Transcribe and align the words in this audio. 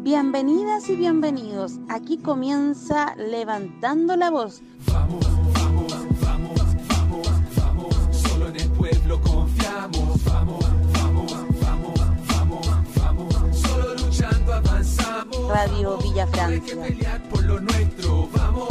Bienvenidas 0.00 0.88
y 0.88 0.96
bienvenidos. 0.96 1.74
Aquí 1.88 2.18
comienza 2.18 3.14
Levantando 3.16 4.16
la 4.16 4.30
Voz. 4.30 4.62
Vamos, 4.92 5.26
vamos, 5.54 5.92
vamos, 6.20 6.58
vamos, 6.90 7.28
vamos. 7.56 7.96
Solo 8.12 8.48
en 8.48 8.56
el 8.60 8.70
pueblo 8.70 9.20
confiamos. 9.20 10.24
Vamos, 10.24 10.64
vamos, 10.92 11.32
vamos, 11.60 12.02
vamos, 12.30 12.78
vamos. 12.96 13.34
Solo 13.58 13.94
luchando 13.96 14.54
avanzamos. 14.54 15.48
Radio 15.48 15.98
Villa 15.98 16.24
Hay 16.24 16.60
que 16.60 16.72
Francia. 16.76 16.82
pelear 16.82 17.22
por 17.28 17.44
lo 17.44 17.60
nuestro. 17.60 18.28
Vamos, 18.34 18.68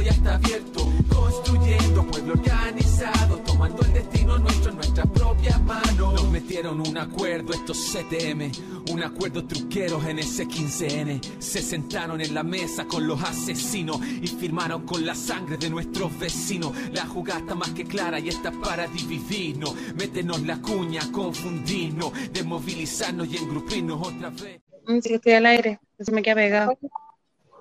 ya 0.00 0.10
está 0.10 0.34
abierto. 0.34 0.86
Construyendo 1.08 2.04
pueblo 2.06 2.34
organizado. 2.34 3.38
Tomando 3.38 3.82
el 3.82 3.92
destino 3.92 4.38
nuestro 4.38 4.70
en 4.70 4.76
nuestras 4.76 5.06
propias 5.08 5.60
manos. 5.62 6.14
Nos 6.14 6.30
metieron 6.30 6.80
un 6.80 6.98
acuerdo 6.98 7.52
estos 7.52 7.78
CTM. 7.92 8.50
Un 8.92 9.02
acuerdo 9.02 9.44
truqueros 9.46 10.04
en 10.06 10.18
ese 10.18 10.46
15N. 10.46 11.20
Se 11.38 11.62
sentaron 11.62 12.20
en 12.20 12.34
la 12.34 12.42
mesa 12.42 12.86
con 12.86 13.06
los 13.06 13.22
asesinos 13.22 14.00
y 14.06 14.26
firmaron 14.26 14.86
con 14.86 15.04
la 15.04 15.14
sangre 15.14 15.56
de 15.56 15.70
nuestros 15.70 16.16
vecinos. 16.18 16.72
La 16.92 17.06
jugada 17.06 17.40
está 17.40 17.54
más 17.54 17.70
que 17.70 17.84
clara 17.84 18.18
y 18.18 18.28
está 18.28 18.50
para 18.52 18.86
dividirnos. 18.86 19.74
Métenos 19.94 20.42
la 20.42 20.60
cuña, 20.60 21.00
confundirnos, 21.12 22.12
desmovilizarnos 22.32 23.28
y 23.28 23.36
engrupirnos 23.36 24.06
otra 24.06 24.30
vez. 24.30 24.60
Mm, 24.86 25.00
Sí, 25.00 25.14
estoy 25.14 25.32
al 25.32 25.46
aire, 25.46 25.80
se 25.98 26.12
me 26.12 26.22
queda 26.22 26.34
pegado. 26.34 26.78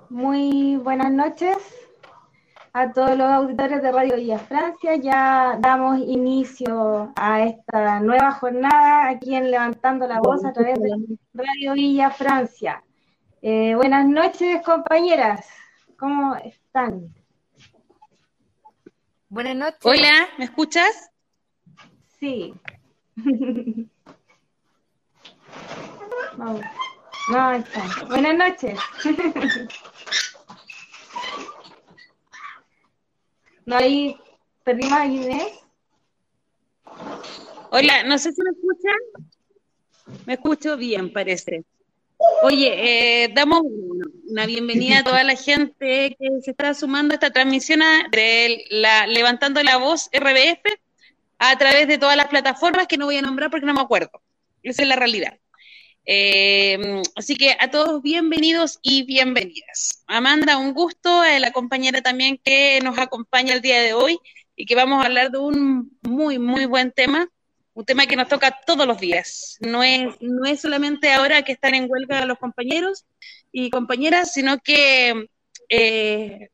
Muy 0.10 0.76
buenas 0.76 1.12
noches 1.12 1.58
a 2.74 2.92
todos 2.92 3.16
los 3.16 3.30
auditores 3.30 3.82
de 3.84 3.92
Radio 3.92 4.16
Villa 4.16 4.40
Francia. 4.40 4.96
Ya 4.96 5.58
damos 5.60 6.00
inicio 6.00 7.14
a 7.16 7.44
esta 7.44 8.00
nueva 8.00 8.32
jornada 8.32 9.10
aquí 9.10 9.36
en 9.36 9.52
Levantando 9.52 10.08
la 10.08 10.20
Voz 10.20 10.44
a 10.44 10.52
través 10.52 10.80
de 10.80 10.90
Radio 11.34 11.74
Villa 11.74 12.10
Francia. 12.10 12.84
Eh, 13.44 13.76
buenas 13.76 14.08
noches, 14.08 14.64
compañeras. 14.64 15.48
¿Cómo 16.00 16.36
están? 16.36 17.14
Buenas 19.30 19.56
noches. 19.56 19.80
Hola, 19.84 20.28
¿me 20.40 20.46
escuchas? 20.46 21.12
Sí. 22.20 22.56
Vamos. 26.38 26.62
No, 27.32 27.52
está. 27.52 27.84
Buenas 28.10 28.36
noches. 28.36 28.80
No, 33.66 33.78
ahí 33.78 34.18
perdimos 34.64 34.94
a 34.94 35.06
Inés. 35.06 35.54
Hola, 37.72 38.04
no 38.04 38.18
sé 38.18 38.32
si 38.32 38.42
me 38.42 38.50
escuchan. 38.52 40.18
Me 40.26 40.34
escucho 40.34 40.78
bien, 40.78 41.12
parece. 41.12 41.64
Oye, 42.44 43.24
eh, 43.24 43.32
damos 43.34 43.62
una, 44.30 44.46
bienvenida 44.46 45.00
a 45.00 45.04
toda 45.04 45.24
la 45.24 45.36
gente 45.36 46.16
que 46.20 46.30
se 46.42 46.52
está 46.52 46.74
sumando 46.74 47.14
a 47.14 47.16
esta 47.16 47.32
transmisión 47.32 47.82
de 48.12 48.66
la 48.70 49.08
Levantando 49.08 49.62
la 49.64 49.78
Voz 49.78 50.10
RBF 50.14 50.66
a 51.40 51.58
través 51.58 51.88
de 51.88 51.98
todas 51.98 52.16
las 52.16 52.28
plataformas 52.28 52.88
que 52.88 52.98
no 52.98 53.06
voy 53.06 53.18
a 53.18 53.22
nombrar 53.22 53.50
porque 53.50 53.66
no 53.66 53.74
me 53.74 53.82
acuerdo. 53.82 54.22
Esa 54.62 54.84
es 54.84 54.88
la 54.88 54.96
realidad. 54.96 55.38
Eh, 56.06 57.02
así 57.16 57.36
que 57.36 57.56
a 57.60 57.72
todos 57.72 58.02
bienvenidos 58.02 58.80
y 58.82 59.04
bienvenidas. 59.04 60.04
Amanda, 60.08 60.58
un 60.58 60.74
gusto, 60.74 61.24
eh, 61.24 61.40
la 61.40 61.52
compañera 61.52 62.02
también 62.02 62.38
que 62.44 62.80
nos 62.84 62.98
acompaña 62.98 63.54
el 63.54 63.62
día 63.62 63.82
de 63.82 63.94
hoy 63.94 64.20
y 64.56 64.66
que 64.66 64.76
vamos 64.76 65.02
a 65.02 65.08
hablar 65.08 65.32
de 65.32 65.38
un 65.38 65.98
muy, 66.02 66.40
muy 66.40 66.66
buen 66.66 66.92
tema, 66.92 67.30
un 67.74 67.86
tema 67.86 68.06
que 68.06 68.18
nos 68.18 68.28
toca 68.28 68.60
todos 68.66 68.86
los 68.86 69.00
días. 69.00 69.58
No 69.62 69.84
es, 69.84 70.14
no 70.20 70.46
es 70.46 70.62
solamente 70.62 71.12
ahora 71.12 71.42
que 71.44 71.54
están 71.54 71.74
en 71.74 71.90
huelga 71.90 72.26
los 72.26 72.38
compañeros 72.38 73.06
y 73.52 73.70
compañeras, 73.70 74.34
sino 74.34 74.60
que 74.60 75.28
eh, 75.70 76.50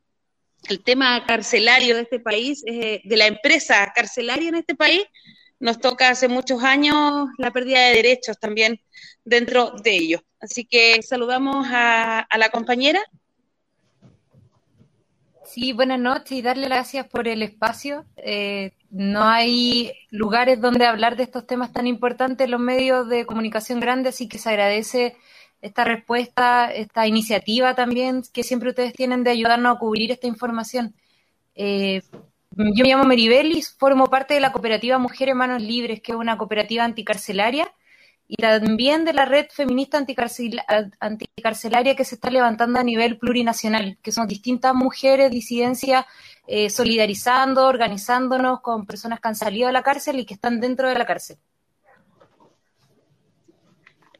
el 0.70 0.84
tema 0.84 1.26
carcelario 1.26 1.96
de 1.96 2.02
este 2.02 2.20
país, 2.20 2.64
eh, 2.68 3.02
de 3.04 3.18
la 3.18 3.28
empresa 3.28 3.92
carcelaria 3.96 4.50
en 4.50 4.56
este 4.56 4.76
país, 4.76 5.04
nos 5.60 5.80
toca 5.80 6.10
hace 6.10 6.28
muchos 6.28 6.64
años 6.64 7.30
la 7.38 7.52
pérdida 7.52 7.88
de 7.88 7.96
derechos 7.96 8.40
también 8.40 8.80
dentro 9.26 9.72
de 9.84 9.96
ellos. 9.96 10.22
Así 10.40 10.66
que 10.66 11.02
saludamos 11.02 11.68
a, 11.70 12.28
la 12.38 12.50
compañera. 12.50 13.02
Sí, 15.46 15.74
buenas 15.74 16.00
noches 16.00 16.32
y 16.32 16.42
darle 16.42 16.68
gracias 16.68 17.08
por 17.08 17.28
el 17.28 17.42
espacio. 17.42 18.06
Eh, 18.18 18.72
no 18.90 19.24
hay 19.24 19.92
lugares 20.12 20.62
donde 20.62 20.86
hablar 20.86 21.18
de 21.18 21.24
estos 21.24 21.46
temas 21.46 21.74
tan 21.74 21.88
importantes 21.88 22.46
en 22.46 22.52
los 22.52 22.60
medios 22.60 23.10
de 23.10 23.26
comunicación 23.26 23.80
grandes, 23.80 24.16
así 24.16 24.28
que 24.30 24.38
se 24.38 24.50
agradece 24.50 25.18
esta 25.62 25.84
respuesta, 25.84 26.72
esta 26.72 27.06
iniciativa 27.08 27.76
también 27.76 28.24
que 28.32 28.44
siempre 28.44 28.70
ustedes 28.70 28.94
tienen 28.94 29.24
de 29.24 29.32
ayudarnos 29.32 29.76
a 29.76 29.80
cubrir 29.80 30.12
esta 30.12 30.28
información. 30.28 30.96
Eh, 31.56 32.02
yo 32.60 32.84
me 32.84 32.90
llamo 32.90 33.06
Meribelis, 33.06 33.74
formo 33.78 34.08
parte 34.08 34.34
de 34.34 34.42
la 34.42 34.52
cooperativa 34.52 34.98
Mujeres 34.98 35.34
Manos 35.34 35.62
Libres, 35.62 36.02
que 36.02 36.12
es 36.12 36.18
una 36.18 36.38
cooperativa 36.38 36.84
anticarcelaria, 36.84 37.74
y 38.28 38.36
también 38.36 39.06
de 39.06 39.14
la 39.14 39.24
red 39.24 39.48
feminista 39.50 39.98
anticarcel- 39.98 40.62
anticarcelaria 41.00 41.96
que 41.96 42.04
se 42.04 42.16
está 42.16 42.30
levantando 42.30 42.78
a 42.80 42.84
nivel 42.84 43.18
plurinacional, 43.18 43.98
que 44.04 44.12
son 44.12 44.28
distintas 44.28 44.76
mujeres, 44.76 45.32
disidencias, 45.32 46.06
eh, 46.48 46.70
solidarizando, 46.70 47.66
organizándonos 47.66 48.60
con 48.60 48.86
personas 48.86 49.22
que 49.22 49.30
han 49.30 49.36
salido 49.36 49.68
de 49.68 49.74
la 49.74 49.82
cárcel 49.82 50.20
y 50.20 50.26
que 50.26 50.34
están 50.34 50.60
dentro 50.60 50.90
de 50.90 50.96
la 50.96 51.06
cárcel. 51.06 51.38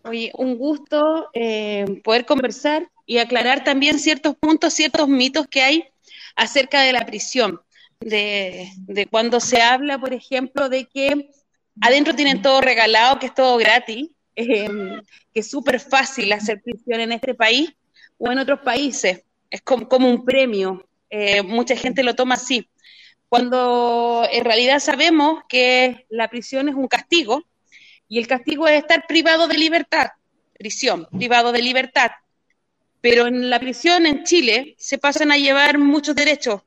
Oye, 0.06 0.32
un 0.36 0.58
gusto 0.58 1.30
eh, 1.34 2.02
poder 2.06 2.26
conversar 2.26 2.90
y 3.06 3.18
aclarar 3.18 3.66
también 3.66 4.00
ciertos 4.00 4.36
puntos, 4.36 4.74
ciertos 4.74 5.10
mitos 5.10 5.46
que 5.48 5.62
hay 5.62 5.84
acerca 6.36 6.82
de 6.82 6.94
la 6.94 7.06
prisión, 7.06 7.60
de, 8.00 8.72
de 8.78 9.06
cuando 9.08 9.40
se 9.40 9.62
habla, 9.62 10.00
por 10.00 10.14
ejemplo, 10.14 10.70
de 10.70 10.86
que 10.86 11.30
adentro 11.82 12.16
tienen 12.16 12.42
todo 12.42 12.62
regalado, 12.62 13.20
que 13.20 13.28
es 13.28 13.34
todo 13.34 13.58
gratis, 13.58 14.10
eh, 14.36 14.68
que 15.34 15.40
es 15.40 15.50
súper 15.50 15.80
fácil 15.80 16.32
hacer 16.32 16.62
prisión 16.62 17.02
en 17.02 17.12
este 17.12 17.34
país 17.34 17.72
o 18.18 18.32
en 18.32 18.40
otros 18.40 18.60
países, 18.60 19.24
es 19.50 19.62
como, 19.62 19.88
como 19.88 20.10
un 20.10 20.24
premio, 20.24 20.88
eh, 21.10 21.42
mucha 21.42 21.76
gente 21.76 22.04
lo 22.04 22.16
toma 22.16 22.36
así, 22.36 22.70
cuando 23.28 24.28
en 24.32 24.44
realidad 24.44 24.80
sabemos 24.80 25.44
que 25.48 26.06
la 26.10 26.30
prisión 26.30 26.70
es 26.70 26.76
un 26.76 26.88
castigo, 26.88 27.44
y 28.10 28.18
el 28.18 28.28
castigo 28.28 28.68
es 28.68 28.82
estar 28.82 29.06
privado 29.08 29.48
de 29.48 29.56
libertad, 29.56 30.08
prisión, 30.58 31.08
privado 31.16 31.52
de 31.52 31.62
libertad. 31.62 32.10
Pero 33.02 33.28
en 33.28 33.50
la 33.52 33.60
prisión 33.60 34.08
en 34.08 34.24
Chile 34.24 34.76
se 34.80 34.98
pasan 34.98 35.32
a 35.32 35.38
llevar 35.38 35.78
muchos 35.78 36.16
derechos, 36.16 36.64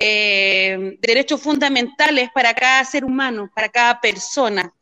eh, 0.00 0.98
derechos 1.00 1.40
fundamentales 1.40 2.30
para 2.34 2.54
cada 2.54 2.84
ser 2.84 3.04
humano, 3.04 3.50
para 3.54 3.68
cada 3.68 4.00
persona. 4.00 4.72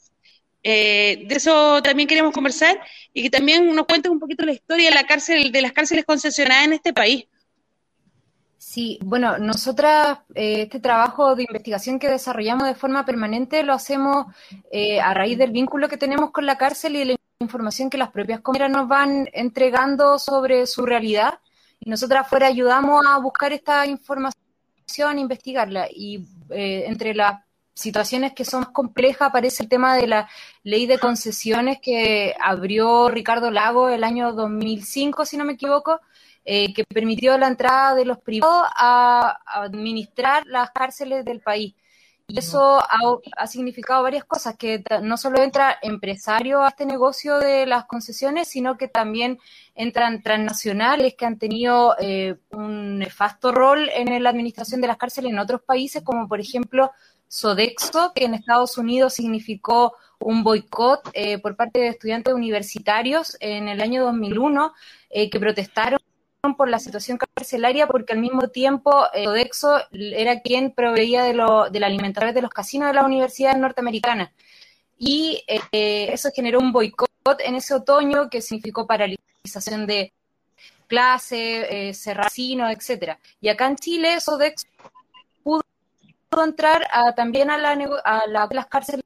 Eh, 0.63 1.25
de 1.27 1.35
eso 1.37 1.83
también 1.83 2.09
queremos 2.09 2.33
conversar 2.33 2.81
y 3.13 3.23
que 3.23 3.31
también 3.31 3.75
nos 3.75 3.87
cuentes 3.87 4.11
un 4.11 4.19
poquito 4.19 4.45
la 4.45 4.53
historia 4.53 4.89
de 4.89 4.95
la 4.95 5.05
cárcel, 5.05 5.53
de 5.53 5.63
las 5.63 5.73
cárceles 5.73 6.05
concesionadas 6.05 6.65
en 6.65 6.73
este 6.73 6.93
país. 6.93 7.27
Sí, 8.59 8.99
bueno, 9.05 9.39
nosotras 9.39 10.19
eh, 10.35 10.63
este 10.63 10.81
trabajo 10.81 11.37
de 11.37 11.45
investigación 11.45 11.99
que 11.99 12.09
desarrollamos 12.09 12.67
de 12.67 12.75
forma 12.75 13.05
permanente 13.07 13.63
lo 13.63 13.73
hacemos 13.73 14.27
eh, 14.71 15.01
a 15.01 15.15
raíz 15.15 15.39
del 15.39 15.53
vínculo 15.53 15.89
que 15.89 15.97
tenemos 15.97 16.33
con 16.33 16.45
la 16.45 16.59
cárcel 16.59 16.97
y 16.97 16.99
de 16.99 17.05
la 17.07 17.17
información 17.41 17.89
que 17.89 17.99
las 17.99 18.11
propias 18.11 18.41
comeras 18.41 18.71
nos 18.71 18.89
van 18.89 19.29
entregando 19.33 20.19
sobre 20.19 20.67
su 20.67 20.85
realidad. 20.85 21.39
Y 21.79 21.89
nosotras 21.89 22.27
afuera 22.27 22.49
ayudamos 22.49 23.07
a 23.07 23.19
buscar 23.19 23.53
esta 23.53 23.87
información, 23.87 24.43
investigarla. 25.19 25.89
Y 25.91 26.27
eh, 26.51 26.85
entre 26.87 27.15
las 27.15 27.43
situaciones 27.75 28.33
que 28.33 28.45
son 28.45 28.61
más 28.61 28.71
complejas 28.71 29.29
aparece 29.29 29.63
el 29.63 29.69
tema 29.69 29.97
de 29.97 30.09
la 30.09 30.29
ley 30.65 30.87
de 30.87 30.99
concesiones 30.99 31.79
que 31.81 32.35
abrió 32.41 33.09
Ricardo 33.09 33.51
Lago 33.53 33.89
el 33.89 34.03
año 34.03 34.33
2005, 34.33 35.25
si 35.25 35.37
no 35.37 35.45
me 35.45 35.53
equivoco, 35.53 36.01
eh, 36.45 36.75
que 36.75 36.85
permitió 36.85 37.39
la 37.39 37.47
entrada 37.47 37.95
de 37.95 38.05
los 38.05 38.19
privados 38.19 38.67
a 38.77 39.39
administrar 39.47 40.45
las 40.47 40.71
cárceles 40.71 41.25
del 41.25 41.41
país. 41.41 41.75
Y 42.31 42.39
eso 42.39 42.79
ha, 42.79 43.47
significado 43.47 44.03
varias 44.03 44.25
cosas, 44.25 44.55
que 44.59 44.85
no 45.03 45.17
solo 45.17 45.43
entra 45.43 45.79
empresario 45.81 46.63
a 46.63 46.69
este 46.69 46.85
negocio 46.85 47.39
de 47.39 47.65
las 47.65 47.87
concesiones, 47.87 48.49
sino 48.49 48.77
que 48.77 48.87
también 48.87 49.39
entran 49.75 50.23
transnacionales 50.23 51.15
que 51.15 51.25
han 51.25 51.39
tenido 51.39 51.97
eh, 51.99 52.37
un 52.51 52.99
nefasto 52.99 53.51
rol 53.51 53.89
en 53.95 54.23
la 54.23 54.29
administración 54.29 54.83
de 54.83 54.89
las 54.89 54.99
cárceles 54.99 55.33
en 55.33 55.39
otros 55.39 55.63
países, 55.63 56.03
como 56.03 56.29
por 56.29 56.39
ejemplo 56.39 56.93
Sodexo, 57.29 58.13
que 58.15 58.27
en 58.27 58.35
Estados 58.35 58.77
Unidos 58.77 59.15
significó 59.15 59.95
un 60.19 60.43
boicot 60.43 61.09
eh, 61.15 61.39
por 61.39 61.57
parte 61.57 61.81
de 61.81 61.89
estudiantes 61.89 62.35
universitarios 62.35 63.39
en 63.41 63.69
el 63.69 63.81
año 63.81 64.05
2001, 64.05 64.75
eh, 65.09 65.31
que 65.31 65.41
protestaron 65.41 65.99
por 66.57 66.69
la 66.69 66.79
situación 66.79 67.19
carcelaria 67.19 67.87
porque 67.87 68.13
al 68.13 68.21
mismo 68.21 68.49
tiempo 68.49 69.07
eh, 69.13 69.25
Sodexo 69.25 69.81
era 69.93 70.41
quien 70.41 70.71
proveía 70.71 71.25
de, 71.25 71.35
lo, 71.35 71.69
de 71.69 71.81
la 71.81 71.87
alimentación 71.87 72.35
de 72.35 72.43
los 72.43 72.51
casinos 72.51 72.89
de 72.89 72.95
las 72.95 73.05
universidades 73.05 73.59
norteamericanas. 73.59 74.31
Y 74.99 75.45
eh, 75.47 76.09
eso 76.13 76.31
generó 76.35 76.61
un 76.61 76.73
boicot 76.73 77.09
en 77.41 77.55
ese 77.57 77.75
otoño 77.75 78.31
que 78.31 78.41
significó 78.41 78.87
paralización 78.87 79.87
de 79.87 80.13
clase, 80.87 81.89
eh, 81.89 81.95
cerracino, 81.95 82.71
etcétera. 82.71 83.19
Y 83.41 83.49
acá 83.49 83.67
en 83.67 83.77
Chile, 83.77 84.21
Sodex 84.21 84.67
pudo 85.43 85.63
entrar 86.45 86.89
también 87.15 87.51
a, 87.51 87.59
la, 87.59 87.73
a 88.05 88.27
las 88.27 88.67
cárceles 88.67 89.05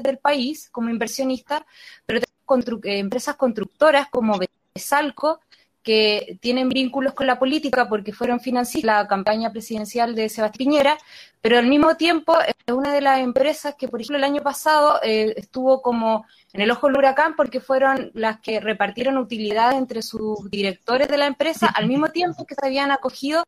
del 0.00 0.18
país 0.18 0.68
como 0.70 0.88
inversionista, 0.88 1.66
pero 2.06 2.20
eh, 2.20 2.98
empresas 2.98 3.36
constructoras 3.36 4.08
como 4.08 4.38
Besalco, 4.74 5.40
que 5.82 6.38
tienen 6.40 6.68
vínculos 6.68 7.12
con 7.14 7.26
la 7.26 7.38
política 7.38 7.88
porque 7.88 8.12
fueron 8.12 8.40
financiadas 8.40 8.84
la 8.84 9.08
campaña 9.08 9.50
presidencial 9.50 10.14
de 10.14 10.28
Sebastián 10.28 10.58
Piñera, 10.58 10.98
pero 11.40 11.58
al 11.58 11.66
mismo 11.66 11.96
tiempo 11.96 12.36
es 12.40 12.72
una 12.72 12.94
de 12.94 13.00
las 13.00 13.18
empresas 13.18 13.74
que, 13.76 13.88
por 13.88 14.00
ejemplo, 14.00 14.18
el 14.18 14.24
año 14.24 14.42
pasado 14.42 15.00
eh, 15.02 15.34
estuvo 15.36 15.82
como 15.82 16.24
en 16.52 16.60
el 16.60 16.70
ojo 16.70 16.86
del 16.86 16.96
huracán 16.96 17.34
porque 17.36 17.60
fueron 17.60 18.10
las 18.14 18.40
que 18.40 18.60
repartieron 18.60 19.16
utilidades 19.18 19.76
entre 19.76 20.02
sus 20.02 20.48
directores 20.50 21.08
de 21.08 21.18
la 21.18 21.26
empresa, 21.26 21.66
al 21.66 21.88
mismo 21.88 22.08
tiempo 22.08 22.46
que 22.46 22.54
se 22.54 22.64
habían 22.64 22.90
acogido 22.90 23.42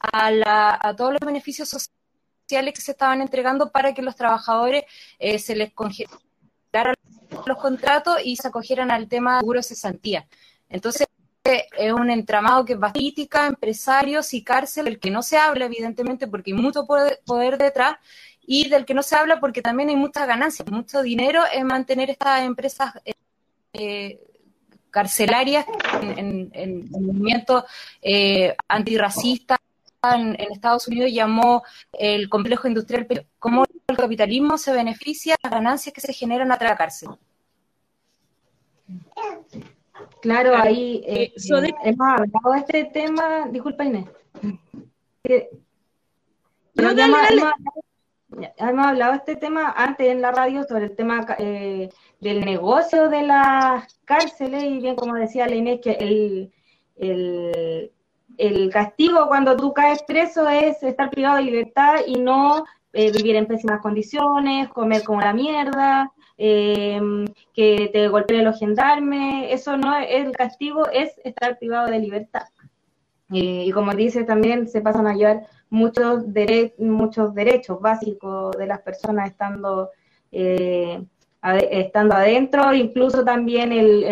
a, 0.00 0.88
a 0.88 0.96
todos 0.96 1.12
los 1.12 1.20
beneficios 1.20 1.68
sociales 1.68 2.74
que 2.74 2.80
se 2.80 2.92
estaban 2.92 3.20
entregando 3.20 3.70
para 3.70 3.94
que 3.94 4.02
los 4.02 4.16
trabajadores 4.16 4.84
eh, 5.18 5.38
se 5.38 5.56
les 5.56 5.72
congelaran 5.72 6.94
los 7.46 7.58
contratos 7.58 8.18
y 8.24 8.36
se 8.36 8.48
acogieran 8.48 8.90
al 8.90 9.08
tema 9.08 9.34
de 9.34 9.40
seguro 9.40 9.62
cesantía. 9.62 10.26
Entonces, 10.68 11.06
es 11.76 11.92
un 11.92 12.10
entramado 12.10 12.64
que 12.64 12.74
va 12.74 12.92
política, 12.92 13.46
empresarios 13.46 14.34
y 14.34 14.42
cárcel, 14.42 14.86
del 14.86 15.00
que 15.00 15.10
no 15.10 15.22
se 15.22 15.36
habla, 15.36 15.66
evidentemente, 15.66 16.26
porque 16.26 16.52
hay 16.52 16.58
mucho 16.58 16.86
poder, 16.86 17.58
detrás, 17.58 17.96
y 18.42 18.68
del 18.68 18.84
que 18.84 18.94
no 18.94 19.02
se 19.02 19.16
habla 19.16 19.40
porque 19.40 19.62
también 19.62 19.88
hay 19.88 19.96
muchas 19.96 20.26
ganancias, 20.26 20.68
mucho 20.70 21.02
dinero 21.02 21.42
en 21.52 21.66
mantener 21.66 22.10
estas 22.10 22.42
empresas 22.42 22.92
eh, 23.72 24.20
carcelarias 24.90 25.66
en, 26.02 26.50
en, 26.52 26.90
movimientos 26.90 27.64
eh, 28.02 28.56
antirracistas. 28.68 29.58
En, 30.02 30.34
Estados 30.50 30.88
Unidos 30.88 31.12
llamó 31.12 31.62
el 31.92 32.28
complejo 32.28 32.66
industrial, 32.66 33.06
cómo 33.38 33.64
el 33.86 33.96
capitalismo 33.96 34.58
se 34.58 34.72
beneficia 34.72 35.34
de 35.34 35.38
las 35.42 35.52
ganancias 35.52 35.92
que 35.92 36.00
se 36.00 36.12
generan 36.12 36.50
a 36.50 36.58
través 36.58 36.70
de 36.70 36.74
la 36.74 36.78
cárcel. 36.78 37.08
Claro, 40.20 40.54
ahí 40.54 41.02
eh, 41.06 41.32
eh, 41.34 41.74
hemos 41.84 42.08
hablado 42.08 42.52
de 42.52 42.58
este 42.58 42.84
tema, 42.84 43.48
disculpa 43.50 43.84
Inés. 43.84 44.06
hemos, 48.58 48.86
hablado 48.86 49.12
de 49.12 49.18
este 49.18 49.36
tema 49.36 49.74
antes 49.76 50.08
en 50.08 50.20
la 50.20 50.30
radio 50.30 50.64
sobre 50.64 50.86
el 50.86 50.96
tema 50.96 51.26
eh, 51.38 51.88
del 52.20 52.44
negocio 52.44 53.08
de 53.08 53.22
las 53.22 53.98
cárceles 54.04 54.64
y 54.64 54.78
bien 54.80 54.94
como 54.94 55.14
decía 55.14 55.46
la 55.46 55.54
Inés 55.54 55.80
que 55.82 55.92
el, 55.92 56.52
el, 56.96 57.90
el 58.36 58.70
castigo 58.70 59.26
cuando 59.26 59.56
tú 59.56 59.72
caes 59.72 60.02
preso 60.02 60.48
es 60.48 60.82
estar 60.82 61.08
privado 61.10 61.36
de 61.36 61.42
libertad 61.44 62.00
y 62.06 62.20
no 62.20 62.64
vivir 62.92 63.36
en 63.36 63.46
pésimas 63.46 63.80
condiciones, 63.80 64.68
comer 64.68 65.02
como 65.04 65.20
la 65.20 65.32
mierda, 65.32 66.12
Em, 66.42 67.26
que 67.52 67.90
te 67.92 68.08
golpeen 68.08 68.46
los 68.46 68.58
gendarmes, 68.58 69.52
eso 69.52 69.76
no 69.76 69.94
es 69.98 70.24
el 70.24 70.32
castigo, 70.32 70.88
es 70.88 71.12
estar 71.22 71.58
privado 71.58 71.90
de 71.90 71.98
libertad. 71.98 72.44
y 73.28 73.70
como 73.72 73.92
dice, 73.92 74.24
también 74.24 74.66
se 74.66 74.80
pasan 74.80 75.06
a 75.06 75.14
llevar 75.14 75.46
muchos, 75.68 76.24
muchos 76.78 77.34
derechos 77.34 77.80
básicos 77.80 78.56
de 78.56 78.66
las 78.66 78.80
personas 78.80 79.30
estando, 79.30 79.90
eh, 80.32 81.04
estando 81.70 82.14
adentro, 82.14 82.72
incluso 82.74 83.22
también 83.22 83.72
el, 83.72 84.04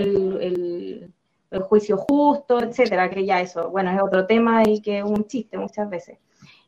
el, 1.50 1.62
juicio 1.62 1.96
justo, 1.96 2.60
etcétera, 2.62 3.08
que 3.08 3.24
ya 3.24 3.40
eso, 3.40 3.70
bueno, 3.70 3.90
es 3.90 4.02
otro 4.02 4.26
tema 4.26 4.62
y 4.66 4.82
que 4.82 4.98
es 4.98 5.04
un 5.04 5.26
chiste 5.26 5.56
muchas 5.56 5.88
veces. 5.88 6.18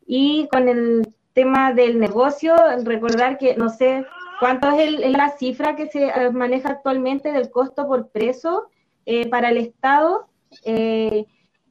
Y 0.07 0.49
con 0.51 0.69
el 0.69 1.07
tema 1.35 1.75
del 1.75 2.01
negocio, 2.01 2.57
recordar 2.83 3.37
que, 3.39 3.57
no 3.57 3.69
sé, 3.69 4.07
¿Cuánto 4.41 4.71
es 4.71 4.91
la 5.13 5.29
cifra 5.37 5.77
que 5.77 5.87
se 5.87 6.07
eh, 6.07 6.31
maneja 6.33 6.71
actualmente 6.71 7.31
del 7.31 7.51
costo 7.51 7.87
por 7.87 8.09
preso 8.09 8.69
eh, 9.05 9.29
para 9.29 9.51
el 9.51 9.59
Estado? 9.59 10.29
Eh, 10.65 11.27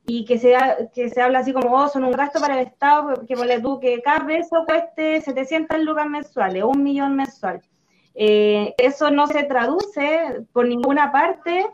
y 0.06 0.24
que 0.26 0.38
se, 0.38 0.56
que 0.94 1.10
se 1.10 1.20
habla 1.20 1.40
así 1.40 1.52
como, 1.52 1.76
oh, 1.76 1.88
son 1.88 2.04
un 2.04 2.12
gasto 2.12 2.40
para 2.40 2.60
el 2.60 2.68
Estado, 2.68 3.26
que 3.28 3.36
ponle 3.36 3.60
tú 3.60 3.80
que 3.80 4.02
cada 4.04 4.24
preso 4.24 4.66
cueste 4.68 5.20
700 5.20 5.80
lucas 5.80 6.08
mensuales, 6.08 6.64
un 6.64 6.84
millón 6.84 7.16
mensual. 7.16 7.62
eso 8.16 9.12
no 9.12 9.28
se 9.28 9.44
traduce 9.44 10.46
por 10.52 10.68
ninguna 10.68 11.12
parte 11.12 11.66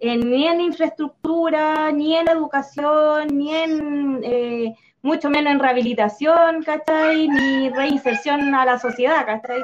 ni 0.00 0.46
en 0.46 0.60
infraestructura, 0.60 1.90
ni 1.92 2.16
en 2.16 2.28
educación, 2.28 3.28
ni 3.28 3.54
en, 3.54 4.74
mucho 5.02 5.30
menos 5.30 5.52
en 5.52 5.60
rehabilitación, 5.60 6.62
¿cachai? 6.64 7.28
Ni 7.28 7.70
reinserción 7.70 8.54
a 8.54 8.64
la 8.64 8.78
sociedad, 8.78 9.24
¿cachai? 9.24 9.62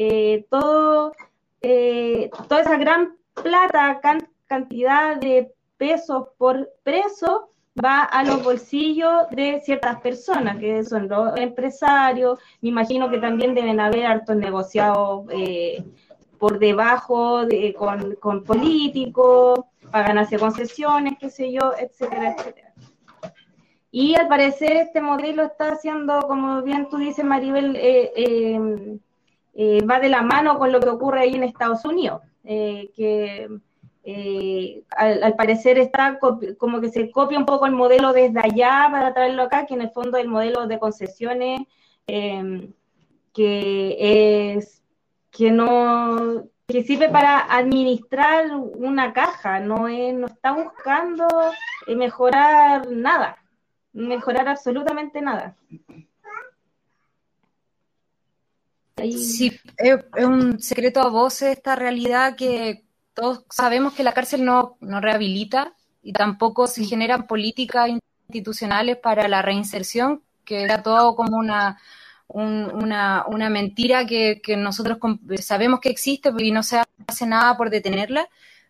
Eh, 0.00 0.46
todo, 0.48 1.12
eh, 1.60 2.30
toda 2.48 2.60
esa 2.60 2.76
gran 2.76 3.16
plata, 3.34 4.00
cantidad 4.46 5.16
de 5.16 5.52
pesos 5.76 6.28
por 6.38 6.70
preso, 6.84 7.50
va 7.84 8.04
a 8.04 8.22
los 8.22 8.44
bolsillos 8.44 9.28
de 9.32 9.60
ciertas 9.60 10.00
personas, 10.00 10.58
que 10.58 10.84
son 10.84 11.08
los 11.08 11.36
empresarios, 11.36 12.38
me 12.60 12.68
imagino 12.68 13.10
que 13.10 13.18
también 13.18 13.56
deben 13.56 13.80
haber 13.80 14.06
hartos 14.06 14.36
negociados 14.36 15.26
eh, 15.30 15.82
por 16.38 16.60
debajo 16.60 17.44
de, 17.44 17.74
con, 17.74 18.14
con 18.20 18.44
políticos, 18.44 19.64
para 19.90 20.06
ganarse 20.06 20.38
concesiones, 20.38 21.14
qué 21.18 21.28
sé 21.28 21.50
yo, 21.50 21.72
etcétera, 21.76 22.36
etcétera. 22.38 22.72
Y 23.90 24.14
al 24.14 24.28
parecer 24.28 24.76
este 24.76 25.00
modelo 25.00 25.42
está 25.42 25.72
haciendo, 25.72 26.20
como 26.20 26.62
bien 26.62 26.88
tú 26.88 26.98
dices, 26.98 27.24
Maribel, 27.24 27.74
eh, 27.74 29.00
va 29.58 29.98
de 29.98 30.08
la 30.08 30.22
mano 30.22 30.56
con 30.58 30.70
lo 30.70 30.80
que 30.80 30.88
ocurre 30.88 31.20
ahí 31.20 31.34
en 31.34 31.42
Estados 31.42 31.84
Unidos, 31.84 32.22
eh, 32.44 32.90
que 32.94 33.48
eh, 34.04 34.84
al, 34.96 35.34
parecer 35.34 35.78
está 35.78 36.18
como 36.18 36.80
que 36.80 36.90
se 36.90 37.10
copia 37.10 37.38
un 37.38 37.44
poco 37.44 37.66
el 37.66 37.72
modelo 37.72 38.12
desde 38.12 38.38
allá 38.38 38.88
para 38.90 39.12
traerlo 39.12 39.42
acá, 39.42 39.66
que 39.66 39.74
en 39.74 39.82
el 39.82 39.90
fondo 39.90 40.16
es 40.16 40.24
el 40.24 40.30
modelo 40.30 40.66
de 40.66 40.78
concesiones 40.78 41.60
em, 42.06 42.72
que 43.34 44.54
es 44.54 44.82
que 45.30 45.50
no 45.50 46.44
sirve 46.68 47.08
para 47.08 47.40
administrar 47.54 48.54
una 48.54 49.12
caja, 49.12 49.60
no 49.60 49.88
está 49.88 50.52
buscando 50.52 51.26
mejorar 51.88 52.88
nada, 52.90 53.36
mejorar 53.92 54.48
absolutamente 54.48 55.20
nada. 55.20 55.56
Sí, 58.98 59.58
es, 59.76 59.96
un 60.24 60.60
secreto 60.60 61.00
a 61.00 61.08
voces 61.08 61.56
esta 61.56 61.76
realidad 61.76 62.36
que 62.36 62.84
todos 63.14 63.44
sabemos 63.50 63.94
que 63.94 64.02
la 64.02 64.12
cárcel 64.12 64.44
no, 64.44 64.76
no 64.80 65.00
rehabilita 65.00 65.74
y 66.02 66.12
tampoco 66.12 66.66
se 66.66 66.84
generan 66.84 67.26
políticas 67.26 67.90
institucionales 68.28 68.96
para 68.96 69.28
la 69.28 69.42
reinserción, 69.42 70.22
que 70.44 70.62
era 70.62 70.82
todo 70.82 71.16
como 71.16 71.36
una, 71.36 71.78
una, 72.28 73.24
una, 73.26 73.50
mentira 73.50 74.06
que, 74.06 74.40
que 74.42 74.56
nosotros 74.56 74.98
sabemos 75.40 75.80
que 75.80 75.90
existe 75.90 76.30
y 76.38 76.50
no 76.50 76.62
se 76.62 76.82
hace 77.06 77.26
nada 77.26 77.56
por 77.56 77.70
detenerla 77.70 78.28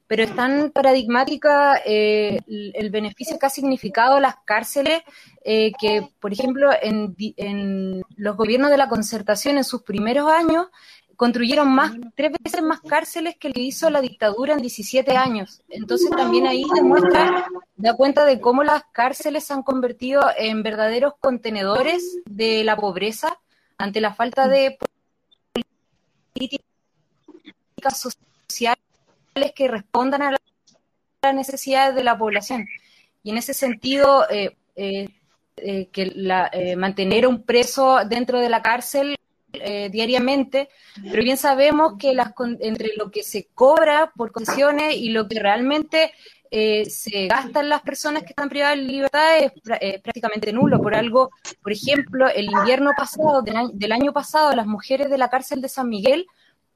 pero 0.09 0.25
es 0.25 0.35
tan 0.35 0.71
paradigmática 0.71 1.81
eh, 1.85 2.41
el, 2.47 2.91
beneficio 2.91 3.39
que 3.39 3.45
ha 3.45 3.51
significado 3.51 4.19
las 4.19 4.37
cárceles 4.45 5.03
eh, 5.45 5.73
que, 5.79 6.09
por 6.19 6.33
ejemplo, 6.33 6.71
en, 6.81 8.03
los 8.17 8.37
gobiernos 8.37 8.71
de 8.71 8.79
la 8.79 8.89
concertación 8.89 9.59
en 9.59 9.65
sus 9.65 9.83
primeros 9.83 10.31
años 10.33 10.69
construyeron 11.15 11.69
más, 11.69 11.93
tres 12.17 12.33
veces 12.43 12.63
más 12.63 12.81
cárceles 12.81 13.37
que 13.37 13.51
le 13.51 13.61
hizo 13.61 13.91
la 13.91 14.01
dictadura 14.01 14.55
en 14.55 14.63
17 14.63 15.15
años. 15.17 15.61
Entonces 15.69 16.11
también 16.11 16.47
ahí 16.47 16.63
demuestra, 16.75 17.47
da 17.77 17.95
cuenta 17.95 18.25
de 18.25 18.41
cómo 18.41 18.65
las 18.65 18.85
cárceles 18.93 19.45
se 19.45 19.53
han 19.53 19.63
convertido 19.63 20.23
en 20.39 20.63
verdaderos 20.63 21.15
contenedores 21.21 22.19
de 22.25 22.65
la 22.65 22.77
pobreza 22.77 23.39
ante 23.77 24.01
la 24.01 24.15
falta 24.15 24.49
de 24.49 24.79
políticas 26.33 26.61
sociales 28.01 28.88
que 29.55 29.69
respondan 29.69 30.23
a 30.23 30.31
las 30.31 31.35
necesidades 31.35 31.95
de 31.95 32.05
la 32.05 32.17
población. 32.19 32.67
Y 33.23 33.31
en 33.31 33.39
ese 33.39 33.55
sentido, 33.55 34.29
eh, 34.31 34.57
eh, 34.77 35.09
eh, 35.57 35.89
que 35.93 36.77
mantener 36.77 37.27
un 37.27 37.43
preso 37.43 37.99
dentro 38.09 38.41
de 38.41 38.49
la 38.49 38.63
cárcel 38.63 39.17
diariamente, 39.91 40.69
pero 41.11 41.23
bien 41.23 41.37
sabemos 41.37 41.95
que 41.99 42.15
entre 42.61 42.91
lo 42.97 43.11
que 43.11 43.23
se 43.23 43.49
cobra 43.55 44.13
por 44.15 44.31
concesiones 44.31 44.95
y 44.95 45.09
lo 45.09 45.27
que 45.27 45.41
realmente 45.41 46.13
se 46.51 47.27
gastan 47.27 47.69
las 47.69 47.81
personas 47.81 48.23
que 48.23 48.29
están 48.29 48.49
privadas 48.49 48.77
de 48.77 48.83
libertad 48.83 49.39
es 49.39 49.53
prácticamente 50.01 50.53
nulo. 50.53 50.81
Por 50.81 50.95
algo, 50.95 51.31
por 51.63 51.73
ejemplo, 51.73 52.29
el 52.29 52.45
invierno 52.45 52.93
pasado, 52.97 53.43
del 53.43 53.93
año 53.93 54.13
pasado, 54.13 54.55
las 54.55 54.67
mujeres 54.67 55.11
de 55.11 55.19
la 55.19 55.29
cárcel 55.29 55.61
de 55.61 55.69
San 55.69 55.89
Miguel 55.89 56.27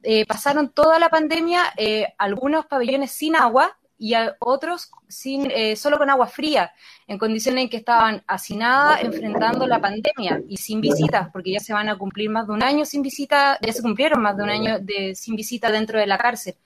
eh, 0.03 0.27
pasaron 0.27 0.71
toda 0.71 0.99
la 0.99 1.09
pandemia 1.09 1.73
eh, 1.77 2.07
algunos 2.19 2.67
pabellones 2.67 3.13
sin 3.13 3.37
agua 3.37 3.77
y 3.99 4.15
a 4.15 4.35
otros 4.41 4.91
sin, 5.07 5.49
eh, 5.51 5.77
solo 5.77 5.97
con 5.97 6.11
agua 6.11 6.27
fría, 6.27 6.73
en 7.07 7.19
condiciones 7.19 7.63
en 7.63 7.71
que 7.71 7.77
estaban 7.77 8.23
hacinadas 8.27 9.03
enfrentando 9.03 9.65
la 9.67 9.81
pandemia 9.81 10.43
y 10.49 10.57
sin 10.57 10.81
visitas, 10.81 11.29
porque 11.33 11.53
ya 11.53 11.61
se 11.61 11.73
van 11.73 11.89
a 11.89 11.97
cumplir 11.97 12.29
más 12.29 12.49
de 12.49 12.53
un 12.53 12.65
año 12.65 12.85
sin 12.85 13.03
visita, 13.03 13.59
ya 13.61 13.73
se 13.73 13.81
cumplieron 13.81 14.21
más 14.21 14.37
de 14.37 14.43
un 14.43 14.51
año 14.51 14.81
de, 14.81 15.15
sin 15.15 15.37
visita 15.37 15.71
dentro 15.71 16.01
de 16.01 16.09
la 16.09 16.19
cárcel. 16.19 16.57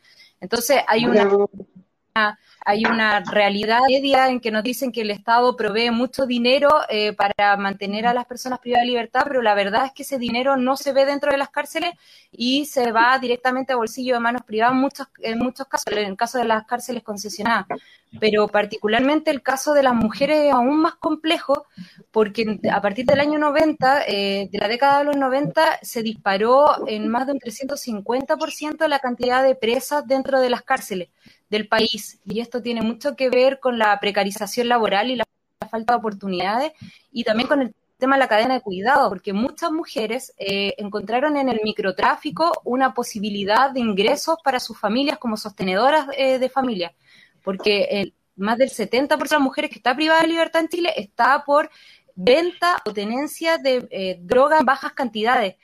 Entonces 0.41 0.81
hay 0.87 1.05
una 1.05 1.29
hay 2.69 2.85
una 2.85 3.21
realidad 3.21 3.83
media 3.89 4.29
en 4.29 4.41
que 4.41 4.51
nos 4.51 4.65
dicen 4.65 4.91
que 4.91 5.03
el 5.03 5.13
Estado 5.13 5.55
provee 5.55 5.93
mucho 5.93 6.27
dinero 6.27 6.69
eh, 6.89 7.13
para 7.13 7.57
mantener 7.57 8.09
a 8.09 8.13
las 8.13 8.27
personas 8.27 8.59
privadas 8.59 8.83
de 8.83 8.89
libertad, 8.89 9.23
pero 9.25 9.41
la 9.41 9.55
verdad 9.55 9.87
es 9.87 9.93
que 9.93 10.03
ese 10.03 10.19
dinero 10.19 10.57
no 10.57 10.77
se 10.77 10.93
ve 10.93 11.07
dentro 11.07 11.31
de 11.31 11.39
las 11.39 11.51
cárceles 11.51 11.93
y 12.33 12.65
se 12.65 12.91
va 12.91 13.17
directamente 13.21 13.73
a 13.73 13.77
bolsillo 13.77 14.15
de 14.15 14.21
manos 14.21 14.43
privadas 14.43 14.75
en 14.75 14.81
muchos, 14.81 15.07
en 15.23 15.39
muchos 15.39 15.69
casos, 15.69 15.87
en 15.93 16.07
el 16.07 16.17
caso 16.17 16.39
de 16.39 16.45
las 16.45 16.67
cárceles 16.67 17.05
concesionadas. 17.05 17.67
Pero 18.19 18.49
particularmente 18.49 19.31
el 19.31 19.43
caso 19.43 19.73
de 19.73 19.85
las 19.85 19.95
mujeres 19.95 20.47
es 20.47 20.53
aún 20.53 20.81
más 20.81 20.97
complejo 20.97 21.67
porque 22.11 22.59
a 22.69 22.83
partir 22.83 23.07
del 23.07 23.21
año 23.21 23.39
90, 23.39 24.07
eh, 24.09 24.49
de 24.51 24.59
la 24.59 24.67
década 24.67 24.99
de 24.99 25.05
los 25.05 25.17
90, 25.17 25.79
se 25.83 26.03
disparó 26.03 26.89
en 26.89 27.07
más 27.09 27.27
de 27.27 27.35
un 27.35 27.39
350% 27.39 28.89
la 28.89 28.99
cantidad 28.99 29.45
de 29.45 29.55
presas 29.55 30.05
dentro 30.05 30.41
de 30.41 30.51
las 30.51 30.63
cárceles 30.63 31.11
del 31.49 31.69
país. 31.69 32.21
Y 32.25 32.41
esto 32.41 32.63
tiene 32.63 32.83
mucho 32.83 33.17
que 33.17 33.31
ver 33.31 33.61
con 33.61 33.79
la 33.79 33.99
precarización 34.01 34.69
laboral 34.69 35.11
y 35.11 35.17
la 35.17 35.25
falta 35.71 35.95
de 35.95 35.99
oportunidades 35.99 36.73
y 37.13 37.25
también 37.25 37.49
con 37.49 37.63
el 37.63 37.75
tema 37.99 38.17
de 38.17 38.21
la 38.21 38.29
cadena 38.29 38.55
de 38.55 38.61
cuidado, 38.61 39.09
porque 39.09 39.33
muchas 39.33 39.73
mujeres 39.73 40.35
eh, 40.39 40.75
encontraron 40.77 41.37
en 41.37 41.49
el 41.49 41.61
microtráfico 41.65 42.53
una 42.65 42.93
posibilidad 42.93 43.71
de 43.71 43.81
ingresos 43.81 44.37
para 44.45 44.61
sus 44.61 44.79
familias 44.79 45.19
como 45.19 45.37
sostenedoras 45.37 46.07
eh, 46.17 46.39
de 46.39 46.49
familia, 46.51 46.95
porque 47.43 48.13
más 48.37 48.59
del 48.59 48.71
70% 48.71 49.09
de 49.09 49.29
las 49.31 49.41
mujeres 49.41 49.71
que 49.71 49.79
está 49.79 49.95
privada 49.97 50.21
de 50.21 50.29
libertad 50.29 50.61
en 50.61 50.69
Chile 50.69 50.93
está 50.97 51.45
por 51.45 51.71
venta 52.15 52.83
o 52.85 52.93
tenencia 52.93 53.59
de 53.59 53.87
eh, 53.91 54.19
droga 54.21 54.59
en 54.59 54.65
bajas 54.65 54.93
cantidades 54.93 55.57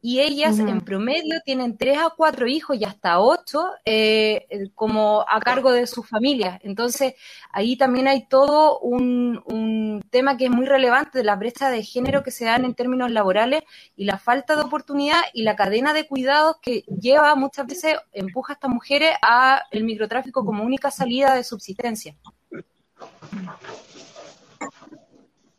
y 0.00 0.20
ellas 0.20 0.60
en 0.60 0.80
promedio 0.80 1.40
tienen 1.44 1.76
tres 1.76 1.98
a 1.98 2.10
cuatro 2.16 2.46
hijos 2.46 2.76
y 2.78 2.84
hasta 2.84 3.20
ocho 3.20 3.66
eh, 3.84 4.46
eh, 4.48 4.70
como 4.74 5.24
a 5.28 5.40
cargo 5.40 5.72
de 5.72 5.88
sus 5.88 6.08
familias. 6.08 6.60
Entonces, 6.62 7.14
ahí 7.50 7.76
también 7.76 8.06
hay 8.06 8.26
todo 8.26 8.78
un, 8.78 9.42
un, 9.46 10.04
tema 10.10 10.36
que 10.36 10.44
es 10.44 10.50
muy 10.50 10.66
relevante 10.66 11.18
de 11.18 11.24
la 11.24 11.36
brecha 11.36 11.68
de 11.70 11.82
género 11.82 12.22
que 12.22 12.30
se 12.30 12.44
dan 12.44 12.64
en 12.64 12.74
términos 12.74 13.10
laborales 13.10 13.64
y 13.96 14.04
la 14.04 14.18
falta 14.18 14.54
de 14.54 14.62
oportunidad 14.62 15.20
y 15.34 15.42
la 15.42 15.56
cadena 15.56 15.92
de 15.92 16.06
cuidados 16.06 16.56
que 16.62 16.84
lleva 17.00 17.34
muchas 17.34 17.66
veces, 17.66 17.96
empuja 18.12 18.52
a 18.52 18.54
estas 18.54 18.70
mujeres 18.70 19.10
a 19.20 19.62
el 19.70 19.84
microtráfico 19.84 20.44
como 20.44 20.62
única 20.62 20.90
salida 20.90 21.34
de 21.34 21.44
subsistencia. 21.44 22.14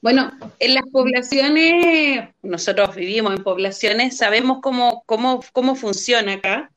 Bueno, 0.02 0.32
en 0.60 0.74
las 0.74 0.84
poblaciones, 0.92 2.30
nosotros 2.42 2.96
vivimos 2.96 3.34
en 3.34 3.44
poblaciones, 3.44 4.18
sabemos 4.18 4.60
cómo, 4.62 5.04
cómo, 5.06 5.42
cómo 5.54 5.76
funciona 5.76 6.34
acá, 6.34 6.72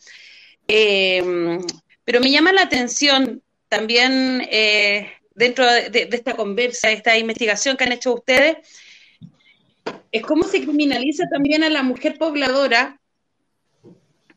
eh, 0.69 1.59
pero 2.05 2.21
me 2.21 2.31
llama 2.31 2.53
la 2.53 2.63
atención 2.63 3.43
también 3.69 4.47
eh, 4.51 5.13
dentro 5.35 5.67
de, 5.67 6.09
esta 6.13 6.35
conversa, 6.35 6.89
de 6.89 6.95
esta 6.95 7.19
investigación 7.19 7.77
que 7.77 7.85
han 7.85 7.93
hecho 7.93 8.15
ustedes, 8.15 8.57
es 10.13 10.23
cómo 10.23 10.45
se 10.45 10.61
criminaliza 10.61 11.25
también 11.29 11.65
a 11.65 11.71
la 11.71 11.83
mujer 11.83 12.19
pobladora 12.19 13.01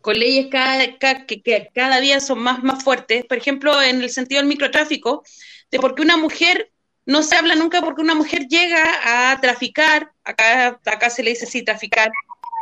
con 0.02 0.18
leyes 0.18 0.48
cada, 0.50 0.98
que, 1.26 1.42
que, 1.42 1.70
cada 1.74 2.00
día 2.00 2.20
son 2.20 2.40
más, 2.40 2.64
más 2.64 2.84
fuertes, 2.84 3.26
por 3.26 3.38
ejemplo, 3.38 3.82
en 3.82 4.02
el 4.02 4.10
sentido 4.10 4.40
del 4.40 4.48
microtráfico, 4.48 5.24
de 5.70 5.80
por 5.80 5.96
qué 5.96 6.02
una 6.02 6.18
mujer 6.18 6.72
no 7.06 7.24
se 7.24 7.36
habla 7.36 7.56
nunca 7.56 7.82
porque 7.82 8.02
una 8.02 8.16
mujer 8.16 8.48
llega 8.48 9.32
a 9.32 9.40
traficar, 9.40 10.12
acá, 10.24 10.80
acá 10.86 11.10
se 11.10 11.24
le 11.24 11.32
dice 11.32 11.46
sí, 11.46 11.64
traficar, 11.64 12.12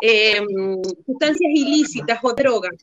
em, 0.02 0.82
sustancias 1.06 1.52
ilícitas 1.54 2.20
o 2.22 2.34
drogas. 2.34 2.76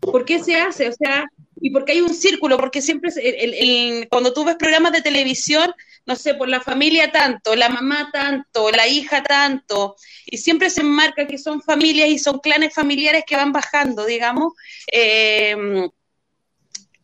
¿Por 0.00 0.24
qué 0.24 0.38
se 0.42 0.56
hace? 0.56 0.88
O 0.88 0.92
sea, 0.92 1.26
y 1.60 1.70
porque 1.70 1.92
hay 1.92 2.00
un 2.00 2.14
círculo, 2.14 2.56
porque 2.58 2.82
siempre, 2.82 3.10
cuando 4.10 4.32
tú 4.32 4.44
ves 4.44 4.56
programas 4.56 4.92
de 4.92 5.02
televisión, 5.02 5.72
no 6.04 6.14
sé, 6.16 6.34
por 6.34 6.48
la 6.48 6.60
familia 6.60 7.10
tanto, 7.10 7.56
la 7.56 7.68
mamá 7.68 8.10
tanto, 8.12 8.70
la 8.70 8.86
hija 8.86 9.22
tanto, 9.22 9.96
y 10.26 10.38
siempre 10.38 10.70
se 10.70 10.82
enmarca 10.82 11.26
que 11.26 11.38
son 11.38 11.62
familias 11.62 12.08
y 12.08 12.18
son 12.18 12.38
clanes 12.40 12.74
familiares 12.74 13.24
que 13.26 13.36
van 13.36 13.52
bajando, 13.52 14.04
digamos. 14.04 14.52
Eh, 14.92 15.88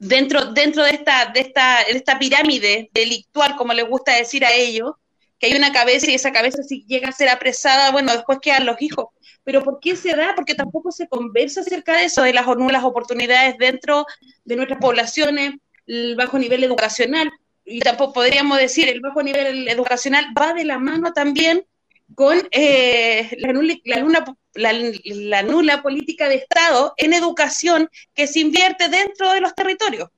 dentro, 0.02 0.46
dentro 0.46 0.82
de, 0.82 0.90
esta, 0.90 1.26
de, 1.26 1.40
esta, 1.40 1.78
de 1.84 1.92
esta 1.92 2.18
pirámide 2.18 2.90
delictual, 2.92 3.54
como 3.56 3.72
les 3.72 3.88
gusta 3.88 4.16
decir 4.16 4.44
a 4.44 4.52
ellos, 4.52 4.92
que 5.38 5.46
hay 5.46 5.54
una 5.54 5.72
cabeza 5.72 6.10
y 6.10 6.14
esa 6.14 6.32
cabeza 6.32 6.62
si 6.62 6.84
llega 6.86 7.08
a 7.08 7.12
ser 7.12 7.28
apresada, 7.28 7.92
bueno, 7.92 8.12
después 8.12 8.38
quedan 8.40 8.66
los 8.66 8.80
hijos. 8.82 9.06
Pero 9.44 9.62
¿por 9.62 9.78
qué 9.80 9.96
se 9.96 10.14
da? 10.14 10.34
Porque 10.34 10.54
tampoco 10.54 10.90
se 10.92 11.08
conversa 11.08 11.60
acerca 11.60 11.96
de 11.96 12.04
eso, 12.04 12.22
de 12.22 12.32
las 12.32 12.46
oportunidades 12.46 13.56
dentro 13.58 14.06
de 14.44 14.56
nuestras 14.56 14.80
poblaciones, 14.80 15.54
el 15.86 16.16
bajo 16.16 16.38
nivel 16.38 16.62
educacional. 16.64 17.30
Y 17.64 17.80
tampoco 17.80 18.12
podríamos 18.14 18.58
decir, 18.58 18.88
el 18.88 19.00
bajo 19.00 19.22
nivel 19.22 19.68
educacional 19.68 20.26
va 20.38 20.52
de 20.52 20.64
la 20.64 20.78
mano 20.78 21.12
también 21.12 21.64
con 22.14 22.38
eh, 22.50 23.36
la, 23.38 24.72
la, 25.04 25.42
nula 25.42 25.82
política 25.82 26.28
de 26.28 26.36
Estado 26.36 26.94
en 26.96 27.12
educación 27.12 27.88
que 28.14 28.26
se 28.26 28.40
invierte 28.40 28.88
dentro 28.88 29.32
de 29.32 29.40
los 29.40 29.54
territorios. 29.54 30.08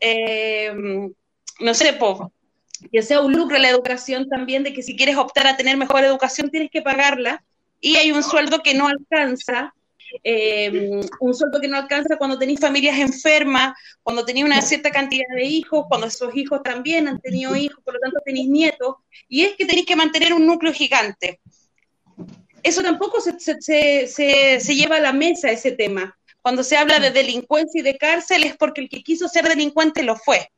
Eh, 0.00 0.72
no 1.60 1.74
sé, 1.74 1.98
que 2.92 3.02
sea 3.02 3.20
un 3.20 3.32
lucro 3.32 3.58
la 3.58 3.70
educación 3.70 4.28
también, 4.28 4.62
de 4.62 4.72
que 4.72 4.82
si 4.82 4.96
quieres 4.96 5.16
optar 5.16 5.46
a 5.46 5.56
tener 5.56 5.76
mejor 5.76 6.04
educación 6.04 6.50
tienes 6.50 6.70
que 6.70 6.82
pagarla 6.82 7.42
y 7.80 7.96
hay 7.96 8.12
un 8.12 8.22
sueldo 8.22 8.62
que 8.62 8.74
no 8.74 8.88
alcanza 8.88 9.74
eh, 10.22 11.00
un 11.20 11.34
sueldo 11.34 11.60
que 11.60 11.68
no 11.68 11.76
alcanza 11.76 12.16
cuando 12.16 12.38
tenéis 12.38 12.60
familias 12.60 12.98
enfermas, 12.98 13.76
cuando 14.02 14.24
tenéis 14.24 14.46
una 14.46 14.62
cierta 14.62 14.90
cantidad 14.90 15.26
de 15.34 15.44
hijos, 15.44 15.86
cuando 15.88 16.06
esos 16.06 16.34
hijos 16.36 16.62
también 16.62 17.08
han 17.08 17.20
tenido 17.20 17.54
hijos, 17.56 17.82
por 17.84 17.94
lo 17.94 18.00
tanto 18.00 18.20
tenéis 18.24 18.48
nietos, 18.48 18.96
y 19.28 19.42
es 19.42 19.56
que 19.56 19.66
tenéis 19.66 19.86
que 19.86 19.96
mantener 19.96 20.32
un 20.32 20.46
núcleo 20.46 20.72
gigante. 20.72 21.40
Eso 22.62 22.82
tampoco 22.82 23.20
se, 23.20 23.38
se, 23.38 24.06
se, 24.08 24.60
se 24.60 24.74
lleva 24.74 24.96
a 24.96 25.00
la 25.00 25.12
mesa 25.12 25.50
ese 25.50 25.72
tema. 25.72 26.16
Cuando 26.42 26.62
se 26.62 26.76
habla 26.76 27.00
de 27.00 27.10
delincuencia 27.10 27.80
y 27.80 27.84
de 27.84 27.96
cárcel 27.96 28.44
es 28.44 28.56
porque 28.56 28.80
el 28.80 28.88
que 28.88 29.02
quiso 29.02 29.28
ser 29.28 29.48
delincuente 29.48 30.02
lo 30.02 30.16
fue. 30.16 30.48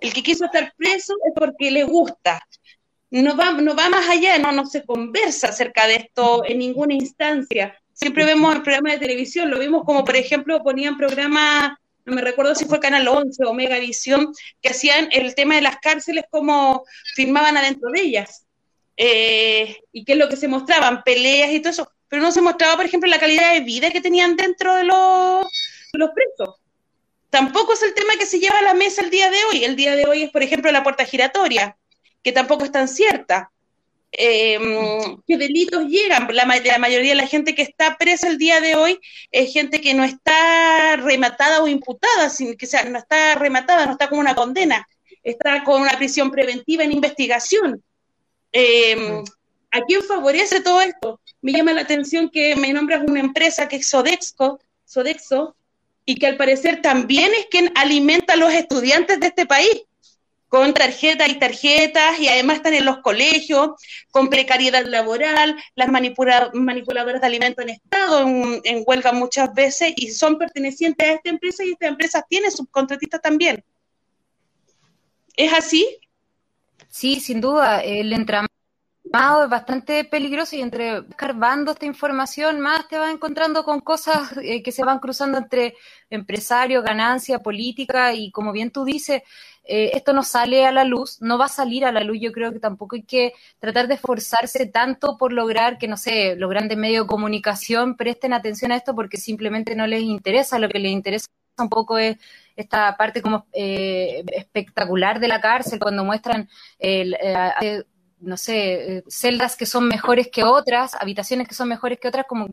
El 0.00 0.12
que 0.12 0.22
quiso 0.22 0.46
estar 0.46 0.72
preso 0.76 1.14
es 1.26 1.32
porque 1.34 1.70
le 1.70 1.84
gusta. 1.84 2.40
No 3.10 3.36
va, 3.36 3.52
no 3.52 3.74
va 3.74 3.88
más 3.88 4.08
allá, 4.08 4.38
no, 4.38 4.52
no 4.52 4.66
se 4.66 4.84
conversa 4.84 5.48
acerca 5.48 5.86
de 5.86 5.96
esto 5.96 6.44
en 6.44 6.58
ninguna 6.58 6.94
instancia 6.94 7.79
siempre 8.00 8.24
vemos 8.24 8.54
el 8.54 8.62
programa 8.62 8.92
de 8.92 8.98
televisión, 8.98 9.50
lo 9.50 9.58
vimos 9.58 9.84
como, 9.84 10.04
por 10.06 10.16
ejemplo, 10.16 10.62
ponían 10.62 10.96
programas, 10.96 11.72
no 12.06 12.14
me 12.14 12.22
recuerdo 12.22 12.54
si 12.54 12.64
fue 12.64 12.80
Canal 12.80 13.06
11 13.06 13.44
o 13.44 13.52
Megavisión, 13.52 14.32
que 14.62 14.70
hacían 14.70 15.08
el 15.12 15.34
tema 15.34 15.56
de 15.56 15.60
las 15.60 15.76
cárceles, 15.76 16.24
como 16.30 16.84
filmaban 17.14 17.58
adentro 17.58 17.90
de 17.90 18.00
ellas. 18.00 18.46
Eh, 18.96 19.80
y 19.92 20.04
qué 20.04 20.12
es 20.12 20.18
lo 20.18 20.30
que 20.30 20.36
se 20.36 20.48
mostraban, 20.48 21.02
peleas 21.02 21.50
y 21.50 21.60
todo 21.60 21.72
eso, 21.72 21.92
pero 22.08 22.22
no 22.22 22.32
se 22.32 22.40
mostraba, 22.40 22.76
por 22.76 22.86
ejemplo, 22.86 23.08
la 23.08 23.20
calidad 23.20 23.52
de 23.52 23.60
vida 23.60 23.90
que 23.90 24.00
tenían 24.00 24.34
dentro 24.34 24.74
de 24.74 24.84
los, 24.84 25.44
de 25.92 25.98
los 25.98 26.10
presos. 26.10 26.56
Tampoco 27.28 27.74
es 27.74 27.82
el 27.82 27.92
tema 27.92 28.16
que 28.18 28.26
se 28.26 28.40
lleva 28.40 28.58
a 28.60 28.62
la 28.62 28.74
mesa 28.74 29.02
el 29.02 29.10
día 29.10 29.30
de 29.30 29.44
hoy. 29.44 29.64
El 29.64 29.76
día 29.76 29.94
de 29.94 30.06
hoy 30.06 30.22
es, 30.22 30.30
por 30.30 30.42
ejemplo, 30.42 30.72
la 30.72 30.82
puerta 30.82 31.04
giratoria, 31.04 31.76
que 32.22 32.32
tampoco 32.32 32.64
es 32.64 32.72
tan 32.72 32.88
cierta 32.88 33.52
eh, 34.12 34.58
qué 35.26 35.36
delitos 35.36 35.86
llegan. 35.86 36.28
La, 36.34 36.44
la, 36.44 36.78
mayoría 36.78 37.10
de 37.10 37.16
la 37.16 37.26
gente 37.26 37.54
que 37.54 37.62
está 37.62 37.96
presa 37.96 38.28
el 38.28 38.38
día 38.38 38.60
de 38.60 38.74
hoy 38.74 38.98
es 39.30 39.52
gente 39.52 39.80
que 39.80 39.94
no 39.94 40.04
está 40.04 40.96
rematada 40.96 41.62
o 41.62 41.68
imputada, 41.68 42.30
sin 42.30 42.56
que 42.56 42.66
sea, 42.66 42.84
no 42.84 42.98
está 42.98 43.34
rematada, 43.36 43.86
no 43.86 43.92
está 43.92 44.08
con 44.08 44.18
una 44.18 44.34
condena, 44.34 44.86
está 45.22 45.64
con 45.64 45.82
una 45.82 45.96
prisión 45.96 46.30
preventiva 46.30 46.84
en 46.84 46.92
investigación. 46.92 47.82
Eh, 48.52 49.22
¿A 49.72 49.82
quién 49.82 50.02
favorece 50.02 50.60
todo 50.60 50.80
esto? 50.80 51.20
Me 51.42 51.52
llama 51.52 51.72
la 51.72 51.82
atención 51.82 52.28
que 52.28 52.56
me 52.56 52.72
nombras 52.72 53.04
una 53.06 53.20
empresa 53.20 53.68
que 53.68 53.76
es 53.76 53.88
Sodexo, 53.88 54.58
Sodexo 54.84 55.54
y 56.04 56.16
que 56.16 56.26
al 56.26 56.36
parecer 56.36 56.82
también 56.82 57.30
es 57.38 57.46
quien 57.46 57.70
alimenta 57.76 58.32
a 58.32 58.36
los 58.36 58.52
estudiantes 58.52 59.20
de 59.20 59.28
este 59.28 59.46
país 59.46 59.82
con 60.50 60.74
tarjetas 60.74 61.28
y 61.28 61.38
tarjetas 61.38 62.18
y 62.18 62.26
además 62.26 62.56
están 62.56 62.74
en 62.74 62.84
los 62.84 62.98
colegios, 62.98 63.70
con 64.10 64.28
precariedad 64.28 64.84
laboral, 64.84 65.56
las 65.76 65.88
manipuladoras 65.88 67.20
de 67.20 67.26
alimentos 67.26 67.64
en 67.64 67.70
estado 67.70 68.20
en, 68.64 68.82
huelga 68.84 69.12
muchas 69.12 69.54
veces 69.54 69.94
y 69.96 70.10
son 70.10 70.38
pertenecientes 70.38 71.08
a 71.08 71.12
esta 71.12 71.30
empresa 71.30 71.64
y 71.64 71.70
esta 71.70 71.86
empresa 71.86 72.26
tiene 72.28 72.50
subcontratistas 72.50 73.22
también. 73.22 73.64
¿Es 75.36 75.52
así? 75.52 76.00
Sí, 76.88 77.20
sin 77.20 77.40
duda. 77.40 77.80
El 77.84 78.12
entramado 78.12 78.50
es 79.44 79.48
bastante 79.48 80.02
peligroso 80.02 80.56
y 80.56 80.62
entre 80.62 80.98
escarbando 80.98 81.70
esta 81.70 81.86
información 81.86 82.58
más 82.58 82.88
te 82.88 82.98
vas 82.98 83.12
encontrando 83.12 83.62
con 83.62 83.80
cosas 83.80 84.36
eh, 84.42 84.64
que 84.64 84.72
se 84.72 84.84
van 84.84 84.98
cruzando 84.98 85.38
entre 85.38 85.76
empresario, 86.10 86.82
ganancia, 86.82 87.38
política 87.38 88.12
y 88.14 88.32
como 88.32 88.52
bien 88.52 88.72
tú 88.72 88.84
dices, 88.84 89.22
eh, 89.64 89.90
esto 89.94 90.12
no 90.12 90.22
sale 90.22 90.66
a 90.66 90.72
la 90.72 90.84
luz, 90.84 91.18
no 91.20 91.38
va 91.38 91.46
a 91.46 91.48
salir 91.48 91.84
a 91.84 91.92
la 91.92 92.02
luz, 92.02 92.18
yo 92.20 92.32
creo 92.32 92.52
que 92.52 92.60
tampoco 92.60 92.96
hay 92.96 93.02
que 93.02 93.32
tratar 93.58 93.88
de 93.88 93.94
esforzarse 93.94 94.66
tanto 94.66 95.16
por 95.18 95.32
lograr 95.32 95.78
que, 95.78 95.88
no 95.88 95.96
sé, 95.96 96.36
los 96.36 96.50
grandes 96.50 96.78
medios 96.78 97.04
de 97.04 97.08
comunicación 97.08 97.96
presten 97.96 98.32
atención 98.32 98.72
a 98.72 98.76
esto 98.76 98.94
porque 98.94 99.16
simplemente 99.16 99.74
no 99.76 99.86
les 99.86 100.02
interesa, 100.02 100.58
lo 100.58 100.68
que 100.68 100.78
les 100.78 100.92
interesa 100.92 101.26
un 101.58 101.68
poco 101.68 101.98
es 101.98 102.16
esta 102.56 102.96
parte 102.96 103.22
como 103.22 103.46
eh, 103.52 104.24
espectacular 104.32 105.20
de 105.20 105.28
la 105.28 105.40
cárcel, 105.40 105.78
cuando 105.78 106.04
muestran 106.04 106.48
el, 106.78 107.16
no 108.20 108.36
sé, 108.36 108.98
eh, 108.98 109.04
celdas 109.08 109.56
que 109.56 109.66
son 109.66 109.88
mejores 109.88 110.28
que 110.28 110.44
otras, 110.44 110.94
habitaciones 110.94 111.48
que 111.48 111.54
son 111.54 111.68
mejores 111.68 111.98
que 111.98 112.08
otras, 112.08 112.26
como 112.28 112.48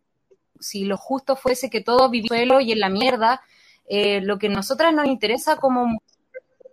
si 0.59 0.85
lo 0.85 0.97
justo 0.97 1.35
fuese 1.35 1.69
que 1.69 1.81
todo 1.81 2.09
viviera 2.09 2.61
y 2.61 2.71
en 2.71 2.79
la 2.79 2.89
mierda. 2.89 3.41
Eh, 3.89 4.21
lo 4.21 4.37
que 4.37 4.47
a 4.47 4.49
nosotras 4.49 4.93
nos 4.93 5.07
interesa 5.07 5.57
como 5.57 6.01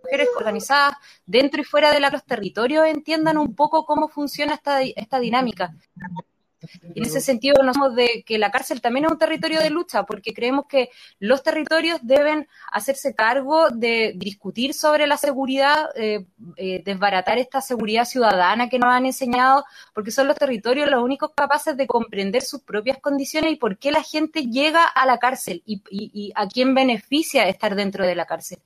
mujeres 0.05 0.29
organizadas 0.37 0.95
dentro 1.25 1.61
y 1.61 1.65
fuera 1.65 1.91
de 1.91 1.99
los 1.99 2.23
territorios 2.23 2.85
entiendan 2.87 3.37
un 3.37 3.55
poco 3.55 3.85
cómo 3.85 4.07
funciona 4.07 4.53
esta, 4.53 4.81
esta 4.81 5.19
dinámica. 5.19 5.73
En 6.95 7.03
ese 7.03 7.21
sentido, 7.21 7.61
nos 7.63 7.75
somos 7.75 7.95
de 7.95 8.23
que 8.25 8.37
la 8.37 8.51
cárcel 8.51 8.81
también 8.81 9.05
es 9.05 9.11
un 9.11 9.17
territorio 9.17 9.59
de 9.59 9.69
lucha, 9.69 10.03
porque 10.03 10.33
creemos 10.33 10.65
que 10.67 10.89
los 11.19 11.43
territorios 11.43 11.99
deben 12.01 12.47
hacerse 12.71 13.13
cargo 13.13 13.69
de 13.69 14.13
discutir 14.15 14.73
sobre 14.73 15.07
la 15.07 15.17
seguridad, 15.17 15.89
eh, 15.95 16.25
eh, 16.55 16.81
desbaratar 16.83 17.37
esta 17.37 17.61
seguridad 17.61 18.05
ciudadana 18.05 18.69
que 18.69 18.79
nos 18.79 18.93
han 18.93 19.05
enseñado, 19.05 19.65
porque 19.93 20.11
son 20.11 20.27
los 20.27 20.37
territorios 20.37 20.89
los 20.89 21.03
únicos 21.03 21.31
capaces 21.35 21.75
de 21.75 21.87
comprender 21.87 22.43
sus 22.43 22.61
propias 22.61 22.99
condiciones 22.99 23.51
y 23.51 23.55
por 23.57 23.77
qué 23.77 23.91
la 23.91 24.03
gente 24.03 24.47
llega 24.47 24.85
a 24.85 25.05
la 25.05 25.17
cárcel 25.17 25.63
y 25.65 26.31
a 26.35 26.47
quién 26.47 26.73
beneficia 26.73 27.47
estar 27.47 27.75
dentro 27.75 28.05
de 28.05 28.15
la 28.15 28.25
cárcel. 28.25 28.59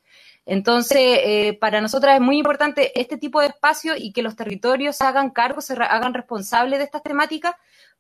Entonces, 0.46 1.20
eh, 1.24 1.58
para 1.60 1.82
nosotras 1.82 2.16
es 2.16 2.22
muy 2.22 2.38
importante 2.38 3.00
este 3.00 3.18
tipo 3.18 3.40
de 3.40 3.48
espacio 3.48 3.94
y 3.96 4.12
que 4.12 4.24
los 4.24 4.36
territorios 4.36 4.98
se 4.98 5.04
hagan 5.04 5.30
cargo, 5.30 5.62
se 5.62 5.74
hagan 5.74 6.14
responsables 6.14 6.80
de 6.80 6.86
estas 6.86 7.04
temáticas, 7.04 7.56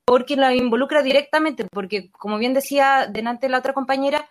porque 0.05 0.35
la 0.35 0.55
involucra 0.55 1.03
directamente, 1.03 1.65
porque 1.71 2.09
como 2.11 2.39
bien 2.39 2.53
decía 2.53 3.07
delante 3.07 3.49
la 3.49 3.59
otra 3.59 3.73
compañera, 3.73 4.27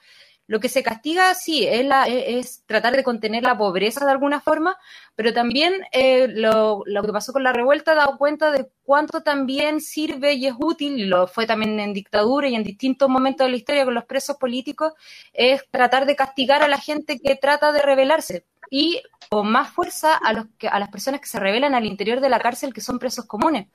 lo 0.48 0.60
que 0.60 0.70
se 0.70 0.82
castiga, 0.82 1.34
sí, 1.34 1.66
es, 1.66 1.84
la, 1.84 2.06
es, 2.06 2.64
tratar 2.64 2.96
de 2.96 3.04
contener 3.04 3.42
la 3.42 3.58
pobreza 3.58 4.04
de 4.06 4.10
alguna 4.10 4.40
forma, 4.40 4.78
pero 5.14 5.34
también 5.34 5.74
eh, 5.92 6.26
lo, 6.26 6.82
lo, 6.86 7.02
que 7.02 7.12
pasó 7.12 7.34
con 7.34 7.44
la 7.44 7.52
revuelta 7.52 7.92
ha 7.92 7.96
dado 7.96 8.16
cuenta 8.16 8.50
de 8.50 8.66
cuánto 8.82 9.22
también 9.22 9.82
sirve 9.82 10.32
y 10.32 10.46
es 10.46 10.54
útil, 10.58 10.98
y 10.98 11.04
lo 11.04 11.26
fue 11.26 11.46
también 11.46 11.78
en 11.78 11.92
dictadura 11.92 12.48
y 12.48 12.54
en 12.54 12.64
distintos 12.64 13.10
momentos 13.10 13.46
de 13.46 13.50
la 13.50 13.56
historia 13.58 13.84
con 13.84 13.92
los 13.92 14.06
presos 14.06 14.38
políticos, 14.38 14.94
es 15.34 15.68
tratar 15.70 16.06
de 16.06 16.16
castigar 16.16 16.62
a 16.62 16.68
la 16.68 16.78
gente 16.78 17.20
que 17.20 17.36
trata 17.36 17.70
de 17.70 17.82
rebelarse 17.82 18.46
y 18.70 19.02
con 19.28 19.50
más 19.52 19.70
fuerza 19.70 20.16
a, 20.16 20.32
los 20.32 20.46
que, 20.58 20.68
a 20.68 20.78
las 20.78 20.88
personas 20.88 21.20
que 21.20 21.26
se 21.26 21.38
rebelan 21.38 21.74
al 21.74 21.84
interior 21.84 22.20
de 22.20 22.30
la 22.30 22.40
cárcel 22.40 22.72
que 22.72 22.80
son 22.80 22.98
presos 22.98 23.26
comunes. 23.26 23.68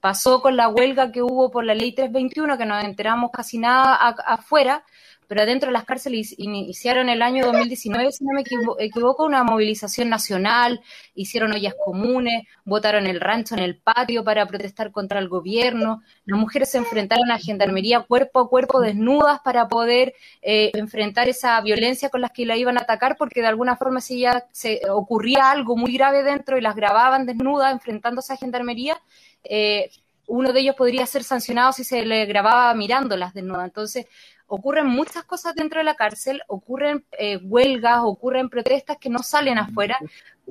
Pasó 0.00 0.40
con 0.40 0.56
la 0.56 0.68
huelga 0.68 1.10
que 1.10 1.22
hubo 1.22 1.50
por 1.50 1.64
la 1.64 1.74
ley 1.74 1.92
321, 1.92 2.56
que 2.56 2.66
nos 2.66 2.84
enteramos 2.84 3.30
casi 3.32 3.58
nada 3.58 3.94
afuera, 3.94 4.84
pero 5.30 5.42
adentro 5.42 5.68
de 5.68 5.74
las 5.74 5.84
cárceles 5.84 6.34
iniciaron 6.38 7.08
el 7.08 7.22
año 7.22 7.46
2019, 7.46 8.10
si 8.10 8.24
no 8.24 8.32
me 8.32 8.42
equivoco, 8.84 9.24
una 9.24 9.44
movilización 9.44 10.08
nacional, 10.08 10.80
hicieron 11.14 11.52
ollas 11.52 11.76
comunes, 11.84 12.48
votaron 12.64 13.06
el 13.06 13.20
rancho 13.20 13.54
en 13.54 13.60
el 13.60 13.76
patio 13.76 14.24
para 14.24 14.44
protestar 14.46 14.90
contra 14.90 15.20
el 15.20 15.28
gobierno, 15.28 16.02
las 16.24 16.36
mujeres 16.36 16.72
se 16.72 16.78
enfrentaron 16.78 17.30
a 17.30 17.38
gendarmería 17.38 18.00
cuerpo 18.00 18.40
a 18.40 18.48
cuerpo 18.48 18.80
desnudas 18.80 19.38
para 19.44 19.68
poder 19.68 20.14
eh, 20.42 20.72
enfrentar 20.74 21.28
esa 21.28 21.60
violencia 21.60 22.08
con 22.08 22.22
las 22.22 22.32
que 22.32 22.44
la 22.44 22.56
iban 22.56 22.76
a 22.76 22.80
atacar, 22.80 23.16
porque 23.16 23.40
de 23.40 23.46
alguna 23.46 23.76
forma 23.76 24.00
si 24.00 24.18
ya 24.18 24.48
se 24.50 24.80
ocurría 24.90 25.52
algo 25.52 25.76
muy 25.76 25.92
grave 25.92 26.24
dentro 26.24 26.58
y 26.58 26.60
las 26.60 26.74
grababan 26.74 27.24
desnudas 27.24 27.72
enfrentándose 27.72 28.32
a 28.32 28.36
gendarmería, 28.36 29.00
eh, 29.44 29.92
uno 30.26 30.52
de 30.52 30.60
ellos 30.60 30.74
podría 30.76 31.06
ser 31.06 31.22
sancionado 31.22 31.72
si 31.72 31.84
se 31.84 32.04
le 32.04 32.24
grababa 32.26 32.72
mirándolas 32.74 33.34
desnudas. 33.34 33.66
Entonces, 33.66 34.06
ocurren 34.50 34.86
muchas 34.86 35.24
cosas 35.24 35.54
dentro 35.54 35.78
de 35.78 35.84
la 35.84 35.94
cárcel, 35.94 36.42
ocurren 36.48 37.04
eh, 37.12 37.38
huelgas, 37.38 38.00
ocurren 38.02 38.48
protestas 38.48 38.96
que 38.98 39.08
no 39.08 39.20
salen 39.20 39.58
afuera, 39.58 39.96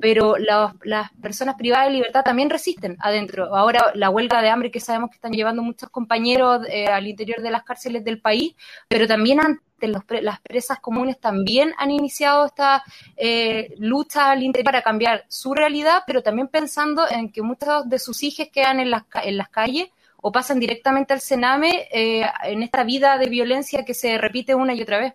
pero 0.00 0.36
las 0.38 1.10
personas 1.20 1.56
privadas 1.56 1.88
de 1.88 1.92
libertad 1.92 2.24
también 2.24 2.48
resisten 2.48 2.96
adentro. 3.00 3.54
Ahora 3.54 3.92
la 3.94 4.08
huelga 4.08 4.40
de 4.40 4.48
hambre 4.48 4.70
que 4.70 4.80
sabemos 4.80 5.10
que 5.10 5.16
están 5.16 5.32
llevando 5.32 5.62
muchos 5.62 5.90
compañeros 5.90 6.66
eh, 6.70 6.86
al 6.86 7.06
interior 7.06 7.42
de 7.42 7.50
las 7.50 7.62
cárceles 7.62 8.02
del 8.02 8.22
país, 8.22 8.54
pero 8.88 9.06
también 9.06 9.38
antes 9.40 9.90
las 9.90 10.40
presas 10.40 10.80
comunes 10.80 11.20
también 11.20 11.74
han 11.76 11.90
iniciado 11.90 12.46
esta 12.46 12.82
eh, 13.18 13.74
lucha 13.78 14.30
al 14.30 14.42
interior 14.42 14.64
para 14.64 14.82
cambiar 14.82 15.26
su 15.28 15.52
realidad, 15.52 16.04
pero 16.06 16.22
también 16.22 16.48
pensando 16.48 17.02
en 17.10 17.30
que 17.30 17.42
muchos 17.42 17.86
de 17.86 17.98
sus 17.98 18.22
hijos 18.22 18.48
quedan 18.50 18.80
en 18.80 18.90
las, 18.90 19.04
en 19.22 19.36
las 19.36 19.50
calles 19.50 19.90
o 20.22 20.32
pasan 20.32 20.60
directamente 20.60 21.12
al 21.12 21.20
Sename 21.20 21.88
eh, 21.92 22.24
en 22.44 22.62
esta 22.62 22.84
vida 22.84 23.18
de 23.18 23.28
violencia 23.28 23.84
que 23.84 23.94
se 23.94 24.18
repite 24.18 24.54
una 24.54 24.74
y 24.74 24.82
otra 24.82 24.98
vez. 24.98 25.14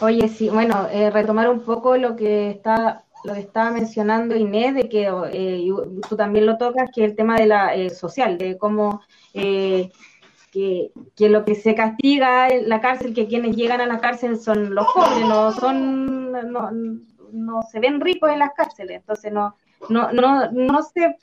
Oye, 0.00 0.28
sí, 0.28 0.48
bueno, 0.48 0.88
eh, 0.90 1.10
retomar 1.10 1.48
un 1.48 1.60
poco 1.60 1.96
lo 1.96 2.16
que 2.16 2.50
está 2.50 3.00
lo 3.24 3.32
que 3.32 3.40
estaba 3.40 3.70
mencionando 3.70 4.36
Inés, 4.36 4.74
de 4.74 4.86
que 4.86 5.10
eh, 5.32 5.66
tú 6.06 6.14
también 6.14 6.44
lo 6.44 6.58
tocas, 6.58 6.90
que 6.94 7.06
el 7.06 7.16
tema 7.16 7.36
de 7.36 7.46
la 7.46 7.72
social, 7.88 8.36
de 8.36 8.58
cómo 8.58 9.00
que, 9.32 9.90
que, 10.52 11.28
lo 11.30 11.42
que 11.46 11.54
se 11.54 11.74
castiga 11.74 12.48
en 12.48 12.68
la 12.68 12.82
cárcel, 12.82 13.14
que 13.14 13.26
quienes 13.26 13.56
llegan 13.56 13.80
a 13.80 13.86
la 13.86 13.98
cárcel 13.98 14.38
son 14.38 14.74
los 14.74 14.86
pobres, 14.92 15.26
no 15.26 15.52
son, 15.52 16.32
no, 16.32 16.70
no 17.32 17.62
se 17.62 17.80
ven 17.80 17.98
ricos 18.00 18.30
en 18.30 18.40
las 18.40 18.52
cárceles, 18.52 18.98
entonces 18.98 19.32
no, 19.32 19.56
no, 19.88 20.12
no, 20.12 20.50
no 20.52 20.82
se 20.82 21.16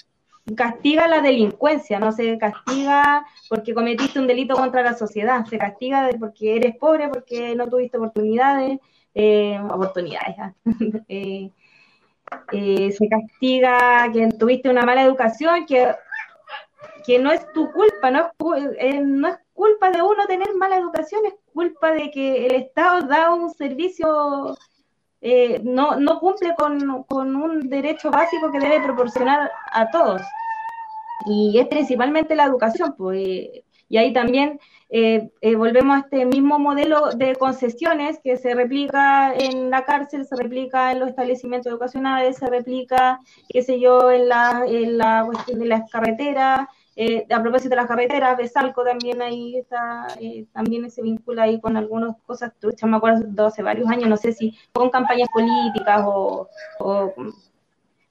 castiga 0.55 1.07
la 1.07 1.21
delincuencia, 1.21 1.99
no 1.99 2.11
se 2.11 2.37
castiga 2.37 3.25
porque 3.49 3.73
cometiste 3.73 4.19
un 4.19 4.27
delito 4.27 4.55
contra 4.55 4.81
la 4.81 4.93
sociedad, 4.93 5.45
se 5.45 5.57
castiga 5.57 6.09
porque 6.19 6.55
eres 6.55 6.75
pobre, 6.77 7.09
porque 7.09 7.55
no 7.55 7.69
tuviste 7.69 7.97
oportunidades, 7.97 8.79
eh, 9.13 9.59
oportunidades, 9.69 10.35
¿ah? 10.39 10.53
eh, 11.07 11.51
eh, 12.53 12.91
se 12.91 13.09
castiga 13.09 14.09
que 14.11 14.29
tuviste 14.37 14.69
una 14.69 14.83
mala 14.83 15.03
educación, 15.03 15.65
que, 15.65 15.93
que 17.05 17.19
no 17.19 17.31
es 17.31 17.51
tu 17.53 17.71
culpa, 17.71 18.09
no 18.09 18.31
es, 18.79 19.01
no 19.03 19.27
es 19.27 19.37
culpa 19.53 19.91
de 19.91 20.01
uno 20.01 20.25
tener 20.27 20.53
mala 20.55 20.77
educación, 20.77 21.25
es 21.25 21.33
culpa 21.53 21.91
de 21.91 22.09
que 22.09 22.45
el 22.45 22.55
Estado 22.55 23.01
da 23.07 23.33
un 23.33 23.51
servicio 23.51 24.57
eh, 25.21 25.61
no, 25.63 25.95
no, 25.97 26.19
cumple 26.19 26.55
con, 26.55 27.03
con, 27.03 27.35
un 27.35 27.69
derecho 27.69 28.09
básico 28.09 28.51
que 28.51 28.59
debe 28.59 28.81
proporcionar 28.81 29.51
a 29.71 29.89
todos. 29.91 30.21
Y 31.25 31.59
es 31.59 31.67
principalmente 31.67 32.35
la 32.35 32.45
educación, 32.45 32.95
pues, 32.97 33.47
y 33.87 33.97
ahí 33.97 34.13
también 34.13 34.59
eh, 34.89 35.29
eh, 35.41 35.55
volvemos 35.55 35.95
a 35.95 35.99
este 35.99 36.25
mismo 36.25 36.59
modelo 36.59 37.11
de 37.11 37.35
concesiones 37.35 38.19
que 38.23 38.37
se 38.37 38.55
replica 38.55 39.33
en 39.33 39.69
la 39.69 39.85
cárcel, 39.85 40.25
se 40.25 40.35
replica 40.35 40.91
en 40.91 40.99
los 40.99 41.09
establecimientos 41.09 41.71
educacionales, 41.71 42.37
se 42.37 42.47
replica, 42.47 43.19
qué 43.49 43.61
sé 43.61 43.79
yo, 43.79 44.09
en 44.11 44.29
la, 44.29 44.63
en 44.65 44.97
la 44.97 45.23
cuestión 45.25 45.59
de 45.59 45.65
las 45.65 45.89
carreteras, 45.91 46.67
eh, 46.95 47.25
a 47.29 47.41
propósito 47.41 47.69
de 47.69 47.77
las 47.77 47.87
carreteras, 47.87 48.37
Besalco 48.37 48.83
también 48.83 49.21
ahí 49.21 49.55
está, 49.55 50.07
eh, 50.19 50.45
también 50.51 50.91
se 50.91 51.01
vincula 51.01 51.43
ahí 51.43 51.59
con 51.61 51.77
algunas 51.77 52.17
cosas 52.25 52.51
truchas, 52.59 52.89
me 52.89 52.97
acuerdo 52.97 53.45
hace 53.45 53.63
varios 53.63 53.89
años, 53.89 54.09
no 54.09 54.17
sé 54.17 54.33
si 54.33 54.57
con 54.73 54.89
campañas 54.89 55.29
políticas 55.33 56.03
o, 56.05 56.49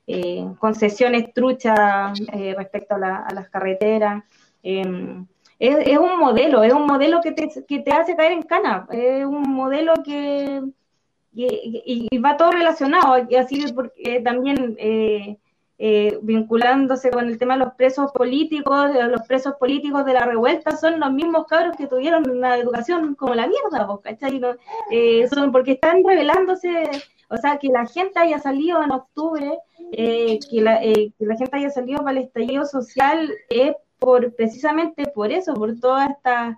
eh, 0.07 0.47
concesiones 0.59 1.33
truchas 1.35 2.19
respecto 2.57 2.95
a, 2.95 2.99
las 3.33 3.49
carreteras. 3.51 4.25
Em, 4.62 5.27
es, 5.59 5.99
un 5.99 6.19
modelo, 6.19 6.62
es 6.64 6.73
un 6.73 6.87
modelo 6.87 7.21
que 7.21 7.33
te, 7.33 7.49
que 7.69 7.81
te 7.81 7.93
hace 7.93 8.16
caer 8.16 8.33
en 8.33 8.43
cana, 8.43 8.87
es 8.90 9.25
un 9.25 9.43
modelo 9.43 9.95
que... 10.05 10.62
Y, 11.33 12.09
y 12.11 12.19
va 12.19 12.37
todo 12.37 12.51
relacionado, 12.51 13.25
y 13.29 13.37
así 13.37 13.73
porque 13.73 14.21
también 14.21 14.77
vinculándose 16.21 17.11
con 17.11 17.27
el 17.27 17.38
tema 17.38 17.55
de 17.55 17.64
los 17.64 17.73
presos 17.75 18.12
políticos, 18.12 18.90
los 19.09 19.23
presos 19.23 19.55
políticos 19.55 20.05
de 20.05 20.12
la 20.12 20.27
revuelta 20.27 20.77
son 20.77 21.01
los 21.01 21.11
mismos 21.11 21.47
cabros 21.47 21.75
que 21.75 21.87
tuvieron 21.87 22.29
una 22.29 22.59
educación 22.59 23.14
como 23.14 23.35
la 23.35 23.47
mierda, 23.47 23.88
¿cachai? 24.03 24.43
Eh, 24.90 25.27
son 25.33 25.51
porque 25.53 25.73
están 25.73 26.05
revelándose, 26.05 26.90
o 27.31 27.37
sea, 27.38 27.57
que 27.57 27.69
la 27.69 27.87
gente 27.87 28.19
haya 28.19 28.38
salido 28.38 28.83
en 28.83 28.90
octubre, 28.90 29.59
eh, 29.93 30.38
que, 30.51 30.61
la, 30.61 30.81
que 30.81 31.14
la 31.21 31.37
gente 31.37 31.57
haya 31.57 31.71
salido 31.71 32.05
para 32.05 32.19
el 32.19 32.27
estallido 32.27 32.66
social 32.66 33.33
es 33.49 33.73
por 33.99 34.35
precisamente 34.35 35.07
por 35.07 35.33
eso, 35.33 35.55
por 35.55 35.81
todas 35.81 36.11
estas 36.11 36.57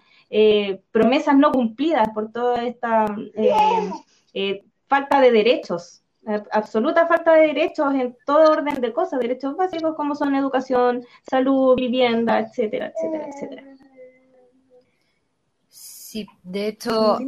promesas 0.90 1.36
no 1.36 1.52
cumplidas, 1.52 2.08
por 2.12 2.32
toda 2.32 2.64
esta 2.64 3.06
falta 4.88 5.20
de 5.20 5.30
derechos 5.30 6.01
absoluta 6.50 7.06
falta 7.06 7.34
de 7.34 7.48
derechos 7.48 7.94
en 7.94 8.16
todo 8.24 8.50
orden 8.52 8.80
de 8.80 8.92
cosas, 8.92 9.20
derechos 9.20 9.56
básicos 9.56 9.96
como 9.96 10.14
son 10.14 10.34
educación, 10.34 11.04
salud, 11.28 11.74
vivienda, 11.76 12.40
etcétera, 12.40 12.92
etcétera, 12.94 13.28
etcétera. 13.28 13.62
Sí, 15.68 16.26
de 16.42 16.68
hecho, 16.68 17.18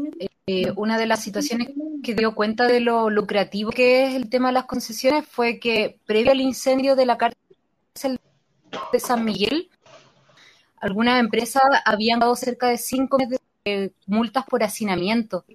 eh, 0.46 0.70
una 0.76 0.98
de 0.98 1.06
las 1.06 1.22
situaciones 1.22 1.70
que 2.02 2.14
dio 2.14 2.34
cuenta 2.34 2.66
de 2.66 2.80
lo 2.80 3.08
lucrativo 3.08 3.70
que 3.70 4.04
es 4.04 4.14
el 4.14 4.28
tema 4.28 4.48
de 4.48 4.54
las 4.54 4.66
concesiones 4.66 5.26
fue 5.26 5.58
que 5.58 5.98
previo 6.04 6.32
al 6.32 6.40
incendio 6.40 6.94
de 6.94 7.06
la 7.06 7.16
cárcel 7.16 8.20
de 8.92 9.00
San 9.00 9.24
Miguel, 9.24 9.70
algunas 10.80 11.18
empresas 11.18 11.62
habían 11.86 12.20
dado 12.20 12.36
cerca 12.36 12.68
de 12.68 12.76
cinco 12.76 13.16
meses 13.16 13.40
de 13.64 13.94
multas 14.06 14.44
por 14.44 14.62
hacinamiento. 14.62 15.46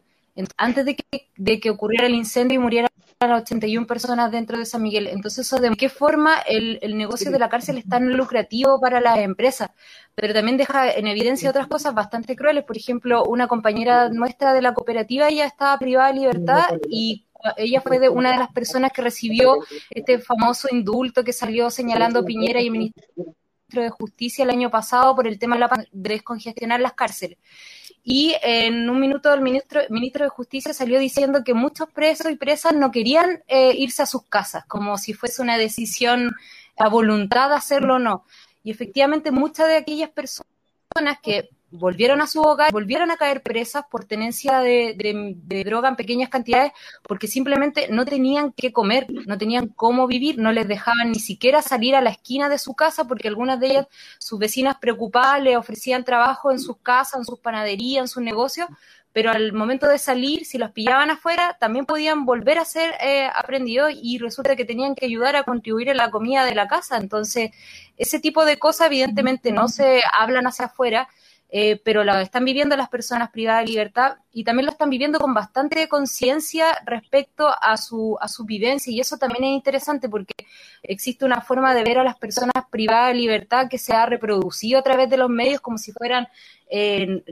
Antes 0.58 0.86
de 0.86 0.96
que, 0.96 1.30
de 1.36 1.60
que 1.60 1.70
ocurriera 1.70 2.08
el 2.08 2.16
incendio 2.16 2.56
y 2.56 2.60
murieran 2.60 2.90
81 3.22 3.86
personas 3.86 4.32
dentro 4.32 4.58
de 4.58 4.66
San 4.66 4.82
Miguel. 4.82 5.08
Entonces, 5.08 5.46
eso 5.46 5.58
de 5.58 5.76
qué 5.76 5.90
forma 5.90 6.38
el, 6.48 6.80
negocio 6.98 7.32
de 7.32 7.40
la 7.40 7.50
cárcel 7.50 7.78
es 7.78 7.88
tan 7.88 8.14
lucrativo 8.14 8.80
para 8.80 9.02
las 9.02 9.18
empresas, 9.18 9.72
pero 10.16 10.34
también 10.34 10.56
deja 10.56 10.90
en 10.90 11.06
evidencia 11.06 11.50
otras 11.50 11.68
cosas 11.68 11.94
bastante 11.94 12.38
crueles. 12.38 12.64
Por 12.64 12.78
ejemplo, 12.78 13.26
una 13.26 13.48
compañera 13.50 14.10
nuestra 14.10 14.54
de 14.54 14.62
la 14.62 14.74
cooperativa, 14.74 15.28
ella 15.28 15.46
estaba 15.46 15.78
privada 15.78 16.14
de 16.14 16.20
libertad 16.20 16.70
y 16.90 17.26
ella 17.58 17.82
fue 17.82 18.00
de 18.00 18.08
una 18.08 18.32
de 18.32 18.38
las 18.38 18.54
personas 18.54 18.94
que 18.94 19.02
recibió 19.02 19.58
este 19.90 20.20
famoso 20.20 20.70
indulto 20.72 21.24
que 21.24 21.34
salió 21.34 21.70
señalando 21.70 22.24
Piñera 22.24 22.62
y 22.62 22.68
el 22.68 22.72
ministro 22.72 23.04
de 23.72 23.90
Justicia 23.90 24.44
el 24.44 24.50
año 24.50 24.72
pasado 24.72 25.14
por 25.14 25.28
el 25.28 25.38
tema 25.38 25.58
de 25.58 25.88
descongestionar 25.92 26.80
las 26.80 26.94
cárceles. 26.94 27.38
Y 28.04 28.36
en 28.42 28.90
un 28.90 29.00
minuto 29.00 29.34
el 29.34 29.42
ministro, 29.42 29.82
ministro 29.90 30.24
de 30.24 30.30
Justicia 30.30 30.74
salió 30.74 31.00
diciendo 31.00 31.44
que 31.44 31.54
muchos 31.54 31.90
presos 31.90 32.32
y 32.32 32.36
presas 32.36 32.74
no 32.74 32.92
querían 32.92 33.44
eh, 33.48 33.74
irse 33.76 34.04
a 34.04 34.06
sus 34.06 34.24
casas, 34.24 34.66
como 34.66 34.98
si 34.98 35.14
fuese 35.14 35.42
una 35.42 35.58
decisión 35.58 36.32
a 36.78 36.90
voluntad 36.90 37.50
de 37.50 37.56
hacerlo 37.56 37.96
o 37.96 38.00
no. 38.00 38.26
Y 38.64 38.72
efectivamente 38.72 39.32
muchas 39.32 39.68
de 39.68 39.78
aquellas 39.78 40.10
personas 40.10 41.20
que 41.22 41.50
volvieron 41.72 42.22
a 42.22 42.28
su 42.28 42.42
hogar, 42.42 42.72
volvieron 42.72 43.12
a 43.12 43.18
caer 43.18 43.42
presas 43.42 43.84
por 43.90 44.06
tenencia 44.06 44.60
de, 44.60 44.96
droga 45.66 45.90
en 45.90 45.96
pequeñas 45.96 46.30
cantidades, 46.30 46.72
porque 47.04 47.28
simplemente 47.28 47.88
no 47.90 48.06
tenían 48.06 48.54
qué 48.54 48.72
comer, 48.72 49.08
no 49.26 49.38
tenían 49.38 49.68
cómo 49.68 50.08
vivir, 50.08 50.38
no 50.38 50.52
les 50.52 50.68
dejaban 50.68 51.12
ni 51.12 51.20
siquiera 51.20 51.62
salir 51.62 51.96
a 51.96 52.02
la 52.02 52.10
esquina 52.10 52.50
de 52.50 52.58
su 52.58 52.74
casa, 52.74 53.06
porque 53.06 53.28
algunas 53.28 53.60
de 53.60 53.68
ellas, 53.68 53.88
sus 54.18 54.40
vecinas 54.40 54.78
preocupadas, 54.80 55.42
le 55.42 55.58
ofrecían 55.58 56.04
trabajo 56.04 56.52
en 56.52 56.60
sus 56.60 56.78
casas, 56.78 57.20
en 57.20 57.26
sus 57.26 57.40
panaderías, 57.40 58.02
en 58.02 58.08
sus 58.08 58.24
negocios, 58.24 58.68
pero 59.12 59.32
al 59.32 59.54
momento 59.54 59.88
de 59.88 59.98
salir, 59.98 60.46
si 60.46 60.58
los 60.58 60.72
pillaban 60.72 61.10
afuera, 61.10 61.58
también 61.60 61.86
podían 61.86 62.26
volver 62.26 62.60
a 62.60 62.66
ser 62.66 62.94
eh, 63.02 63.28
aprendidos 63.34 63.92
y 63.96 64.20
resulta 64.20 64.56
que 64.56 64.66
tenían 64.66 64.94
que 64.94 65.06
ayudar 65.06 65.36
a 65.36 65.44
contribuir 65.44 65.90
en 65.90 65.98
la 65.98 66.12
comida 66.12 66.46
de 66.46 66.54
la 66.54 66.68
casa. 66.68 66.98
Entonces, 66.98 67.50
ese 67.98 68.20
tipo 68.20 68.46
de 68.46 68.60
cosas 68.60 68.88
evidentemente 68.88 69.52
no 69.52 69.68
se 69.68 70.02
hablan 70.14 70.46
hacia 70.46 70.66
afuera 70.66 71.10
eh, 71.52 71.82
pero 71.84 72.04
lo 72.04 72.16
están 72.20 72.46
viviendo 72.46 72.78
las 72.78 72.90
personas 72.90 73.32
privadas 73.32 73.66
de 73.66 73.72
libertad 73.72 74.18
y 74.32 74.44
también 74.44 74.68
lo 74.68 74.72
están 74.72 74.92
viviendo 74.92 75.20
con 75.20 75.34
bastante 75.34 75.88
conciencia 75.90 76.68
respecto 76.86 77.48
a 77.60 77.76
su, 77.78 78.18
a 78.22 78.28
su 78.28 78.46
vivencia. 78.46 78.94
Y 78.94 79.00
eso 79.00 79.18
también 79.18 79.46
es 79.46 79.52
interesante 79.52 80.08
porque 80.08 80.34
existe 80.84 81.26
una 81.26 81.42
forma 81.42 81.74
de 81.74 81.84
ver 81.84 81.98
a 81.98 82.04
las 82.04 82.18
personas 82.18 82.66
privadas 82.70 83.10
de 83.10 83.16
libertad 83.16 83.68
que 83.68 83.80
se 83.80 83.94
ha 83.94 84.06
reproducido 84.06 84.80
a 84.80 84.84
través 84.84 85.10
de 85.10 85.18
los 85.18 85.30
medios 85.30 85.60
como 85.60 85.80
si 85.80 85.92
fueran 85.92 86.28
eh, 86.70 87.24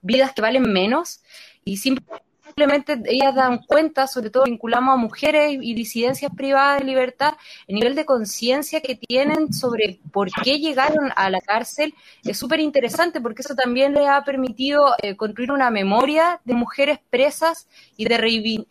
vidas 0.00 0.32
que 0.32 0.42
valen 0.42 0.64
menos. 0.72 1.22
Y 1.64 1.76
simplemente 1.76 2.31
simplemente 2.44 3.00
ellas 3.06 3.34
dan 3.34 3.58
cuenta, 3.58 4.06
sobre 4.06 4.30
todo 4.30 4.44
vinculamos 4.44 4.94
a 4.94 4.96
mujeres 4.96 5.56
y 5.60 5.74
disidencias 5.74 6.32
privadas 6.36 6.80
de 6.80 6.86
libertad, 6.86 7.34
el 7.66 7.76
nivel 7.76 7.94
de 7.94 8.04
conciencia 8.04 8.80
que 8.80 8.96
tienen 8.96 9.52
sobre 9.52 10.00
por 10.12 10.30
qué 10.30 10.58
llegaron 10.58 11.10
a 11.16 11.30
la 11.30 11.40
cárcel 11.40 11.94
es 12.24 12.38
súper 12.38 12.60
interesante 12.60 13.20
porque 13.20 13.42
eso 13.42 13.54
también 13.54 13.94
les 13.94 14.08
ha 14.08 14.24
permitido 14.24 14.94
eh, 15.02 15.16
construir 15.16 15.52
una 15.52 15.70
memoria 15.70 16.40
de 16.44 16.54
mujeres 16.54 16.98
presas 17.10 17.68
y 17.96 18.04
de 18.04 18.18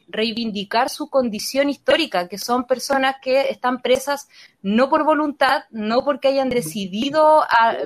reivindicar 0.07 0.89
su 0.89 1.10
condición 1.10 1.69
histórica, 1.69 2.27
que 2.27 2.38
son 2.38 2.65
personas 2.65 3.15
que 3.21 3.49
están 3.49 3.81
presas 3.81 4.27
no 4.62 4.89
por 4.89 5.03
voluntad, 5.03 5.63
no 5.71 6.03
porque 6.03 6.27
hayan 6.27 6.49
decidido 6.49 7.41
a, 7.43 7.77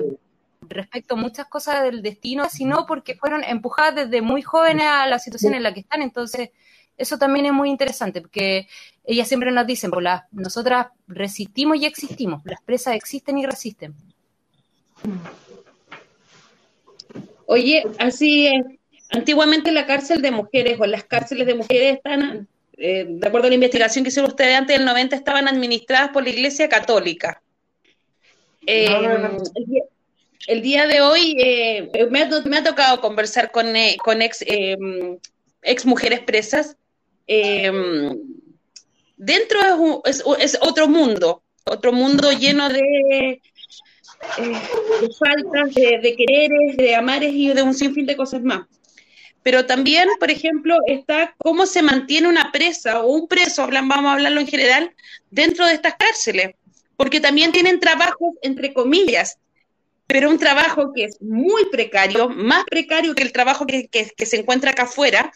respecto 0.68 1.14
a 1.14 1.18
muchas 1.18 1.46
cosas 1.46 1.82
del 1.82 2.02
destino, 2.02 2.48
sino 2.48 2.86
porque 2.86 3.14
fueron 3.14 3.44
empujadas 3.44 3.94
desde 3.94 4.22
muy 4.22 4.42
jóvenes 4.42 4.86
a 4.86 5.06
la 5.06 5.18
situación 5.18 5.54
en 5.54 5.62
la 5.62 5.72
que 5.72 5.80
están. 5.80 6.02
Entonces, 6.02 6.50
eso 6.96 7.18
también 7.18 7.46
es 7.46 7.52
muy 7.52 7.68
interesante, 7.68 8.20
porque 8.20 8.68
ellas 9.04 9.28
siempre 9.28 9.52
nos 9.52 9.66
dicen, 9.66 9.90
pues 9.90 10.06
nosotras 10.32 10.88
resistimos 11.06 11.76
y 11.78 11.86
existimos, 11.86 12.42
las 12.44 12.62
presas 12.62 12.94
existen 12.94 13.38
y 13.38 13.46
resisten. 13.46 13.94
Oye, 17.46 17.84
así 17.98 18.48
es. 18.48 18.64
Antiguamente 19.10 19.70
la 19.70 19.86
cárcel 19.86 20.20
de 20.20 20.32
mujeres 20.32 20.80
o 20.80 20.86
las 20.86 21.04
cárceles 21.04 21.46
de 21.46 21.54
mujeres 21.54 21.96
están, 21.96 22.48
eh, 22.76 23.06
de 23.08 23.26
acuerdo 23.26 23.46
a 23.46 23.50
la 23.50 23.54
investigación 23.54 24.02
que 24.02 24.08
hicieron 24.08 24.30
ustedes 24.30 24.56
antes 24.56 24.76
del 24.76 24.86
90, 24.86 25.14
estaban 25.14 25.46
administradas 25.46 26.10
por 26.10 26.24
la 26.24 26.30
Iglesia 26.30 26.68
Católica. 26.68 27.40
Eh, 28.66 28.88
el 30.46 30.62
día 30.62 30.86
de 30.86 31.00
hoy 31.00 31.36
eh, 31.38 31.90
me, 32.10 32.22
ha, 32.22 32.64
tocado 32.64 33.00
conversar 33.00 33.50
con, 33.50 33.74
eh, 33.74 33.96
con 34.02 34.22
ex, 34.22 34.44
ex 35.62 35.86
mujeres 35.86 36.20
presas. 36.20 36.76
Em, 37.26 38.16
dentro 39.16 40.02
es, 40.04 40.22
es, 40.38 40.58
otro 40.60 40.88
mundo, 40.88 41.42
otro 41.64 41.92
mundo 41.92 42.30
lleno 42.30 42.68
de, 42.68 42.80
eh, 44.38 44.60
faltas, 45.18 45.74
de, 45.74 45.98
de, 46.00 46.16
quereres, 46.16 46.76
de 46.76 46.94
amares 46.94 47.32
y 47.32 47.52
de 47.52 47.62
un 47.62 47.74
sinfín 47.74 48.06
de 48.06 48.16
cosas 48.16 48.42
más. 48.42 48.66
Pero 49.42 49.66
también, 49.66 50.08
por 50.18 50.30
ejemplo, 50.30 50.76
está 50.86 51.34
cómo 51.38 51.66
se 51.66 51.82
mantiene 51.82 52.28
una 52.28 52.50
presa 52.52 53.00
o 53.02 53.12
un 53.12 53.28
preso, 53.28 53.66
vamos 53.68 54.06
a 54.06 54.12
hablarlo 54.12 54.40
en 54.40 54.48
general, 54.48 54.92
dentro 55.30 55.66
de 55.66 55.74
estas 55.74 55.94
cárceles, 55.94 56.54
porque 56.96 57.20
también 57.20 57.52
tienen 57.52 57.78
trabajos, 57.78 58.34
entre 58.42 58.72
comillas, 58.72 59.38
pero 60.06 60.30
un 60.30 60.38
trabajo 60.38 60.92
que 60.94 61.04
es 61.04 61.20
muy 61.20 61.66
precario, 61.66 62.28
más 62.28 62.64
precario 62.64 63.14
que 63.14 63.22
el 63.22 63.32
trabajo 63.32 63.66
que, 63.66 63.88
se 64.26 64.36
encuentra 64.36 64.70
acá 64.70 64.84
afuera. 64.84 65.32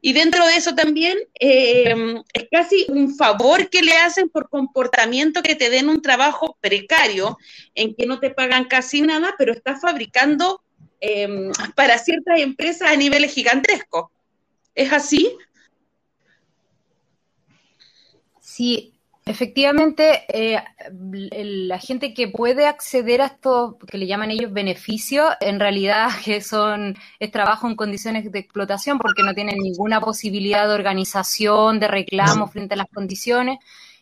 Y 0.00 0.12
dentro 0.12 0.46
de 0.46 0.56
eso 0.56 0.74
también 0.74 1.16
eh, 1.40 1.94
es 2.34 2.46
casi 2.50 2.84
un 2.88 3.16
favor 3.16 3.70
que 3.70 3.82
le 3.82 3.94
hacen 3.94 4.28
por 4.28 4.50
comportamiento 4.50 5.42
que 5.42 5.54
te 5.54 5.70
den 5.70 5.88
un 5.88 6.02
trabajo 6.02 6.58
precario 6.60 7.38
en 7.74 7.94
que 7.94 8.04
no 8.06 8.20
te 8.20 8.30
pagan 8.30 8.66
casi 8.66 9.00
nada, 9.00 9.34
pero 9.38 9.52
estás 9.52 9.80
fabricando 9.80 10.62
eh, 11.00 11.50
para 11.74 11.98
ciertas 11.98 12.38
empresas 12.40 12.90
a 12.90 12.96
niveles 12.96 13.32
gigantescos. 13.32 14.10
¿Es 14.74 14.92
así? 14.92 15.34
Sí, 18.40 18.93
Efectivamente, 19.26 20.24
eh, 20.28 20.62
la 20.90 21.78
gente 21.78 22.12
que 22.12 22.28
puede 22.28 22.66
acceder 22.66 23.22
a 23.22 23.26
esto 23.26 23.78
que 23.88 23.96
le 23.96 24.06
llaman 24.06 24.30
ellos 24.30 24.52
beneficios, 24.52 25.30
en 25.40 25.58
realidad 25.58 26.08
que 26.24 26.42
son 26.42 26.94
es 27.18 27.30
trabajo 27.30 27.66
en 27.66 27.74
condiciones 27.74 28.30
de 28.30 28.38
explotación 28.38 28.98
porque 28.98 29.22
no 29.22 29.32
tienen 29.34 29.58
ninguna 29.58 30.00
posibilidad 30.00 30.68
de 30.68 30.74
organización, 30.74 31.80
de 31.80 31.88
reclamo 31.88 32.48
frente 32.48 32.74
a 32.74 32.76
las 32.76 32.88
condiciones. 32.92 33.58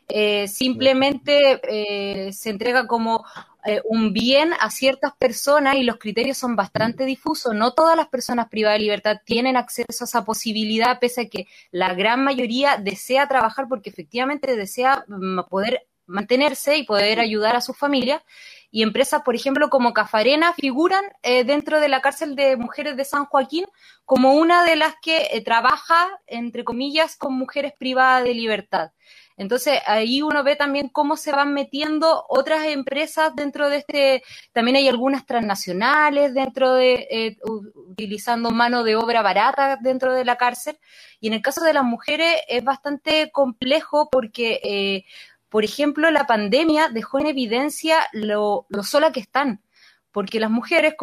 Eh, 0.08 0.48
simplemente 0.48 1.60
eh, 1.68 2.32
se 2.32 2.50
entrega 2.50 2.88
como 2.88 3.24
eh, 3.64 3.80
un 3.84 4.12
bien 4.12 4.52
a 4.58 4.70
ciertas 4.70 5.12
personas 5.16 5.76
y 5.76 5.84
los 5.84 5.98
criterios 5.98 6.36
son 6.36 6.56
bastante 6.56 7.04
difusos. 7.04 7.54
No 7.54 7.74
todas 7.74 7.96
las 7.96 8.08
personas 8.08 8.48
privadas 8.48 8.78
de 8.78 8.84
libertad 8.84 9.20
tienen 9.24 9.56
acceso 9.56 10.02
a 10.02 10.04
esa 10.04 10.24
posibilidad, 10.24 10.98
pese 10.98 11.22
a 11.22 11.28
que 11.28 11.46
la 11.70 11.94
gran 11.94 12.24
mayoría 12.24 12.76
desea 12.76 13.28
trabajar 13.28 13.68
porque 13.68 13.90
efectivamente 13.90 14.56
desea 14.56 15.04
mm, 15.06 15.40
poder 15.48 15.86
mantenerse 16.06 16.76
y 16.76 16.84
poder 16.84 17.20
ayudar 17.20 17.54
a 17.54 17.60
su 17.60 17.72
familia. 17.72 18.22
Y 18.70 18.82
empresas, 18.82 19.22
por 19.22 19.34
ejemplo, 19.34 19.68
como 19.68 19.92
Cafarena 19.92 20.54
figuran 20.54 21.04
eh, 21.22 21.44
dentro 21.44 21.78
de 21.78 21.88
la 21.88 22.00
cárcel 22.00 22.34
de 22.34 22.56
mujeres 22.56 22.96
de 22.96 23.04
San 23.04 23.26
Joaquín 23.26 23.66
como 24.04 24.34
una 24.34 24.64
de 24.64 24.76
las 24.76 24.94
que 25.00 25.28
eh, 25.30 25.42
trabaja, 25.42 26.08
entre 26.26 26.64
comillas, 26.64 27.16
con 27.16 27.34
mujeres 27.34 27.74
privadas 27.78 28.24
de 28.24 28.34
libertad. 28.34 28.90
Entonces 29.36 29.80
ahí 29.86 30.22
uno 30.22 30.44
ve 30.44 30.56
también 30.56 30.88
cómo 30.88 31.16
se 31.16 31.32
van 31.32 31.54
metiendo 31.54 32.24
otras 32.28 32.66
empresas 32.66 33.34
dentro 33.34 33.68
de 33.68 33.78
este, 33.78 34.22
también 34.52 34.76
hay 34.76 34.88
algunas 34.88 35.26
transnacionales 35.26 36.34
dentro 36.34 36.74
de, 36.74 37.06
eh, 37.10 37.36
utilizando 37.74 38.50
mano 38.50 38.84
de 38.84 38.96
obra 38.96 39.22
barata 39.22 39.78
dentro 39.80 40.12
de 40.14 40.24
la 40.24 40.36
cárcel. 40.36 40.78
Y 41.20 41.28
en 41.28 41.34
el 41.34 41.42
caso 41.42 41.64
de 41.64 41.72
las 41.72 41.84
mujeres 41.84 42.36
es 42.48 42.64
bastante 42.64 43.30
complejo 43.30 44.08
porque, 44.10 44.60
eh, 44.62 45.04
por 45.48 45.64
ejemplo, 45.64 46.10
la 46.10 46.26
pandemia 46.26 46.88
dejó 46.88 47.18
en 47.18 47.26
evidencia 47.26 47.98
lo, 48.12 48.66
lo 48.68 48.82
sola 48.82 49.12
que 49.12 49.20
están, 49.20 49.62
porque 50.10 50.40
las 50.40 50.50
mujeres, 50.50 50.94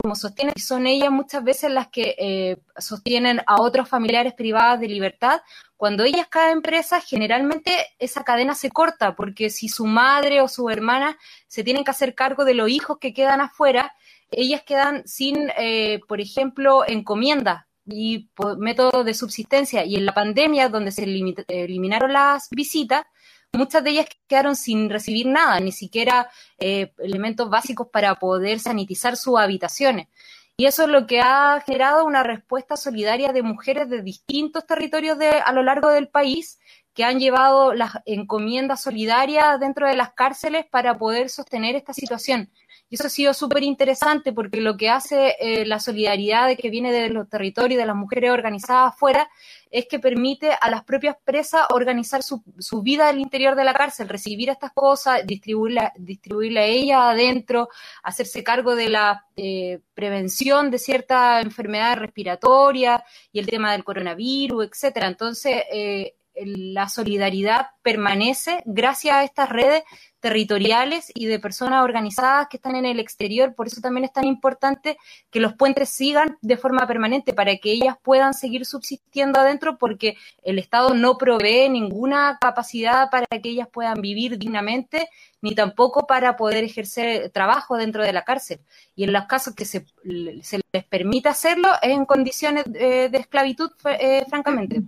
como 0.00 0.14
sostienen, 0.14 0.54
y 0.56 0.60
son 0.60 0.86
ellas 0.86 1.10
muchas 1.10 1.44
veces 1.44 1.70
las 1.70 1.88
que 1.88 2.14
eh, 2.18 2.56
sostienen 2.78 3.40
a 3.46 3.60
otros 3.60 3.88
familiares 3.88 4.34
privados 4.34 4.80
de 4.80 4.88
libertad, 4.88 5.40
cuando 5.76 6.04
ellas 6.04 6.26
caen 6.28 6.62
presas, 6.62 7.04
generalmente 7.06 7.72
esa 7.98 8.22
cadena 8.22 8.54
se 8.54 8.70
corta, 8.70 9.16
porque 9.16 9.48
si 9.50 9.68
su 9.68 9.86
madre 9.86 10.42
o 10.42 10.48
su 10.48 10.68
hermana 10.68 11.18
se 11.48 11.64
tienen 11.64 11.84
que 11.84 11.90
hacer 11.90 12.14
cargo 12.14 12.44
de 12.44 12.54
los 12.54 12.68
hijos 12.68 12.98
que 12.98 13.14
quedan 13.14 13.40
afuera, 13.40 13.94
ellas 14.30 14.62
quedan 14.62 15.06
sin, 15.06 15.50
eh, 15.56 16.00
por 16.06 16.20
ejemplo, 16.20 16.84
encomiendas 16.86 17.64
y 17.86 18.28
métodos 18.58 19.04
de 19.04 19.14
subsistencia. 19.14 19.84
Y 19.84 19.96
en 19.96 20.06
la 20.06 20.14
pandemia, 20.14 20.68
donde 20.68 20.92
se 20.92 21.04
eliminaron 21.04 22.12
las 22.12 22.48
visitas, 22.50 23.04
muchas 23.52 23.84
de 23.84 23.90
ellas 23.90 24.06
quedaron 24.26 24.56
sin 24.56 24.90
recibir 24.90 25.26
nada, 25.26 25.60
ni 25.60 25.72
siquiera 25.72 26.30
eh, 26.58 26.92
elementos 26.98 27.50
básicos 27.50 27.88
para 27.88 28.14
poder 28.16 28.60
sanitizar 28.60 29.16
sus 29.16 29.38
habitaciones. 29.38 30.08
Y 30.56 30.66
eso 30.66 30.82
es 30.82 30.88
lo 30.90 31.06
que 31.06 31.20
ha 31.20 31.62
generado 31.64 32.04
una 32.04 32.22
respuesta 32.22 32.76
solidaria 32.76 33.32
de 33.32 33.42
mujeres 33.42 33.88
de 33.88 34.02
distintos 34.02 34.66
territorios 34.66 35.18
de, 35.18 35.30
a 35.30 35.52
lo 35.52 35.62
largo 35.62 35.88
del 35.88 36.08
país 36.08 36.58
que 36.92 37.04
han 37.04 37.18
llevado 37.18 37.72
las 37.72 37.92
encomiendas 38.04 38.82
solidarias 38.82 39.58
dentro 39.58 39.88
de 39.88 39.96
las 39.96 40.12
cárceles 40.12 40.66
para 40.66 40.98
poder 40.98 41.30
sostener 41.30 41.76
esta 41.76 41.94
situación. 41.94 42.50
Y 42.90 42.96
eso 42.96 43.06
ha 43.06 43.10
sido 43.10 43.32
súper 43.32 43.62
interesante 43.62 44.32
porque 44.32 44.60
lo 44.60 44.76
que 44.76 44.90
hace 44.90 45.36
eh, 45.38 45.64
la 45.64 45.78
solidaridad 45.78 46.56
que 46.56 46.70
viene 46.70 46.92
de 46.92 47.08
los 47.08 47.28
territorios, 47.28 47.78
de 47.78 47.86
las 47.86 47.94
mujeres 47.94 48.32
organizadas 48.32 48.92
afuera, 48.94 49.30
es 49.70 49.86
que 49.86 50.00
permite 50.00 50.50
a 50.60 50.68
las 50.68 50.82
propias 50.82 51.16
presas 51.24 51.66
organizar 51.70 52.24
su, 52.24 52.42
su 52.58 52.82
vida 52.82 53.08
al 53.08 53.20
interior 53.20 53.54
de 53.54 53.62
la 53.62 53.74
cárcel, 53.74 54.08
recibir 54.08 54.50
estas 54.50 54.72
cosas, 54.72 55.24
distribuirla, 55.24 55.92
distribuirla 55.96 56.62
a 56.62 56.64
ella 56.64 57.10
adentro, 57.10 57.68
hacerse 58.02 58.42
cargo 58.42 58.74
de 58.74 58.88
la 58.88 59.24
eh, 59.36 59.78
prevención 59.94 60.72
de 60.72 60.78
ciertas 60.78 61.44
enfermedades 61.44 61.98
respiratorias 62.00 63.02
y 63.30 63.38
el 63.38 63.46
tema 63.46 63.70
del 63.70 63.84
coronavirus, 63.84 64.66
etcétera. 64.66 65.06
Entonces, 65.06 65.62
eh, 65.72 66.14
la 66.34 66.88
solidaridad 66.88 67.68
permanece 67.82 68.62
gracias 68.64 69.14
a 69.14 69.24
estas 69.24 69.48
redes 69.48 69.82
territoriales 70.20 71.10
y 71.14 71.26
de 71.26 71.38
personas 71.38 71.82
organizadas 71.82 72.48
que 72.48 72.58
están 72.58 72.76
en 72.76 72.86
el 72.86 73.00
exterior. 73.00 73.54
Por 73.54 73.66
eso 73.66 73.80
también 73.80 74.04
es 74.04 74.12
tan 74.12 74.24
importante 74.24 74.96
que 75.30 75.40
los 75.40 75.54
puentes 75.54 75.88
sigan 75.88 76.38
de 76.42 76.56
forma 76.56 76.86
permanente 76.86 77.32
para 77.32 77.56
que 77.56 77.72
ellas 77.72 77.96
puedan 78.02 78.34
seguir 78.34 78.66
subsistiendo 78.66 79.40
adentro 79.40 79.78
porque 79.78 80.16
el 80.42 80.58
Estado 80.58 80.94
no 80.94 81.16
provee 81.18 81.68
ninguna 81.68 82.38
capacidad 82.40 83.10
para 83.10 83.26
que 83.26 83.48
ellas 83.48 83.68
puedan 83.72 84.00
vivir 84.00 84.38
dignamente 84.38 85.08
ni 85.42 85.54
tampoco 85.54 86.06
para 86.06 86.36
poder 86.36 86.64
ejercer 86.64 87.30
trabajo 87.30 87.76
dentro 87.76 88.02
de 88.02 88.12
la 88.12 88.24
cárcel. 88.24 88.60
Y 88.94 89.04
en 89.04 89.12
los 89.12 89.24
casos 89.24 89.54
que 89.54 89.64
se, 89.64 89.86
les 90.04 90.84
permita 90.84 91.30
hacerlo 91.30 91.70
es 91.80 91.90
en 91.90 92.04
condiciones 92.04 92.64
de, 92.66 93.10
esclavitud, 93.14 93.70
eh, 93.84 94.26
francamente. 94.28 94.82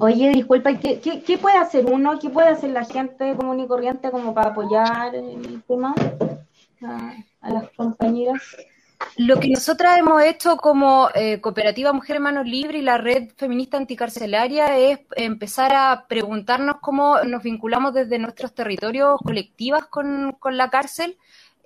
Oye, 0.00 0.30
disculpa, 0.30 0.74
¿qué, 0.74 1.00
qué, 1.00 1.38
puede 1.38 1.56
hacer 1.56 1.86
uno? 1.86 2.18
¿Qué 2.18 2.30
puede 2.30 2.48
hacer 2.48 2.70
la 2.70 2.84
gente 2.84 3.34
común 3.36 3.60
y 3.60 3.66
corriente 3.66 4.10
como 4.10 4.34
para 4.34 4.50
apoyar 4.50 5.14
el 5.14 5.62
tema 5.66 5.94
a, 6.82 7.50
las 7.50 7.70
compañeras? 7.76 8.56
Lo 9.16 9.38
que 9.38 9.48
nosotras 9.48 9.98
hemos 9.98 10.22
hecho 10.22 10.56
como 10.56 11.08
eh, 11.14 11.40
Cooperativa 11.40 11.92
Mujeres 11.92 12.20
Manos 12.20 12.46
Libres 12.46 12.80
y 12.80 12.84
la 12.84 12.98
Red 12.98 13.30
Feminista 13.36 13.76
Anticarcelaria 13.76 14.76
es 14.76 15.00
empezar 15.16 15.72
a 15.72 16.06
preguntarnos 16.08 16.76
cómo 16.80 17.22
nos 17.22 17.42
vinculamos 17.42 17.94
desde 17.94 18.18
nuestros 18.18 18.54
territorios 18.54 19.20
colectivas 19.24 19.86
con, 19.86 20.36
con 20.38 20.56
la 20.56 20.70
cárcel 20.70 21.16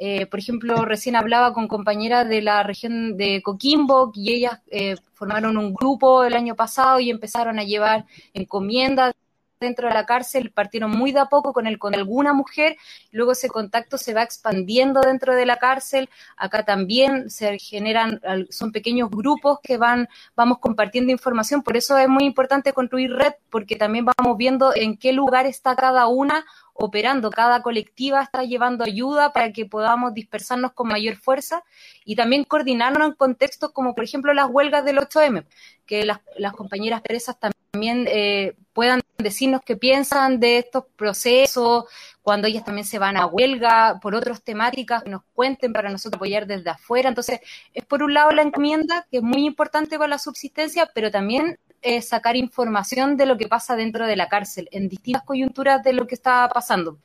eh, 0.05 0.27
por 0.27 0.41
ejemplo, 0.41 0.85
recién 0.85 1.15
hablaba 1.15 1.55
con 1.55 1.69
compañeras 1.69 2.29
de 2.29 2.43
la 2.43 2.65
región 2.65 3.17
de 3.17 3.41
Coquimbo 3.41 4.11
y 4.13 4.33
ellas 4.33 4.61
eh, 4.69 4.97
formaron 5.13 5.57
un 5.57 5.73
grupo 5.73 6.25
el 6.25 6.35
año 6.35 6.57
pasado 6.57 6.99
y 6.99 7.09
empezaron 7.09 7.61
a 7.61 7.63
llevar 7.63 8.05
encomiendas 8.35 9.15
dentro 9.63 9.89
de 9.89 9.95
la 9.95 10.05
cárcel, 10.05 10.51
partieron 10.51 10.91
muy 10.91 11.13
de 11.13 11.21
a 11.21 11.27
poco 11.27 11.53
con, 11.53 11.67
el, 11.67 11.79
con 11.79 11.95
alguna 11.95 12.35
mujer, 12.35 12.77
luego 13.11 13.33
ese 13.33 13.49
contacto 13.49 13.97
se 13.97 14.13
va 14.13 14.23
expandiendo 14.23 15.01
dentro 15.01 15.35
de 15.35 15.47
la 15.47 15.57
cárcel, 15.57 16.11
acá 16.37 16.65
también 16.65 17.31
se 17.31 17.59
generan, 17.59 18.21
son 18.51 18.73
pequeños 18.73 19.11
grupos 19.11 19.61
que 19.63 19.79
van, 19.79 20.09
vamos 20.37 20.59
compartiendo 20.59 21.13
información, 21.13 21.63
por 21.63 21.77
eso 21.77 21.97
es 21.97 22.09
muy 22.09 22.25
importante 22.25 22.75
construir 22.75 23.13
red, 23.13 23.33
porque 23.51 23.77
también 23.77 24.05
vamos 24.05 24.37
viendo 24.37 24.75
en 24.75 24.99
qué 24.99 25.13
lugar 25.13 25.47
está 25.47 25.75
cada 25.75 26.07
una 26.07 26.45
operando, 26.75 27.31
cada 27.31 27.63
colectiva 27.63 28.23
está 28.23 28.45
llevando 28.45 28.85
ayuda 28.85 29.33
para 29.33 29.53
que 29.53 29.67
podamos 29.67 30.15
dispersarnos 30.15 30.73
con 30.73 30.89
mayor 30.89 31.17
fuerza 31.17 31.63
y 32.05 32.17
también 32.17 32.45
coordinarnos 32.45 33.09
en 33.09 33.15
contextos 33.15 33.73
como 33.73 33.95
por 33.95 34.05
ejemplo 34.05 34.33
las 34.33 34.49
huelgas 34.51 34.85
del 34.85 34.99
8M, 34.99 35.45
que 35.87 36.05
las, 36.05 36.21
compañeras 36.53 37.03
presas 37.03 37.39
también 37.39 37.62
eh, 37.75 38.55
puedan 38.75 39.01
decirnos 39.17 39.63
qué 39.65 39.77
piensan 39.77 40.41
de 40.41 40.59
estos 40.59 40.85
procesos, 40.95 41.85
cuando 42.21 42.47
ellas 42.47 42.65
también 42.65 42.87
se 42.87 42.99
van 42.99 43.17
a 43.17 43.27
huelga 43.27 43.99
por 44.03 44.15
otras 44.15 44.43
temáticas, 44.43 45.05
nos 45.07 45.23
cuenten 45.33 45.73
para 45.73 45.89
nosotros 45.89 46.19
apoyar 46.19 46.47
desde 46.47 46.69
afuera. 46.69 47.09
Entonces, 47.09 47.41
es 47.73 47.85
por 47.85 48.03
un 48.03 48.13
lado 48.13 48.31
la 48.33 48.43
encomienda, 48.43 49.07
que 49.11 49.19
es 49.19 49.23
muy 49.23 49.47
importante 49.47 49.97
para 49.97 50.11
la 50.11 50.19
subsistencia, 50.19 50.91
pero 50.95 51.11
también 51.11 51.59
sacar 52.01 52.37
información 52.37 53.17
de 53.17 53.27
lo 53.27 53.37
que 53.37 53.49
pasa 53.49 53.75
dentro 53.75 54.07
de 54.07 54.17
la 54.17 54.29
cárcel, 54.29 54.69
en 54.71 54.89
distintas 54.89 55.25
coyunturas 55.25 55.83
de 55.83 55.95
lo 55.95 56.07
que 56.07 56.15
está 56.15 56.49
pasando. 56.53 56.99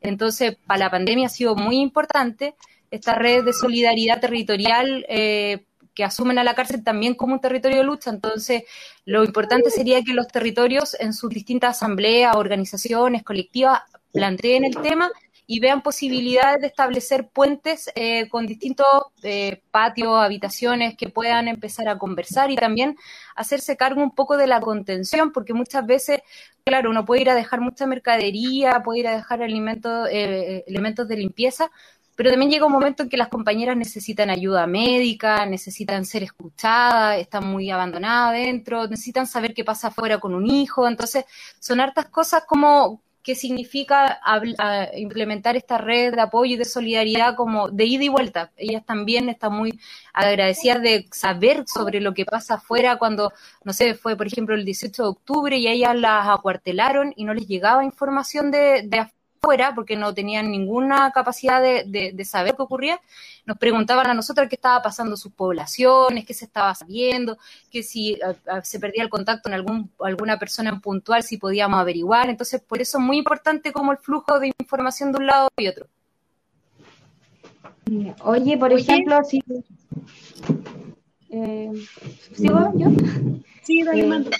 Entonces, 0.00 0.56
para 0.66 0.78
la 0.78 0.90
pandemia 0.90 1.26
ha 1.26 1.30
sido 1.30 1.54
muy 1.54 1.76
importante 1.80 2.54
esta 2.90 3.14
red 3.14 3.44
de 3.44 3.52
solidaridad 3.52 4.20
territorial 4.20 5.04
eh, 5.08 5.64
que 5.94 6.04
asumen 6.04 6.38
a 6.38 6.44
la 6.44 6.54
cárcel 6.54 6.82
también 6.82 7.14
como 7.14 7.34
un 7.34 7.40
territorio 7.40 7.78
de 7.78 7.84
lucha. 7.84 8.10
Entonces, 8.10 8.64
lo 9.04 9.24
importante 9.24 9.70
sería 9.70 10.02
que 10.02 10.12
los 10.12 10.28
territorios 10.28 10.96
en 10.98 11.12
sus 11.12 11.30
distintas 11.30 11.76
asambleas, 11.76 12.36
organizaciones, 12.36 13.22
colectivas, 13.22 13.82
planteen 14.12 14.64
el 14.64 14.76
tema 14.76 15.10
y 15.46 15.60
vean 15.60 15.82
posibilidades 15.82 16.60
de 16.60 16.68
establecer 16.68 17.28
puentes 17.28 17.90
eh, 17.94 18.28
con 18.28 18.46
distintos 18.46 18.86
eh, 19.22 19.62
patios, 19.70 20.16
habitaciones 20.16 20.96
que 20.96 21.10
puedan 21.10 21.48
empezar 21.48 21.88
a 21.88 21.98
conversar 21.98 22.50
y 22.50 22.56
también 22.56 22.96
hacerse 23.36 23.76
cargo 23.76 24.02
un 24.02 24.14
poco 24.14 24.36
de 24.36 24.46
la 24.46 24.60
contención, 24.60 25.32
porque 25.32 25.52
muchas 25.52 25.84
veces, 25.84 26.20
claro, 26.64 26.90
uno 26.90 27.04
puede 27.04 27.22
ir 27.22 27.30
a 27.30 27.34
dejar 27.34 27.60
mucha 27.60 27.86
mercadería, 27.86 28.82
puede 28.82 29.00
ir 29.00 29.08
a 29.08 29.16
dejar 29.16 29.42
alimentos, 29.42 30.08
eh, 30.10 30.64
elementos 30.66 31.06
de 31.08 31.16
limpieza, 31.18 31.70
pero 32.16 32.30
también 32.30 32.50
llega 32.50 32.66
un 32.66 32.72
momento 32.72 33.02
en 33.02 33.08
que 33.08 33.16
las 33.16 33.28
compañeras 33.28 33.76
necesitan 33.76 34.30
ayuda 34.30 34.66
médica, 34.66 35.46
necesitan 35.46 36.04
ser 36.04 36.22
escuchadas, 36.22 37.18
están 37.18 37.46
muy 37.46 37.70
abandonadas 37.70 38.30
adentro, 38.30 38.86
necesitan 38.86 39.26
saber 39.26 39.54
qué 39.54 39.64
pasa 39.64 39.88
afuera 39.88 40.18
con 40.18 40.34
un 40.34 40.46
hijo, 40.46 40.88
entonces 40.88 41.24
son 41.60 41.80
hartas 41.80 42.06
cosas 42.06 42.44
como 42.46 43.02
qué 43.24 43.34
significa 43.34 44.20
implementar 44.94 45.56
esta 45.56 45.78
red 45.78 46.14
de 46.14 46.20
apoyo 46.20 46.54
y 46.54 46.56
de 46.58 46.66
solidaridad 46.66 47.34
como 47.34 47.70
de 47.70 47.86
ida 47.86 48.04
y 48.04 48.08
vuelta. 48.08 48.52
Ellas 48.56 48.84
también 48.84 49.30
están 49.30 49.54
muy 49.54 49.80
agradecidas 50.12 50.82
de 50.82 51.06
saber 51.10 51.64
sobre 51.66 52.00
lo 52.00 52.12
que 52.12 52.26
pasa 52.26 52.56
afuera 52.56 52.96
cuando, 52.98 53.32
no 53.64 53.72
sé, 53.72 53.94
fue 53.94 54.14
por 54.16 54.26
ejemplo 54.26 54.54
el 54.54 54.64
18 54.66 55.02
de 55.02 55.08
octubre 55.08 55.56
y 55.56 55.66
ellas 55.68 55.96
las 55.96 56.28
acuartelaron 56.28 57.14
y 57.16 57.24
no 57.24 57.32
les 57.32 57.48
llegaba 57.48 57.82
información 57.82 58.50
de, 58.50 58.82
de 58.84 58.98
porque 59.74 59.96
no 59.96 60.14
tenían 60.14 60.50
ninguna 60.50 61.10
capacidad 61.12 61.60
de, 61.60 62.24
saber 62.24 62.56
qué 62.56 62.62
ocurría, 62.62 63.00
nos 63.46 63.58
preguntaban 63.58 64.06
a 64.06 64.14
nosotros 64.14 64.48
qué 64.48 64.56
estaba 64.56 64.82
pasando 64.82 65.12
en 65.12 65.16
sus 65.18 65.32
poblaciones, 65.32 66.24
qué 66.24 66.34
se 66.34 66.46
estaba 66.46 66.74
sabiendo, 66.74 67.38
que 67.70 67.82
si 67.82 68.18
se 68.62 68.80
perdía 68.80 69.02
el 69.02 69.10
contacto 69.10 69.48
en 69.48 69.54
algún, 69.54 69.90
alguna 70.00 70.38
persona 70.38 70.70
en 70.70 70.80
puntual, 70.80 71.22
si 71.22 71.36
podíamos 71.36 71.78
averiguar. 71.78 72.30
Entonces, 72.30 72.60
por 72.60 72.80
eso 72.80 72.98
es 72.98 73.04
muy 73.04 73.18
importante 73.18 73.72
como 73.72 73.92
el 73.92 73.98
flujo 73.98 74.40
de 74.40 74.52
información 74.58 75.12
de 75.12 75.18
un 75.18 75.26
lado 75.26 75.48
y 75.56 75.68
otro. 75.68 75.86
Oye, 78.22 78.56
por 78.56 78.72
ejemplo, 78.72 79.22
si... 79.24 79.42
Eh, 81.30 81.70
¿Sigo 82.34 82.72
yo? 82.76 82.88
Sí, 83.62 83.82
dale, 83.82 84.02
eh, 84.02 84.30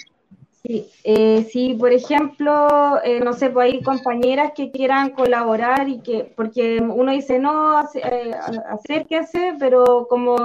Sí, 0.65 0.89
eh, 1.03 1.43
si 1.51 1.75
por 1.75 1.93
ejemplo, 1.93 2.99
eh, 3.03 3.19
no 3.19 3.33
sé, 3.33 3.51
pues 3.51 3.71
hay 3.71 3.83
compañeras 3.83 4.53
que 4.55 4.71
quieran 4.71 5.11
colaborar 5.11 5.87
y 5.89 5.99
que, 5.99 6.33
porque 6.35 6.79
uno 6.81 7.11
dice, 7.11 7.37
no, 7.37 7.81
eh, 7.93 8.31
acérquese, 8.69 9.55
pero 9.59 10.07
como 10.09 10.35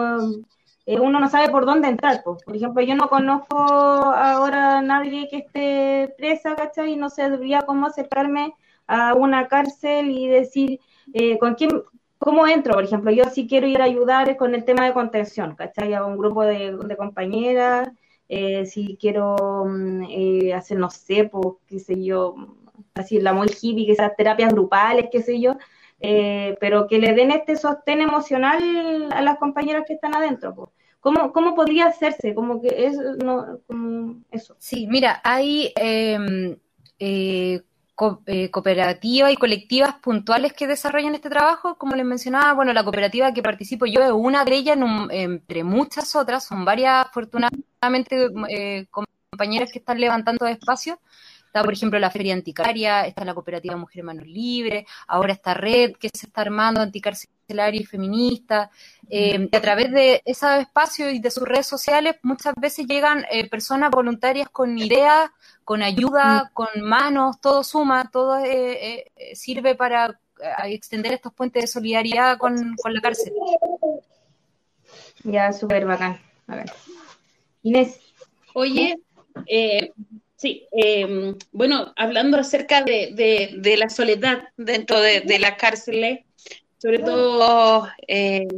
eh, 0.85 1.01
uno 1.01 1.21
no 1.21 1.29
sabe 1.31 1.49
por 1.49 1.65
dónde 1.65 1.89
entrar, 1.89 2.23
pues. 2.23 2.43
por 2.43 2.55
ejemplo, 2.55 2.83
yo 2.83 2.95
no 2.97 3.09
conozco 3.09 3.57
ahora 3.57 4.79
a 4.79 4.83
nadie 4.83 5.27
que 5.31 5.39
esté 5.39 6.15
presa, 6.19 6.55
¿cachai? 6.55 6.93
Y 6.93 6.97
no 6.97 7.09
sabría 7.09 7.63
cómo 7.63 7.87
acercarme 7.87 8.53
a 8.87 9.15
una 9.15 9.49
cárcel 9.49 10.11
y 10.11 10.29
decir, 10.29 10.81
¿con 11.41 11.55
quién, 11.55 11.83
¿Cómo 12.19 12.47
entro? 12.47 12.75
Por 12.75 12.85
ejemplo, 12.85 13.11
yo 13.11 13.25
sí 13.31 13.47
quiero 13.49 13.67
ir 13.67 13.81
a 13.81 13.85
ayudar 13.85 14.37
con 14.37 14.55
el 14.55 14.65
tema 14.65 14.85
de 14.85 14.93
contención, 14.93 15.55
¿cachai? 15.57 15.95
A 15.95 16.05
un 16.05 16.19
grupo 16.19 16.43
de 16.45 16.97
compañeras 16.99 17.89
eh, 18.33 18.65
si 18.65 18.97
quiero 18.97 19.65
mm, 19.67 20.05
eh, 20.09 20.55
hacer, 20.55 20.79
no 20.79 20.89
sé, 20.89 21.25
pues, 21.25 21.57
qué 21.67 21.81
sé 21.81 22.01
yo, 22.01 22.37
así 22.95 23.21
la 23.21 23.33
muy 23.33 23.49
hippie, 23.49 23.87
que 23.87 23.93
esas 23.93 24.15
terapias 24.17 24.53
grupales, 24.53 25.09
qué 25.11 25.21
sé 25.21 25.41
yo, 25.41 25.57
eh, 25.99 26.57
pero 26.61 26.87
que 26.87 27.01
le 27.01 27.13
den 27.13 27.33
este 27.33 27.57
sostén 27.57 28.01
emocional 28.01 29.09
a 29.11 29.21
las 29.21 29.37
compañeras 29.39 29.83
que 29.85 29.95
están 29.95 30.15
adentro. 30.15 30.73
¿Cómo, 31.01 31.33
¿Cómo 31.33 31.57
podría 31.57 31.87
hacerse? 31.87 32.33
Como 32.33 32.63
que 32.63 32.87
es, 32.87 32.97
no, 33.25 33.59
eso. 34.31 34.55
Sí, 34.61 34.87
mira, 34.87 35.21
hay 35.25 35.73
em, 35.75 36.57
eh, 38.01 38.17
eh, 38.27 38.51
cooperativas 38.51 39.33
y 39.33 39.37
colectivas 39.37 39.95
puntuales 39.97 40.53
que 40.53 40.67
desarrollan 40.67 41.15
este 41.15 41.29
trabajo. 41.29 41.77
Como 41.77 41.95
les 41.95 42.05
mencionaba, 42.05 42.55
bueno, 42.55 42.73
la 42.73 42.83
cooperativa 42.83 43.33
que 43.33 43.43
participo 43.43 43.87
yo 43.87 44.03
es 44.03 44.13
una 44.13 44.45
de 44.45 44.55
ellas, 44.55 44.79
entre 45.11 45.65
muchas 45.65 46.15
otras, 46.17 46.45
son 46.45 46.65
varias, 46.65 47.07
afortunadamente, 47.07 48.29
eh, 48.49 48.87
compañeras 49.31 49.71
que 49.73 49.79
están 49.79 50.01
levantando 50.01 50.47
espacios. 50.47 50.99
Está, 51.47 51.65
por 51.65 51.73
ejemplo, 51.73 51.99
la 51.99 52.11
Feria 52.11 52.35
Anticaria, 52.35 53.07
está 53.07 53.25
la 53.25 53.35
Cooperativa 53.35 53.77
Mujeres 53.77 54.05
Manos 54.05 54.27
Libres, 54.27 54.85
ahora 55.09 55.33
está 55.33 55.53
Red, 55.53 55.95
que 55.97 56.09
se 56.15 56.27
está 56.27 56.43
armando 56.43 56.81
anticarcelaria 56.81 57.40
y 57.51 57.85
feminista. 57.85 58.71
Eh, 59.09 59.49
a 59.53 59.61
través 59.61 59.91
de 59.93 60.23
esos 60.25 60.51
espacios 60.61 61.13
y 61.13 61.19
de 61.19 61.31
sus 61.31 61.45
redes 61.45 61.67
sociales, 61.67 62.17
muchas 62.23 62.55
veces 62.57 62.87
llegan 62.87 63.25
eh, 63.31 63.49
personas 63.49 63.91
voluntarias 63.91 64.49
con 64.49 64.79
ideas, 64.79 65.31
con 65.65 65.83
ayuda, 65.83 66.51
con 66.55 66.69
manos, 66.83 67.41
todo 67.41 67.65
suma, 67.65 68.11
todo 68.11 68.39
eh, 68.45 69.11
sirve 69.35 69.75
para 69.75 70.19
extender 70.65 71.13
estos 71.13 71.35
puentes 71.35 71.65
de 71.65 71.67
solidaridad 71.67 72.39
con, 72.39 72.77
con 72.77 72.95
la 72.95 73.01
cárcel. 73.01 73.33
Ya, 75.25 75.53
súper 75.53 75.85
bacán. 75.85 76.19
A 76.47 76.57
ver. 76.57 76.73
Inés. 77.63 78.01
Oye, 78.55 78.97
eh, 79.47 79.93
Sí, 80.41 80.67
eh, 80.73 81.35
bueno, 81.53 81.93
hablando 81.97 82.39
acerca 82.39 82.83
de, 82.83 83.77
la 83.79 83.91
soledad 83.91 84.45
dentro 84.57 84.99
de, 84.99 85.39
las 85.39 85.57
cárceles, 85.57 86.21
sobre 86.81 86.99
todo 87.01 87.89
eh, 88.09 88.49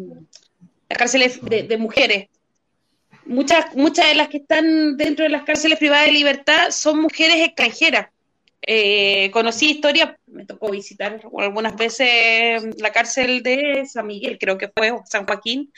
las 0.88 0.98
cárceles 0.98 1.40
de, 1.42 1.76
mujeres. 1.76 2.28
Muchas, 3.24 3.74
muchas 3.74 4.08
de 4.08 4.14
las 4.14 4.28
que 4.28 4.38
están 4.38 4.96
dentro 4.96 5.24
de 5.24 5.30
las 5.30 5.42
cárceles 5.42 5.78
privadas 5.78 6.06
de 6.06 6.12
libertad 6.12 6.70
son 6.70 7.02
mujeres 7.02 7.36
extranjeras. 7.36 8.08
Eh, 8.64 9.30
conocí 9.32 9.70
historias, 9.70 10.14
me 10.26 10.46
tocó 10.46 10.70
visitar 10.70 11.20
algunas 11.38 11.74
veces 11.74 12.62
la 12.78 12.92
cárcel 12.92 13.42
de 13.42 13.84
San 13.86 14.06
Miguel, 14.06 14.38
creo 14.38 14.56
que 14.56 14.70
fue, 14.74 14.92
o 14.92 15.02
San 15.04 15.26
Joaquín, 15.26 15.72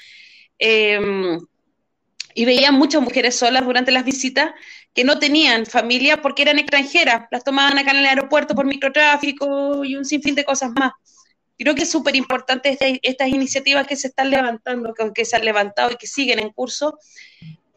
y 0.58 2.44
veía 2.44 2.72
muchas 2.72 3.00
mujeres 3.00 3.36
solas 3.36 3.64
durante 3.64 3.90
las 3.90 4.04
visitas 4.04 4.50
que 4.92 5.04
no 5.04 5.18
tenían 5.18 5.64
familia 5.64 6.20
porque 6.20 6.42
eran 6.42 6.58
extranjeras, 6.58 7.26
las 7.30 7.42
tomaban 7.42 7.78
acá 7.78 7.92
en 7.92 7.98
el 7.98 8.06
aeropuerto 8.06 8.54
por 8.54 8.66
microtráfico 8.66 9.82
y 9.84 9.96
un 9.96 10.04
sinfín 10.04 10.34
de 10.34 10.44
cosas 10.44 10.70
más. 10.72 10.92
Creo 11.56 11.74
que 11.74 11.82
es 11.82 11.90
súper 11.90 12.16
importante 12.16 12.70
este, 12.70 12.98
estas 13.02 13.28
iniciativas 13.28 13.86
que 13.86 13.96
se 13.96 14.08
están 14.08 14.30
levantando, 14.30 14.92
que, 15.14 15.24
se 15.24 15.36
han 15.36 15.44
levantado 15.44 15.92
y 15.92 15.96
que 15.96 16.06
siguen 16.06 16.40
en 16.40 16.50
curso, 16.50 16.98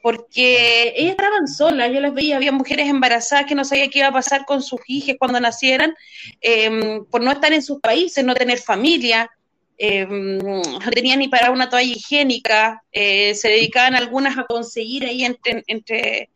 porque 0.01 0.93
ellas 0.95 1.11
estaban 1.11 1.47
solas, 1.47 1.91
yo 1.91 1.99
las 1.99 2.13
veía, 2.13 2.37
había 2.37 2.51
mujeres 2.51 2.87
embarazadas 2.87 3.45
que 3.45 3.55
no 3.55 3.65
sabían 3.65 3.89
qué 3.89 3.99
iba 3.99 4.07
a 4.07 4.13
pasar 4.13 4.45
con 4.45 4.63
sus 4.63 4.79
hijos 4.87 5.15
cuando 5.19 5.39
nacieran, 5.39 5.95
em, 6.41 7.05
por 7.05 7.21
no 7.21 7.31
estar 7.31 7.53
en 7.53 7.61
sus 7.61 7.79
países, 7.79 8.23
no 8.23 8.33
tener 8.33 8.59
familia, 8.59 9.29
em, 9.77 10.37
no 10.39 10.91
tenían 10.91 11.19
ni 11.19 11.27
para 11.27 11.51
una 11.51 11.69
toalla 11.69 11.93
higiénica, 11.93 12.83
eh, 12.91 13.35
se 13.35 13.49
dedicaban 13.49 13.95
algunas 13.95 14.37
a 14.37 14.45
conseguir 14.45 15.05
ahí 15.05 15.23
entre, 15.23 15.63
entre 15.67 16.29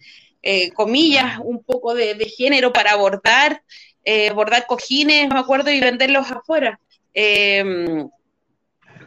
eh, 0.44 0.72
comillas, 0.72 1.40
un 1.44 1.64
poco 1.64 1.94
de, 1.94 2.16
género 2.38 2.74
para 2.74 2.96
bordar, 2.96 3.64
eh, 4.04 4.32
bordar 4.32 4.66
cojines, 4.68 5.30
me 5.30 5.40
acuerdo, 5.40 5.72
y 5.72 5.80
venderlos 5.80 6.30
afuera. 6.32 6.80
Em, 7.14 8.10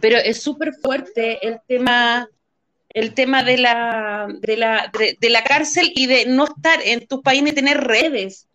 pero 0.01 0.19
es 0.19 0.43
súper 0.43 0.73
fuerte 0.75 1.47
el 1.47 1.61
tema 1.67 2.29
el 2.95 3.13
tema 3.13 3.43
de 3.43 3.59
la, 3.59 4.29
de 4.41 4.57
la, 4.57 4.91
de, 5.21 5.31
la 5.31 5.43
cárcel 5.43 5.93
y 5.97 6.07
de 6.07 6.27
no 6.27 6.45
estar 6.45 6.81
en 6.85 7.07
tu 7.09 7.23
país 7.23 7.43
ni 7.43 7.51
tener 7.51 7.83
redes. 7.83 8.47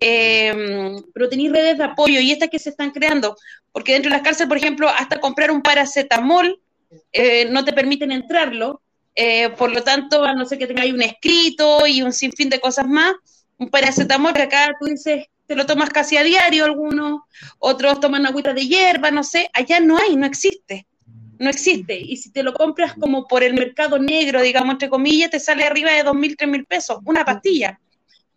Em, 0.00 0.96
pero 1.12 1.28
tenéis 1.28 1.52
redes 1.52 1.78
de 1.78 1.84
apoyo 1.84 2.18
y 2.18 2.32
estas 2.32 2.48
que 2.48 2.58
se 2.58 2.70
están 2.70 2.90
creando, 2.90 3.36
porque 3.70 3.92
dentro 3.92 4.10
de 4.10 4.16
las 4.16 4.24
cárceles, 4.24 4.48
por 4.48 4.56
ejemplo, 4.56 4.88
hasta 4.88 5.20
comprar 5.20 5.50
un 5.50 5.62
paracetamol 5.62 6.58
eh, 7.12 7.46
no 7.50 7.64
te 7.64 7.72
permiten 7.72 8.10
entrarlo, 8.10 8.80
eh, 9.14 9.50
por 9.50 9.70
lo 9.70 9.82
tanto, 9.84 10.24
a 10.24 10.34
no 10.34 10.46
ser 10.46 10.58
que 10.58 10.66
tengáis 10.66 10.92
un 10.92 11.02
escrito 11.02 11.86
y 11.86 12.02
un 12.02 12.12
sinfín 12.12 12.48
de 12.48 12.60
cosas 12.60 12.86
más, 12.88 13.12
un 13.58 13.68
paracetamol 13.68 14.32
acá 14.40 14.74
tú 14.80 14.86
dices, 14.86 15.26
te 15.46 15.56
lo 15.56 15.66
tomas 15.66 15.90
casi 15.90 16.16
a 16.16 16.22
diario 16.22 16.64
algunos, 16.64 17.22
otros 17.58 18.00
toman 18.00 18.26
agüita 18.26 18.54
de 18.54 18.66
hierba, 18.66 19.10
no 19.10 19.22
sé, 19.24 19.50
allá 19.52 19.80
no 19.80 19.98
hay, 19.98 20.16
no 20.16 20.26
existe, 20.26 20.86
no 21.38 21.50
existe. 21.50 21.98
Y 21.98 22.16
si 22.16 22.30
te 22.30 22.42
lo 22.42 22.52
compras 22.54 22.94
como 22.94 23.26
por 23.26 23.42
el 23.42 23.54
mercado 23.54 23.98
negro, 23.98 24.40
digamos, 24.40 24.72
entre 24.72 24.88
comillas, 24.88 25.30
te 25.30 25.40
sale 25.40 25.64
arriba 25.64 25.92
de 25.92 26.04
dos 26.04 26.14
mil, 26.14 26.36
tres 26.36 26.50
mil 26.50 26.64
pesos, 26.64 26.98
una 27.04 27.24
pastilla. 27.24 27.78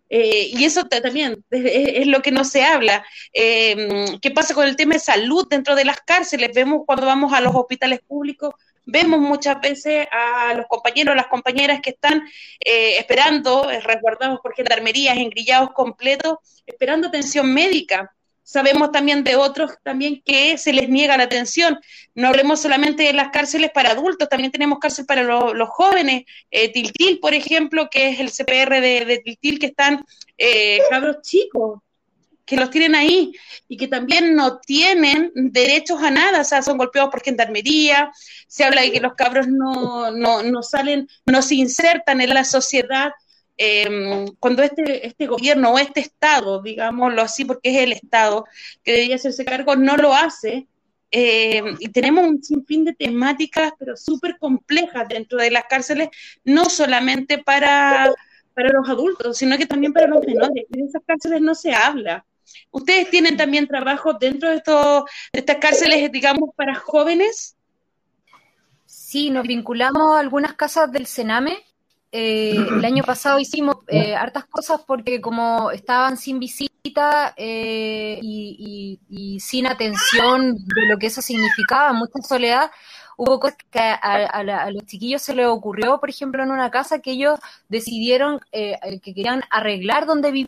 Eh, 0.07 0.51
y 0.53 0.63
eso 0.65 0.85
también 0.85 1.43
es, 1.49 2.07
lo 2.07 2.21
que 2.21 2.31
no 2.31 2.43
se 2.43 2.63
habla. 2.63 3.03
Eh, 3.33 4.17
¿Qué 4.21 4.31
pasa 4.31 4.53
con 4.53 4.67
el 4.67 4.75
tema 4.75 4.93
de 4.93 4.99
salud 4.99 5.47
dentro 5.49 5.75
de 5.75 5.85
las 5.85 5.99
cárceles? 6.01 6.51
Vemos 6.53 6.83
cuando 6.85 7.05
vamos 7.05 7.33
a 7.33 7.41
los 7.41 7.55
hospitales 7.55 8.01
públicos 8.07 8.53
Vemos 8.85 9.19
muchas 9.19 9.59
veces 9.61 10.07
a 10.11 10.53
los 10.53 10.67
compañeros, 10.67 11.15
las 11.15 11.27
compañeras 11.27 11.81
que 11.81 11.91
están 11.91 12.21
eh, 12.59 12.97
esperando, 12.97 13.69
eh, 13.69 13.79
resguardados 13.79 14.39
por 14.41 14.55
gendarmerías, 14.55 15.17
engrillados 15.17 15.71
completos, 15.71 16.37
esperando 16.65 17.07
atención 17.07 17.51
médica. 17.53 18.15
Sabemos 18.47 18.91
también 18.91 19.23
de 19.23 19.35
otros 19.35 19.71
también 19.81 20.21
que 20.23 20.59
se 20.59 20.71
les 20.71 20.87
niega 20.87 21.17
la 21.17 21.23
atención. 21.23 21.79
No 22.13 22.27
hablemos 22.27 22.61
solamente 22.61 23.01
de 23.01 23.13
las 23.13 23.29
cárceles 23.29 23.71
para 23.71 23.89
adultos, 23.89 24.29
también 24.29 24.51
tenemos 24.51 24.77
cárceles 24.77 25.07
para 25.07 25.23
los 25.23 25.69
jóvenes. 25.69 26.25
Eh, 26.51 26.71
Tiltil, 26.71 27.19
por 27.19 27.33
ejemplo, 27.33 27.89
que 27.89 28.09
es 28.09 28.19
el 28.19 28.29
CPR 28.29 28.81
de, 28.81 29.21
Tiltil, 29.25 29.57
que 29.57 29.65
están 29.65 30.05
eh, 30.37 30.79
cabros 30.91 31.23
chicos, 31.23 31.81
que 32.45 32.57
los 32.57 32.69
tienen 32.69 32.95
ahí 32.95 33.33
y 33.67 33.77
que 33.77 33.87
también 33.87 34.35
no 34.35 34.59
tienen 34.59 35.31
derechos 35.33 36.01
a 36.01 36.11
nada, 36.11 36.41
o 36.41 36.43
sea, 36.43 36.61
son 36.61 36.77
golpeados 36.77 37.11
por 37.11 37.23
gendarmería, 37.23 38.11
se 38.47 38.63
habla 38.63 38.81
de 38.81 38.91
que 38.91 38.99
los 38.99 39.15
cabros 39.15 39.47
no, 39.47 40.11
no, 40.11 40.43
no 40.43 40.63
salen, 40.63 41.07
no 41.25 41.41
se 41.41 41.55
insertan 41.55 42.21
en 42.21 42.33
la 42.33 42.43
sociedad. 42.43 43.11
Em, 43.57 44.27
cuando 44.39 44.63
este, 44.63 45.07
este 45.07 45.27
gobierno 45.27 45.71
o 45.71 45.79
este 45.79 46.01
Estado, 46.01 46.61
digámoslo 46.61 47.21
así, 47.21 47.45
porque 47.45 47.69
es 47.69 47.83
el 47.83 47.93
Estado 47.93 48.45
que 48.83 48.91
debería 48.91 49.15
hacerse 49.15 49.45
cargo, 49.45 49.75
no 49.75 49.95
lo 49.97 50.13
hace, 50.13 50.67
em, 51.09 51.75
y 51.79 51.87
tenemos 51.89 52.27
un 52.27 52.43
sinfín 52.43 52.83
de 52.85 52.93
temáticas, 52.93 53.71
pero 53.79 53.95
súper 53.95 54.37
complejas 54.37 55.07
dentro 55.07 55.39
de 55.39 55.51
las 55.51 55.65
cárceles, 55.65 56.09
no 56.43 56.65
solamente 56.65 57.37
para, 57.39 58.13
para 58.53 58.69
los 58.69 58.87
adultos, 58.89 59.37
sino 59.37 59.57
que 59.57 59.65
también 59.65 59.93
para 59.93 60.07
los 60.07 60.25
menores. 60.25 60.65
En 60.71 60.87
esas 60.87 61.01
cárceles 61.05 61.41
no 61.41 61.55
se 61.55 61.73
habla. 61.73 62.25
¿Ustedes 62.71 63.09
tienen 63.09 63.37
también 63.37 63.67
trabajo 63.67 64.13
dentro 64.13 64.49
de, 64.49 64.57
estos, 64.57 65.05
de 65.31 65.39
estas 65.39 65.57
cárceles, 65.57 66.11
digamos, 66.11 66.49
para 66.55 66.75
jóvenes? 66.75 67.55
Sí, 68.85 69.29
nos 69.29 69.47
vinculamos 69.47 70.15
a 70.15 70.19
algunas 70.19 70.53
casas 70.53 70.91
del 70.91 71.05
Sename. 71.05 71.63
Eh, 72.11 72.55
el 72.55 72.83
año 72.83 73.03
pasado 73.05 73.39
hicimos 73.39 73.77
eh, 73.87 74.15
hartas 74.15 74.45
cosas 74.45 74.81
porque 74.85 75.21
como 75.21 75.71
estaban 75.71 76.17
sin 76.17 76.39
visita 76.39 77.33
eh, 77.37 78.19
y, 78.21 79.37
sin 79.39 79.67
atención 79.67 80.55
de 80.55 80.87
lo 80.89 80.97
que 80.97 81.07
eso 81.07 81.21
significaba, 81.21 81.93
mucha 81.93 82.21
soledad, 82.27 82.71
hubo 83.17 83.39
cosas 83.39 83.57
que 83.69 83.79
a, 83.79 83.93
a, 83.95 84.71
los 84.71 84.85
chiquillos 84.85 85.21
se 85.21 85.35
les 85.35 85.47
ocurrió, 85.47 85.99
por 85.99 86.09
ejemplo, 86.09 86.43
en 86.43 86.51
una 86.51 86.71
casa 86.71 86.99
que 86.99 87.11
ellos 87.11 87.39
decidieron 87.69 88.39
que 88.51 88.99
querían 89.01 89.43
arreglar 89.49 90.05
donde 90.05 90.47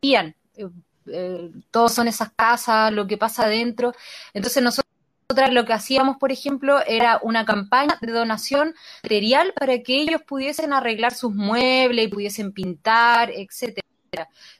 vivían 0.00 0.34
eh, 1.06 1.50
todos 1.70 1.92
son 1.92 2.08
esas 2.08 2.30
casas, 2.34 2.92
lo 2.92 3.06
que 3.06 3.16
pasa 3.16 3.44
adentro. 3.44 3.92
Entonces 4.32 4.62
nosotros 4.62 4.94
lo 5.50 5.64
que 5.64 5.72
hacíamos, 5.72 6.16
por 6.18 6.32
ejemplo, 6.32 6.80
era 6.86 7.18
una 7.22 7.44
campaña 7.44 7.98
de 8.00 8.12
donación 8.12 8.74
material 9.02 9.52
para 9.56 9.82
que 9.82 9.96
ellos 9.96 10.22
pudiesen 10.22 10.72
arreglar 10.72 11.14
sus 11.14 11.34
muebles 11.34 12.06
y 12.06 12.08
pudiesen 12.08 12.52
pintar, 12.52 13.30
etcétera. 13.30 13.84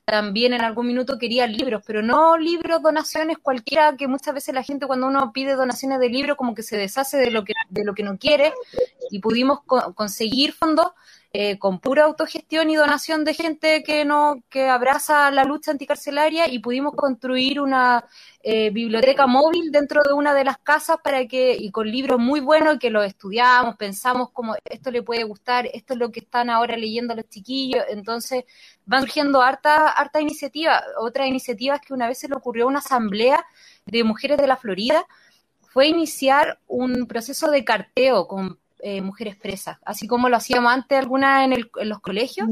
También 0.04 0.52
en 0.52 0.62
algún 0.62 0.87
minuto 0.87 1.18
quería 1.18 1.46
libros, 1.46 1.83
pero 1.87 2.02
no 2.02 2.37
libros, 2.37 2.83
donaciones 2.83 3.38
cualquiera, 3.38 3.96
que 3.96 4.09
muchas 4.09 4.35
veces 4.35 4.54
la 4.54 4.62
gente 4.62 4.87
cuando 4.87 5.07
uno 5.07 5.33
pide 5.33 5.54
donaciones 5.54 6.00
de 6.00 6.09
libros 6.09 6.37
como 6.37 6.54
que 6.54 6.62
se 6.62 6.76
deshace 6.76 7.18
de 7.18 7.31
lo 7.31 7.44
que, 7.44 7.52
de 7.71 7.85
lo 7.85 7.94
que 7.94 8.02
no 8.02 8.18
quiere 8.18 8.52
y 9.10 9.21
pudimos 9.21 9.60
conseguir 9.94 10.52
fondos 10.52 10.88
eh, 11.37 11.58
con 11.58 11.80
pura 11.80 12.04
autogestión 12.04 12.70
y 12.70 12.76
donación 12.76 13.24
de 13.24 13.35
gente 13.35 13.82
que 13.82 14.04
no 14.04 14.44
que 14.48 14.68
abraza 14.68 15.32
la 15.32 15.42
lucha 15.42 15.72
anticarcelaria 15.72 16.48
y 16.48 16.60
pudimos 16.60 16.94
construir 16.94 17.60
una 17.60 18.04
eh, 18.40 18.70
biblioteca 18.70 19.26
móvil 19.26 19.72
dentro 19.72 20.02
de 20.04 20.12
una 20.14 20.32
de 20.32 20.44
las 20.44 20.58
casas 20.58 20.98
para 21.02 21.26
que 21.26 21.56
y 21.58 21.72
con 21.72 21.90
libros 21.90 22.20
muy 22.20 22.38
buenos 22.38 22.78
que 22.78 22.88
los 22.88 23.04
estudiamos 23.04 23.74
pensamos 23.74 24.30
como 24.30 24.54
esto 24.64 24.92
le 24.92 25.02
puede 25.02 25.24
gustar 25.24 25.66
esto 25.74 25.94
es 25.94 25.98
lo 25.98 26.12
que 26.12 26.20
están 26.20 26.50
ahora 26.50 26.76
leyendo 26.76 27.16
los 27.16 27.28
chiquillos. 27.28 27.82
Entonces 27.88 28.44
van 28.87 29.00
surgiendo 29.00 29.42
harta 29.42 29.88
harta 29.88 30.20
iniciativa 30.20 30.85
otra 31.00 31.26
iniciativa 31.26 31.74
es 31.74 31.80
que 31.80 31.94
una 31.94 32.06
vez 32.06 32.18
se 32.18 32.28
le 32.28 32.37
ocurrió 32.37 32.68
una 32.68 32.78
asamblea 32.78 33.44
de 33.87 34.04
mujeres 34.04 34.38
de 34.38 34.46
la 34.46 34.56
Florida 34.56 35.04
fue 35.72 35.88
iniciar 35.88 36.60
un 36.68 37.08
proceso 37.08 37.50
de 37.50 37.64
carteo 37.64 38.28
con 38.28 38.60
eh, 38.87 39.00
mujeres 39.00 39.35
presas, 39.35 39.78
así 39.87 40.06
como 40.06 40.28
lo 40.28 40.37
hacíamos 40.37 40.70
antes 40.70 40.98
algunas 40.98 41.50
en, 41.50 41.88
los 41.88 42.00
colegios, 42.00 42.50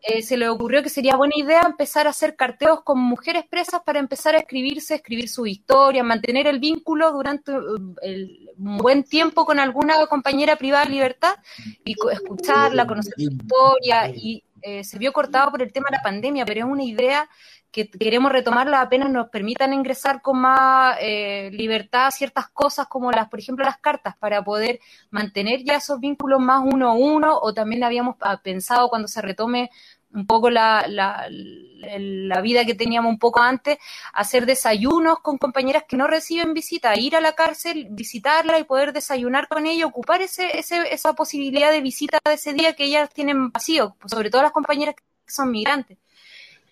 eh, 0.00 0.22
se 0.22 0.38
le 0.38 0.48
ocurrió 0.48 0.82
que 0.82 0.88
sería 0.88 1.14
buena 1.14 1.34
idea 1.36 1.60
empezar 1.60 2.06
a 2.06 2.10
hacer 2.10 2.36
carteos 2.36 2.82
con 2.82 2.98
mujeres 2.98 3.44
presas 3.50 3.82
para 3.84 3.98
empezar 3.98 4.34
a 4.34 4.38
escribirse, 4.38 4.94
escribir 4.94 5.28
su 5.28 5.44
historia, 5.44 6.02
mantener 6.02 6.46
el 6.46 6.58
vínculo 6.58 7.12
durante 7.12 7.52
uh, 7.52 7.94
un 8.56 8.76
buen 8.78 9.04
tiempo 9.04 9.44
con 9.44 9.58
alguna 9.58 9.94
compañera 10.06 10.56
privada 10.56 10.84
de 10.86 10.90
libertad 10.92 11.34
y 11.84 11.94
escucharla, 12.12 12.86
conocer 12.86 13.12
su 13.14 13.20
historia. 13.20 14.08
Y 14.08 14.42
eh, 14.62 14.84
se 14.84 14.98
vio 14.98 15.12
cortado 15.12 15.50
por 15.50 15.60
el 15.60 15.70
tema 15.70 15.88
de 15.90 15.98
la 15.98 16.02
pandemia, 16.02 16.46
pero 16.46 16.60
es 16.60 16.66
una 16.66 16.84
idea 16.84 17.28
que 17.74 17.88
queremos 17.88 18.30
retomarla 18.30 18.80
apenas 18.80 19.10
nos 19.10 19.30
permitan 19.30 19.74
ingresar 19.74 20.22
con 20.22 20.38
más 20.38 20.96
eh, 21.00 21.50
libertad 21.52 22.12
ciertas 22.12 22.48
cosas 22.50 22.86
como 22.86 23.10
las, 23.10 23.28
por 23.28 23.40
ejemplo, 23.40 23.64
las 23.64 23.78
cartas, 23.78 24.16
para 24.16 24.44
poder 24.44 24.78
mantener 25.10 25.64
ya 25.64 25.74
esos 25.74 25.98
vínculos 25.98 26.38
más 26.40 26.62
uno 26.64 26.90
a 26.90 26.94
uno, 26.94 27.36
o 27.36 27.52
también 27.52 27.82
habíamos 27.82 28.14
ah, 28.20 28.40
pensado 28.40 28.88
cuando 28.88 29.08
se 29.08 29.20
retome 29.20 29.70
un 30.12 30.24
poco 30.24 30.50
la, 30.50 30.86
la, 30.86 31.26
la, 31.28 32.40
vida 32.42 32.64
que 32.64 32.76
teníamos 32.76 33.10
un 33.10 33.18
poco 33.18 33.40
antes, 33.40 33.78
hacer 34.12 34.46
desayunos 34.46 35.18
con 35.18 35.36
compañeras 35.36 35.82
que 35.88 35.96
no 35.96 36.06
reciben 36.06 36.54
visita, 36.54 36.96
ir 36.96 37.16
a 37.16 37.20
la 37.20 37.32
cárcel, 37.32 37.88
visitarla 37.90 38.60
y 38.60 38.64
poder 38.64 38.92
desayunar 38.92 39.48
con 39.48 39.66
ella, 39.66 39.84
ocupar 39.86 40.22
ese, 40.22 40.56
ese, 40.56 40.94
esa 40.94 41.14
posibilidad 41.14 41.72
de 41.72 41.80
visita 41.80 42.20
de 42.24 42.34
ese 42.34 42.52
día 42.52 42.74
que 42.74 42.84
ellas 42.84 43.10
tienen 43.12 43.50
vacío, 43.50 43.96
sobre 44.06 44.30
todo 44.30 44.42
las 44.42 44.52
compañeras 44.52 44.94
que 44.94 45.02
son 45.26 45.50
migrantes. 45.50 45.98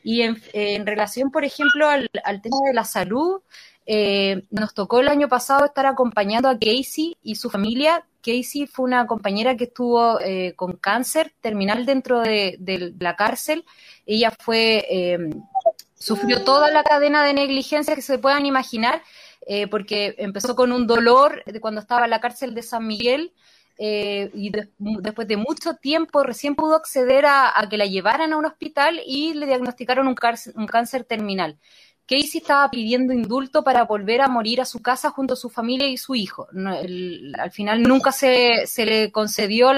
Y 0.02 0.22
en, 0.22 0.86
relación, 0.86 1.30
por 1.30 1.44
ejemplo, 1.44 1.88
al, 1.88 2.08
tema 2.42 2.56
de 2.66 2.74
la 2.74 2.84
salud, 2.84 3.40
eh, 3.86 4.44
nos 4.50 4.74
tocó 4.74 5.00
el 5.00 5.08
año 5.08 5.28
pasado 5.28 5.64
estar 5.64 5.86
acompañando 5.86 6.48
a 6.48 6.58
Casey 6.58 7.16
y 7.22 7.36
su 7.36 7.50
familia. 7.50 8.04
Casey 8.20 8.66
fue 8.66 8.84
una 8.84 9.06
compañera 9.06 9.56
que 9.56 9.64
estuvo 9.64 10.20
eh, 10.20 10.54
con 10.56 10.76
cáncer 10.76 11.34
terminal 11.40 11.86
dentro 11.86 12.20
de, 12.20 12.58
la 12.98 13.16
cárcel. 13.16 13.64
Ella 14.06 14.32
fue, 14.36 14.86
eh, 14.90 15.18
sufrió 15.94 16.42
toda 16.44 16.70
la 16.70 16.82
cadena 16.82 17.24
de 17.24 17.34
negligencia 17.34 17.94
que 17.94 18.02
se 18.02 18.18
puedan 18.18 18.46
imaginar, 18.46 19.02
porque 19.72 20.14
empezó 20.18 20.54
con 20.54 20.70
un 20.70 20.86
dolor 20.86 21.42
de 21.44 21.60
cuando 21.60 21.80
estaba 21.80 22.04
en 22.04 22.10
la 22.10 22.20
cárcel 22.20 22.54
de 22.54 22.62
San 22.62 22.86
Miguel 22.86 23.32
eh, 23.78 24.30
y 24.34 24.52
después 24.78 25.26
de 25.28 25.36
mucho 25.36 25.74
tiempo 25.74 26.22
recién 26.22 26.54
pudo 26.54 26.76
acceder 26.76 27.24
a, 27.26 27.52
que 27.70 27.76
la 27.76 27.86
llevaran 27.86 28.32
a 28.32 28.36
un 28.36 28.44
hospital 28.44 29.00
y 29.06 29.34
le 29.34 29.46
diagnosticaron 29.46 30.06
un, 30.06 30.16
un 30.54 30.66
cáncer 30.66 31.04
terminal. 31.04 31.58
Casey 32.12 32.40
estaba 32.40 32.70
pidiendo 32.70 33.14
indulto 33.14 33.64
para 33.64 33.84
volver 33.84 34.20
a 34.20 34.28
morir 34.28 34.60
a 34.60 34.66
su 34.66 34.82
casa 34.82 35.08
junto 35.08 35.32
a 35.32 35.36
su 35.36 35.48
familia 35.48 35.88
y 35.88 35.96
su 35.96 36.14
hijo. 36.14 36.46
al 36.52 37.50
final 37.50 37.82
nunca 37.82 38.12
se, 38.12 38.66
le 38.84 39.10
concedió 39.10 39.70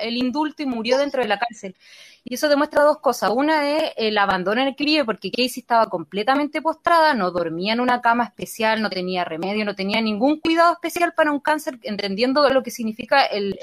el 0.00 0.16
indulto 0.16 0.62
y 0.62 0.66
murió 0.66 0.96
dentro 0.96 1.20
de 1.20 1.28
la 1.28 1.38
cárcel. 1.38 1.76
Y 2.24 2.34
eso 2.34 2.48
demuestra 2.48 2.84
dos 2.84 2.98
cosas. 3.00 3.30
Una 3.34 3.68
es 3.68 3.92
el 3.96 4.16
abandono 4.16 4.62
en 4.62 4.68
el 4.68 4.76
que 4.76 5.04
porque 5.04 5.30
Casey 5.30 5.60
estaba 5.60 5.86
completamente 5.90 6.62
postrada, 6.62 7.12
no 7.12 7.30
dormía 7.30 7.74
en 7.74 7.80
una 7.80 8.00
cama 8.00 8.24
especial, 8.24 8.80
no 8.80 8.88
tenía 8.88 9.24
remedio, 9.24 9.66
no 9.66 9.74
tenía 9.74 10.00
ningún 10.00 10.40
cuidado 10.40 10.72
especial 10.72 11.12
para 11.14 11.30
un 11.30 11.40
cáncer, 11.40 11.78
entendiendo 11.82 12.48
lo 12.48 12.62
que 12.62 12.70
significa 12.70 13.26
el, 13.26 13.54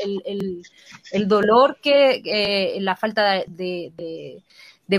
dolor 1.25 1.79
que 1.81 2.21
eh, 2.23 2.79
la 2.81 2.95
falta 2.95 3.43
de 3.47 4.43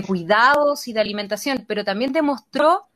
cuidados 0.05 0.89
y 0.89 0.93
de 0.93 0.99
alimentación, 0.99 1.63
pero 1.65 1.85
también 1.85 2.11
demostró 2.11 2.90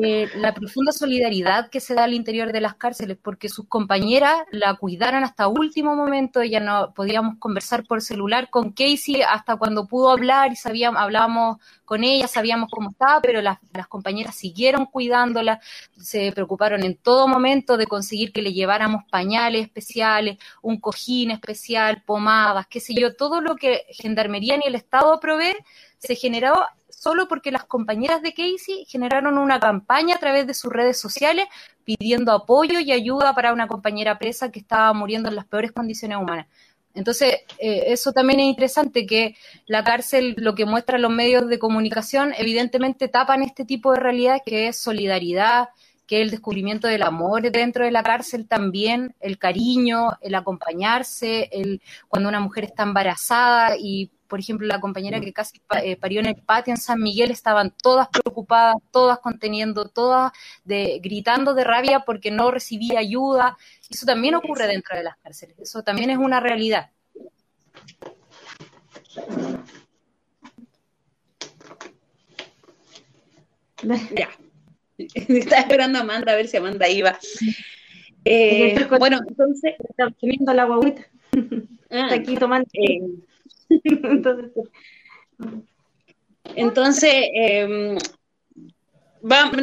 eh, 0.00 0.30
la 0.36 0.54
profunda 0.54 0.90
solidaridad 0.90 1.68
que 1.68 1.78
se 1.78 1.94
da 1.94 2.04
al 2.04 2.14
interior 2.14 2.50
de 2.50 2.62
las 2.62 2.76
cárceles, 2.76 3.18
porque 3.22 3.50
sus 3.50 3.66
compañeras 3.66 4.36
la 4.50 4.74
cuidaron 4.76 5.22
hasta 5.22 5.48
último 5.48 5.94
momento, 5.94 6.42
ya 6.42 6.60
no 6.60 6.94
podíamos 6.94 7.36
conversar 7.38 7.84
por 7.86 8.00
celular 8.00 8.48
con 8.48 8.72
Casey 8.72 9.20
hasta 9.20 9.56
cuando 9.56 9.86
pudo 9.86 10.10
hablar 10.10 10.50
y 10.50 10.56
sabíamos, 10.56 10.98
hablábamos 10.98 11.58
con 11.84 12.04
ella, 12.04 12.26
sabíamos 12.26 12.70
cómo 12.70 12.90
estaba, 12.90 13.20
pero 13.20 13.42
las, 13.42 13.58
las 13.74 13.86
compañeras 13.86 14.34
siguieron 14.34 14.86
cuidándola, 14.86 15.60
se 15.98 16.32
preocuparon 16.32 16.84
en 16.84 16.96
todo 16.96 17.28
momento 17.28 17.76
de 17.76 17.86
conseguir 17.86 18.32
que 18.32 18.40
le 18.40 18.54
lleváramos 18.54 19.04
pañales 19.10 19.66
especiales, 19.66 20.38
un 20.62 20.80
cojín 20.80 21.32
especial, 21.32 22.02
pomadas, 22.06 22.66
qué 22.66 22.80
sé 22.80 22.94
yo, 22.94 23.14
todo 23.14 23.42
lo 23.42 23.56
que 23.56 23.82
Gendarmería 23.90 24.56
ni 24.56 24.64
el 24.66 24.74
Estado 24.74 25.20
provee 25.20 25.56
se 25.98 26.16
generó 26.16 26.66
solo 27.02 27.26
porque 27.26 27.50
las 27.50 27.64
compañeras 27.64 28.22
de 28.22 28.32
Casey 28.32 28.84
generaron 28.86 29.36
una 29.36 29.58
campaña 29.58 30.14
a 30.14 30.18
través 30.20 30.46
de 30.46 30.54
sus 30.54 30.72
redes 30.72 31.00
sociales 31.00 31.46
pidiendo 31.82 32.30
apoyo 32.30 32.78
y 32.78 32.92
ayuda 32.92 33.34
para 33.34 33.52
una 33.52 33.66
compañera 33.66 34.20
presa 34.20 34.52
que 34.52 34.60
estaba 34.60 34.92
muriendo 34.92 35.28
en 35.28 35.34
las 35.34 35.44
peores 35.46 35.72
condiciones 35.72 36.18
humanas. 36.18 36.46
Entonces, 36.94 37.40
eh, 37.58 37.84
eso 37.88 38.12
también 38.12 38.38
es 38.38 38.46
interesante, 38.46 39.04
que 39.04 39.34
la 39.66 39.82
cárcel, 39.82 40.36
lo 40.38 40.54
que 40.54 40.64
muestran 40.64 41.02
los 41.02 41.10
medios 41.10 41.48
de 41.48 41.58
comunicación, 41.58 42.34
evidentemente 42.38 43.08
tapan 43.08 43.42
este 43.42 43.64
tipo 43.64 43.92
de 43.92 43.98
realidades 43.98 44.42
que 44.46 44.68
es 44.68 44.76
solidaridad, 44.76 45.70
que 46.06 46.18
es 46.18 46.22
el 46.22 46.30
descubrimiento 46.30 46.86
del 46.86 47.02
amor 47.02 47.50
dentro 47.50 47.84
de 47.84 47.90
la 47.90 48.04
cárcel 48.04 48.46
también, 48.46 49.16
el 49.18 49.38
cariño, 49.38 50.18
el 50.20 50.36
acompañarse, 50.36 51.48
el 51.50 51.82
cuando 52.06 52.28
una 52.28 52.38
mujer 52.38 52.62
está 52.62 52.84
embarazada 52.84 53.76
y 53.76 54.12
por 54.32 54.40
ejemplo, 54.40 54.66
la 54.66 54.80
compañera 54.80 55.20
que 55.20 55.30
casi 55.30 55.60
eh, 55.84 55.94
parió 55.96 56.20
en 56.20 56.24
el 56.24 56.36
patio 56.36 56.72
en 56.72 56.78
San 56.78 57.02
Miguel, 57.02 57.30
estaban 57.30 57.70
todas 57.70 58.08
preocupadas, 58.08 58.76
todas 58.90 59.18
conteniendo, 59.18 59.90
todas 59.90 60.32
de, 60.64 61.00
gritando 61.02 61.52
de 61.52 61.64
rabia 61.64 62.00
porque 62.06 62.30
no 62.30 62.50
recibía 62.50 63.00
ayuda. 63.00 63.58
Eso 63.90 64.06
también 64.06 64.34
ocurre 64.34 64.68
dentro 64.68 64.96
de 64.96 65.04
las 65.04 65.18
cárceles, 65.18 65.58
eso 65.58 65.82
también 65.82 66.08
es 66.08 66.16
una 66.16 66.40
realidad. 66.40 66.88
Ya. 74.16 74.30
Estaba 74.96 75.60
esperando 75.60 75.98
a 75.98 76.02
Amanda 76.02 76.32
a 76.32 76.36
ver 76.36 76.48
si 76.48 76.56
Amanda 76.56 76.88
iba. 76.88 77.18
Eh, 78.24 78.86
bueno, 78.98 79.18
entonces. 79.28 79.74
Está 79.90 80.08
comiendo 80.18 80.54
la 80.54 80.64
guaguita. 80.64 81.02
Ah, 81.90 82.06
está 82.06 82.14
aquí 82.14 82.36
tomando. 82.36 82.68
Eh, 82.72 83.02
Entonces, 86.54 87.12
em, 87.34 87.98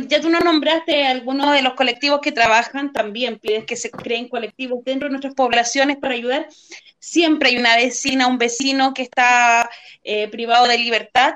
ya 0.07 0.21
tú 0.21 0.29
no 0.29 0.39
nombraste 0.39 1.05
algunos 1.05 1.51
de 1.53 1.61
los 1.61 1.73
colectivos 1.73 2.21
que 2.21 2.31
trabajan, 2.31 2.93
también 2.93 3.39
pides 3.39 3.65
que 3.65 3.75
se 3.75 3.91
creen 3.91 4.29
colectivos 4.29 4.83
dentro 4.85 5.07
de 5.07 5.11
nuestras 5.11 5.35
poblaciones 5.35 5.97
para 5.97 6.13
ayudar. 6.13 6.47
Siempre 6.99 7.49
hay 7.49 7.57
una 7.57 7.75
vecina, 7.75 8.27
un 8.27 8.37
vecino 8.37 8.93
que 8.93 9.03
está 9.03 9.69
eh, 10.03 10.27
privado 10.29 10.67
de 10.67 10.77
libertad. 10.77 11.35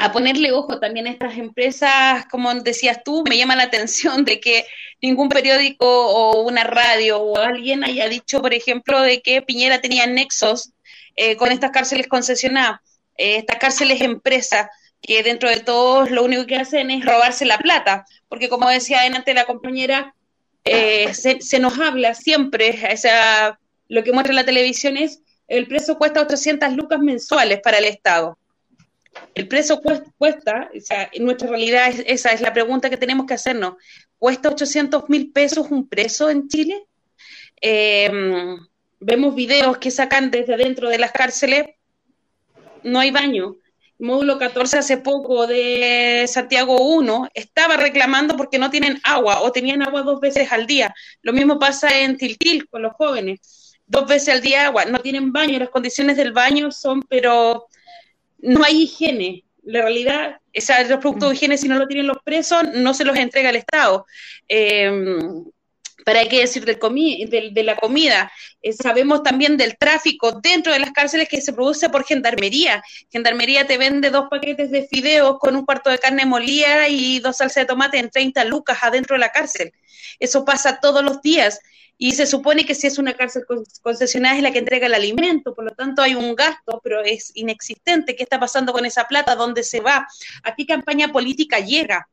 A 0.00 0.12
ponerle 0.12 0.52
ojo 0.52 0.78
también 0.78 1.06
a 1.08 1.10
estas 1.10 1.36
empresas, 1.38 2.26
como 2.30 2.54
decías 2.54 3.02
tú, 3.04 3.24
me 3.28 3.36
llama 3.36 3.56
la 3.56 3.64
atención 3.64 4.24
de 4.24 4.38
que 4.38 4.64
ningún 5.02 5.28
periódico 5.28 5.86
o 5.86 6.42
una 6.42 6.62
radio 6.62 7.20
o 7.20 7.36
alguien 7.36 7.82
haya 7.82 8.08
dicho, 8.08 8.40
por 8.40 8.54
ejemplo, 8.54 9.00
de 9.00 9.22
que 9.22 9.42
Piñera 9.42 9.80
tenía 9.80 10.06
nexos 10.06 10.72
eh, 11.20 11.36
con 11.36 11.50
estas 11.50 11.72
cárceles 11.72 12.06
concesionadas, 12.06 12.80
eh, 13.16 13.38
estas 13.38 13.58
cárceles 13.58 14.00
empresas, 14.02 14.68
que 15.02 15.24
dentro 15.24 15.50
de 15.50 15.58
todos 15.58 16.12
lo 16.12 16.22
único 16.22 16.46
que 16.46 16.54
hacen 16.54 16.92
es 16.92 17.04
robarse 17.04 17.44
la 17.44 17.58
plata, 17.58 18.06
porque 18.28 18.48
como 18.48 18.70
decía 18.70 19.00
antes 19.02 19.34
la 19.34 19.44
compañera, 19.44 20.14
eh, 20.64 21.12
se, 21.14 21.58
nos 21.58 21.76
habla 21.80 22.14
siempre, 22.14 22.68
esa, 22.92 23.58
lo 23.88 24.04
que 24.04 24.12
muestra 24.12 24.32
la 24.32 24.44
televisión 24.44 24.96
es, 24.96 25.20
el 25.48 25.66
precio 25.66 25.98
cuesta 25.98 26.20
800 26.20 26.74
lucas 26.74 27.00
mensuales 27.00 27.60
para 27.64 27.78
el 27.78 27.86
Estado. 27.86 28.38
El 29.34 29.48
precio 29.48 29.80
cuesta, 30.18 30.70
o 30.72 30.80
sea, 30.80 31.10
en 31.12 31.24
nuestra 31.24 31.48
realidad 31.48 31.92
esa 32.06 32.30
es 32.30 32.40
la 32.40 32.52
pregunta 32.52 32.90
que 32.90 32.96
tenemos 32.96 33.26
que 33.26 33.34
hacernos, 33.34 33.74
¿cuesta 34.18 34.50
800 34.50 35.08
mil 35.08 35.32
pesos 35.32 35.66
un 35.68 35.88
preso 35.88 36.30
en 36.30 36.46
Chile? 36.46 36.86
Vemos 39.00 39.34
videos 39.34 39.78
que 39.78 39.90
sacan 39.90 40.30
desde 40.30 40.56
dentro 40.56 40.88
de 40.88 40.98
las 40.98 41.12
cárceles, 41.12 41.66
no 42.82 43.00
hay 43.00 43.10
baño. 43.10 43.56
Módulo 44.00 44.38
14 44.38 44.78
hace 44.78 44.96
poco 44.98 45.48
de 45.48 46.24
Santiago 46.28 46.76
1 46.80 47.30
estaba 47.34 47.76
reclamando 47.76 48.36
porque 48.36 48.58
no 48.58 48.70
tienen 48.70 49.00
agua 49.02 49.40
o 49.40 49.50
tenían 49.50 49.82
agua 49.82 50.02
dos 50.02 50.20
veces 50.20 50.52
al 50.52 50.66
día. 50.66 50.94
Lo 51.22 51.32
mismo 51.32 51.58
pasa 51.58 51.98
en 51.98 52.16
Tiltil 52.16 52.68
con 52.68 52.82
los 52.82 52.92
jóvenes. 52.92 53.74
Dos 53.86 54.06
veces 54.06 54.34
al 54.34 54.40
día 54.40 54.66
agua, 54.66 54.84
no 54.84 55.00
tienen 55.00 55.32
baño, 55.32 55.58
las 55.58 55.70
condiciones 55.70 56.16
del 56.16 56.32
baño 56.32 56.70
son, 56.70 57.02
pero 57.02 57.66
no 58.38 58.62
hay 58.62 58.82
higiene. 58.82 59.44
La 59.64 59.82
realidad, 59.82 60.40
esa, 60.52 60.82
los 60.84 61.00
productos 61.00 61.30
de 61.30 61.34
higiene, 61.34 61.58
si 61.58 61.68
no 61.68 61.78
lo 61.78 61.88
tienen 61.88 62.06
los 62.06 62.18
presos, 62.22 62.64
no 62.74 62.94
se 62.94 63.04
los 63.04 63.16
entrega 63.16 63.50
el 63.50 63.56
Estado. 63.56 64.06
Eh, 64.48 64.90
para 66.08 66.26
qué 66.26 66.40
decir 66.40 66.64
del 66.64 67.52
de, 67.52 67.62
la 67.62 67.76
comida. 67.76 68.32
Eh, 68.62 68.72
sabemos 68.72 69.22
también 69.22 69.58
del 69.58 69.76
tráfico 69.76 70.40
dentro 70.40 70.72
de 70.72 70.78
las 70.78 70.92
cárceles 70.92 71.28
que 71.28 71.42
se 71.42 71.52
produce 71.52 71.90
por 71.90 72.02
gendarmería. 72.06 72.82
Gendarmería 73.10 73.66
te 73.66 73.76
vende 73.76 74.08
dos 74.08 74.24
paquetes 74.30 74.70
de 74.70 74.88
fideos 74.90 75.38
con 75.38 75.54
un 75.54 75.66
cuarto 75.66 75.90
de 75.90 75.98
carne 75.98 76.24
molida 76.24 76.88
y 76.88 77.18
dos 77.18 77.36
salsas 77.36 77.64
de 77.64 77.66
tomate 77.66 77.98
en 77.98 78.08
30 78.08 78.42
lucas 78.44 78.78
adentro 78.80 79.16
de 79.16 79.20
la 79.20 79.32
cárcel. 79.32 79.70
Eso 80.18 80.46
pasa 80.46 80.80
todos 80.80 81.04
los 81.04 81.20
días. 81.20 81.60
Y 81.98 82.12
se 82.12 82.24
supone 82.24 82.64
que 82.64 82.74
si 82.74 82.86
es 82.86 82.96
una 82.96 83.12
cárcel 83.12 83.44
concesionada 83.82 84.38
es 84.38 84.42
la 84.42 84.50
que 84.50 84.60
entrega 84.60 84.86
el 84.86 84.94
alimento, 84.94 85.54
por 85.54 85.64
lo 85.64 85.72
tanto 85.72 86.00
hay 86.00 86.14
un 86.14 86.34
gasto, 86.34 86.80
pero 86.82 87.02
es 87.02 87.32
inexistente. 87.34 88.16
¿Qué 88.16 88.22
está 88.22 88.40
pasando 88.40 88.72
con 88.72 88.86
esa 88.86 89.04
plata? 89.04 89.34
¿Dónde 89.34 89.62
se 89.62 89.80
va? 89.80 90.08
¿A 90.42 90.54
qué 90.54 90.64
campaña 90.64 91.08
política 91.08 91.58
llega? 91.58 92.08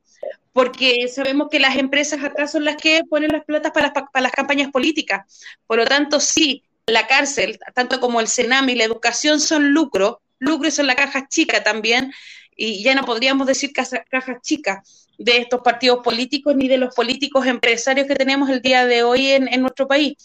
Porque 0.52 1.08
sabemos 1.08 1.48
que 1.50 1.60
las 1.60 1.76
empresas 1.76 2.24
acá 2.24 2.46
son 2.46 2.64
las 2.64 2.76
que 2.76 3.02
ponen 3.08 3.30
las 3.30 3.44
platas 3.44 3.72
para, 3.72 3.92
las 4.20 4.32
campañas 4.32 4.70
políticas. 4.70 5.44
Por 5.66 5.78
lo 5.78 5.84
tanto, 5.84 6.18
sí, 6.20 6.64
la 6.86 7.06
cárcel, 7.06 7.58
tanto 7.74 8.00
como 8.00 8.20
el 8.20 8.28
Senam 8.28 8.68
y 8.68 8.74
la 8.74 8.84
educación 8.84 9.40
son 9.40 9.70
lucro, 9.70 10.22
lucro 10.38 10.70
son 10.70 10.86
la 10.86 10.94
caja 10.94 11.28
chica 11.28 11.62
también, 11.62 12.12
y 12.56 12.82
ya 12.82 12.94
no 12.94 13.04
podríamos 13.04 13.46
decir 13.46 13.72
cajas 13.72 14.00
caja 14.08 14.40
chicas 14.40 15.08
de 15.18 15.38
estos 15.38 15.60
partidos 15.60 16.00
políticos 16.02 16.56
ni 16.56 16.68
de 16.68 16.78
los 16.78 16.94
políticos 16.94 17.46
empresarios 17.46 18.06
que 18.06 18.14
tenemos 18.14 18.48
el 18.48 18.62
día 18.62 18.86
de 18.86 19.02
hoy 19.02 19.28
en 19.28 19.60
nuestro 19.60 19.86
país. 19.86 20.16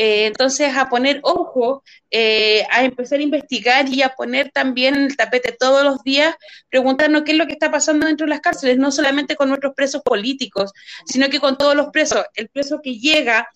Eh, 0.00 0.26
entonces, 0.26 0.76
a 0.76 0.88
poner 0.88 1.18
ojo, 1.24 1.82
eh, 2.12 2.64
a 2.70 2.84
empezar 2.84 3.18
a 3.18 3.22
investigar 3.22 3.88
y 3.88 4.02
a 4.02 4.10
poner 4.10 4.52
también 4.52 4.94
en 4.94 5.02
el 5.06 5.16
tapete 5.16 5.50
todos 5.58 5.82
los 5.82 6.04
días, 6.04 6.36
preguntarnos 6.68 7.22
qué 7.22 7.32
es 7.32 7.36
lo 7.36 7.48
que 7.48 7.54
está 7.54 7.72
pasando 7.72 8.06
dentro 8.06 8.24
de 8.24 8.30
las 8.30 8.40
cárceles, 8.40 8.78
no 8.78 8.92
solamente 8.92 9.34
con 9.34 9.48
nuestros 9.48 9.74
presos 9.74 10.02
políticos, 10.02 10.72
sino 11.04 11.28
que 11.28 11.40
con 11.40 11.58
todos 11.58 11.74
los 11.74 11.88
presos. 11.88 12.24
El 12.36 12.48
preso 12.48 12.80
que 12.80 13.00
llega 13.00 13.48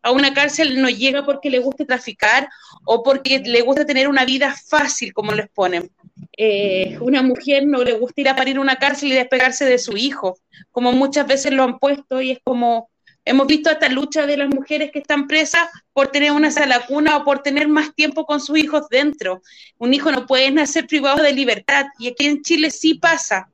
a 0.00 0.10
una 0.10 0.32
cárcel 0.32 0.80
no 0.80 0.88
llega 0.88 1.26
porque 1.26 1.50
le 1.50 1.58
guste 1.58 1.84
traficar 1.84 2.48
o 2.86 3.02
porque 3.02 3.40
le 3.40 3.60
gusta 3.60 3.84
tener 3.84 4.08
una 4.08 4.24
vida 4.24 4.54
fácil, 4.68 5.12
como 5.12 5.32
les 5.32 5.50
ponen. 5.50 5.90
Eh, 6.34 6.96
una 7.02 7.20
mujer 7.20 7.66
no 7.66 7.84
le 7.84 7.92
gusta 7.92 8.22
ir 8.22 8.28
a 8.30 8.36
parir 8.36 8.58
una 8.58 8.76
cárcel 8.76 9.12
y 9.12 9.16
despegarse 9.16 9.66
de 9.66 9.78
su 9.78 9.98
hijo, 9.98 10.38
como 10.70 10.92
muchas 10.92 11.26
veces 11.26 11.52
lo 11.52 11.62
han 11.62 11.78
puesto 11.78 12.22
y 12.22 12.30
es 12.30 12.38
como 12.42 12.89
Hemos 13.30 13.46
visto 13.46 13.70
esta 13.70 13.88
lucha 13.88 14.26
de 14.26 14.36
las 14.36 14.48
mujeres 14.48 14.90
que 14.90 14.98
están 14.98 15.28
presas 15.28 15.68
por 15.92 16.08
tener 16.08 16.32
una 16.32 16.50
sala 16.50 16.84
cuna 16.84 17.16
o 17.16 17.24
por 17.24 17.44
tener 17.44 17.68
más 17.68 17.94
tiempo 17.94 18.26
con 18.26 18.40
sus 18.40 18.58
hijos 18.58 18.88
dentro. 18.88 19.40
Un 19.78 19.94
hijo 19.94 20.10
no 20.10 20.26
puede 20.26 20.50
nacer 20.50 20.88
privado 20.88 21.22
de 21.22 21.30
libertad 21.32 21.86
y 22.00 22.08
aquí 22.08 22.26
en 22.26 22.42
Chile 22.42 22.72
sí 22.72 22.94
pasa. 22.94 23.48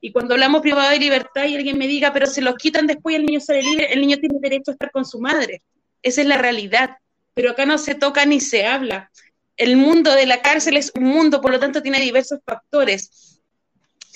Y 0.00 0.12
cuando 0.12 0.34
hablamos 0.34 0.60
privado 0.60 0.90
de 0.90 1.00
libertad 1.00 1.44
y 1.46 1.56
alguien 1.56 1.76
me 1.76 1.88
diga, 1.88 2.12
pero 2.12 2.26
se 2.26 2.40
los 2.40 2.54
quitan 2.54 2.86
después 2.86 3.14
y 3.14 3.16
el 3.16 3.26
niño 3.26 3.40
sale 3.40 3.62
libre, 3.64 3.92
el 3.92 4.00
niño 4.00 4.16
tiene 4.18 4.38
derecho 4.38 4.70
a 4.70 4.74
estar 4.74 4.92
con 4.92 5.04
su 5.04 5.18
madre. 5.18 5.60
Esa 6.02 6.20
es 6.20 6.28
la 6.28 6.38
realidad. 6.38 6.90
Pero 7.34 7.50
acá 7.50 7.66
no 7.66 7.78
se 7.78 7.96
toca 7.96 8.24
ni 8.26 8.38
se 8.38 8.64
habla. 8.64 9.10
El 9.56 9.76
mundo 9.76 10.14
de 10.14 10.26
la 10.26 10.40
cárcel 10.40 10.76
es 10.76 10.92
un 10.94 11.02
mundo, 11.02 11.40
por 11.40 11.50
lo 11.50 11.58
tanto 11.58 11.82
tiene 11.82 11.98
diversos 12.00 12.38
factores. 12.46 13.40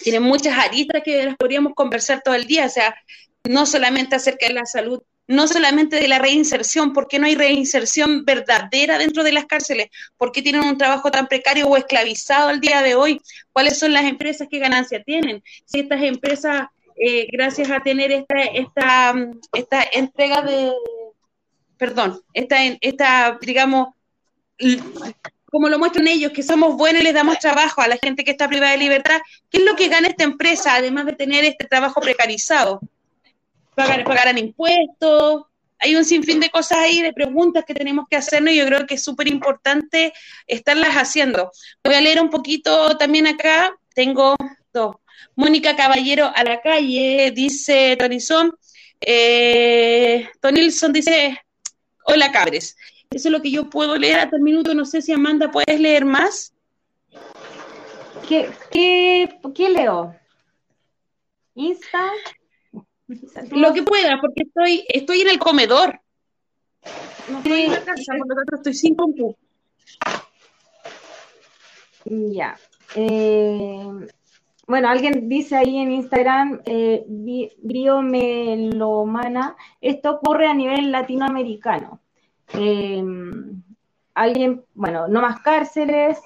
Tiene 0.04 0.20
muchas 0.20 0.56
aristas 0.56 1.02
que 1.04 1.24
las 1.24 1.36
podríamos 1.36 1.74
conversar 1.74 2.22
todo 2.24 2.36
el 2.36 2.46
día. 2.46 2.66
O 2.66 2.70
sea, 2.70 2.94
no 3.44 3.66
solamente 3.66 4.16
acerca 4.16 4.46
de 4.46 4.54
la 4.54 4.66
salud, 4.66 5.02
no 5.30 5.46
solamente 5.46 5.96
de 6.00 6.08
la 6.08 6.18
reinserción, 6.18 6.92
¿por 6.92 7.06
qué 7.06 7.20
no 7.20 7.26
hay 7.26 7.36
reinserción 7.36 8.24
verdadera 8.24 8.98
dentro 8.98 9.22
de 9.22 9.32
las 9.32 9.46
cárceles? 9.46 9.88
¿Por 10.16 10.32
qué 10.32 10.42
tienen 10.42 10.64
un 10.64 10.76
trabajo 10.76 11.10
tan 11.12 11.28
precario 11.28 11.68
o 11.68 11.76
esclavizado 11.76 12.48
al 12.48 12.60
día 12.60 12.82
de 12.82 12.96
hoy? 12.96 13.20
¿Cuáles 13.52 13.78
son 13.78 13.92
las 13.92 14.04
empresas 14.04 14.48
que 14.50 14.58
ganancia 14.58 15.04
tienen? 15.04 15.40
Si 15.66 15.80
estas 15.80 16.02
empresas, 16.02 16.66
eh, 16.96 17.28
gracias 17.30 17.70
a 17.70 17.80
tener 17.80 18.10
esta, 18.10 18.42
esta, 18.42 19.14
esta 19.52 19.84
entrega 19.92 20.42
de, 20.42 20.72
perdón, 21.78 22.20
esta, 22.34 22.56
esta, 22.80 23.38
digamos, 23.40 23.94
como 25.44 25.68
lo 25.68 25.78
muestran 25.78 26.08
ellos, 26.08 26.32
que 26.32 26.42
somos 26.42 26.76
buenos 26.76 27.02
y 27.02 27.04
les 27.04 27.14
damos 27.14 27.38
trabajo 27.38 27.80
a 27.82 27.88
la 27.88 27.98
gente 27.98 28.24
que 28.24 28.32
está 28.32 28.48
privada 28.48 28.72
de 28.72 28.78
libertad, 28.78 29.20
¿qué 29.48 29.58
es 29.58 29.64
lo 29.64 29.76
que 29.76 29.86
gana 29.86 30.08
esta 30.08 30.24
empresa, 30.24 30.74
además 30.74 31.06
de 31.06 31.12
tener 31.12 31.44
este 31.44 31.66
trabajo 31.66 32.00
precarizado? 32.00 32.80
Pagar, 33.80 34.04
pagarán 34.04 34.38
impuestos, 34.38 35.44
hay 35.78 35.96
un 35.96 36.04
sinfín 36.04 36.40
de 36.40 36.50
cosas 36.50 36.78
ahí, 36.78 37.00
de 37.00 37.12
preguntas 37.12 37.64
que 37.66 37.74
tenemos 37.74 38.06
que 38.08 38.16
hacernos 38.16 38.52
y 38.52 38.58
yo 38.58 38.66
creo 38.66 38.86
que 38.86 38.94
es 38.94 39.02
súper 39.02 39.28
importante 39.28 40.12
estarlas 40.46 40.94
haciendo. 40.94 41.50
Voy 41.82 41.94
a 41.94 42.00
leer 42.02 42.20
un 42.20 42.28
poquito 42.28 42.96
también 42.98 43.26
acá, 43.26 43.72
tengo 43.94 44.36
dos. 44.72 44.96
Mónica 45.36 45.76
Caballero 45.76 46.30
a 46.34 46.44
la 46.44 46.60
calle, 46.60 47.32
dice 47.34 47.96
Tonison. 47.98 48.52
Eh, 49.00 50.28
Tonilson 50.40 50.92
dice, 50.92 51.40
hola 52.04 52.30
cabres. 52.30 52.76
Eso 53.10 53.28
es 53.28 53.32
lo 53.32 53.40
que 53.40 53.50
yo 53.50 53.70
puedo 53.70 53.96
leer 53.96 54.20
hasta 54.20 54.36
el 54.36 54.42
minuto, 54.42 54.74
no 54.74 54.84
sé 54.84 55.00
si 55.00 55.12
Amanda 55.12 55.50
puedes 55.50 55.80
leer 55.80 56.04
más. 56.04 56.52
¿Qué, 58.28 58.50
qué, 58.70 59.40
qué 59.54 59.70
leo? 59.70 60.14
Insta. 61.54 62.12
Lo 63.52 63.72
que 63.72 63.82
pueda, 63.82 64.20
porque 64.20 64.42
estoy, 64.42 64.84
estoy 64.88 65.22
en 65.22 65.28
el 65.28 65.38
comedor. 65.38 66.00
No 67.30 67.38
estoy 67.38 67.62
en 67.62 67.72
la 67.72 67.84
casa, 67.84 68.14
por 68.18 68.28
lo 68.28 68.34
tanto 68.34 68.56
estoy 68.56 68.74
sin 68.74 68.94
compu. 68.94 69.36
Ya. 72.04 72.56
Eh, 72.94 74.08
bueno, 74.66 74.88
alguien 74.88 75.28
dice 75.28 75.56
ahí 75.56 75.78
en 75.78 75.90
Instagram, 75.92 76.60
eh, 76.64 77.04
Briomelomana, 77.58 79.56
esto 79.80 80.12
ocurre 80.12 80.46
a 80.46 80.54
nivel 80.54 80.92
latinoamericano. 80.92 82.00
Eh, 82.54 83.04
alguien, 84.14 84.64
bueno, 84.74 85.08
no 85.08 85.20
más 85.20 85.40
cárceles. 85.40 86.20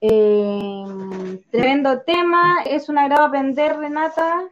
Eh, 0.00 0.84
tremendo 1.50 2.02
tema, 2.02 2.62
es 2.64 2.88
un 2.88 2.98
agrado 2.98 3.24
aprender, 3.24 3.76
Renata. 3.76 4.48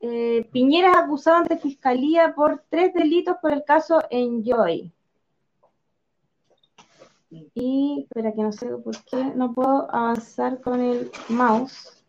Eh, 0.00 0.48
Piñera 0.52 0.90
es 0.92 0.96
acusado 0.98 1.38
ante 1.38 1.56
fiscalía 1.56 2.34
por 2.34 2.64
tres 2.68 2.92
delitos 2.92 3.36
por 3.40 3.52
el 3.52 3.64
caso 3.64 4.02
Enjoy. 4.10 4.92
Y 7.30 8.02
espera 8.02 8.32
que 8.32 8.42
no 8.42 8.52
sé 8.52 8.68
por 8.68 8.96
qué 9.04 9.24
no 9.34 9.52
puedo 9.52 9.90
avanzar 9.92 10.60
con 10.60 10.80
el 10.80 11.10
mouse. 11.28 12.04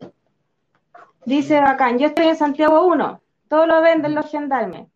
Dice 1.24 1.60
bacán, 1.60 1.98
yo 1.98 2.08
estoy 2.08 2.26
en 2.26 2.36
Santiago 2.36 2.86
1, 2.86 3.20
todo 3.48 3.66
lo 3.66 3.82
venden 3.82 4.14
los 4.14 4.30
gendarmes. 4.30 4.88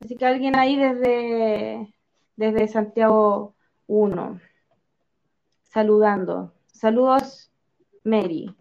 Así 0.00 0.16
que 0.16 0.26
alguien 0.26 0.56
ahí 0.56 0.76
desde, 0.76 1.94
desde 2.36 2.68
Santiago 2.68 3.54
1, 3.86 4.40
saludando. 5.64 6.52
Saludos, 6.72 7.50
Mary 8.04 8.54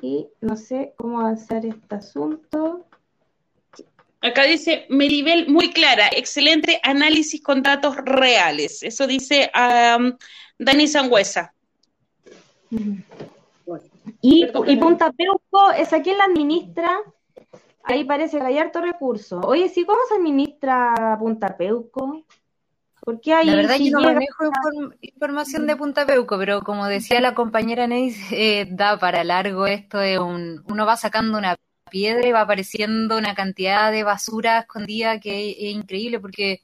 y 0.00 0.28
no 0.40 0.56
sé 0.56 0.94
cómo 0.96 1.20
avanzar 1.20 1.64
este 1.66 1.94
asunto. 1.94 2.86
Acá 4.20 4.44
dice 4.44 4.86
Meribel, 4.88 5.48
muy 5.48 5.70
clara, 5.70 6.08
excelente 6.10 6.80
análisis 6.82 7.42
con 7.42 7.62
datos 7.62 7.96
reales. 7.96 8.82
Eso 8.82 9.06
dice 9.06 9.50
Dani 10.58 10.88
Sangüesa. 10.88 11.52
Y, 14.20 14.44
y, 14.44 14.76
Punta 14.76 15.12
Peuco, 15.12 15.70
¿es 15.76 15.92
a 15.92 16.02
quién 16.02 16.18
la 16.18 16.24
administra? 16.24 17.00
Ahí 17.84 18.04
parece 18.04 18.38
que 18.38 18.44
hay 18.44 18.58
harto 18.58 18.80
recurso. 18.80 19.40
Oye, 19.40 19.68
sí, 19.68 19.84
¿cómo 19.84 20.00
se 20.08 20.16
administra 20.16 21.16
Punta 21.20 21.56
Peuco? 21.56 22.24
La 23.06 23.54
verdad 23.54 23.76
yo 23.78 23.92
no 23.92 24.00
manejo 24.00 24.50
información 25.00 25.66
de 25.68 25.76
Punta 25.76 26.06
Peuco, 26.06 26.36
pero 26.38 26.62
como 26.62 26.86
decía 26.86 27.20
la 27.20 27.34
compañera 27.34 27.86
Neis, 27.86 28.18
eh, 28.32 28.66
da 28.70 28.98
para 28.98 29.22
largo 29.22 29.66
esto 29.66 29.98
de 29.98 30.18
un, 30.18 30.64
uno 30.68 30.86
va 30.86 30.96
sacando 30.96 31.38
una 31.38 31.56
piedra 31.88 32.26
y 32.26 32.32
va 32.32 32.40
apareciendo 32.40 33.16
una 33.16 33.36
cantidad 33.36 33.92
de 33.92 34.02
basura 34.02 34.58
escondida 34.58 35.20
que 35.20 35.50
es, 35.50 35.56
increíble 35.74 36.18
porque 36.18 36.62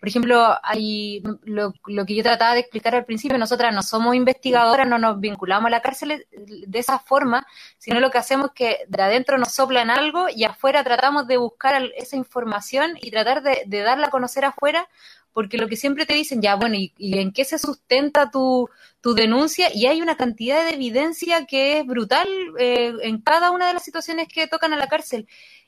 por 0.00 0.08
ejemplo, 0.08 0.58
hay 0.62 1.22
lo, 1.44 1.72
lo, 1.86 2.04
que 2.04 2.14
yo 2.14 2.22
trataba 2.22 2.52
de 2.52 2.60
explicar 2.60 2.94
al 2.94 3.06
principio, 3.06 3.38
nosotras 3.38 3.72
no 3.72 3.82
somos 3.82 4.14
investigadoras, 4.14 4.86
no 4.86 4.98
nos 4.98 5.18
vinculamos 5.18 5.68
a 5.68 5.70
la 5.70 5.80
cárcel 5.80 6.26
de 6.30 6.78
esa 6.78 6.98
forma, 6.98 7.46
sino 7.78 8.00
lo 8.00 8.10
que 8.10 8.18
hacemos 8.18 8.48
es 8.48 8.52
que 8.52 8.78
de 8.86 9.02
adentro 9.02 9.38
nos 9.38 9.52
soplan 9.52 9.88
algo 9.88 10.26
y 10.28 10.44
afuera 10.44 10.84
tratamos 10.84 11.26
de 11.26 11.38
buscar 11.38 11.82
esa 11.96 12.16
información 12.16 12.98
y 13.00 13.10
tratar 13.10 13.42
de, 13.42 13.62
de 13.64 13.80
darla 13.80 14.08
a 14.08 14.10
conocer 14.10 14.44
afuera 14.44 14.86
porque 15.34 15.58
lo 15.58 15.68
que 15.68 15.76
siempre 15.76 16.06
te 16.06 16.14
dicen, 16.14 16.40
ya, 16.40 16.54
bueno, 16.54 16.76
¿y, 16.76 16.92
en 16.98 17.32
qué 17.32 17.44
se 17.44 17.58
sustenta 17.58 18.30
tu, 18.30 18.70
denuncia? 19.02 19.68
Y 19.74 19.86
hay 19.86 20.00
una 20.00 20.16
cantidad 20.16 20.64
de 20.64 20.74
evidencia 20.74 21.44
que 21.44 21.78
es 21.80 21.86
brutal 21.86 22.26
eh, 22.58 22.94
en 23.02 23.20
cada 23.20 23.50
una 23.50 23.66
de 23.66 23.74
las 23.74 23.84
situaciones 23.84 24.28
que 24.28 24.46
tocan 24.46 24.72
a 24.72 24.76
la 24.76 24.86
cárcel. 24.86 25.26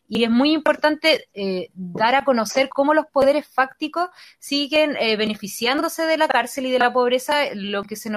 Y 0.08 0.22
es 0.22 0.30
muy 0.30 0.52
importante 0.52 1.28
eh, 1.34 1.70
dar 1.74 2.14
a 2.14 2.24
conocer 2.24 2.68
cómo 2.68 2.94
los 2.94 3.06
poderes 3.06 3.46
fácticos 3.48 4.08
siguen 4.38 4.96
eh, 5.00 5.16
beneficiándose 5.16 6.04
de 6.04 6.16
la 6.16 6.28
cárcel 6.28 6.66
y 6.66 6.70
de 6.70 6.78
la 6.78 6.92
pobreza. 6.92 7.52
Lo 7.54 7.82
que 7.82 7.96
se, 7.96 8.10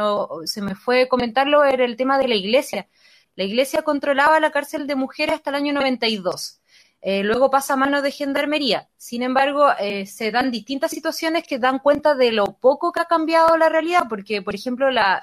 se 0.46 0.62
me 0.62 0.76
fue 0.76 1.08
comentarlo 1.08 1.64
era 1.64 1.84
el 1.84 1.98
tema 1.98 2.20
de 2.20 2.28
la 2.28 2.36
iglesia. 2.36 2.88
La 3.36 3.44
iglesia 3.44 3.82
controlaba 3.82 4.40
la 4.40 4.52
cárcel 4.52 4.86
de 4.86 4.96
mujeres 4.96 5.36
hasta 5.36 5.50
el 5.50 5.56
año 5.56 5.74
92 5.74 6.60
eh, 7.02 7.24
luego 7.24 7.50
pasa 7.50 7.74
a 7.74 7.78
manos 7.78 8.04
de 8.04 8.12
gendarmería. 8.12 8.90
Sin 8.98 9.24
embargo, 9.24 9.70
eh, 9.80 10.06
se 10.06 10.32
dan 10.32 10.52
distintas 10.52 10.92
situaciones 10.92 11.46
que 11.48 11.58
dan 11.58 11.80
cuenta 11.80 12.14
de 12.14 12.34
lo 12.34 12.58
poco 12.60 12.92
que 12.92 13.00
ha 13.00 13.06
cambiado 13.06 13.58
la 13.58 13.70
realidad, 13.70 14.04
porque, 14.10 14.42
por 14.42 14.54
ejemplo, 14.54 14.92
la, 14.92 15.22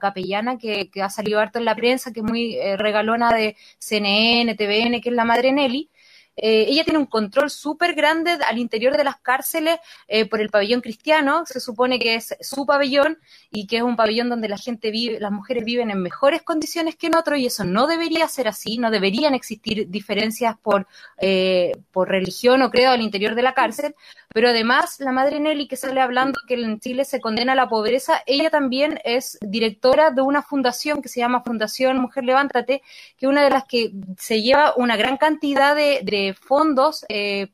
capellana 0.00 0.58
que, 0.58 0.90
ha 1.02 1.10
salido 1.10 1.40
harto 1.40 1.58
en 1.58 1.64
la 1.64 1.74
prensa, 1.74 2.12
que 2.12 2.20
es 2.20 2.26
muy 2.26 2.56
eh, 2.56 2.76
regalona 2.76 3.30
de 3.32 3.56
CNN, 3.78 4.54
TVN, 4.54 5.00
que 5.00 5.08
es 5.08 5.14
la 5.14 5.24
madre 5.24 5.52
Nelly, 5.52 5.90
eh, 6.40 6.66
ella 6.68 6.84
tiene 6.84 6.98
un 6.98 7.06
control 7.06 7.50
súper 7.50 7.94
grande 7.94 8.38
al 8.46 8.58
interior 8.58 8.96
de 8.96 9.04
las 9.04 9.16
cárceles 9.16 9.78
eh, 10.06 10.26
por 10.26 10.40
el 10.40 10.50
pabellón 10.50 10.80
cristiano, 10.80 11.44
se 11.46 11.60
supone 11.60 11.98
que 11.98 12.14
es 12.14 12.36
su 12.40 12.66
pabellón 12.66 13.18
y 13.50 13.66
que 13.66 13.78
es 13.78 13.82
un 13.82 13.96
pabellón 13.96 14.28
donde 14.28 14.48
la 14.48 14.56
gente 14.56 14.90
vive, 14.90 15.18
las 15.20 15.32
mujeres 15.32 15.64
viven 15.64 15.90
en 15.90 16.00
mejores 16.00 16.42
condiciones 16.42 16.96
que 16.96 17.08
en 17.08 17.16
otro 17.16 17.36
y 17.36 17.46
eso 17.46 17.64
no 17.64 17.86
debería 17.86 18.28
ser 18.28 18.48
así, 18.48 18.78
no 18.78 18.90
deberían 18.90 19.34
existir 19.34 19.88
diferencias 19.88 20.56
por, 20.58 20.86
eh, 21.18 21.72
por 21.92 22.08
religión 22.08 22.62
o 22.62 22.70
credo 22.70 22.90
al 22.90 23.02
interior 23.02 23.34
de 23.34 23.42
la 23.42 23.54
cárcel, 23.54 23.94
pero 24.32 24.48
además 24.48 25.00
la 25.00 25.12
madre 25.12 25.40
Nelly 25.40 25.66
que 25.66 25.76
sale 25.76 26.00
hablando 26.00 26.38
que 26.46 26.54
en 26.54 26.78
Chile 26.80 27.04
se 27.04 27.20
condena 27.20 27.52
a 27.52 27.56
la 27.56 27.68
pobreza, 27.68 28.22
ella 28.26 28.50
también 28.50 29.00
es 29.04 29.38
directora 29.40 30.10
de 30.10 30.22
una 30.22 30.42
fundación 30.42 31.02
que 31.02 31.08
se 31.08 31.20
llama 31.20 31.42
Fundación 31.42 31.98
Mujer 31.98 32.24
Levántate, 32.24 32.82
que 33.16 33.26
es 33.26 33.30
una 33.30 33.42
de 33.42 33.50
las 33.50 33.64
que 33.64 33.90
se 34.18 34.42
lleva 34.42 34.74
una 34.76 34.96
gran 34.96 35.16
cantidad 35.16 35.74
de 35.74 36.27
fondos 36.34 37.04
eh, 37.08 37.48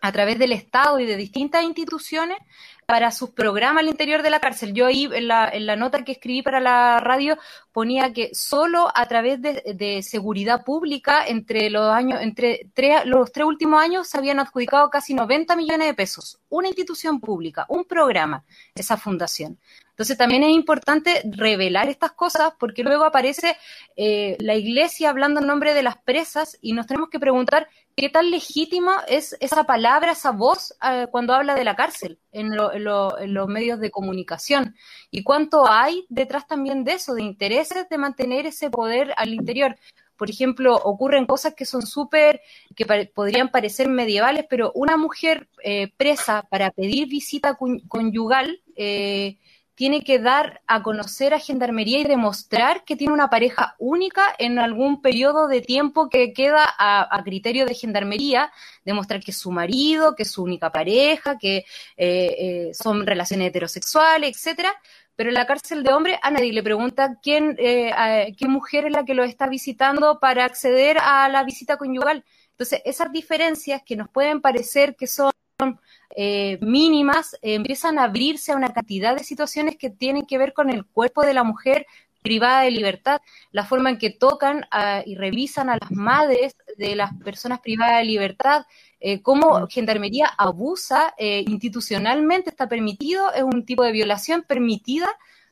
a 0.00 0.12
través 0.12 0.38
del 0.38 0.52
Estado 0.52 0.98
y 1.00 1.06
de 1.06 1.16
distintas 1.16 1.64
instituciones 1.64 2.38
para 2.86 3.10
sus 3.10 3.30
programas 3.30 3.82
al 3.82 3.88
interior 3.88 4.22
de 4.22 4.30
la 4.30 4.40
cárcel. 4.40 4.72
Yo 4.72 4.86
ahí 4.86 5.10
en 5.12 5.28
la, 5.28 5.46
en 5.46 5.66
la 5.66 5.76
nota 5.76 6.04
que 6.04 6.12
escribí 6.12 6.42
para 6.42 6.58
la 6.58 7.00
radio 7.00 7.36
ponía 7.70 8.14
que 8.14 8.30
solo 8.32 8.88
a 8.94 9.06
través 9.06 9.42
de, 9.42 10.02
seguridad 10.02 10.64
pública 10.64 11.26
entre 11.26 11.68
los 11.68 11.90
años, 11.90 12.22
entre 12.22 12.70
los 13.04 13.30
tres 13.30 13.46
últimos 13.46 13.82
años 13.82 14.08
se 14.08 14.16
habían 14.16 14.40
adjudicado 14.40 14.88
casi 14.88 15.12
90 15.12 15.54
millones 15.56 15.86
de 15.86 15.94
pesos. 15.94 16.38
Una 16.48 16.68
institución 16.68 17.20
pública, 17.20 17.66
un 17.68 17.84
programa, 17.84 18.44
esa 18.74 18.96
fundación. 18.96 19.58
Entonces 19.98 20.16
también 20.16 20.44
es 20.44 20.50
importante 20.50 21.22
revelar 21.24 21.88
estas 21.88 22.12
cosas 22.12 22.52
porque 22.56 22.84
luego 22.84 23.02
aparece 23.02 23.56
eh, 23.96 24.36
la 24.38 24.54
iglesia 24.54 25.10
hablando 25.10 25.40
en 25.40 25.48
nombre 25.48 25.74
de 25.74 25.82
las 25.82 25.98
presas 25.98 26.56
y 26.62 26.72
nos 26.72 26.86
tenemos 26.86 27.08
que 27.10 27.18
preguntar 27.18 27.66
qué 27.96 28.08
tan 28.08 28.30
legítima 28.30 29.02
es 29.08 29.36
esa 29.40 29.64
palabra, 29.64 30.12
esa 30.12 30.30
voz 30.30 30.72
eh, 30.88 31.08
cuando 31.10 31.34
habla 31.34 31.56
de 31.56 31.64
la 31.64 31.74
cárcel 31.74 32.20
en, 32.30 32.54
los 32.54 33.48
medios 33.48 33.80
de 33.80 33.90
comunicación. 33.90 34.76
Y 35.10 35.24
cuánto 35.24 35.68
hay 35.68 36.06
detrás 36.08 36.46
también 36.46 36.84
de 36.84 36.92
eso, 36.92 37.14
de 37.14 37.24
intereses 37.24 37.88
de 37.88 37.98
mantener 37.98 38.46
ese 38.46 38.70
poder 38.70 39.12
al 39.16 39.34
interior. 39.34 39.74
Por 40.16 40.30
ejemplo, 40.30 40.76
ocurren 40.76 41.26
cosas 41.26 41.54
que 41.54 41.64
son 41.64 41.82
súper, 41.82 42.40
que 42.76 42.86
podrían 43.12 43.48
parecer 43.48 43.88
medievales, 43.88 44.46
pero 44.48 44.70
una 44.76 44.96
mujer 44.96 45.48
eh, 45.64 45.92
presa 45.96 46.46
para 46.48 46.70
pedir 46.70 47.08
visita 47.08 47.58
conyugal 47.88 48.62
eh, 48.76 49.38
tiene 49.78 50.02
que 50.02 50.18
dar 50.18 50.60
a 50.66 50.82
conocer 50.82 51.34
a 51.34 51.38
Gendarmería 51.38 52.00
y 52.00 52.04
demostrar 52.04 52.82
que 52.82 52.96
tiene 52.96 53.12
una 53.14 53.30
pareja 53.30 53.76
única 53.78 54.24
en 54.40 54.58
algún 54.58 55.00
periodo 55.00 55.46
de 55.46 55.60
tiempo 55.60 56.08
que 56.08 56.32
queda 56.32 56.64
a, 56.66 57.22
criterio 57.22 57.64
de 57.64 57.76
Gendarmería, 57.76 58.50
demostrar 58.84 59.22
que 59.22 59.30
es 59.30 59.38
su 59.38 59.52
marido, 59.52 60.16
que 60.16 60.24
es 60.24 60.32
su 60.32 60.42
única 60.42 60.72
pareja, 60.72 61.38
que 61.38 61.58
eh, 61.58 61.64
eh, 61.96 62.70
son 62.74 63.06
relaciones 63.06 63.50
heterosexuales, 63.50 64.36
etcétera. 64.36 64.74
Pero 65.14 65.30
en 65.30 65.34
la 65.34 65.46
cárcel 65.46 65.84
de 65.84 65.92
hombres 65.92 66.18
a 66.24 66.32
nadie 66.32 66.52
le 66.52 66.64
pregunta 66.64 67.16
quién, 67.22 67.54
eh, 67.60 68.34
qué 68.36 68.48
mujer 68.48 68.86
es 68.86 68.92
la 68.92 69.04
que 69.04 69.14
lo 69.14 69.22
está 69.22 69.46
visitando 69.46 70.18
para 70.18 70.44
acceder 70.44 70.98
a 71.00 71.28
la 71.28 71.44
visita 71.44 71.76
conyugal. 71.76 72.24
Entonces, 72.50 72.82
esas 72.84 73.12
diferencias 73.12 73.82
que 73.86 73.94
nos 73.94 74.08
pueden 74.08 74.40
parecer 74.40 74.96
que 74.96 75.06
son 75.06 75.30
eh, 76.20 76.58
mínimas 76.60 77.34
eh, 77.34 77.54
empiezan 77.54 77.96
a 77.96 78.02
abrirse 78.02 78.50
a 78.50 78.56
una 78.56 78.72
cantidad 78.72 79.14
de 79.14 79.22
situaciones 79.22 79.76
que 79.76 79.88
tienen 79.88 80.26
que 80.26 80.36
ver 80.36 80.52
con 80.52 80.68
el 80.68 80.84
cuerpo 80.84 81.22
de 81.22 81.32
la 81.32 81.44
mujer 81.44 81.86
privada 82.22 82.62
de 82.62 82.72
libertad, 82.72 83.20
la 83.52 83.64
forma 83.64 83.90
en 83.90 83.98
que 83.98 84.10
tocan 84.10 84.66
y 85.06 85.14
revisan 85.14 85.70
a 85.70 85.78
las 85.80 85.92
madres 85.92 86.56
de 86.76 86.96
las 86.96 87.14
personas 87.22 87.60
privadas 87.60 87.98
de 87.98 88.04
libertad, 88.06 88.66
eh, 88.98 89.22
cómo 89.22 89.68
Gendarmería 89.68 90.26
abusa 90.26 91.14
institucionalmente, 91.18 92.50
está 92.50 92.68
permitido, 92.68 93.32
es 93.32 93.44
un 93.44 93.64
tipo 93.64 93.84
de 93.84 93.92
violación 93.92 94.42
permitida 94.42 95.08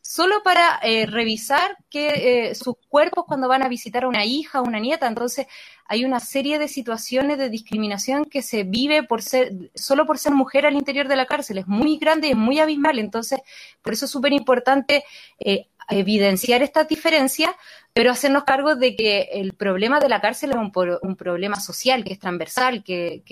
solo 0.07 0.43
para 0.45 0.79
eh, 0.83 1.07
revisar 1.07 1.77
que, 1.91 2.49
eh, 2.51 2.55
sus 2.55 2.77
cuerpos 2.89 3.25
cuando 3.27 3.49
van 3.49 3.62
a 3.62 3.69
visitar 3.69 4.05
a 4.05 4.09
una 4.09 4.25
hija 4.25 4.61
o 4.61 4.64
una 4.64 4.79
nieta. 4.79 5.07
Entonces, 5.07 5.47
hay 5.89 6.05
una 6.05 6.20
serie 6.20 6.59
de 6.59 6.68
situaciones 6.68 7.39
de 7.39 7.51
discriminación 7.51 8.24
que 8.24 8.43
se 8.43 8.64
vive 8.64 9.03
por 9.03 9.22
ser, 9.22 9.53
solo 9.74 10.07
por 10.07 10.18
ser 10.18 10.32
mujer 10.32 10.66
al 10.66 10.74
interior 10.74 11.09
de 11.09 11.16
la 11.16 11.26
cárcel. 11.26 11.59
Es 11.59 11.66
muy 11.66 11.99
grande 11.99 12.28
y 12.28 12.30
es 12.30 12.37
muy 12.37 12.59
abismal. 12.59 12.99
Entonces, 12.99 13.41
por 13.82 13.93
eso 13.93 14.07
es 14.07 14.11
súper 14.11 14.32
importante 14.32 15.05
eh, 15.39 15.66
evidenciar 15.89 16.62
estas 16.62 16.89
diferencias, 16.89 17.51
pero 17.93 18.11
hacernos 18.11 18.45
cargo 18.45 18.74
de 18.74 18.95
que 18.95 19.28
el 19.32 19.55
problema 19.55 20.01
de 20.01 20.09
la 20.09 20.20
cárcel 20.20 20.51
es 20.51 20.57
un, 20.57 21.16
problema 21.16 21.61
social, 21.61 22.05
que 22.05 22.12
es 22.12 22.18
transversal, 22.18 22.84
que, 22.84 23.22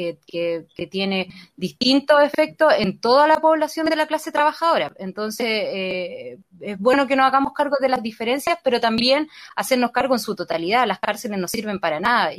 tiene 0.91 1.29
distintos 1.57 2.23
efectos 2.23 2.73
en 2.79 2.99
toda 2.99 3.29
la 3.29 3.41
población 3.41 3.87
de 3.87 3.97
la 3.97 4.07
clase 4.07 4.33
trabajadora. 4.33 4.93
Entonces, 4.99 5.47
eh, 5.49 6.39
es 6.61 6.79
bueno 6.79 7.07
que 7.07 7.17
nos 7.17 7.27
hagamos 7.27 7.53
cargo 7.53 7.77
de 7.79 7.91
las 7.91 8.03
diferencias, 8.03 8.59
pero 8.65 8.81
también 8.81 9.29
hacernos 9.55 9.91
cargo 9.91 10.15
en 10.15 10.21
su 10.21 10.35
totalidad. 10.35 10.87
Las 10.87 11.01
cárceles 11.01 11.39
no 11.39 11.49
sirven 11.49 11.79
para 11.79 12.01
nada 12.01 12.33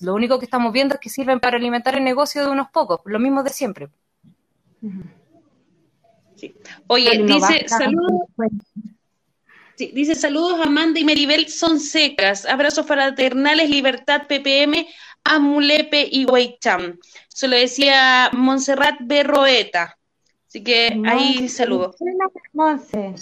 lo 0.00 0.14
único 0.14 0.38
que 0.38 0.44
estamos 0.44 0.72
viendo 0.72 0.94
es 0.94 1.00
que 1.00 1.08
sirven 1.08 1.40
para 1.40 1.56
alimentar 1.56 1.96
el 1.96 2.04
negocio 2.04 2.44
de 2.44 2.50
unos 2.50 2.70
pocos, 2.70 3.00
lo 3.04 3.18
mismo 3.18 3.42
de 3.42 3.50
siempre. 3.50 3.88
Oye, 6.86 7.22
dice, 7.24 7.68
saludos. 7.68 8.28
Sí, 9.76 9.90
dice 9.92 10.14
saludos 10.14 10.58
Amanda 10.64 10.98
y 10.98 11.04
Meribel 11.04 11.48
son 11.48 11.80
secas. 11.80 12.46
Abrazos 12.46 12.86
fraternales, 12.86 13.68
libertad 13.68 14.22
PPM, 14.26 14.86
Amulepe 15.24 16.08
y 16.10 16.24
Weicham. 16.24 16.98
Se 17.28 17.46
lo 17.46 17.56
decía 17.56 18.30
Montserrat 18.32 18.96
Berroeta. 19.00 19.98
Así 20.48 20.64
que 20.64 20.98
ahí 21.06 21.48
saludos. 21.48 21.96
Monse. 22.54 23.14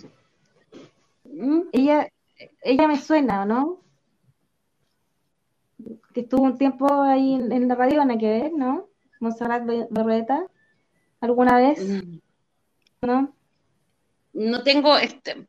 ¿Mm? 1.24 1.62
Ella, 1.72 2.08
ella 2.62 2.86
me 2.86 3.00
suena, 3.00 3.44
¿no? 3.44 3.83
Que 6.14 6.20
estuvo 6.20 6.42
un 6.42 6.56
tiempo 6.56 7.02
ahí 7.02 7.34
en, 7.34 7.68
la 7.68 7.74
radio, 7.74 8.04
¿no 8.04 8.16
que 8.18 8.28
ver, 8.28 8.52
no? 8.52 8.88
Montserrat 9.20 9.64
Berroeta. 9.90 10.46
¿Alguna 11.20 11.58
vez? 11.58 11.78
Mm. 11.86 12.18
¿No? 13.02 13.34
no 14.34 14.64
tengo, 14.64 14.98
este, 14.98 15.46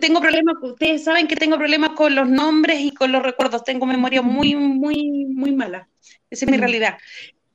tengo 0.00 0.20
problemas, 0.20 0.54
ustedes 0.62 1.04
saben 1.04 1.26
que 1.26 1.34
tengo 1.34 1.58
problemas 1.58 1.90
con 1.90 2.14
los 2.14 2.28
nombres 2.28 2.80
y 2.80 2.92
con 2.92 3.10
los 3.10 3.22
recuerdos, 3.22 3.64
tengo 3.64 3.84
memoria 3.84 4.22
muy, 4.22 4.54
muy, 4.54 5.26
muy 5.26 5.52
mala, 5.52 5.88
esa 6.30 6.44
es 6.44 6.50
mi 6.50 6.56
realidad. 6.56 6.98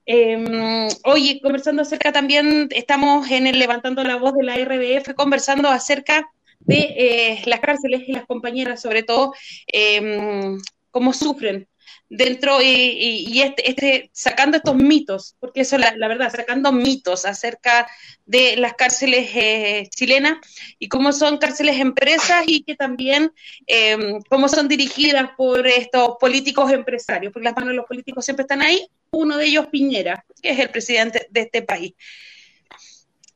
Em, 0.05 0.89
oye, 1.05 1.39
conversando 1.41 1.83
acerca 1.83 2.11
también, 2.11 2.67
estamos 2.71 3.31
en 3.31 3.47
el 3.47 3.59
Levantando 3.59 4.03
la 4.03 4.17
Voz 4.17 4.33
de 4.33 4.43
la 4.43 4.57
RBF, 4.57 5.13
conversando 5.15 5.69
acerca 5.69 6.29
de 6.59 6.79
eh, 6.79 7.41
las 7.45 7.61
cárceles 7.61 8.07
y 8.07 8.11
las 8.11 8.25
compañeras, 8.25 8.81
sobre 8.81 9.03
todo, 9.03 9.33
em, 9.67 10.59
cómo 10.91 11.13
sufren 11.13 11.67
dentro 12.11 12.61
y, 12.61 13.41
este, 13.41 13.69
este, 13.69 14.09
sacando 14.11 14.57
estos 14.57 14.75
mitos, 14.75 15.37
porque 15.39 15.61
eso 15.61 15.77
la, 15.77 15.95
la 15.95 16.09
verdad, 16.09 16.29
sacando 16.29 16.73
mitos 16.73 17.25
acerca 17.25 17.87
de 18.25 18.57
las 18.57 18.73
cárceles 18.73 19.29
eh, 19.33 19.87
chilenas 19.95 20.33
y 20.77 20.89
cómo 20.89 21.13
son 21.13 21.37
cárceles 21.37 21.79
empresas 21.79 22.43
y 22.47 22.63
que 22.63 22.75
también 22.75 23.31
eh, 23.65 24.19
cómo 24.29 24.49
son 24.49 24.67
dirigidas 24.67 25.29
por 25.37 25.65
estos 25.65 26.17
políticos 26.19 26.69
empresarios, 26.73 27.31
porque 27.31 27.45
las 27.45 27.55
manos 27.55 27.69
de 27.69 27.75
los 27.75 27.85
políticos 27.85 28.25
siempre 28.25 28.43
están 28.43 28.61
ahí, 28.61 28.85
uno 29.11 29.37
de 29.37 29.45
ellos 29.45 29.67
Piñera, 29.67 30.25
que 30.41 30.49
es 30.49 30.59
el 30.59 30.69
presidente 30.69 31.27
de 31.29 31.39
este 31.39 31.61
país. 31.61 31.93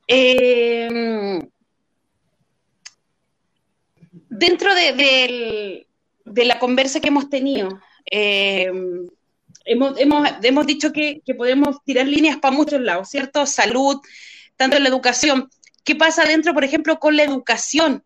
Eh, 0.05 1.39
dentro 4.29 4.75
de, 4.75 5.85
de 6.25 6.45
la 6.45 6.59
conversa 6.59 6.99
que 6.99 7.07
hemos 7.07 7.29
tenido, 7.29 7.69
eh, 8.11 8.71
hemos, 9.65 10.65
dicho 10.67 10.91
que, 10.91 11.21
podemos 11.37 11.83
tirar 11.83 12.07
líneas 12.07 12.37
para 12.37 12.55
muchos 12.55 12.81
lados, 12.81 13.09
¿cierto? 13.09 13.45
Salud, 13.45 13.99
tanto 14.55 14.77
en 14.77 14.83
la 14.83 14.89
educación. 14.89 15.49
¿Qué 15.83 15.95
pasa 15.95 16.25
dentro, 16.25 16.53
por 16.53 16.63
ejemplo, 16.63 16.99
con 16.99 17.15
la 17.15 17.23
educación? 17.23 18.03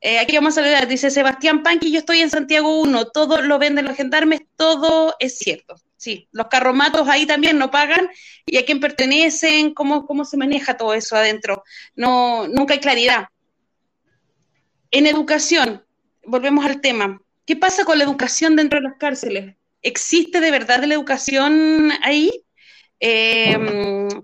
Eh, 0.00 0.18
aquí 0.18 0.34
vamos 0.34 0.58
a 0.58 0.62
ver, 0.62 0.88
dice 0.88 1.10
Sebastián 1.10 1.62
Panqui, 1.62 1.92
yo 1.92 2.00
estoy 2.00 2.20
en 2.20 2.30
Santiago 2.30 2.80
1, 2.80 3.06
todo 3.06 3.40
lo 3.40 3.58
venden 3.58 3.84
los 3.84 3.96
gendarmes, 3.96 4.40
todo 4.56 5.14
es 5.20 5.38
cierto. 5.38 5.76
Sí, 5.96 6.28
los 6.32 6.48
carromatos 6.48 7.08
ahí 7.08 7.26
también 7.26 7.58
no 7.58 7.70
pagan 7.70 8.08
y 8.44 8.56
a 8.56 8.64
quién 8.64 8.80
pertenecen, 8.80 9.72
cómo, 9.72 10.04
cómo 10.04 10.24
se 10.24 10.36
maneja 10.36 10.76
todo 10.76 10.94
eso 10.94 11.14
adentro. 11.14 11.62
No, 11.94 12.48
nunca 12.48 12.74
hay 12.74 12.80
claridad. 12.80 13.28
En 14.90 15.06
educación, 15.06 15.84
volvemos 16.24 16.64
al 16.64 16.80
tema, 16.80 17.21
¿Qué 17.44 17.56
pasa 17.56 17.84
con 17.84 17.98
la 17.98 18.04
educación 18.04 18.56
dentro 18.56 18.78
de 18.78 18.88
las 18.88 18.98
cárceles? 18.98 19.56
¿Existe 19.82 20.40
de 20.40 20.50
verdad 20.50 20.84
la 20.84 20.94
educación 20.94 21.90
ahí? 22.02 22.30
Eh, 23.04 23.58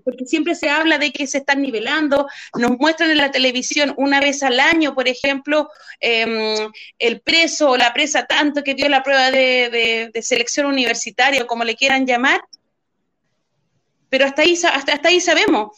porque 0.05 0.25
siempre 0.25 0.55
se 0.55 0.69
habla 0.69 0.97
de 0.97 1.11
que 1.11 1.27
se 1.27 1.39
están 1.39 1.61
nivelando, 1.61 2.27
nos 2.57 2.77
muestran 2.77 3.11
en 3.11 3.17
la 3.17 3.29
televisión 3.29 3.93
una 3.97 4.21
vez 4.21 4.41
al 4.41 4.57
año, 4.57 4.95
por 4.95 5.09
ejemplo, 5.09 5.69
em, 5.99 6.71
el 6.97 7.19
preso 7.19 7.71
o 7.71 7.77
la 7.77 7.93
presa 7.93 8.25
tanto 8.25 8.63
que 8.63 8.75
dio 8.75 8.87
la 8.87 9.03
prueba 9.03 9.31
de, 9.31 10.11
selección 10.21 10.65
universitaria 10.65 11.43
o 11.43 11.47
como 11.47 11.65
le 11.65 11.75
quieran 11.75 12.07
llamar, 12.07 12.41
pero 14.09 14.23
hasta 14.25 14.43
ahí, 14.43 14.53
hasta, 14.53 14.93
hasta 14.93 15.09
ahí 15.09 15.19
sabemos. 15.19 15.77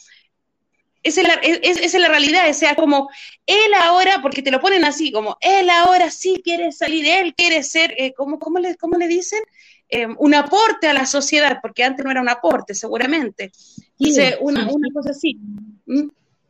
Esa 1.02 1.20
es, 1.22 1.26
la, 1.26 1.34
es, 1.34 1.94
la, 1.94 2.08
realidad, 2.08 2.48
o 2.48 2.54
sea, 2.54 2.76
como 2.76 3.10
él 3.46 3.74
ahora, 3.74 4.22
porque 4.22 4.42
te 4.42 4.52
lo 4.52 4.60
ponen 4.60 4.84
así, 4.84 5.10
como 5.10 5.36
él 5.40 5.68
ahora 5.68 6.10
sí 6.10 6.40
quiere 6.44 6.70
salir, 6.70 7.06
él 7.06 7.34
quiere 7.34 7.62
ser, 7.64 7.92
eh, 7.98 8.12
¿cómo, 8.14 8.38
cómo, 8.38 8.60
le, 8.60 8.76
¿cómo 8.76 8.96
le 8.96 9.08
dicen? 9.08 9.42
Eh, 9.88 10.06
un 10.18 10.34
aporte 10.34 10.86
a 10.86 10.94
la 10.94 11.04
sociedad, 11.04 11.58
porque 11.60 11.82
antes 11.84 12.04
no 12.04 12.10
era 12.10 12.20
un 12.20 12.28
aporte, 12.28 12.72
seguramente. 12.74 13.52
Dice 13.98 14.38
una, 14.40 14.66
cosa 14.94 15.10
así. 15.10 15.38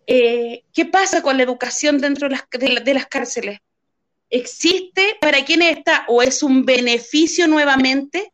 Eh, 0.06 0.64
¿Qué 0.72 0.84
pasa 0.84 1.22
con 1.22 1.36
la 1.38 1.42
educación 1.42 1.98
dentro 1.98 2.28
de 2.28 2.36
las, 2.36 2.84
de 2.84 2.94
las 2.94 3.06
cárceles? 3.06 3.58
¿Existe 4.28 5.16
para 5.20 5.44
quienes 5.44 5.78
está 5.78 6.04
o 6.08 6.22
es 6.22 6.42
un 6.42 6.64
beneficio 6.64 7.46
nuevamente? 7.46 8.32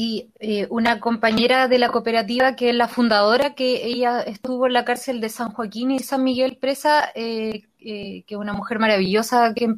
Sí, 0.00 0.32
eh, 0.40 0.66
una 0.70 0.98
compañera 0.98 1.68
de 1.68 1.78
la 1.78 1.90
cooperativa 1.90 2.56
que 2.56 2.70
es 2.70 2.74
la 2.74 2.88
fundadora, 2.88 3.54
que 3.54 3.84
ella 3.84 4.22
estuvo 4.22 4.66
en 4.66 4.72
la 4.72 4.86
cárcel 4.86 5.20
de 5.20 5.28
San 5.28 5.50
Joaquín 5.50 5.90
y 5.90 5.98
San 5.98 6.24
Miguel 6.24 6.56
presa, 6.56 7.10
eh, 7.14 7.64
eh, 7.80 8.24
que 8.26 8.34
es 8.34 8.40
una 8.40 8.54
mujer 8.54 8.78
maravillosa, 8.78 9.52
que, 9.52 9.68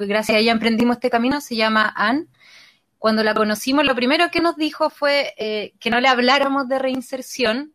gracias 0.00 0.34
a 0.36 0.40
ella 0.40 0.50
emprendimos 0.50 0.96
este 0.96 1.08
camino, 1.08 1.40
se 1.40 1.54
llama 1.54 1.92
Anne. 1.94 2.26
Cuando 2.98 3.22
la 3.22 3.32
conocimos, 3.32 3.84
lo 3.84 3.94
primero 3.94 4.28
que 4.32 4.40
nos 4.40 4.56
dijo 4.56 4.90
fue 4.90 5.34
que 5.38 5.90
no 5.90 6.00
le 6.00 6.08
habláramos 6.08 6.66
de 6.66 6.80
reinserción, 6.80 7.72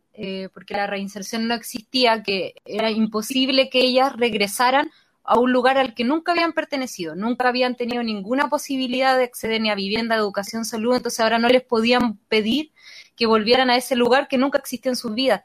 porque 0.52 0.74
la 0.74 0.86
reinserción 0.86 1.48
no 1.48 1.54
existía, 1.54 2.22
que 2.22 2.56
era 2.66 2.90
imposible 2.90 3.70
que 3.70 3.80
ellas 3.80 4.12
regresaran 4.14 4.90
a 5.26 5.38
un 5.38 5.52
lugar 5.52 5.78
al 5.78 5.94
que 5.94 6.04
nunca 6.04 6.32
habían 6.32 6.52
pertenecido, 6.52 7.14
nunca 7.14 7.48
habían 7.48 7.74
tenido 7.74 8.02
ninguna 8.02 8.48
posibilidad 8.48 9.16
de 9.18 9.24
acceder 9.24 9.60
ni 9.60 9.70
a 9.70 9.74
vivienda, 9.74 10.14
educación, 10.14 10.64
salud, 10.64 10.96
entonces 10.96 11.20
ahora 11.20 11.38
no 11.38 11.48
les 11.48 11.62
podían 11.62 12.16
pedir 12.28 12.72
que 13.16 13.26
volvieran 13.26 13.70
a 13.70 13.76
ese 13.76 13.96
lugar 13.96 14.28
que 14.28 14.38
nunca 14.38 14.58
existió 14.58 14.90
en 14.90 14.96
sus 14.96 15.14
vidas. 15.14 15.42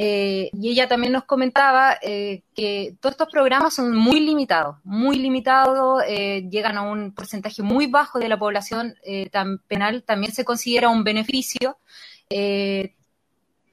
Eh, 0.00 0.50
y 0.52 0.70
ella 0.70 0.86
también 0.86 1.12
nos 1.12 1.24
comentaba 1.24 1.98
eh, 2.02 2.42
que 2.54 2.94
todos 3.00 3.14
estos 3.14 3.28
programas 3.32 3.74
son 3.74 3.96
muy 3.96 4.20
limitados, 4.20 4.76
muy 4.84 5.16
limitados, 5.16 6.04
eh, 6.06 6.46
llegan 6.48 6.76
a 6.76 6.82
un 6.82 7.12
porcentaje 7.12 7.64
muy 7.64 7.88
bajo 7.88 8.20
de 8.20 8.28
la 8.28 8.38
población 8.38 8.94
tan 9.32 9.58
penal, 9.66 10.04
también 10.04 10.32
se 10.32 10.44
considera 10.44 10.88
un 10.88 11.02
beneficio. 11.02 11.78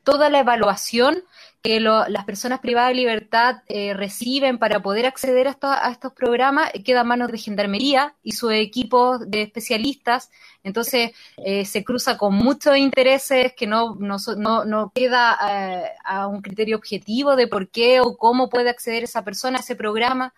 toda 0.03 0.29
la 0.29 0.39
evaluación 0.39 1.23
que 1.65 1.79
las 1.79 2.25
personas 2.25 2.59
privadas 2.59 2.89
de 2.89 2.95
libertad 2.95 3.63
eh, 3.67 3.95
reciben 3.95 4.59
para 4.59 4.83
poder 4.83 5.07
acceder 5.07 5.47
a, 5.47 5.89
estos 5.91 6.13
programas 6.13 6.69
eh, 6.75 6.83
queda 6.83 7.01
a 7.01 7.03
manos 7.03 7.31
de 7.31 7.39
Gendarmería 7.39 8.13
y 8.21 8.33
su 8.33 8.51
equipo 8.51 9.17
de 9.17 9.41
especialistas. 9.41 10.29
Entonces 10.63 11.11
eh, 11.37 11.65
se 11.65 11.83
cruza 11.83 12.19
con 12.19 12.35
muchos 12.35 12.77
intereses 12.77 13.53
que 13.53 13.65
no, 13.65 13.95
no, 13.95 14.91
queda 14.93 15.95
a 16.05 16.27
un 16.27 16.43
criterio 16.43 16.77
objetivo 16.77 17.35
de 17.35 17.47
por 17.47 17.69
qué 17.69 17.99
o 17.99 18.15
cómo 18.15 18.47
puede 18.47 18.69
acceder 18.69 19.03
esa 19.03 19.23
persona 19.23 19.57
a 19.57 19.61
ese 19.61 19.75
programa. 19.75 20.33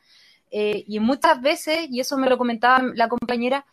y 0.50 1.00
muchas 1.02 1.42
veces, 1.42 1.90
y 1.90 2.00
eso 2.00 2.18
me 2.18 2.30
lo 2.30 2.38
comentaba 2.38 2.82
la 2.96 3.10
compañera, 3.10 3.66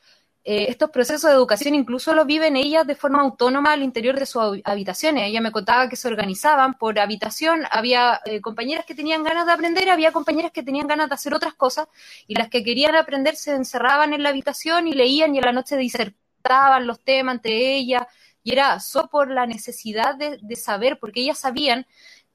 eh, 0.46 0.66
estos 0.68 0.90
procesos 0.90 1.30
de 1.30 1.36
educación 1.36 1.74
incluso 1.74 2.12
los 2.12 2.26
viven 2.26 2.56
ellas 2.56 2.86
de 2.86 2.94
forma 2.94 3.22
autónoma 3.22 3.72
al 3.72 3.82
interior 3.82 4.18
de 4.18 4.26
sus 4.26 4.60
habitaciones. 4.64 5.24
Ella 5.24 5.40
me 5.40 5.52
contaba 5.52 5.88
que 5.88 5.96
se 5.96 6.06
organizaban 6.06 6.74
por 6.74 6.98
habitación, 6.98 7.62
había 7.70 8.20
eh, 8.26 8.42
compañeras 8.42 8.84
que 8.84 8.94
tenían 8.94 9.24
ganas 9.24 9.46
de 9.46 9.52
aprender, 9.52 9.88
había 9.88 10.12
compañeras 10.12 10.52
que 10.52 10.62
tenían 10.62 10.86
ganas 10.86 11.08
de 11.08 11.14
hacer 11.14 11.32
otras 11.32 11.54
cosas 11.54 11.88
y 12.26 12.34
las 12.34 12.50
que 12.50 12.62
querían 12.62 12.94
aprender 12.94 13.36
se 13.36 13.54
encerraban 13.54 14.12
en 14.12 14.22
la 14.22 14.28
habitación 14.28 14.86
y 14.86 14.92
leían 14.92 15.34
y 15.34 15.38
a 15.38 15.42
la 15.42 15.52
noche 15.52 15.78
disertaban 15.78 16.86
los 16.86 17.00
temas 17.00 17.36
entre 17.36 17.76
ellas 17.76 18.06
y 18.42 18.52
era 18.52 18.78
solo 18.80 19.08
por 19.08 19.30
la 19.30 19.46
necesidad 19.46 20.14
de, 20.14 20.38
de 20.42 20.56
saber, 20.56 20.98
porque 20.98 21.20
ellas 21.20 21.38
sabían 21.38 21.86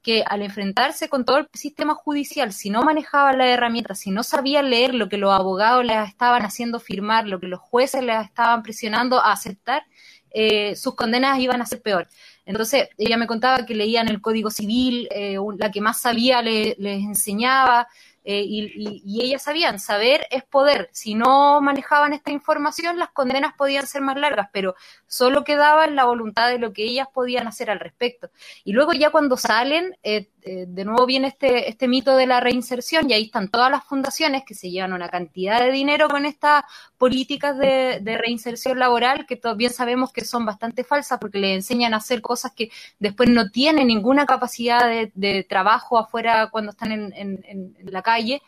que 0.02 0.24
al 0.26 0.42
enfrentarse 0.42 1.08
con 1.08 1.24
todo 1.24 1.38
el 1.38 1.48
sistema 1.52 1.94
judicial, 1.94 2.52
si 2.52 2.70
no 2.70 2.82
manejaban 2.82 3.38
la 3.38 3.48
herramienta, 3.48 3.94
si 3.94 4.10
no 4.10 4.22
sabían 4.22 4.70
leer 4.70 4.94
lo 4.94 5.08
que 5.08 5.18
los 5.18 5.32
abogados 5.32 5.84
les 5.84 6.08
estaban 6.08 6.42
haciendo 6.42 6.80
firmar, 6.80 7.26
lo 7.26 7.38
que 7.40 7.48
los 7.48 7.60
jueces 7.60 8.02
les 8.02 8.24
estaban 8.24 8.62
presionando 8.62 9.20
a 9.20 9.32
aceptar, 9.32 9.84
eh, 10.30 10.76
sus 10.76 10.94
condenas 10.94 11.38
iban 11.38 11.60
a 11.60 11.66
ser 11.66 11.82
peor. 11.82 12.08
Entonces, 12.46 12.88
ella 12.98 13.16
me 13.16 13.26
contaba 13.26 13.66
que 13.66 13.74
leían 13.74 14.08
el 14.08 14.20
Código 14.20 14.50
Civil, 14.50 15.08
eh, 15.10 15.36
la 15.58 15.70
que 15.70 15.80
más 15.80 16.00
sabía 16.00 16.42
les 16.42 16.76
enseñaba, 16.78 17.88
eh, 18.22 18.42
y, 18.46 19.02
y, 19.04 19.22
ellas 19.22 19.42
sabían, 19.42 19.78
saber 19.78 20.26
es 20.30 20.44
poder. 20.44 20.90
Si 20.92 21.14
no 21.14 21.60
manejaban 21.60 22.12
esta 22.12 22.30
información, 22.30 22.98
las 22.98 23.10
condenas 23.10 23.54
podían 23.54 23.86
ser 23.86 24.02
más 24.02 24.16
largas, 24.16 24.48
pero 24.52 24.74
solo 25.06 25.42
quedaba 25.42 25.86
la 25.86 26.04
voluntad 26.04 26.48
de 26.48 26.58
lo 26.58 26.72
que 26.72 26.84
ellas 26.84 27.08
podían 27.12 27.48
hacer 27.48 27.70
al 27.70 27.80
respecto. 27.80 28.30
Y 28.64 28.72
luego 28.72 28.92
ya 28.92 29.10
cuando 29.10 29.36
salen, 29.36 29.96
eh, 30.02 30.28
eh, 30.42 30.64
de 30.68 30.84
nuevo 30.84 31.06
viene 31.06 31.28
este, 31.28 31.68
este 31.68 31.88
mito 31.88 32.16
de 32.16 32.26
la 32.26 32.40
reinserción 32.40 33.08
y 33.10 33.14
ahí 33.14 33.24
están 33.24 33.48
todas 33.48 33.70
las 33.70 33.84
fundaciones 33.84 34.42
que 34.46 34.54
se 34.54 34.70
llevan 34.70 34.92
una 34.92 35.08
cantidad 35.08 35.60
de 35.60 35.70
dinero 35.70 36.08
con 36.08 36.24
estas 36.24 36.64
políticas 36.98 37.58
de, 37.58 38.00
reinserción 38.20 38.78
laboral 38.78 39.26
que 39.26 39.36
todos 39.36 39.56
bien 39.56 39.72
sabemos 39.72 40.12
que 40.12 40.24
son 40.24 40.44
bastante 40.44 40.84
falsas 40.84 41.18
porque 41.18 41.38
le 41.38 41.54
enseñan 41.54 41.94
a 41.94 41.98
hacer 41.98 42.20
cosas 42.20 42.52
que 42.52 42.70
después 42.98 43.28
no 43.28 43.50
tienen 43.50 43.86
ninguna 43.86 44.26
capacidad 44.26 44.88
de, 45.14 45.46
trabajo 45.48 45.98
afuera 45.98 46.48
cuando 46.50 46.72
están 46.72 46.92
en, 46.92 47.12
en 47.14 47.74
la 47.82 48.02
calle 48.02 48.42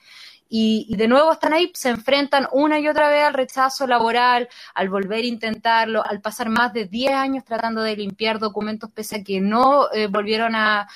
y, 0.55 0.95
de 0.97 1.09
nuevo 1.09 1.33
están 1.33 1.55
ahí, 1.55 1.71
se 1.73 1.89
enfrentan 1.89 2.47
una 2.53 2.79
y 2.79 2.87
otra 2.87 3.09
vez 3.09 3.25
al 3.25 3.33
rechazo 3.33 3.87
laboral, 3.87 4.51
al 4.75 4.91
volver 4.91 5.25
a 5.25 5.27
intentarlo, 5.27 6.05
al 6.05 6.21
pasar 6.21 6.51
más 6.51 6.75
de 6.75 6.85
10 6.85 7.13
años 7.13 7.45
tratando 7.47 7.81
de 7.81 7.97
limpiar 7.97 8.39
documentos 8.39 8.91
pese 8.91 9.17
a 9.17 9.25
que 9.25 9.41
no 9.41 9.91
eh, 9.93 10.09
volvieron 10.09 10.55
a, 10.55 10.87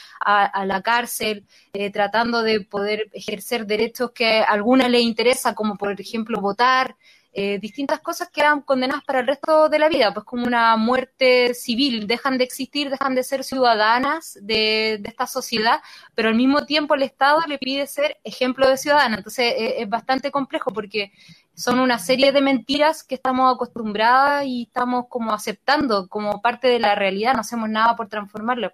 la 0.67 0.83
cárcel, 0.83 1.47
eh, 1.73 1.91
tratando 1.91 2.43
de 2.43 2.61
poder 2.61 3.09
ejercer 3.15 3.65
derechos 3.65 4.11
que 4.11 4.41
a 4.41 4.45
alguna 4.45 4.91
les 4.91 5.01
interesa, 5.01 5.55
como 5.55 5.79
por 5.79 5.99
ejemplo 5.99 6.39
votar, 6.39 6.95
eh, 7.39 7.59
distintas 7.59 8.01
cosas 8.01 8.31
que 8.31 8.41
eran 8.41 8.63
condenadas 8.63 9.05
para 9.05 9.21
el 9.21 9.27
resto 9.27 9.69
de 9.69 9.79
la 9.79 9.91
vida, 9.91 10.15
pues 10.15 10.25
como 10.25 10.47
una 10.47 10.75
muerte 10.79 11.53
civil, 11.53 12.07
dejan 12.07 12.39
de 12.39 12.45
existir, 12.45 12.89
dejan 12.89 13.15
de 13.15 13.23
ser 13.23 13.45
ciudadanas 13.45 14.39
de, 14.41 14.95
esta 15.05 15.27
sociedad, 15.27 15.83
pero 16.15 16.31
al 16.31 16.35
mismo 16.35 16.65
tiempo 16.65 16.95
el 16.95 17.03
Estado 17.03 17.43
le 17.47 17.59
pide 17.59 17.87
ser 17.87 18.17
ejemplo 18.25 18.67
de 18.67 18.79
ciudadana. 18.79 19.19
Entonces 19.19 19.53
eh, 19.55 19.83
es 19.83 19.89
bastante 19.91 20.31
complejo 20.31 20.73
porque 20.73 21.13
son 21.55 21.79
una 21.79 21.99
serie 21.99 22.33
de 22.33 22.41
mentiras 22.41 23.05
que 23.05 23.17
estamos 23.17 23.55
acostumbradas 23.55 24.47
y 24.47 24.63
estamos 24.63 25.05
como 25.11 25.35
aceptando 25.35 26.09
como 26.09 26.41
parte 26.41 26.69
de 26.69 26.79
la 26.79 26.95
realidad, 26.95 27.35
no 27.35 27.41
hacemos 27.41 27.69
nada 27.69 27.95
por 27.97 28.09
transformarlo. 28.09 28.73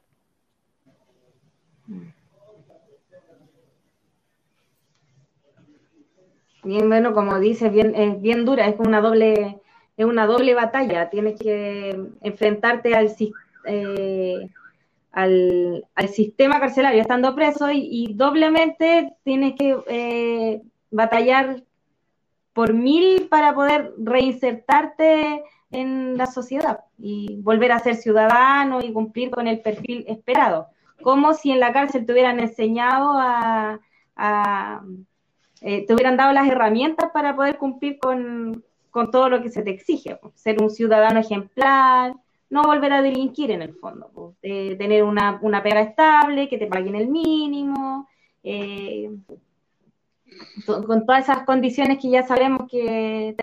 Bien 6.63 6.89
bueno, 6.89 7.13
como 7.13 7.39
dices, 7.39 7.73
bien, 7.73 7.95
es 7.95 8.21
bien 8.21 8.45
dura, 8.45 8.67
es 8.69 8.77
una 8.79 9.01
doble, 9.01 9.61
es 9.97 10.07
una 10.07 10.27
doble 10.27 10.55
batalla. 10.55 11.11
Tienes 11.11 11.39
que 11.39 11.99
enfrentarte 12.21 12.95
al, 12.95 13.15
eh, 13.67 14.49
al, 15.13 15.85
sistema 16.13 16.61
carcelario 16.61 17.01
estando 17.01 17.35
preso 17.35 17.71
y, 17.71 18.13
doblemente 18.15 19.15
tienes 19.25 19.55
que 19.59 19.77
eh, 19.89 20.63
batallar 20.91 21.63
por 22.53 22.75
mil 22.75 23.29
para 23.29 23.55
poder 23.55 23.95
reinsertarte 23.99 25.43
en 25.71 26.19
la 26.19 26.27
sociedad 26.27 26.81
y 26.99 27.41
volver 27.41 27.73
a 27.73 27.79
ser 27.79 27.97
ciudadano 27.97 28.83
y 28.83 28.93
cumplir 28.93 29.31
con 29.31 29.49
el 29.49 29.61
perfil 29.61 30.05
esperado. 30.07 30.69
Como 31.03 31.35
si 31.35 31.51
en 31.51 31.61
la 31.61 31.73
cárcel 31.73 32.07
te 32.07 32.13
hubieran 32.13 32.39
enseñado 32.41 33.15
a 33.17 33.81
eh, 35.63 35.87
te 35.87 35.95
hubieran 35.95 36.17
dado 36.17 36.33
las 36.33 36.49
herramientas 36.49 37.11
para 37.13 37.37
poder 37.37 37.57
cumplir 37.57 37.99
con, 37.99 38.65
todo 39.11 39.29
lo 39.29 39.43
que 39.43 39.49
se 39.49 39.63
te 39.63 39.71
exige, 39.71 40.19
ser 40.35 40.61
un 40.63 40.69
ciudadano 40.69 41.21
ejemplar, 41.21 42.15
no 42.51 42.63
volver 42.63 42.93
a 42.93 43.01
delinquir 43.01 43.51
en 43.51 43.63
el 43.63 43.75
fondo, 43.75 44.35
tener 44.43 45.05
una, 45.05 45.63
pega 45.63 45.81
estable, 45.81 46.49
que 46.49 46.59
te 46.59 46.67
paguen 46.67 46.97
el 46.97 47.09
mínimo, 47.09 48.07
eh, 48.43 49.11
con 50.67 51.07
todas 51.07 51.23
esas 51.23 51.45
condiciones 51.45 51.99
que 51.99 52.11
ya 52.11 52.23
sabemos 52.25 52.69
que 52.71 53.35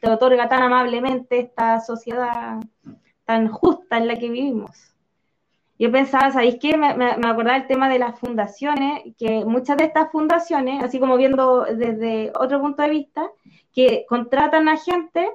te 0.00 0.10
otorga 0.10 0.48
tan 0.48 0.62
amablemente 0.62 1.38
esta 1.38 1.80
sociedad 1.80 2.60
tan 3.24 3.48
justa 3.48 3.98
en 3.98 4.08
la 4.08 4.18
que 4.18 4.28
vivimos 4.28 4.97
yo 5.78 5.92
pensaba, 5.92 6.32
¿sabéis 6.32 6.56
qué? 6.60 6.76
Me, 6.76 6.94
me, 6.94 7.06
acordaba 7.06 7.56
el 7.56 7.68
tema 7.68 7.88
de 7.88 8.00
las 8.00 8.18
fundaciones, 8.18 9.14
que 9.16 9.44
muchas 9.44 9.76
de 9.76 9.84
estas 9.84 10.10
fundaciones, 10.10 10.82
así 10.82 10.98
como 10.98 11.16
viendo 11.16 11.64
desde 11.64 12.32
otro 12.34 12.60
punto 12.60 12.82
de 12.82 12.90
vista, 12.90 13.30
que 13.72 14.04
contratan 14.08 14.68
a 14.68 14.76
gente 14.76 15.30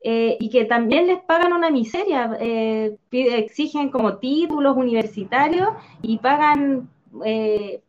eh, 0.00 0.36
y 0.38 0.50
que 0.50 0.64
también 0.64 1.06
les 1.06 1.20
pagan 1.22 1.52
una 1.52 1.70
miseria, 1.70 2.36
eh, 2.38 2.96
exigen 3.10 3.90
como 3.90 4.18
títulos 4.18 4.76
universitarios 4.76 5.70
y 6.02 6.18
pagan 6.18 6.88
eh, 7.24 7.80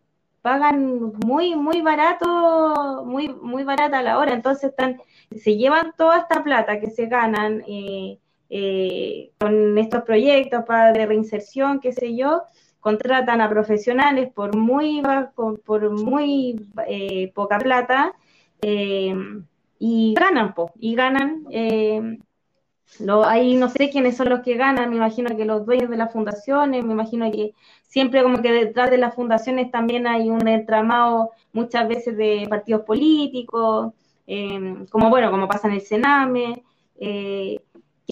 pagan 0.41 1.13
muy 1.25 1.55
muy 1.55 1.81
barato, 1.81 3.03
muy 3.05 3.27
muy 3.27 3.63
barata 3.63 4.01
la 4.01 4.17
hora, 4.17 4.33
entonces 4.33 4.69
están 4.71 5.01
se 5.35 5.57
llevan 5.57 5.93
toda 5.97 6.19
esta 6.19 6.43
plata 6.43 6.79
que 6.79 6.89
se 6.89 7.07
ganan 7.07 7.63
con 9.39 9.77
estos 9.77 10.03
proyectos 10.03 10.63
para 10.65 10.93
de 10.93 11.05
reinserción, 11.05 11.79
qué 11.79 11.91
sé 11.93 12.15
yo, 12.15 12.43
contratan 12.79 13.41
a 13.41 13.49
profesionales 13.49 14.31
por 14.33 14.55
muy 14.55 15.01
por 15.65 15.89
muy 15.91 16.67
poca 17.33 17.57
plata 17.59 18.13
y 19.79 20.13
ganan, 20.13 20.53
po, 20.53 20.71
y 20.79 20.95
ganan. 20.95 21.45
Eh, 21.51 22.17
ahí 23.25 23.55
no 23.55 23.69
sé 23.69 23.89
quiénes 23.89 24.15
son 24.17 24.29
los 24.29 24.41
que 24.41 24.55
ganan, 24.55 24.89
me 24.89 24.95
imagino 24.95 25.35
que 25.35 25.45
los 25.45 25.65
dueños 25.65 25.89
de 25.89 25.97
las 25.97 26.13
fundaciones, 26.13 26.85
me 26.85 26.93
imagino 26.93 27.29
que 27.31 27.53
siempre 27.83 28.23
como 28.23 28.41
que 28.41 28.51
detrás 28.51 28.89
de 28.89 28.97
las 28.97 29.15
fundaciones 29.15 29.71
también 29.71 30.07
hay 30.07 30.29
un 30.29 30.47
entramado 30.47 31.31
muchas 31.51 31.87
veces 31.87 32.15
de 32.15 32.45
partidos 32.49 32.83
políticos, 32.83 33.93
eh, 34.27 34.85
como 34.89 35.09
bueno, 35.09 35.31
como 35.31 35.47
pasa 35.47 35.67
en 35.67 35.75
el 35.75 35.81
Sename, 35.81 36.63
eh, 36.99 37.59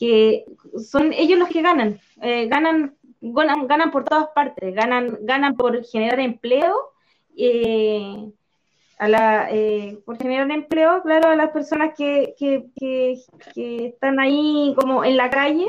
que 0.04 0.46
son 0.90 1.14
ellos 1.14 1.40
los 1.40 1.48
que 1.48 1.62
ganan, 1.62 2.00
ganan, 2.18 2.96
ganan, 3.22 3.68
ganan 3.68 3.92
por 3.92 4.04
todas 4.04 4.28
partes, 4.36 4.76
ganan, 4.76 5.18
ganan 5.22 5.56
por 5.56 5.82
generar 5.86 6.20
empleo 6.20 6.76
a 8.98 9.08
la, 9.08 9.50
eh, 9.50 9.98
por 10.06 10.18
generar 10.18 10.52
empleo, 10.52 11.02
claro, 11.04 11.30
a 11.30 11.36
las 11.36 11.52
personas 11.52 11.94
que, 11.98 12.36
que, 12.38 12.66
que, 12.76 13.86
están 13.86 14.20
ahí 14.20 14.74
como 14.78 15.06
en 15.06 15.16
la 15.18 15.30
calle 15.30 15.68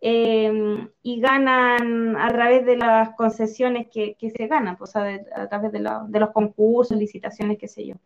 y 0.00 1.20
ganan 1.20 2.16
a 2.16 2.28
través 2.28 2.64
de 2.64 2.76
las 2.76 3.14
concesiones 3.16 3.88
que, 3.88 4.16
se 4.36 4.46
ganan, 4.46 4.76
pues, 4.76 4.94
a, 4.94 5.48
través 5.48 5.72
de, 5.72 5.80
los 5.80 6.30
concursos, 6.30 6.96
licitaciones, 6.96 7.58
qué 7.58 7.66
sé 7.66 7.86
yo. 7.86 7.96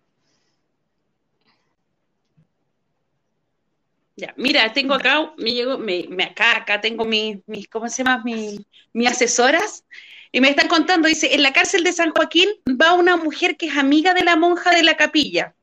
Ya, 4.16 4.32
mira, 4.36 4.72
tengo 4.72 4.94
acá, 4.94 5.32
me 5.36 5.52
llegó, 5.52 5.76
me, 5.78 6.08
acá, 6.24 6.56
acá 6.56 6.80
tengo 6.80 7.04
mis, 7.04 7.38
mi, 7.46 7.64
¿cómo 7.66 7.88
se 7.88 8.02
llama? 8.02 8.22
Mis 8.24 8.60
mi 8.96 9.06
asesoras 9.06 9.84
y 10.32 10.40
me 10.40 10.48
están 10.48 10.68
contando, 10.68 11.06
dice, 11.06 11.34
en 11.34 11.42
la 11.42 11.52
cárcel 11.52 11.84
de 11.84 11.92
San 11.92 12.12
Joaquín 12.12 12.48
va 12.66 12.94
una 12.94 13.16
mujer 13.16 13.58
que 13.58 13.66
es 13.66 13.76
amiga 13.76 14.14
de 14.14 14.24
la 14.24 14.36
monja 14.36 14.70
de 14.70 14.82
la 14.82 14.96
capilla. 14.96 15.54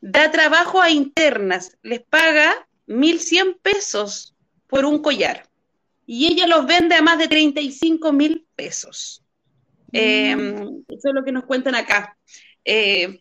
Da 0.00 0.30
trabajo 0.32 0.82
a 0.82 0.90
internas, 0.90 1.78
les 1.82 2.00
paga 2.00 2.66
1.100 2.88 3.58
pesos 3.62 4.34
por 4.66 4.84
un 4.84 5.00
collar. 5.00 5.48
Y 6.06 6.26
ella 6.26 6.46
los 6.46 6.66
vende 6.66 6.96
a 6.96 7.02
más 7.02 7.18
de 7.18 7.28
35 7.28 8.12
mil 8.12 8.46
pesos. 8.56 9.22
Em, 9.92 10.82
eso 10.88 11.08
es 11.08 11.14
lo 11.14 11.24
que 11.24 11.32
nos 11.32 11.44
cuentan 11.44 11.76
acá. 11.76 12.18
Eh, 12.64 13.20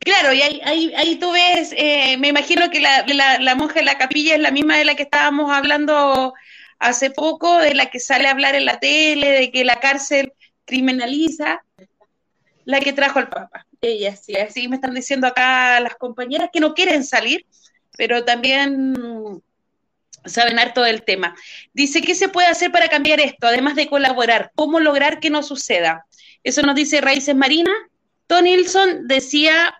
claro, 0.00 0.32
y 0.32 0.42
ahí, 0.42 0.92
ahí, 0.96 1.16
tú 1.16 1.32
ves, 1.32 1.74
eh, 1.76 2.16
me 2.18 2.28
imagino 2.28 2.70
que 2.70 2.80
la, 2.80 3.04
la, 3.38 3.54
monja 3.54 3.74
de 3.74 3.84
la 3.84 3.98
capilla 3.98 4.34
es 4.34 4.40
la 4.40 4.50
misma 4.50 4.76
de 4.76 4.84
la 4.84 4.94
que 4.94 5.02
estábamos 5.02 5.50
hablando 5.50 6.34
hace 6.78 7.10
poco, 7.10 7.58
de 7.58 7.74
la 7.74 7.86
que 7.86 8.00
sale 8.00 8.28
a 8.28 8.32
hablar 8.32 8.54
en 8.54 8.64
la 8.64 8.78
tele, 8.80 9.30
de 9.30 9.50
que 9.50 9.64
la 9.64 9.80
cárcel 9.80 10.32
criminaliza, 10.64 11.62
la 12.64 12.80
que 12.80 12.92
trajo 12.92 13.18
al 13.18 13.28
Papa. 13.28 13.66
Ella, 13.80 14.16
sí, 14.16 14.36
así 14.36 14.68
me 14.68 14.76
están 14.76 14.94
diciendo 14.94 15.26
acá 15.26 15.80
las 15.80 15.96
compañeras 15.96 16.50
que 16.52 16.60
no 16.60 16.74
quieren 16.74 17.04
salir, 17.04 17.46
pero 17.96 18.24
también 18.24 18.94
saben 20.24 20.58
harto 20.58 20.82
del 20.82 21.02
tema. 21.02 21.34
Dice, 21.72 22.02
¿qué 22.02 22.14
se 22.14 22.28
puede 22.28 22.48
hacer 22.48 22.70
para 22.70 22.88
cambiar 22.88 23.20
esto? 23.20 23.46
Además 23.46 23.74
de 23.76 23.88
colaborar, 23.88 24.52
¿cómo 24.54 24.80
lograr 24.80 25.20
que 25.20 25.30
no 25.30 25.42
suceda? 25.42 26.06
Eso 26.44 26.62
nos 26.62 26.74
dice 26.74 27.00
Raíces 27.00 27.34
Marina. 27.34 27.72
Tony 28.28 28.56
Nilsson 28.56 29.08
decía, 29.08 29.74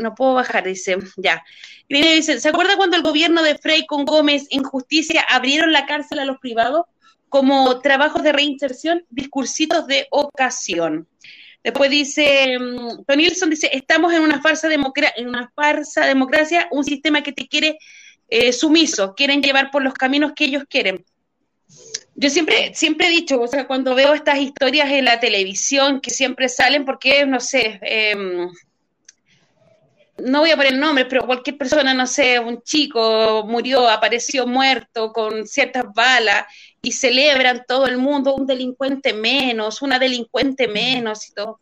no 0.00 0.14
puedo 0.14 0.34
bajar, 0.34 0.64
dice, 0.64 0.98
ya. 1.16 1.42
dice, 1.88 2.38
¿se 2.38 2.48
acuerda 2.50 2.76
cuando 2.76 2.96
el 2.96 3.02
gobierno 3.02 3.42
de 3.42 3.56
Frey 3.56 3.86
con 3.86 4.04
Gómez 4.04 4.46
en 4.50 4.62
justicia 4.62 5.22
abrieron 5.22 5.72
la 5.72 5.86
cárcel 5.86 6.18
a 6.18 6.26
los 6.26 6.38
privados 6.38 6.84
como 7.30 7.80
trabajos 7.80 8.22
de 8.22 8.32
reinserción, 8.32 9.04
discursitos 9.08 9.86
de 9.86 10.06
ocasión? 10.10 11.08
Después 11.64 11.90
dice, 11.90 12.58
mm, 12.58 13.04
Tony 13.06 13.24
Nilsson 13.24 13.48
dice, 13.48 13.70
estamos 13.72 14.12
en 14.12 14.20
una 14.20 14.42
farsa, 14.42 14.68
en 14.70 15.28
una 15.28 15.50
farsa 15.56 16.04
democracia, 16.04 16.68
un 16.70 16.84
sistema 16.84 17.22
que 17.22 17.32
te 17.32 17.48
quiere 17.48 17.78
eh, 18.28 18.52
sumiso, 18.52 19.14
quieren 19.14 19.42
llevar 19.42 19.70
por 19.70 19.82
los 19.82 19.94
caminos 19.94 20.32
que 20.36 20.44
ellos 20.44 20.64
quieren. 20.68 21.06
Yo 22.16 22.30
siempre, 22.30 22.72
siempre 22.74 23.08
he 23.08 23.10
dicho, 23.10 23.40
o 23.40 23.46
sea, 23.48 23.66
cuando 23.66 23.94
veo 23.94 24.14
estas 24.14 24.38
historias 24.38 24.90
en 24.90 25.04
la 25.04 25.18
televisión 25.18 26.00
que 26.00 26.10
siempre 26.10 26.48
salen, 26.48 26.84
porque, 26.84 27.26
no 27.26 27.40
sé, 27.40 27.80
em, 27.82 28.48
no 30.18 30.40
voy 30.40 30.50
a 30.52 30.56
poner 30.56 30.76
nombres, 30.76 31.06
pero 31.10 31.26
cualquier 31.26 31.58
persona, 31.58 31.92
no 31.92 32.06
sé, 32.06 32.38
un 32.38 32.62
chico 32.62 33.44
murió, 33.46 33.88
apareció 33.88 34.46
muerto 34.46 35.12
con 35.12 35.46
ciertas 35.46 35.86
balas 35.92 36.46
y 36.82 36.92
celebran 36.92 37.64
todo 37.66 37.86
el 37.86 37.98
mundo 37.98 38.34
un 38.36 38.46
delincuente 38.46 39.12
menos, 39.12 39.82
una 39.82 39.98
delincuente 39.98 40.68
menos 40.68 41.28
y 41.28 41.34
todo. 41.34 41.60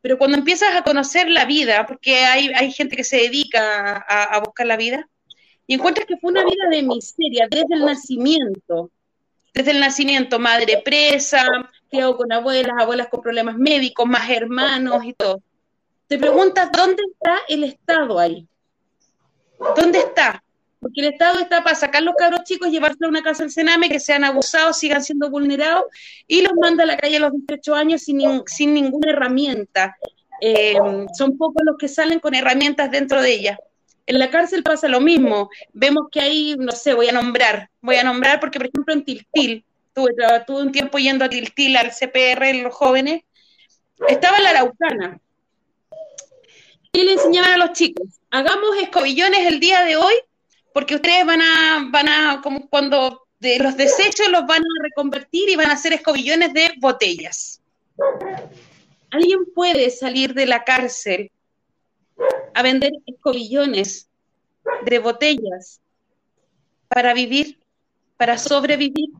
Pero 0.00 0.18
cuando 0.18 0.36
empiezas 0.36 0.74
a 0.74 0.82
conocer 0.82 1.30
la 1.30 1.44
vida, 1.44 1.86
porque 1.86 2.24
hay, 2.24 2.50
hay 2.56 2.72
gente 2.72 2.96
que 2.96 3.04
se 3.04 3.18
dedica 3.18 4.04
a, 4.08 4.24
a 4.24 4.40
buscar 4.40 4.66
la 4.66 4.76
vida, 4.76 5.08
y 5.68 5.74
encuentras 5.74 6.06
que 6.06 6.16
fue 6.16 6.32
una 6.32 6.44
vida 6.44 6.68
de 6.70 6.82
miseria 6.82 7.46
desde 7.48 7.74
el 7.74 7.84
nacimiento, 7.84 8.90
desde 9.54 9.72
el 9.72 9.80
nacimiento, 9.80 10.38
madre 10.38 10.82
presa, 10.84 11.46
criado 11.90 12.16
con 12.16 12.32
abuelas, 12.32 12.72
abuelas 12.78 13.08
con 13.08 13.20
problemas 13.20 13.56
médicos, 13.56 14.06
más 14.06 14.30
hermanos 14.30 15.04
y 15.04 15.12
todo. 15.12 15.42
Te 16.06 16.18
preguntas, 16.18 16.70
¿dónde 16.72 17.02
está 17.12 17.38
el 17.48 17.64
Estado 17.64 18.18
ahí? 18.18 18.46
¿Dónde 19.76 19.98
está? 19.98 20.42
Porque 20.80 21.00
el 21.00 21.12
Estado 21.12 21.38
está 21.38 21.62
para 21.62 21.76
sacar 21.76 22.02
los 22.02 22.14
cabros 22.16 22.42
chicos, 22.44 22.70
llevarse 22.70 23.04
a 23.04 23.08
una 23.08 23.22
casa 23.22 23.44
del 23.44 23.52
Sename, 23.52 23.88
que 23.88 24.00
sean 24.00 24.24
abusados, 24.24 24.78
sigan 24.78 25.02
siendo 25.02 25.30
vulnerados, 25.30 25.84
y 26.26 26.42
los 26.42 26.54
manda 26.54 26.82
a 26.82 26.86
la 26.86 26.96
calle 26.96 27.18
a 27.18 27.20
los 27.20 27.32
18 27.32 27.74
años 27.74 28.02
sin, 28.02 28.42
sin 28.46 28.74
ninguna 28.74 29.12
herramienta. 29.12 29.96
Eh, 30.40 30.76
son 31.16 31.38
pocos 31.38 31.62
los 31.64 31.76
que 31.78 31.86
salen 31.86 32.18
con 32.18 32.34
herramientas 32.34 32.90
dentro 32.90 33.22
de 33.22 33.32
ellas. 33.32 33.58
En 34.12 34.18
la 34.18 34.28
cárcel 34.28 34.62
pasa 34.62 34.88
lo 34.88 35.00
mismo. 35.00 35.48
Vemos 35.72 36.08
que 36.12 36.20
hay, 36.20 36.54
no 36.58 36.72
sé, 36.72 36.92
voy 36.92 37.08
a 37.08 37.12
nombrar, 37.12 37.70
voy 37.80 37.96
a 37.96 38.04
nombrar 38.04 38.40
porque, 38.40 38.58
por 38.58 38.68
ejemplo, 38.68 38.92
en 38.92 39.06
Tiltil, 39.06 39.64
tuve, 39.94 40.12
tuve 40.46 40.60
un 40.60 40.70
tiempo 40.70 40.98
yendo 40.98 41.24
a 41.24 41.30
Tiltil, 41.30 41.74
al 41.78 41.92
CPR, 41.92 42.62
los 42.62 42.74
jóvenes, 42.74 43.22
estaba 44.06 44.38
la 44.40 44.50
Araucana. 44.50 45.18
Y 46.92 47.04
le 47.04 47.12
enseñaban 47.12 47.52
a 47.52 47.56
los 47.56 47.72
chicos, 47.72 48.06
hagamos 48.30 48.76
escobillones 48.82 49.46
el 49.46 49.60
día 49.60 49.82
de 49.82 49.96
hoy, 49.96 50.14
porque 50.74 50.96
ustedes 50.96 51.24
van 51.24 51.40
a, 51.40 51.88
van 51.90 52.08
a, 52.10 52.40
como 52.42 52.68
cuando 52.68 53.26
de 53.40 53.60
los 53.60 53.78
desechos 53.78 54.28
los 54.28 54.44
van 54.44 54.60
a 54.60 54.82
reconvertir 54.82 55.48
y 55.48 55.56
van 55.56 55.70
a 55.70 55.74
hacer 55.74 55.94
escobillones 55.94 56.52
de 56.52 56.74
botellas. 56.80 57.62
¿Alguien 59.10 59.46
puede 59.54 59.88
salir 59.88 60.34
de 60.34 60.44
la 60.44 60.64
cárcel 60.64 61.30
a 62.54 62.62
vender 62.62 62.92
escobillones 63.06 64.08
de 64.84 64.98
botellas 64.98 65.80
para 66.88 67.14
vivir, 67.14 67.58
para 68.16 68.38
sobrevivir. 68.38 69.10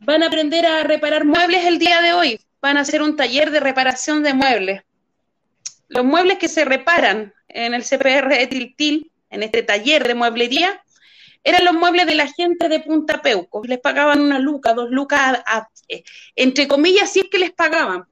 Van 0.00 0.22
a 0.22 0.26
aprender 0.26 0.66
a 0.66 0.84
reparar 0.84 1.24
muebles 1.24 1.64
el 1.64 1.78
día 1.78 2.00
de 2.02 2.12
hoy. 2.12 2.40
Van 2.60 2.76
a 2.76 2.80
hacer 2.80 3.02
un 3.02 3.16
taller 3.16 3.50
de 3.50 3.60
reparación 3.60 4.22
de 4.22 4.34
muebles. 4.34 4.82
Los 5.88 6.04
muebles 6.04 6.38
que 6.38 6.48
se 6.48 6.64
reparan 6.64 7.34
en 7.48 7.74
el 7.74 7.82
CPR 7.82 8.28
de 8.28 8.46
Tiltil, 8.46 9.10
en 9.30 9.42
este 9.42 9.62
taller 9.62 10.06
de 10.06 10.14
mueblería, 10.14 10.82
eran 11.44 11.64
los 11.64 11.74
muebles 11.74 12.06
de 12.06 12.14
la 12.14 12.28
gente 12.28 12.68
de 12.68 12.80
Punta 12.80 13.20
Peuco. 13.20 13.62
Les 13.64 13.80
pagaban 13.80 14.20
una 14.20 14.38
luca, 14.38 14.74
dos 14.74 14.90
lucas, 14.90 15.42
entre 16.36 16.68
comillas, 16.68 17.10
si 17.10 17.20
es 17.20 17.26
que 17.30 17.38
les 17.38 17.52
pagaban 17.52 18.06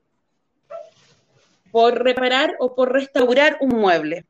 por 1.70 2.02
reparar 2.02 2.56
o 2.58 2.74
por 2.74 2.92
restaurar 2.92 3.58
un 3.60 3.70
mueble. 3.70 4.26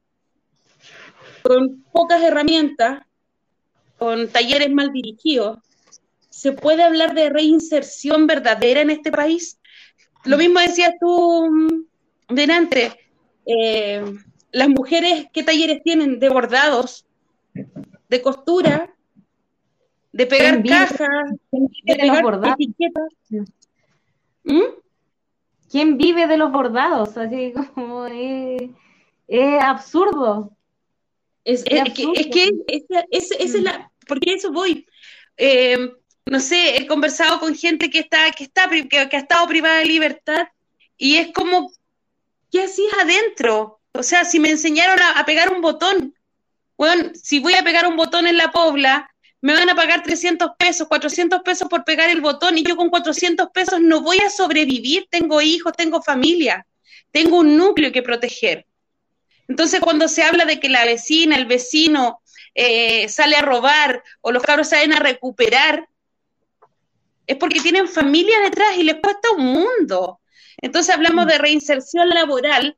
Con 1.42 1.82
pocas 1.92 2.22
herramientas, 2.22 3.02
con 3.98 4.28
talleres 4.28 4.70
mal 4.70 4.92
dirigidos, 4.92 5.58
¿se 6.28 6.52
puede 6.52 6.82
hablar 6.82 7.14
de 7.14 7.28
reinserción 7.28 8.26
verdadera 8.26 8.80
en 8.80 8.90
este 8.90 9.10
país? 9.10 9.58
Lo 10.24 10.36
mismo 10.36 10.60
decías 10.60 10.92
tú 11.00 11.46
mm, 11.50 12.34
delante, 12.34 12.92
eh, 13.46 14.04
las 14.52 14.68
mujeres, 14.68 15.26
¿qué 15.32 15.42
talleres 15.42 15.82
tienen? 15.82 16.18
De 16.18 16.28
bordados, 16.28 17.06
de 18.08 18.22
costura, 18.22 18.94
de 20.12 20.26
pegar 20.26 20.62
cajas, 20.64 21.30
de 21.50 21.96
pegar 21.96 22.24
etiquetas. 22.52 23.12
¿Mm? 24.44 24.62
¿Quién 25.70 25.96
vive 25.96 26.26
de 26.26 26.36
los 26.36 26.52
bordados? 26.52 27.16
Así 27.16 27.54
como 27.74 28.06
es, 28.06 28.70
absurdo. 29.62 30.50
Es, 31.44 31.64
que, 31.64 31.80
es 32.14 32.26
que 32.26 32.50
esa, 33.10 33.34
es 33.36 33.54
la, 33.54 33.90
porque 34.06 34.34
eso 34.34 34.52
voy. 34.52 34.86
Eh, 35.36 35.92
no 36.26 36.38
sé, 36.38 36.76
he 36.76 36.86
conversado 36.86 37.40
con 37.40 37.56
gente 37.56 37.90
que 37.90 38.00
está, 38.00 38.30
que 38.32 38.44
está, 38.44 38.68
que, 38.68 38.98
ha 38.98 39.18
estado 39.18 39.46
privada 39.48 39.78
de 39.78 39.86
libertad 39.86 40.48
y 40.96 41.16
es 41.16 41.32
como, 41.32 41.72
¿qué 42.52 42.64
hacías 42.64 42.92
adentro? 43.00 43.80
O 43.92 44.02
sea, 44.02 44.24
si 44.24 44.38
me 44.38 44.50
enseñaron 44.50 44.98
a, 45.16 45.24
pegar 45.24 45.52
un 45.52 45.60
botón, 45.62 46.14
bueno, 46.76 47.10
si 47.14 47.40
voy 47.40 47.54
a 47.54 47.64
pegar 47.64 47.86
un 47.86 47.96
botón 47.96 48.26
en 48.26 48.36
la 48.36 48.52
pobla, 48.52 49.10
me 49.42 49.54
van 49.54 49.70
a 49.70 49.74
pagar 49.74 50.02
300 50.02 50.50
pesos, 50.58 50.86
400 50.86 51.40
pesos 51.42 51.68
por 51.68 51.84
pegar 51.84 52.10
el 52.10 52.20
botón 52.20 52.58
y 52.58 52.62
yo 52.62 52.76
con 52.76 52.90
400 52.90 53.48
pesos 53.50 53.80
no 53.80 54.02
voy 54.02 54.18
a 54.18 54.30
sobrevivir, 54.30 55.06
tengo 55.10 55.40
hijos, 55.40 55.72
tengo 55.76 56.02
familia, 56.02 56.66
tengo 57.10 57.38
un 57.38 57.56
núcleo 57.56 57.90
que 57.92 58.02
proteger. 58.02 58.66
Entonces, 59.48 59.80
cuando 59.80 60.08
se 60.08 60.22
habla 60.22 60.44
de 60.44 60.60
que 60.60 60.68
la 60.68 60.84
vecina, 60.84 61.36
el 61.36 61.46
vecino 61.46 62.22
eh, 62.54 63.08
sale 63.08 63.36
a 63.36 63.42
robar 63.42 64.02
o 64.20 64.30
los 64.30 64.42
cabros 64.42 64.68
salen 64.68 64.92
a 64.92 65.00
recuperar, 65.00 65.88
es 67.26 67.36
porque 67.36 67.60
tienen 67.60 67.88
familia 67.88 68.40
detrás 68.40 68.76
y 68.76 68.82
les 68.82 68.96
cuesta 68.96 69.30
un 69.36 69.46
mundo. 69.46 70.20
Entonces 70.58 70.94
hablamos 70.94 71.26
de 71.26 71.38
reinserción 71.38 72.08
laboral. 72.10 72.76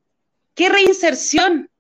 ¿Qué 0.55 0.69
reinserción? 0.69 1.71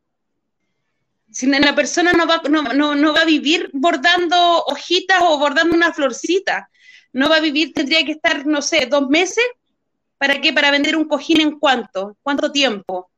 Si 1.32 1.46
la 1.46 1.74
persona 1.74 2.12
no 2.12 2.26
va, 2.26 2.42
no, 2.46 3.14
va 3.14 3.22
a 3.22 3.24
vivir 3.24 3.70
bordando 3.72 4.64
hojitas 4.66 5.18
o 5.22 5.38
bordando 5.38 5.74
una 5.74 5.92
florcita, 5.92 6.68
no 7.12 7.28
va 7.28 7.36
a 7.36 7.40
vivir, 7.40 7.72
tendría 7.72 8.04
que 8.04 8.12
estar, 8.12 8.46
no 8.46 8.60
sé, 8.60 8.86
dos 8.86 9.08
meses. 9.08 9.44
¿Para 10.18 10.40
qué? 10.40 10.52
Para 10.52 10.70
vender 10.70 10.96
un 10.96 11.06
cojín 11.06 11.40
en 11.40 11.58
cuánto? 11.58 12.16
¿Cuánto 12.22 12.52
tiempo? 12.52 13.10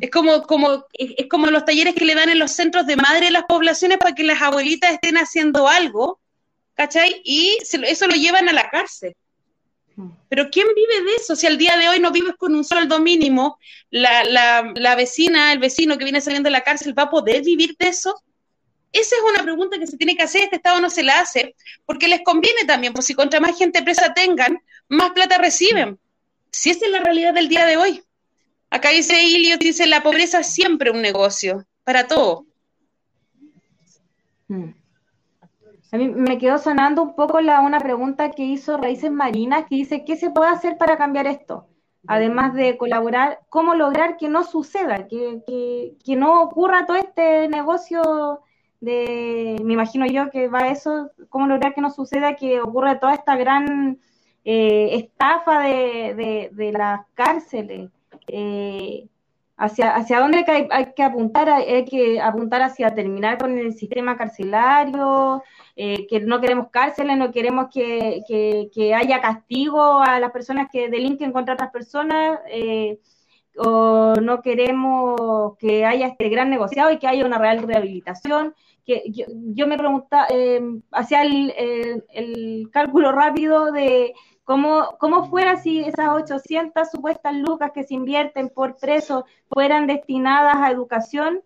Es 0.00 0.10
como, 0.10 0.42
como, 0.42 0.84
es 0.92 1.26
como 1.28 1.48
los 1.48 1.64
talleres 1.64 1.94
que 1.94 2.04
le 2.04 2.14
dan 2.14 2.28
en 2.28 2.38
los 2.38 2.52
centros 2.52 2.86
de 2.86 2.96
madre 2.96 3.26
de 3.26 3.32
las 3.32 3.44
poblaciones 3.44 3.98
para 3.98 4.14
que 4.14 4.24
las 4.24 4.40
abuelitas 4.40 4.92
estén 4.92 5.16
haciendo 5.16 5.68
algo, 5.68 6.20
¿cachai? 6.74 7.20
Y 7.24 7.58
eso 7.60 8.06
lo 8.06 8.14
llevan 8.14 8.48
a 8.48 8.52
la 8.52 8.70
cárcel. 8.70 9.14
Pero 10.28 10.48
¿quién 10.50 10.66
vive 10.74 11.04
de 11.04 11.16
eso? 11.16 11.36
Si 11.36 11.46
al 11.46 11.58
día 11.58 11.76
de 11.76 11.88
hoy 11.88 12.00
no 12.00 12.10
vives 12.10 12.34
con 12.38 12.54
un 12.54 12.64
sueldo 12.64 13.00
mínimo, 13.00 13.58
la, 13.90 14.24
la, 14.24 14.72
la, 14.74 14.94
vecina, 14.94 15.52
el 15.52 15.58
vecino 15.58 15.98
que 15.98 16.04
viene 16.04 16.20
saliendo 16.20 16.48
de 16.48 16.52
la 16.52 16.62
cárcel, 16.62 16.98
¿va 16.98 17.04
a 17.04 17.10
poder 17.10 17.42
vivir 17.42 17.76
de 17.78 17.88
eso? 17.88 18.22
Esa 18.92 19.16
es 19.16 19.22
una 19.22 19.42
pregunta 19.42 19.78
que 19.78 19.86
se 19.86 19.96
tiene 19.96 20.16
que 20.16 20.22
hacer, 20.22 20.42
este 20.42 20.56
Estado 20.56 20.80
no 20.80 20.90
se 20.90 21.02
la 21.02 21.20
hace, 21.20 21.56
porque 21.86 22.08
les 22.08 22.22
conviene 22.22 22.64
también, 22.66 22.92
pues 22.92 23.06
si 23.06 23.14
contra 23.14 23.40
más 23.40 23.56
gente 23.56 23.82
presa 23.82 24.12
tengan, 24.12 24.58
más 24.88 25.12
plata 25.12 25.38
reciben. 25.38 25.98
Si 26.50 26.70
esa 26.70 26.84
es 26.84 26.92
la 26.92 27.00
realidad 27.00 27.32
del 27.32 27.48
día 27.48 27.64
de 27.64 27.78
hoy. 27.78 28.02
Acá 28.68 28.90
dice 28.90 29.22
Ilio, 29.22 29.56
dice, 29.58 29.86
la 29.86 30.02
pobreza 30.02 30.40
es 30.40 30.46
siempre 30.48 30.90
un 30.90 31.00
negocio, 31.00 31.66
para 31.84 32.06
todo. 32.06 32.46
Mm. 34.48 34.81
A 35.92 35.98
mí 35.98 36.08
me 36.08 36.38
quedó 36.38 36.56
sonando 36.56 37.02
un 37.02 37.14
poco 37.14 37.42
la, 37.42 37.60
una 37.60 37.78
pregunta 37.78 38.30
que 38.30 38.44
hizo 38.44 38.78
Raíces 38.78 39.12
Marinas, 39.12 39.66
que 39.68 39.76
dice, 39.76 40.04
¿qué 40.04 40.16
se 40.16 40.30
puede 40.30 40.50
hacer 40.50 40.78
para 40.78 40.96
cambiar 40.96 41.26
esto? 41.26 41.68
Además 42.06 42.54
de 42.54 42.78
colaborar, 42.78 43.40
¿cómo 43.50 43.74
lograr 43.74 44.16
que 44.16 44.28
no 44.28 44.42
suceda, 44.42 45.06
que, 45.06 45.42
que, 46.02 46.16
no 46.16 46.42
ocurra 46.42 46.86
todo 46.86 46.96
este 46.96 47.46
negocio 47.48 48.40
de, 48.80 49.60
me 49.62 49.74
imagino 49.74 50.06
yo 50.06 50.30
que 50.30 50.48
va 50.48 50.68
eso, 50.68 51.10
cómo 51.28 51.46
lograr 51.46 51.74
que 51.74 51.82
no 51.82 51.90
suceda, 51.90 52.36
que 52.36 52.62
ocurra 52.62 52.98
toda 52.98 53.12
esta 53.12 53.36
gran 53.36 54.00
eh, 54.46 54.96
estafa 54.96 55.60
de, 55.60 56.50
de, 56.52 56.72
las 56.72 57.02
cárceles? 57.14 57.90
Eh, 58.28 59.08
hacia, 59.58 59.94
hacia 59.94 60.20
dónde 60.20 60.44
hay, 60.70 60.92
que 60.94 61.02
apuntar, 61.02 61.50
hay 61.50 61.84
que 61.84 62.20
apuntar 62.20 62.62
hacia 62.62 62.94
terminar 62.94 63.38
con 63.38 63.58
el 63.58 63.74
sistema 63.74 64.16
carcelario, 64.16 65.42
eh, 65.76 66.06
que 66.06 66.20
no 66.20 66.40
queremos 66.40 66.68
cárceles, 66.70 67.16
no 67.16 67.32
queremos 67.32 67.68
que, 67.72 68.94
haya 68.94 69.20
castigo 69.20 70.00
a 70.00 70.20
las 70.20 70.30
personas 70.30 70.68
que 70.70 70.88
delinquen 70.88 71.32
contra 71.32 71.54
otras 71.54 71.70
personas, 71.70 72.40
eh, 72.48 72.98
o 73.56 74.14
no 74.20 74.40
queremos 74.42 75.56
que 75.58 75.84
haya 75.84 76.06
este 76.06 76.28
gran 76.28 76.50
negociado 76.50 76.90
y 76.90 76.98
que 76.98 77.06
haya 77.06 77.26
una 77.26 77.38
real 77.38 77.62
rehabilitación. 77.62 78.54
Que 78.84 79.02
yo, 79.06 79.66
me 79.66 79.78
preguntaba, 79.78 80.26
eh, 80.30 80.60
hacía 80.90 81.22
el, 81.22 81.52
el 82.12 82.68
cálculo 82.72 83.12
rápido 83.12 83.70
de 83.70 84.14
¿Cómo, 84.44 84.96
¿Cómo, 84.98 85.28
fuera 85.30 85.56
si 85.56 85.80
esas 85.80 86.08
800 86.08 86.90
supuestas 86.90 87.34
lucas 87.34 87.70
que 87.72 87.84
se 87.84 87.94
invierten 87.94 88.48
por 88.48 88.76
preso 88.76 89.24
fueran 89.48 89.86
destinadas 89.86 90.56
a 90.56 90.70
educación? 90.70 91.42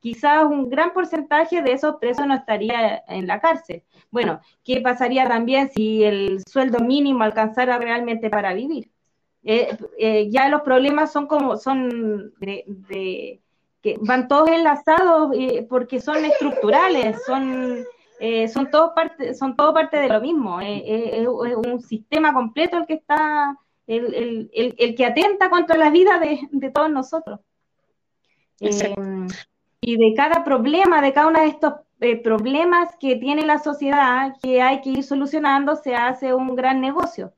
Quizás 0.00 0.44
un 0.44 0.68
gran 0.70 0.92
porcentaje 0.92 1.62
de 1.62 1.72
esos 1.72 1.96
presos 1.96 2.26
no 2.26 2.34
estaría 2.34 3.02
en 3.08 3.26
la 3.26 3.40
cárcel. 3.40 3.82
Bueno, 4.10 4.40
¿qué 4.64 4.80
pasaría 4.80 5.26
también 5.26 5.70
si 5.70 6.04
el 6.04 6.42
sueldo 6.46 6.78
mínimo 6.80 7.24
alcanzara 7.24 7.78
realmente 7.78 8.30
para 8.30 8.54
vivir? 8.54 8.90
Eh, 9.44 9.76
eh, 9.98 10.28
ya 10.30 10.48
los 10.48 10.62
problemas 10.62 11.12
son 11.12 11.26
como, 11.26 11.56
son 11.56 12.32
de, 12.38 13.40
que 13.82 13.96
van 14.00 14.28
todos 14.28 14.50
enlazados 14.50 15.32
eh, 15.34 15.66
porque 15.68 16.00
son 16.00 16.24
estructurales, 16.24 17.22
son 17.24 17.84
eh, 18.20 18.48
son 18.48 18.68
todos 18.70 18.92
parte, 18.94 19.34
son 19.34 19.54
todo 19.54 19.72
parte 19.72 19.96
de 19.98 20.08
lo 20.08 20.20
mismo. 20.20 20.60
Eh, 20.60 20.82
eh, 20.84 21.22
es 21.22 21.28
un 21.28 21.80
sistema 21.80 22.34
completo 22.34 22.76
el 22.76 22.86
que 22.86 22.94
está, 22.94 23.56
el, 23.86 24.50
el, 24.52 24.74
el, 24.76 24.94
que 24.94 25.06
atenta 25.06 25.48
contra 25.48 25.76
la 25.76 25.90
vida 25.90 26.18
de, 26.18 26.40
de 26.50 26.70
todos 26.70 26.90
nosotros. 26.90 27.40
Y 29.88 29.96
de 29.96 30.12
cada 30.14 30.44
problema, 30.44 31.00
de 31.00 31.12
cada 31.14 31.28
uno 31.28 31.40
de 31.40 31.46
estos 31.46 31.74
problemas 32.22 32.94
que 33.00 33.16
tiene 33.16 33.46
la 33.46 33.58
sociedad 33.58 34.34
que 34.42 34.60
hay 34.60 34.82
que 34.82 34.90
ir 34.90 35.02
solucionando, 35.02 35.76
se 35.76 35.94
hace 35.94 36.34
un 36.34 36.54
gran 36.54 36.80
negocio. 36.80 37.32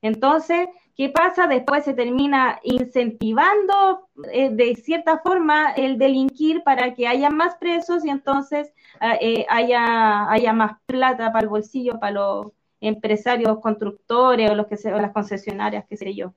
Entonces, 0.00 0.68
¿Qué 1.00 1.08
pasa? 1.08 1.46
Después 1.46 1.82
se 1.84 1.94
termina 1.94 2.60
incentivando 2.62 4.06
eh, 4.30 4.50
de 4.50 4.74
cierta 4.74 5.20
forma 5.20 5.72
el 5.72 5.96
delinquir 5.96 6.62
para 6.62 6.92
que 6.92 7.08
haya 7.08 7.30
más 7.30 7.54
presos 7.56 8.04
y 8.04 8.10
entonces 8.10 8.74
ah, 9.00 9.16
eh, 9.18 9.46
haya, 9.48 10.30
haya 10.30 10.52
más 10.52 10.72
plata 10.84 11.32
para 11.32 11.44
el 11.44 11.48
bolsillo, 11.48 11.98
para 11.98 12.12
los 12.12 12.48
empresarios 12.82 13.60
constructores 13.60 14.50
o, 14.50 14.54
los 14.54 14.66
que 14.66 14.76
se, 14.76 14.90
las 14.90 15.12
concesionarias, 15.12 15.86
qué 15.88 15.96
sé 15.96 16.14
yo. 16.14 16.34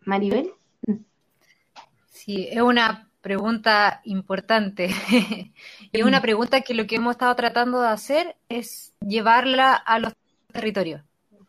Maribel. 0.00 0.50
Sí, 2.08 2.48
es 2.50 2.60
una 2.60 3.03
pregunta 3.24 4.02
importante. 4.04 4.90
es 5.92 6.04
una 6.04 6.20
pregunta 6.20 6.60
que 6.60 6.74
lo 6.74 6.86
que 6.86 6.96
hemos 6.96 7.12
estado 7.12 7.34
tratando 7.34 7.80
de 7.80 7.88
hacer 7.88 8.36
es 8.50 8.92
llevarla 9.00 9.72
a 9.72 9.98
los 9.98 10.12
territorios 10.52 11.00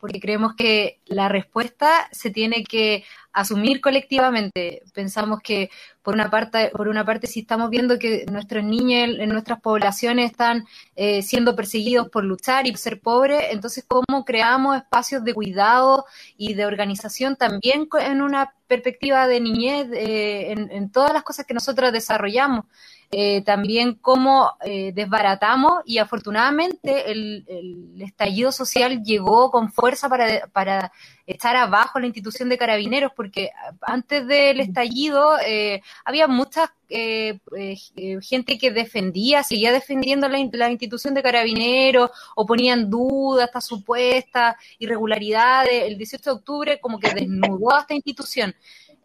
porque 0.06 0.20
creemos 0.20 0.53
que 0.53 0.99
la 1.08 1.30
respuesta 1.30 2.08
se 2.12 2.30
tiene 2.30 2.64
que 2.64 3.03
asumir 3.34 3.82
colectivamente. 3.82 4.84
Pensamos 4.93 5.39
que 5.41 5.72
por 6.03 6.14
una 6.14 6.30
parte, 6.30 6.70
por 6.70 6.88
una 6.88 7.03
parte, 7.03 7.26
si 7.26 7.39
estamos 7.39 7.72
viendo 7.72 7.97
que 7.97 8.28
nuestros 8.32 8.64
niños 8.64 9.18
en 9.18 9.30
nuestras 9.30 9.60
poblaciones 9.62 10.30
están 10.30 10.66
eh, 10.95 11.24
siendo 11.24 11.56
perseguidos 11.56 12.08
por 12.10 12.24
luchar 12.24 12.68
y 12.68 12.78
ser 12.78 13.01
pobres, 13.01 13.45
entonces 13.49 13.84
cómo 13.88 14.26
creamos 14.26 14.78
espacios 14.78 15.24
de 15.24 15.34
cuidado 15.34 16.06
y 16.38 16.53
de 16.53 16.68
organización 16.68 17.36
también 17.36 17.89
en 17.99 18.22
una 18.22 18.53
perspectiva 18.68 19.28
de 19.28 19.39
niñez 19.39 19.88
eh, 19.91 20.51
en, 20.51 20.91
todas 20.91 21.14
las 21.14 21.24
cosas 21.24 21.47
que 21.47 21.56
nosotros 21.56 21.91
desarrollamos. 21.91 22.66
Eh, 23.12 23.41
también 23.43 23.93
cómo 23.95 24.51
desbaratamos 24.93 25.84
y 25.86 25.99
afortunadamente 25.99 27.12
el, 27.12 27.45
el, 27.47 28.01
estallido 28.01 28.51
social 28.51 29.03
llegó 29.03 29.51
con 29.51 29.72
fuerza 29.72 30.10
para, 30.10 30.47
para 30.47 30.91
estar 31.26 31.56
abajo 31.56 31.99
la 31.99 32.06
institución 32.06 32.49
de 32.49 32.58
carabineros, 32.58 33.12
porque 33.16 33.51
antes 33.82 34.28
del 34.28 34.60
estallido 34.60 35.38
eh, 35.45 35.82
había 36.03 36.28
mucha 36.28 36.74
eh, 36.89 37.39
eh, 37.58 38.20
gente 38.22 38.60
que 38.60 38.70
defendía, 38.70 39.43
seguía 39.43 39.72
defendiendo 39.72 40.28
la, 40.28 40.38
la, 40.51 40.70
institución 40.70 41.16
de 41.16 41.24
carabineros, 41.24 42.12
o 42.36 42.45
ponían 42.45 42.89
dudas, 42.89 43.47
esta 43.47 43.62
supuesta 43.62 44.58
irregularidades. 44.78 45.84
El 45.86 45.97
18 45.97 46.24
de 46.24 46.36
octubre 46.36 46.80
como 46.80 46.99
que 46.99 47.10
desnudó 47.10 47.74
a 47.74 47.82
esta 47.82 47.95
institución. 47.95 48.56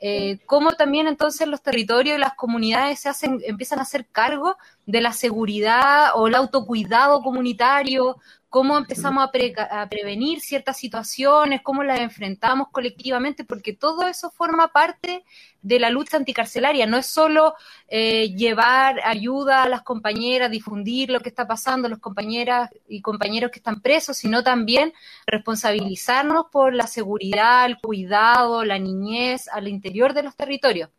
Eh, 0.03 0.38
cómo 0.46 0.72
también 0.72 1.07
entonces 1.07 1.46
los 1.46 1.62
territorios 1.62 2.16
y 2.16 2.20
las 2.20 2.34
comunidades 2.34 3.01
se 3.01 3.11
hacen, 3.11 3.40
empiezan 3.44 3.80
a 3.80 3.82
hacer 3.82 4.07
cargo 4.07 4.57
de 4.91 5.01
la 5.01 5.12
seguridad 5.12 6.11
o 6.14 6.26
el 6.26 6.34
autocuidado 6.34 7.22
comunitario, 7.22 8.16
cómo 8.49 8.76
empezamos 8.76 9.24
a, 9.24 9.88
prevenir 9.88 10.41
ciertas 10.41 10.76
situaciones, 10.76 11.62
cómo 11.62 11.84
las 11.84 12.01
enfrentamos 12.01 12.68
colectivamente, 12.72 13.45
porque 13.45 13.72
todo 13.72 14.09
eso 14.09 14.28
forma 14.30 14.72
parte 14.72 15.24
de 15.62 15.78
la 15.78 15.88
lucha 15.88 16.16
anticarcelaria. 16.16 16.84
No 16.86 16.97
es 16.97 17.07
solo 17.07 17.55
eh, 17.86 18.34
llevar 18.34 19.01
ayuda 19.05 19.62
a 19.62 19.68
las 19.68 19.82
compañeras, 19.82 20.51
difundir 20.51 21.11
lo 21.11 21.20
que 21.20 21.28
está 21.28 21.47
pasando, 21.47 21.88
los 21.88 22.01
compañeras 22.01 22.70
y 22.88 23.01
compañeros 23.03 23.53
que 23.53 23.61
están 23.61 23.80
presos, 23.80 24.16
sino 24.16 24.43
también 24.43 24.93
responsabilizarnos 25.26 26.47
por 26.51 26.74
la 26.74 26.88
seguridad, 26.88 27.66
el 27.66 27.78
cuidado, 27.78 28.64
la 28.64 28.80
niñez 28.80 29.47
al 29.47 29.68
interior 29.68 30.12
de 30.12 30.24
los 30.24 30.34
territorios. 30.34 30.91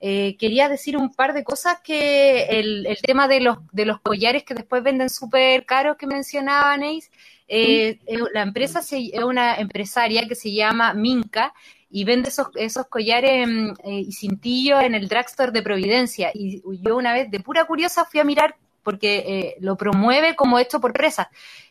Eh, 0.00 0.36
quería 0.38 0.68
decir 0.68 0.96
un 0.96 1.12
par 1.12 1.32
de 1.34 1.44
cosas 1.44 1.80
que 1.82 2.44
el, 2.44 2.86
el 2.86 2.98
tema 2.98 3.28
de 3.28 3.40
los, 3.40 3.58
de 3.72 3.86
los 3.86 4.00
collares 4.00 4.44
que 4.44 4.54
después 4.54 4.82
venden 4.82 5.08
súper 5.08 5.64
caros 5.64 5.96
que 5.96 6.06
mencionaba 6.06 6.76
Neis, 6.76 7.10
eh, 7.46 7.98
eh, 8.06 8.18
la 8.32 8.42
empresa 8.42 8.82
se, 8.82 9.10
es 9.12 9.22
una 9.22 9.56
empresaria 9.56 10.26
que 10.26 10.34
se 10.34 10.52
llama 10.52 10.94
Minca 10.94 11.52
y 11.90 12.04
vende 12.04 12.28
esos, 12.28 12.48
esos 12.56 12.86
collares 12.86 13.46
mm, 13.46 13.70
eh, 13.84 14.00
y 14.08 14.12
cintillos 14.12 14.82
en 14.82 14.94
el 14.94 15.08
drugstore 15.08 15.52
de 15.52 15.62
Providencia. 15.62 16.30
Y 16.34 16.62
yo 16.82 16.96
una 16.96 17.12
vez, 17.12 17.30
de 17.30 17.40
pura 17.40 17.64
curiosa, 17.66 18.04
fui 18.04 18.20
a 18.20 18.24
mirar 18.24 18.56
porque 18.82 19.24
eh, 19.26 19.56
lo 19.60 19.76
promueve 19.76 20.36
como 20.36 20.58
hecho 20.58 20.80
por 20.80 20.92
presas 20.92 21.28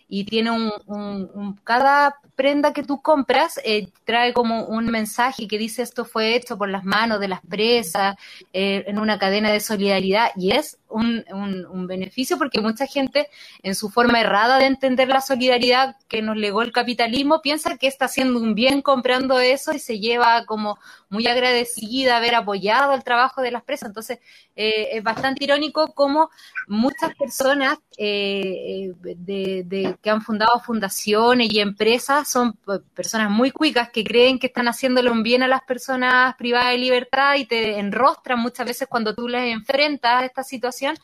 y 0.08 0.26
tiene 0.26 0.52
un, 0.52 1.60
cada 1.64 2.16
prenda 2.36 2.74
que 2.74 2.84
tú 2.84 3.02
compras 3.02 3.60
eh, 3.64 3.88
trae 4.06 4.34
como 4.34 4.66
un 4.66 4.88
mensaje 4.88 5.48
que 5.48 5.58
dice 5.58 5.82
esto 5.82 6.06
fue 6.06 6.36
hecho 6.36 6.58
por 6.58 6.70
las 6.70 6.84
manos 6.84 7.20
de 7.20 7.28
las 7.28 7.42
presas 7.42 8.16
eh, 8.54 8.84
en 8.88 9.00
una 9.00 9.20
cadena 9.20 9.52
de 9.52 9.60
solidaridad 9.60 10.32
y 10.36 10.52
es 10.52 10.78
un, 10.90 11.26
un, 11.32 11.88
beneficio 11.88 12.38
porque 12.38 12.62
mucha 12.62 12.86
gente 12.86 13.28
en 13.64 13.76
su 13.76 13.90
forma 13.90 14.22
errada 14.22 14.58
de 14.60 14.68
entender 14.68 15.08
la 15.10 15.22
solidaridad 15.22 15.98
que 16.08 16.22
nos 16.22 16.38
legó 16.38 16.62
el 16.62 16.72
capitalismo 16.72 17.42
piensa 17.42 17.78
que 17.78 17.88
está 17.88 18.06
haciendo 18.06 18.40
un 18.40 18.56
bien 18.56 18.82
comprando 18.82 19.40
eso 19.40 19.74
y 19.74 19.80
se 19.80 20.00
lleva 20.00 20.46
como 20.46 20.78
muy 21.10 21.28
agradecida 21.28 22.18
haber 22.18 22.36
apoyado 22.36 22.94
el 22.94 23.04
trabajo 23.04 23.42
de 23.42 23.52
las 23.52 23.64
presas. 23.64 23.90
Entonces 23.90 24.20
eh, 24.56 24.90
es 24.94 25.04
bastante 25.04 25.44
irónico 25.44 25.94
como 25.94 26.30
muchas 26.68 27.16
personas 27.16 27.78
eh, 27.98 28.94
de, 29.02 29.93
que 30.02 30.10
han 30.10 30.22
fundado 30.22 30.60
fundaciones 30.60 31.52
y 31.52 31.60
empresas 31.60 32.30
son 32.30 32.58
personas 32.94 33.30
muy 33.30 33.52
cuicas 33.52 33.90
que 33.90 34.04
creen 34.04 34.40
que 34.40 34.48
están 34.48 34.68
haciéndole 34.68 35.10
un 35.10 35.24
bien 35.24 35.44
a 35.44 35.48
las 35.48 35.64
personas 35.64 36.36
privadas 36.36 36.72
de 36.72 36.78
libertad 36.78 37.36
y 37.36 37.46
te 37.46 37.80
enrostran 37.80 38.40
muchas 38.40 38.66
veces 38.66 38.88
cuando 38.88 39.14
tú 39.14 39.28
les 39.28 39.54
enfrentas 39.54 40.22
a 40.22 40.26
esta 40.26 40.44
situación 40.44 40.96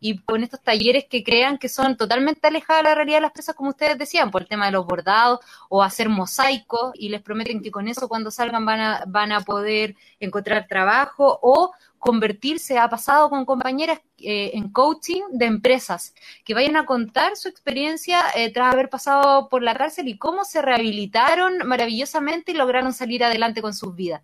y 0.00 0.18
con 0.18 0.42
estos 0.42 0.62
talleres 0.62 1.06
que 1.06 1.24
crean 1.24 1.58
que 1.58 1.68
son 1.68 1.96
totalmente 1.96 2.46
alejados 2.46 2.82
de 2.82 2.88
la 2.88 2.94
realidad 2.94 3.16
de 3.18 3.22
las 3.22 3.32
presas, 3.32 3.54
como 3.54 3.70
ustedes 3.70 3.98
decían, 3.98 4.30
por 4.30 4.42
el 4.42 4.48
tema 4.48 4.66
de 4.66 4.72
los 4.72 4.86
bordados 4.86 5.40
o 5.68 5.82
hacer 5.82 6.08
mosaicos 6.08 6.92
y 6.94 7.08
les 7.08 7.22
prometen 7.22 7.62
que 7.62 7.70
con 7.70 7.88
eso 7.88 8.08
cuando 8.08 8.30
salgan 8.30 8.64
van 8.64 8.80
a, 8.80 9.04
van 9.06 9.32
a 9.32 9.40
poder 9.40 9.96
encontrar 10.20 10.66
trabajo 10.68 11.38
o 11.42 11.72
convertirse, 11.98 12.78
ha 12.78 12.88
pasado 12.88 13.28
con 13.30 13.44
compañeras 13.44 14.00
eh, 14.18 14.52
en 14.54 14.70
coaching 14.70 15.22
de 15.30 15.46
empresas, 15.46 16.14
que 16.44 16.54
vayan 16.54 16.76
a 16.76 16.86
contar 16.86 17.36
su 17.36 17.48
experiencia 17.48 18.20
eh, 18.34 18.52
tras 18.52 18.72
haber 18.72 18.88
pasado 18.88 19.48
por 19.48 19.62
la 19.62 19.74
cárcel 19.74 20.08
y 20.08 20.16
cómo 20.16 20.44
se 20.44 20.62
rehabilitaron 20.62 21.58
maravillosamente 21.66 22.52
y 22.52 22.54
lograron 22.54 22.92
salir 22.92 23.24
adelante 23.24 23.62
con 23.62 23.74
sus 23.74 23.94
vidas. 23.94 24.22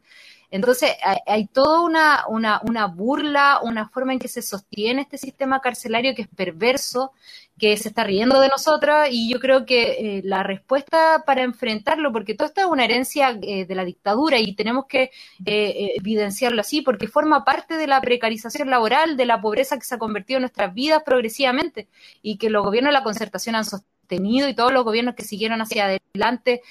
Entonces, 0.50 0.92
hay, 1.26 1.46
toda 1.46 1.80
una, 1.80 2.24
una, 2.28 2.86
burla, 2.86 3.60
una 3.62 3.88
forma 3.88 4.12
en 4.12 4.18
que 4.18 4.28
se 4.28 4.42
sostiene 4.42 5.02
este 5.02 5.18
sistema 5.18 5.60
carcelario 5.60 6.14
que 6.14 6.22
es 6.22 6.28
perverso, 6.28 7.12
que 7.58 7.76
se 7.76 7.88
está 7.88 8.04
riendo 8.04 8.40
de 8.40 8.48
nosotros 8.48 9.06
y 9.10 9.32
yo 9.32 9.38
creo 9.38 9.64
que 9.64 10.18
eh, 10.18 10.22
la 10.24 10.42
respuesta 10.42 11.22
para 11.24 11.42
enfrentarlo, 11.42 12.12
porque 12.12 12.34
todo 12.34 12.48
esto 12.48 12.62
es 12.62 12.66
una 12.66 12.84
herencia 12.84 13.38
eh, 13.42 13.64
de 13.64 13.74
la 13.74 13.84
dictadura 13.84 14.38
y 14.38 14.54
tenemos 14.54 14.86
que 14.86 15.10
eh, 15.44 15.92
evidenciarlo 15.96 16.60
así, 16.60 16.82
porque 16.82 17.06
forma 17.06 17.44
parte 17.44 17.76
de 17.76 17.86
la 17.86 18.00
precarización 18.00 18.70
laboral, 18.70 19.16
de 19.16 19.26
la 19.26 19.40
pobreza 19.40 19.78
que 19.78 19.84
se 19.84 19.94
ha 19.94 19.98
convertido 19.98 20.38
en 20.38 20.42
nuestras 20.42 20.74
vidas 20.74 21.02
progresivamente 21.04 21.88
y 22.22 22.38
que 22.38 22.50
los 22.50 22.64
gobiernos 22.64 22.90
de 22.90 22.98
la 22.98 23.04
concertación 23.04 23.54
han 23.54 23.64
sostenido 23.64 24.48
y 24.48 24.54
todos 24.54 24.72
los 24.72 24.84
gobiernos 24.84 25.14
que 25.14 25.24
siguieron 25.24 25.60
hacia 25.62 25.86
adelante 25.86 26.62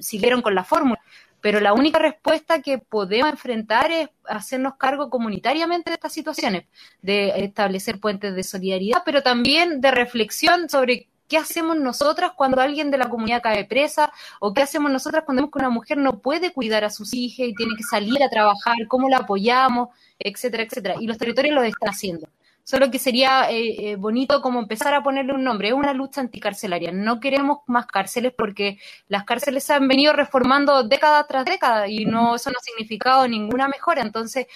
siguieron 0.00 0.42
con 0.42 0.54
la 0.54 0.64
fórmula 0.64 1.00
pero 1.40 1.60
la 1.60 1.72
única 1.72 1.98
respuesta 1.98 2.62
que 2.62 2.78
podemos 2.78 3.30
enfrentar 3.30 3.90
es 3.90 4.08
hacernos 4.28 4.74
cargo 4.76 5.10
comunitariamente 5.10 5.90
de 5.90 5.94
estas 5.94 6.12
situaciones, 6.12 6.66
de 7.02 7.44
establecer 7.44 8.00
puentes 8.00 8.34
de 8.34 8.42
solidaridad, 8.42 9.02
pero 9.04 9.22
también 9.22 9.80
de 9.80 9.90
reflexión 9.90 10.68
sobre 10.68 11.08
qué 11.30 11.38
hacemos 11.38 11.76
nosotras 11.76 12.32
cuando 12.36 12.60
alguien 12.60 12.90
de 12.90 12.98
la 12.98 13.08
comunidad 13.08 13.40
cae 13.40 13.64
presa 13.64 14.12
o 14.40 14.52
qué 14.52 14.62
hacemos 14.62 14.90
nosotras 14.90 15.22
cuando 15.24 15.42
vemos 15.42 15.52
que 15.52 15.60
una 15.60 15.70
mujer 15.70 15.96
no 15.96 16.18
puede 16.18 16.52
cuidar 16.52 16.84
a 16.84 16.90
sus 16.90 17.14
hijas 17.14 17.46
y 17.46 17.54
tiene 17.54 17.74
que 17.76 17.84
salir 17.84 18.22
a 18.22 18.28
trabajar, 18.28 18.76
cómo 18.88 19.08
la 19.08 19.18
apoyamos, 19.18 19.90
etcétera, 20.18 20.64
etcétera. 20.64 20.94
Y 21.00 21.06
los 21.06 21.16
territorios 21.16 21.54
lo 21.54 21.62
están 21.62 21.90
haciendo. 21.90 22.28
Solo 22.70 22.88
que 22.88 23.00
sería 23.00 23.50
eh, 23.50 23.90
eh, 23.90 23.96
bonito 23.96 24.40
como 24.40 24.60
empezar 24.60 24.94
a 24.94 25.02
ponerle 25.02 25.32
un 25.32 25.42
nombre. 25.42 25.70
Es 25.70 25.74
una 25.74 25.92
lucha 25.92 26.20
anticarcelaria. 26.20 26.92
No 26.92 27.18
queremos 27.18 27.58
más 27.66 27.86
cárceles 27.86 28.32
porque 28.32 28.78
las 29.08 29.24
cárceles 29.24 29.64
se 29.64 29.72
han 29.72 29.88
venido 29.88 30.12
reformando 30.12 30.84
década 30.84 31.26
tras 31.26 31.44
década 31.46 31.88
y 31.88 32.04
no 32.04 32.36
eso 32.36 32.48
no 32.48 32.58
ha 32.60 32.62
significado 32.62 33.26
ninguna 33.26 33.66
mejora. 33.66 34.02
Entonces, 34.02 34.46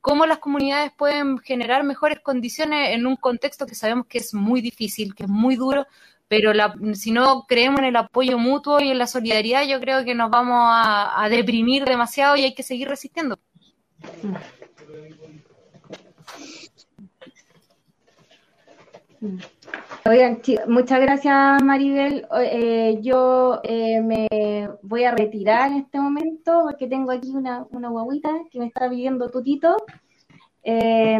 ¿cómo 0.00 0.24
las 0.24 0.38
comunidades 0.38 0.92
pueden 0.96 1.38
generar 1.38 1.82
mejores 1.82 2.20
condiciones 2.20 2.90
en 2.90 3.08
un 3.08 3.16
contexto 3.16 3.66
que 3.66 3.74
sabemos 3.74 4.06
que 4.06 4.18
es 4.18 4.34
muy 4.34 4.60
difícil, 4.60 5.12
que 5.12 5.24
es 5.24 5.28
muy 5.28 5.56
duro? 5.56 5.84
Pero 6.28 6.52
la, 6.54 6.76
si 6.92 7.10
no 7.10 7.44
creemos 7.48 7.80
en 7.80 7.86
el 7.86 7.96
apoyo 7.96 8.38
mutuo 8.38 8.78
y 8.78 8.90
en 8.90 8.98
la 8.98 9.08
solidaridad, 9.08 9.66
yo 9.66 9.80
creo 9.80 10.04
que 10.04 10.14
nos 10.14 10.30
vamos 10.30 10.60
a, 10.60 11.24
a 11.24 11.28
deprimir 11.28 11.84
demasiado 11.86 12.36
y 12.36 12.44
hay 12.44 12.54
que 12.54 12.62
seguir 12.62 12.88
resistiendo. 12.88 13.36
Oigan, 20.06 20.42
muchas 20.68 21.00
gracias 21.00 21.62
Maribel. 21.62 22.26
Eh, 22.42 22.98
yo 23.00 23.60
eh, 23.62 24.02
me 24.02 24.68
voy 24.82 25.04
a 25.04 25.12
retirar 25.12 25.70
en 25.70 25.78
este 25.78 25.98
momento 25.98 26.62
porque 26.64 26.86
tengo 26.86 27.10
aquí 27.10 27.30
una, 27.30 27.66
una 27.70 27.88
guaguita 27.88 28.30
que 28.50 28.58
me 28.58 28.66
está 28.66 28.88
pidiendo 28.90 29.30
tutito. 29.30 29.76
Eh, 30.62 31.18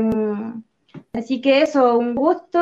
así 1.14 1.40
que 1.40 1.62
eso, 1.62 1.98
un 1.98 2.14
gusto, 2.14 2.60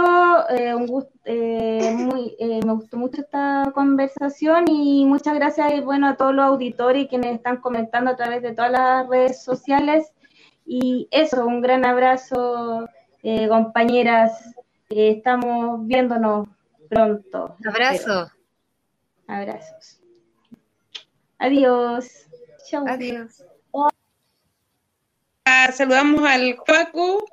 eh, 0.48 0.74
un 0.74 0.86
gusto 0.86 1.10
me 1.26 2.72
gustó 2.72 2.96
mucho 2.96 3.20
esta 3.20 3.72
conversación 3.74 4.64
y 4.68 5.04
muchas 5.04 5.34
gracias 5.34 5.84
bueno, 5.84 6.08
a 6.08 6.16
todos 6.16 6.34
los 6.34 6.44
auditores 6.44 7.08
que 7.08 7.18
me 7.18 7.32
están 7.32 7.56
comentando 7.56 8.12
a 8.12 8.16
través 8.16 8.42
de 8.42 8.54
todas 8.54 8.70
las 8.70 9.08
redes 9.08 9.42
sociales. 9.42 10.12
Y 10.64 11.08
eso, 11.10 11.44
un 11.44 11.60
gran 11.60 11.84
abrazo, 11.84 12.86
compañeras 13.48 14.54
estamos 14.96 15.86
viéndonos 15.86 16.48
pronto. 16.88 17.56
Abrazo. 17.66 18.30
Abrazos. 19.26 20.00
Adiós. 21.38 22.26
Chau. 22.68 22.86
Adiós. 22.86 23.44
Ah, 25.44 25.72
saludamos 25.72 26.28
al 26.28 26.56
Juaco, 26.56 27.24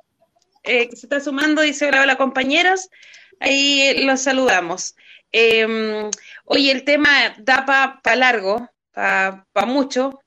eh, 0.64 0.88
que 0.88 0.96
se 0.96 1.06
está 1.06 1.20
sumando, 1.20 1.62
dice 1.62 1.86
hola, 1.86 2.02
hola 2.02 2.16
compañeros. 2.16 2.90
Ahí 3.38 4.04
los 4.04 4.20
saludamos. 4.20 4.96
Eh, 5.32 6.10
oye, 6.44 6.72
el 6.72 6.84
tema 6.84 7.08
da 7.38 7.64
para 7.64 8.00
pa 8.02 8.16
largo, 8.16 8.68
para 8.92 9.46
pa 9.52 9.66
mucho. 9.66 10.20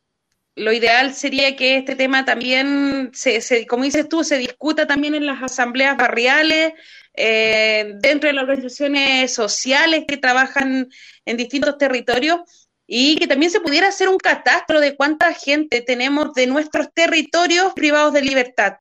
Lo 0.56 0.72
ideal 0.72 1.14
sería 1.14 1.56
que 1.56 1.78
este 1.78 1.96
tema 1.96 2.26
también, 2.26 3.12
se, 3.14 3.42
se, 3.42 3.66
como 3.68 3.84
dices 3.84 4.08
tú, 4.08 4.24
se 4.24 4.38
discuta 4.38 4.88
también 4.88 5.16
en 5.16 5.26
las 5.26 5.42
asambleas 5.42 5.98
barriales, 5.98 6.74
eh, 7.16 7.94
dentro 8.00 8.28
de 8.28 8.34
las 8.34 8.44
organizaciones 8.44 9.34
sociales 9.34 10.06
que 10.08 10.18
trabajan 10.18 10.90
en 11.26 11.38
distintos 11.38 11.78
territorios 11.78 12.40
y 12.88 13.18
que 13.18 13.28
también 13.28 13.52
se 13.52 13.62
pudiera 13.62 13.88
hacer 13.88 14.10
un 14.10 14.18
catastro 14.18 14.80
de 14.80 14.96
cuánta 14.96 15.34
gente 15.34 15.82
tenemos 15.82 16.34
de 16.34 16.48
nuestros 16.48 16.92
territorios 16.94 17.74
privados 17.74 18.14
de 18.14 18.22
libertad. 18.22 18.78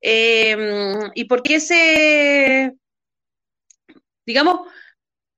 Eh, 0.00 0.56
y 1.14 1.24
por 1.24 1.42
qué 1.42 1.60
se, 1.60 2.72
digamos, 4.24 4.68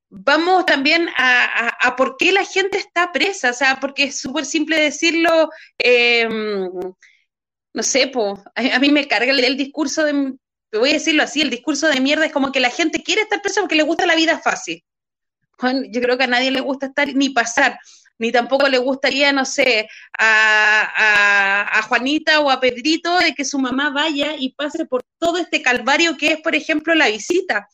vamos 0.08 0.66
también 0.66 1.08
a, 1.16 1.94
por 1.96 2.16
qué 2.16 2.32
la 2.32 2.44
gente 2.44 2.78
está 2.78 3.12
presa, 3.12 3.50
o 3.50 3.54
sea, 3.54 3.78
porque 3.80 4.04
es 4.04 4.20
súper 4.20 4.44
simple 4.44 4.78
decirlo, 4.78 5.50
eh, 5.78 6.28
no 6.28 7.82
sé, 7.82 8.08
po, 8.08 8.42
a, 8.54 8.76
a, 8.76 8.78
mí 8.78 8.90
me 8.90 9.08
carga 9.08 9.32
el, 9.32 9.44
el 9.44 9.56
discurso 9.56 10.04
de, 10.04 10.34
voy 10.76 10.90
a 10.90 10.94
decirlo 10.94 11.22
así, 11.22 11.40
el 11.42 11.50
discurso 11.50 11.88
de 11.88 12.00
mierda 12.00 12.26
es 12.26 12.32
como 12.32 12.52
que 12.52 12.60
la 12.60 12.70
gente 12.70 13.02
quiere 13.02 13.22
estar 13.22 13.42
presa 13.42 13.60
porque 13.60 13.74
le 13.74 13.82
gusta 13.82 14.06
la 14.06 14.16
vida 14.16 14.38
fácil. 14.38 14.84
Yo 15.90 16.00
creo 16.00 16.18
que 16.18 16.24
a 16.24 16.28
nadie 16.28 16.50
le 16.50 16.60
gusta 16.60 16.86
estar 16.86 17.14
ni 17.14 17.30
pasar, 17.30 17.78
ni 18.18 18.32
tampoco 18.32 18.68
le 18.68 18.78
gustaría, 18.78 19.32
no 19.32 19.44
sé, 19.44 19.88
a, 20.18 21.82
Juanita 21.88 22.40
o 22.40 22.50
a 22.50 22.60
Pedrito 22.60 23.18
de 23.18 23.34
que 23.34 23.44
su 23.44 23.58
mamá 23.58 23.90
vaya 23.90 24.34
y 24.38 24.52
pase 24.52 24.86
por 24.86 25.04
todo 25.18 25.38
este 25.38 25.62
calvario 25.62 26.16
que 26.16 26.32
es, 26.32 26.40
por 26.40 26.54
ejemplo, 26.54 26.94
la 26.94 27.08
visita, 27.08 27.68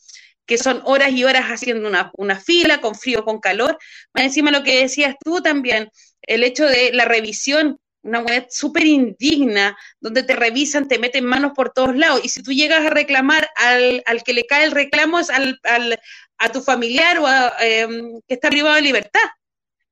que 0.45 0.57
son 0.57 0.81
horas 0.85 1.11
y 1.11 1.23
horas 1.23 1.45
haciendo 1.45 1.87
una, 1.87 2.11
una 2.17 2.39
fila, 2.39 2.79
con 2.79 2.95
frío, 2.95 3.23
con 3.23 3.39
calor. 3.39 3.77
Encima 4.13 4.51
lo 4.51 4.63
que 4.63 4.81
decías 4.81 5.15
tú 5.23 5.41
también, 5.41 5.89
el 6.21 6.43
hecho 6.43 6.65
de 6.65 6.91
la 6.93 7.05
revisión, 7.05 7.79
una 8.03 8.19
web 8.19 8.47
súper 8.49 8.85
indigna, 8.85 9.77
donde 9.99 10.23
te 10.23 10.35
revisan, 10.35 10.87
te 10.87 10.99
meten 10.99 11.25
manos 11.25 11.53
por 11.55 11.71
todos 11.71 11.95
lados, 11.95 12.21
y 12.23 12.29
si 12.29 12.43
tú 12.43 12.51
llegas 12.51 12.85
a 12.85 12.89
reclamar 12.89 13.49
al, 13.55 14.03
al 14.05 14.23
que 14.23 14.33
le 14.33 14.45
cae 14.45 14.65
el 14.65 14.71
reclamo 14.71 15.19
es 15.19 15.29
al, 15.29 15.59
al, 15.63 15.99
a 16.37 16.51
tu 16.51 16.61
familiar 16.61 17.19
o 17.19 17.27
a, 17.27 17.53
eh, 17.61 17.87
que 18.27 18.35
está 18.35 18.49
privado 18.49 18.75
de 18.75 18.81
libertad. 18.81 19.21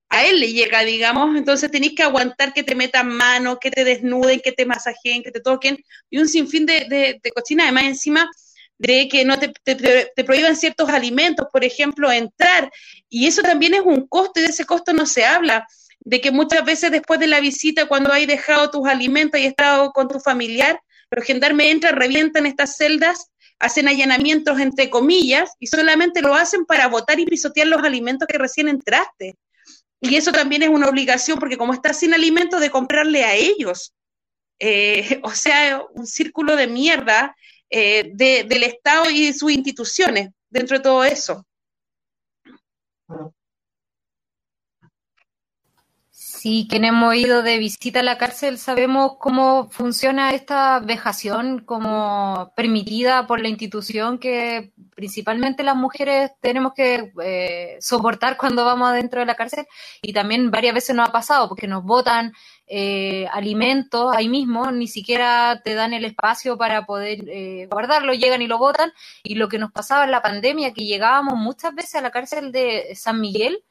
a 0.09 0.25
él 0.25 0.41
le 0.41 0.51
llega, 0.51 0.83
digamos, 0.83 1.37
entonces 1.37 1.71
tenéis 1.71 1.93
que 1.95 2.03
aguantar 2.03 2.53
que 2.53 2.63
te 2.63 2.75
metan 2.75 3.07
manos, 3.07 3.59
que 3.61 3.71
te 3.71 3.85
desnuden, 3.85 4.41
que 4.41 4.51
te 4.51 4.65
masajeen, 4.65 5.23
que 5.23 5.31
te 5.31 5.39
toquen, 5.39 5.77
y 6.09 6.17
un 6.19 6.27
sinfín 6.27 6.65
de, 6.65 6.85
de, 6.89 7.19
de 7.23 7.31
cocina, 7.31 7.63
además 7.63 7.85
encima 7.85 8.29
de 8.77 9.07
que 9.07 9.23
no 9.23 9.37
te, 9.37 9.53
te, 9.63 10.23
prohíban 10.23 10.55
ciertos 10.55 10.89
alimentos, 10.89 11.47
por 11.53 11.63
ejemplo, 11.63 12.11
entrar, 12.11 12.71
y 13.09 13.27
eso 13.27 13.43
también 13.43 13.75
es 13.75 13.81
un 13.81 14.07
costo, 14.07 14.39
y 14.39 14.43
de 14.43 14.49
ese 14.49 14.65
costo 14.65 14.91
no 14.91 15.05
se 15.05 15.23
habla, 15.23 15.67
de 16.03 16.19
que 16.19 16.31
muchas 16.31 16.65
veces 16.65 16.91
después 16.91 17.19
de 17.19 17.27
la 17.27 17.39
visita, 17.39 17.87
cuando 17.87 18.11
hay 18.11 18.25
dejado 18.25 18.69
tus 18.71 18.87
alimentos 18.87 19.39
y 19.39 19.45
estado 19.45 19.91
con 19.91 20.07
tu 20.07 20.19
familiar, 20.19 20.81
los 21.11 21.25
gendarmes 21.25 21.67
entran, 21.67 21.95
revientan 21.95 22.45
estas 22.45 22.75
celdas, 22.75 23.31
hacen 23.59 23.87
allanamientos 23.87 24.59
entre 24.59 24.89
comillas, 24.89 25.51
y 25.59 25.67
solamente 25.67 26.21
lo 26.21 26.33
hacen 26.33 26.65
para 26.65 26.87
votar 26.87 27.19
y 27.19 27.25
pisotear 27.25 27.67
los 27.67 27.83
alimentos 27.83 28.27
que 28.27 28.37
recién 28.37 28.67
entraste. 28.67 29.35
Y 29.99 30.15
eso 30.15 30.31
también 30.31 30.63
es 30.63 30.69
una 30.69 30.89
obligación, 30.89 31.37
porque 31.37 31.57
como 31.57 31.73
estás 31.73 31.99
sin 31.99 32.13
alimentos, 32.13 32.59
de 32.59 32.71
comprarle 32.71 33.23
a 33.23 33.35
ellos. 33.35 33.93
Eh, 34.59 35.19
o 35.23 35.31
sea, 35.31 35.83
un 35.93 36.07
círculo 36.07 36.55
de 36.55 36.67
mierda 36.67 37.35
eh, 37.69 38.11
del 38.13 38.63
Estado 38.63 39.09
y 39.09 39.31
sus 39.33 39.51
instituciones 39.51 40.29
dentro 40.49 40.77
de 40.77 40.83
todo 40.83 41.03
eso. 41.03 41.45
Sí, 46.41 46.65
quienes 46.67 46.89
hemos 46.89 47.13
ido 47.13 47.43
de 47.43 47.59
visita 47.59 47.99
a 47.99 48.03
la 48.03 48.17
cárcel 48.17 48.57
sabemos 48.57 49.17
cómo 49.19 49.69
funciona 49.69 50.31
esta 50.31 50.79
vejación 50.79 51.59
como 51.59 52.51
permitida 52.55 53.27
por 53.27 53.39
la 53.39 53.47
institución 53.47 54.17
que 54.17 54.73
principalmente 54.95 55.61
las 55.61 55.75
mujeres 55.75 56.31
tenemos 56.41 56.73
que 56.73 57.13
eh, 57.23 57.77
soportar 57.79 58.37
cuando 58.37 58.65
vamos 58.65 58.89
adentro 58.89 59.19
de 59.19 59.27
la 59.27 59.35
cárcel 59.35 59.67
y 60.01 60.13
también 60.13 60.49
varias 60.49 60.73
veces 60.73 60.95
nos 60.95 61.09
ha 61.09 61.11
pasado 61.11 61.47
porque 61.47 61.67
nos 61.67 61.83
botan 61.83 62.33
eh, 62.65 63.27
alimentos 63.33 64.15
ahí 64.15 64.27
mismo, 64.27 64.71
ni 64.71 64.87
siquiera 64.87 65.61
te 65.63 65.75
dan 65.75 65.93
el 65.93 66.05
espacio 66.05 66.57
para 66.57 66.87
poder 66.87 67.19
eh, 67.27 67.67
guardarlo, 67.69 68.13
llegan 68.13 68.41
y 68.41 68.47
lo 68.47 68.57
botan. 68.57 68.93
Y 69.23 69.35
lo 69.35 69.49
que 69.49 69.59
nos 69.59 69.73
pasaba 69.73 70.05
en 70.05 70.11
la 70.11 70.21
pandemia 70.21 70.73
que 70.73 70.85
llegábamos 70.85 71.35
muchas 71.35 71.75
veces 71.75 71.95
a 71.95 72.01
la 72.01 72.11
cárcel 72.11 72.53
de 72.53 72.95
San 72.95 73.19
Miguel 73.19 73.61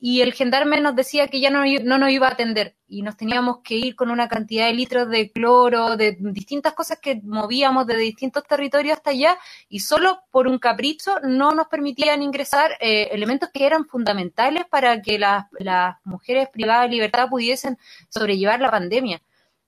y 0.00 0.20
el 0.20 0.32
gendarme 0.32 0.80
nos 0.80 0.94
decía 0.94 1.28
que 1.28 1.40
ya 1.40 1.50
no, 1.50 1.64
no, 1.64 1.98
nos 1.98 2.10
iba 2.10 2.28
a 2.28 2.32
atender 2.32 2.76
y 2.86 3.02
nos 3.02 3.16
teníamos 3.16 3.58
que 3.64 3.74
ir 3.74 3.96
con 3.96 4.10
una 4.10 4.28
cantidad 4.28 4.66
de 4.66 4.74
litros 4.74 5.08
de 5.08 5.32
cloro, 5.32 5.96
de 5.96 6.16
distintas 6.20 6.74
cosas 6.74 6.98
que 7.00 7.20
movíamos 7.24 7.86
de 7.86 7.96
distintos 7.96 8.44
territorios 8.44 8.96
hasta 8.96 9.10
allá 9.10 9.38
y 9.68 9.80
solo 9.80 10.20
por 10.30 10.46
un 10.46 10.58
capricho 10.58 11.18
no 11.22 11.52
nos 11.52 11.66
permitían 11.68 12.22
ingresar 12.22 12.72
eh, 12.80 13.08
elementos 13.12 13.50
que 13.52 13.66
eran 13.66 13.86
fundamentales 13.86 14.64
para 14.66 15.02
que 15.02 15.18
las, 15.18 15.46
las 15.58 15.96
mujeres 16.04 16.48
privadas 16.48 16.84
de 16.84 16.94
libertad 16.94 17.28
pudiesen 17.28 17.78
sobrellevar 18.08 18.60
la 18.60 18.70
pandemia. 18.70 19.20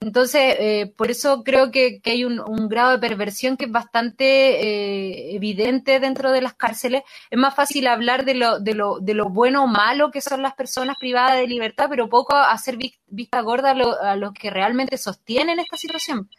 Entonces, 0.02 0.56
eh, 0.58 0.94
por 0.96 1.10
eso 1.10 1.44
creo 1.44 1.70
que, 1.70 2.00
hay 2.06 2.24
un, 2.24 2.42
grado 2.68 2.92
de 2.92 2.98
perversión 2.98 3.58
que 3.58 3.66
es 3.66 3.70
bastante 3.70 4.24
eh, 4.24 5.36
evidente 5.36 6.00
dentro 6.00 6.32
de 6.32 6.40
las 6.40 6.54
cárceles. 6.54 7.02
Es 7.30 7.38
más 7.38 7.54
fácil 7.54 7.86
hablar 7.86 8.24
de 8.24 8.34
lo, 8.34 8.60
de, 8.60 8.74
lo, 8.74 8.98
de 8.98 9.12
lo 9.12 9.28
bueno 9.28 9.64
o 9.64 9.66
malo 9.66 10.10
que 10.10 10.22
son 10.22 10.40
las 10.40 10.54
personas 10.54 10.96
privadas 10.98 11.36
de 11.36 11.46
libertad, 11.46 11.88
pero 11.90 12.08
poco 12.08 12.34
hacer 12.34 12.78
vista 13.08 13.42
gorda 13.42 13.72
a, 13.72 13.74
lo, 13.74 14.00
a 14.00 14.16
los 14.16 14.32
que 14.32 14.48
realmente 14.48 14.96
sostienen 14.96 15.58
esta 15.60 15.76
situación. 15.76 16.30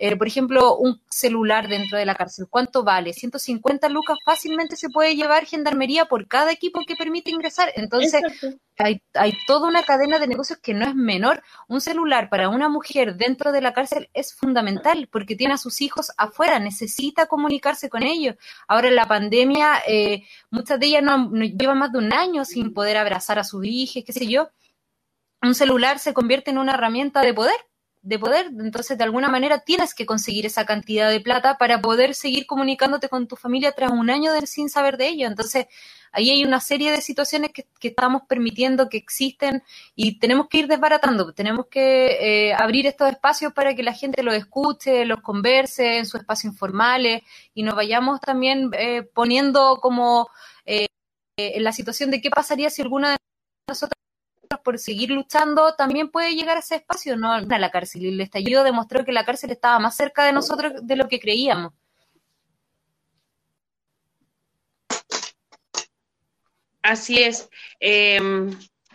Eh, 0.00 0.16
por 0.16 0.28
ejemplo, 0.28 0.76
un 0.76 1.02
celular 1.10 1.66
dentro 1.66 1.98
de 1.98 2.06
la 2.06 2.14
cárcel, 2.14 2.46
¿cuánto 2.48 2.84
vale? 2.84 3.12
150 3.12 3.88
lucas 3.88 4.16
fácilmente 4.24 4.76
se 4.76 4.90
puede 4.90 5.16
llevar 5.16 5.44
gendarmería 5.44 6.04
por 6.04 6.28
cada 6.28 6.52
equipo 6.52 6.80
que 6.86 6.94
permite 6.94 7.32
ingresar. 7.32 7.72
Entonces, 7.74 8.22
hay, 8.78 9.02
hay, 9.14 9.36
toda 9.48 9.66
una 9.66 9.82
cadena 9.82 10.20
de 10.20 10.28
negocios 10.28 10.60
que 10.62 10.72
no 10.72 10.86
es 10.86 10.94
menor. 10.94 11.42
Un 11.66 11.80
celular 11.80 12.28
para 12.28 12.48
una 12.48 12.68
mujer 12.68 13.16
dentro 13.16 13.50
de 13.50 13.60
la 13.60 13.72
cárcel 13.72 14.08
es 14.14 14.32
fundamental 14.34 15.08
porque 15.10 15.34
tiene 15.34 15.54
a 15.54 15.58
sus 15.58 15.80
hijos 15.80 16.12
afuera, 16.16 16.60
necesita 16.60 17.26
comunicarse 17.26 17.88
con 17.88 18.04
ellos. 18.04 18.36
Ahora 18.68 18.86
en 18.86 18.94
la 18.94 19.08
pandemia, 19.08 19.82
eh, 19.88 20.22
muchas 20.50 20.78
de 20.78 20.86
ellas 20.86 21.02
no, 21.02 21.28
llevan 21.32 21.78
más 21.78 21.90
de 21.90 21.98
un 21.98 22.12
año 22.12 22.44
sin 22.44 22.72
poder 22.72 22.98
abrazar 22.98 23.40
a 23.40 23.44
sus 23.44 23.64
hijos, 23.64 24.04
qué 24.06 24.12
sé 24.12 24.28
yo. 24.28 24.48
Un 25.42 25.56
celular 25.56 25.98
se 25.98 26.14
convierte 26.14 26.52
en 26.52 26.58
una 26.58 26.74
herramienta 26.74 27.20
de 27.22 27.34
poder 27.34 27.67
de 28.02 28.18
poder, 28.18 28.46
entonces 28.58 28.96
de 28.96 29.04
alguna 29.04 29.28
manera 29.28 29.60
tienes 29.60 29.94
que 29.94 30.06
conseguir 30.06 30.46
esa 30.46 30.64
cantidad 30.64 31.10
de 31.10 31.20
plata 31.20 31.58
para 31.58 31.80
poder 31.80 32.14
seguir 32.14 32.46
comunicándote 32.46 33.08
con 33.08 33.26
tu 33.26 33.36
familia 33.36 33.72
tras 33.72 33.90
un 33.90 34.10
año 34.10 34.32
de, 34.32 34.46
sin 34.46 34.68
saber 34.68 34.96
de 34.96 35.08
ello. 35.08 35.26
Entonces, 35.26 35.66
ahí 36.12 36.30
hay 36.30 36.44
una 36.44 36.60
serie 36.60 36.90
de 36.90 37.00
situaciones 37.00 37.50
que, 37.52 37.66
estamos 37.80 38.22
permitiendo 38.28 38.88
que 38.88 38.98
existen 38.98 39.62
y 39.94 40.18
tenemos 40.18 40.48
que 40.48 40.58
ir 40.58 40.68
desbaratando, 40.68 41.32
tenemos 41.32 41.66
que 41.66 42.48
eh, 42.48 42.54
abrir 42.54 42.86
estos 42.86 43.10
espacios 43.10 43.52
para 43.52 43.74
que 43.74 43.82
la 43.82 43.92
gente 43.92 44.22
los 44.22 44.34
escuche, 44.34 45.04
los 45.04 45.20
converse 45.20 45.98
en 45.98 46.06
sus 46.06 46.20
espacios 46.20 46.52
informales 46.52 47.22
y 47.54 47.62
nos 47.62 47.74
vayamos 47.74 48.20
también 48.20 48.70
eh, 48.74 49.02
poniendo 49.02 49.78
como 49.80 50.28
eh, 50.66 50.86
en 51.36 51.64
la 51.64 51.72
situación 51.72 52.10
de 52.10 52.20
qué 52.20 52.30
pasaría 52.30 52.70
si 52.70 52.82
alguna 52.82 53.12
de 53.12 53.16
nosotros 53.68 53.97
por 54.56 54.78
seguir 54.78 55.10
luchando 55.10 55.74
también 55.74 56.10
puede 56.10 56.34
llegar 56.34 56.56
a 56.56 56.60
ese 56.60 56.76
espacio, 56.76 57.16
no 57.16 57.32
a 57.32 57.40
la 57.40 57.70
cárcel. 57.70 58.02
Y 58.04 58.08
el 58.08 58.20
estallido 58.20 58.64
demostró 58.64 59.04
que 59.04 59.12
la 59.12 59.24
cárcel 59.24 59.50
estaba 59.50 59.78
más 59.78 59.96
cerca 59.96 60.24
de 60.24 60.32
nosotros 60.32 60.72
de 60.82 60.96
lo 60.96 61.08
que 61.08 61.20
creíamos. 61.20 61.72
Así 66.82 67.22
es. 67.22 67.48
Em, 67.80 68.50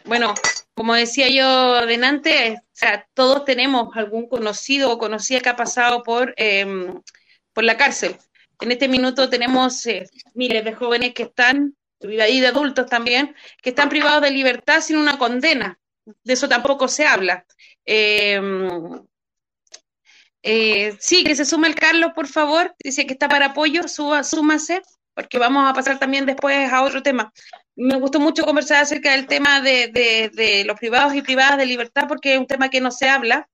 bueno, 0.05 0.33
como 0.73 0.95
decía 0.95 1.27
yo 1.29 1.85
delante, 1.85 2.61
o 2.81 2.85
todos 3.13 3.45
tenemos 3.45 3.95
algún 3.95 4.27
conocido 4.27 4.91
o 4.91 4.97
conocida 4.97 5.41
que 5.41 5.49
ha 5.49 5.55
pasado 5.55 6.03
por, 6.03 6.33
em, 6.37 7.01
por 7.53 7.63
la 7.63 7.77
cárcel. 7.77 8.17
En 8.61 8.71
este 8.71 8.87
minuto 8.87 9.29
tenemos 9.29 9.85
eh, 9.87 10.09
miles 10.33 10.63
de 10.63 10.73
jóvenes 10.73 11.13
que 11.13 11.23
están 11.23 11.75
y 12.03 12.39
de 12.39 12.47
adultos 12.47 12.87
también, 12.87 13.35
que 13.61 13.69
están 13.69 13.89
privados 13.89 14.21
de 14.21 14.31
libertad 14.31 14.81
sin 14.81 14.97
una 14.97 15.17
condena. 15.17 15.79
De 16.23 16.33
eso 16.33 16.49
tampoco 16.49 16.87
se 16.87 17.05
habla. 17.05 17.45
Em, 17.85 19.01
eh, 20.41 20.97
sí, 20.99 21.23
que 21.23 21.35
se 21.35 21.45
sume 21.45 21.67
el 21.69 21.75
Carlos, 21.75 22.11
por 22.13 22.27
favor. 22.27 22.75
Dice 22.83 23.05
que 23.07 23.13
está 23.13 23.29
para 23.29 23.47
apoyo, 23.47 23.87
suba, 23.87 24.23
súmase, 24.23 24.81
porque 25.13 25.39
vamos 25.39 25.69
a 25.69 25.73
pasar 25.73 25.99
también 25.99 26.25
después 26.25 26.71
a 26.71 26.83
otro 26.83 27.01
tema. 27.01 27.31
Me 27.75 27.95
gustó 27.95 28.19
mucho 28.19 28.43
conversar 28.43 28.81
acerca 28.83 29.11
del 29.11 29.27
tema 29.27 29.61
de, 29.61 29.89
de, 30.33 30.63
los 30.65 30.77
privados 30.77 31.15
y 31.15 31.21
privadas 31.21 31.57
de 31.57 31.65
libertad, 31.65 32.05
porque 32.07 32.33
es 32.33 32.39
un 32.39 32.47
tema 32.47 32.69
que 32.69 32.81
no 32.81 32.91
se 32.91 33.09
habla. 33.09 33.47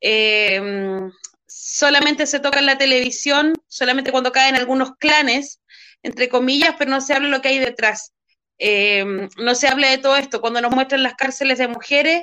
Em, 0.00 1.10
solamente 1.46 2.26
se 2.26 2.40
toca 2.40 2.58
en 2.58 2.66
la 2.66 2.78
televisión, 2.78 3.54
solamente 3.68 4.10
cuando 4.10 4.32
caen 4.32 4.56
algunos 4.56 4.96
clanes 4.98 5.60
entre 6.04 6.28
comillas, 6.28 6.74
pero 6.78 6.90
no 6.90 7.00
se 7.00 7.14
habla 7.14 7.28
de 7.28 7.34
lo 7.34 7.42
que 7.42 7.48
hay 7.48 7.58
detrás. 7.58 8.12
Eh, 8.58 9.04
no 9.38 9.54
se 9.54 9.66
habla 9.66 9.90
de 9.90 9.98
todo 9.98 10.16
esto. 10.16 10.40
Cuando 10.40 10.60
nos 10.60 10.72
muestran 10.72 11.02
las 11.02 11.14
cárceles 11.14 11.58
de 11.58 11.66
mujeres, 11.66 12.22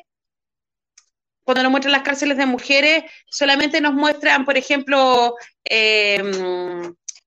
cuando 1.43 1.63
nos 1.63 1.71
muestran 1.71 1.91
las 1.91 2.03
cárceles 2.03 2.37
de 2.37 2.45
mujeres, 2.45 3.03
solamente 3.25 3.81
nos 3.81 3.93
muestran, 3.93 4.45
por 4.45 4.55
ejemplo, 4.55 5.35
eh, 5.65 6.21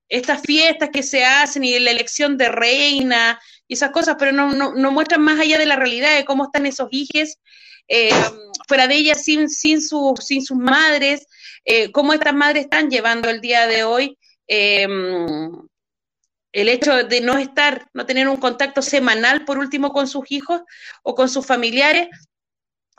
estas 0.09 0.43
fiestas 0.43 0.91
que 0.93 1.03
se 1.03 1.25
hacen 1.25 1.65
y 1.65 1.79
la 1.81 1.91
elección 1.91 2.39
de 2.39 2.49
reina 2.49 3.41
y 3.67 3.75
esas 3.75 3.91
cosas, 3.91 4.15
pero 4.17 4.31
no, 4.31 4.53
no, 4.53 4.91
muestran 4.93 5.23
más 5.23 5.41
allá 5.41 5.59
de 5.59 5.67
la 5.67 5.77
realidad 5.77 6.15
de 6.15 6.25
cómo 6.25 6.45
están 6.45 6.67
esos 6.67 6.89
hijos 6.93 7.39
eh, 7.89 8.11
fuera 8.69 8.87
de 8.87 8.95
ellas 8.95 9.25
sin, 9.25 9.49
sin, 9.49 9.81
sin 9.81 10.45
sus 10.45 10.57
madres, 10.57 11.27
cómo 11.93 12.13
estas 12.13 12.35
madres 12.35 12.65
están 12.65 12.91
llevando 12.91 13.29
el 13.29 13.41
día 13.41 13.67
de 13.67 13.85
hoy 13.85 14.17
el 16.55 16.69
hecho 16.69 17.03
de 17.03 17.21
no 17.21 17.37
estar, 17.37 17.89
no 17.93 18.07
tener 18.07 18.29
un 18.29 18.37
contacto 18.37 18.81
semanal, 18.81 19.45
por 19.45 19.59
último, 19.59 19.93
con 19.93 20.07
sus 20.07 20.31
hijos 20.31 20.63
o 21.03 21.17
con 21.17 21.29
sus 21.29 21.45
familiares, 21.45 22.09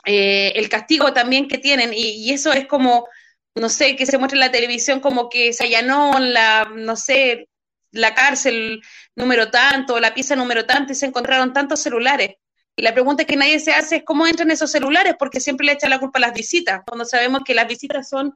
eh, 0.04 0.52
el 0.56 0.68
castigo 0.68 1.14
también 1.14 1.48
que 1.48 1.56
tienen, 1.56 1.92
y, 1.94 2.30
eso 2.32 2.52
es 2.52 2.66
como, 2.66 3.08
no 3.54 3.70
sé, 3.70 3.96
que 3.96 4.04
se 4.04 4.18
muestra 4.18 4.36
en 4.36 4.40
la 4.40 4.52
televisión 4.52 5.00
como 5.00 5.30
que 5.30 5.54
se 5.54 5.64
allanó 5.64 6.18
la, 6.20 6.70
no 6.74 6.96
sé, 6.96 7.48
la 7.92 8.14
cárcel 8.14 8.82
número 9.14 9.50
tanto, 9.50 9.98
la 10.00 10.12
pieza 10.12 10.36
número 10.36 10.66
tanto, 10.66 10.92
y 10.92 10.94
se 10.94 11.06
encontraron 11.06 11.54
tantos 11.54 11.80
celulares. 11.80 12.32
Y 12.76 12.82
la 12.82 12.92
pregunta 12.92 13.24
que 13.24 13.36
nadie 13.36 13.58
se 13.58 13.72
hace 13.72 13.96
es 13.96 14.02
cómo 14.04 14.26
entran 14.26 14.50
esos 14.50 14.70
celulares, 14.70 15.14
porque 15.18 15.40
siempre 15.40 15.64
le 15.64 15.72
echan 15.72 15.88
la 15.88 15.98
culpa 15.98 16.18
a 16.18 16.28
las 16.28 16.34
visitas, 16.34 16.82
cuando 16.86 17.06
sabemos 17.06 17.40
que 17.42 17.54
las 17.54 17.66
visitas 17.66 18.06
son 18.06 18.34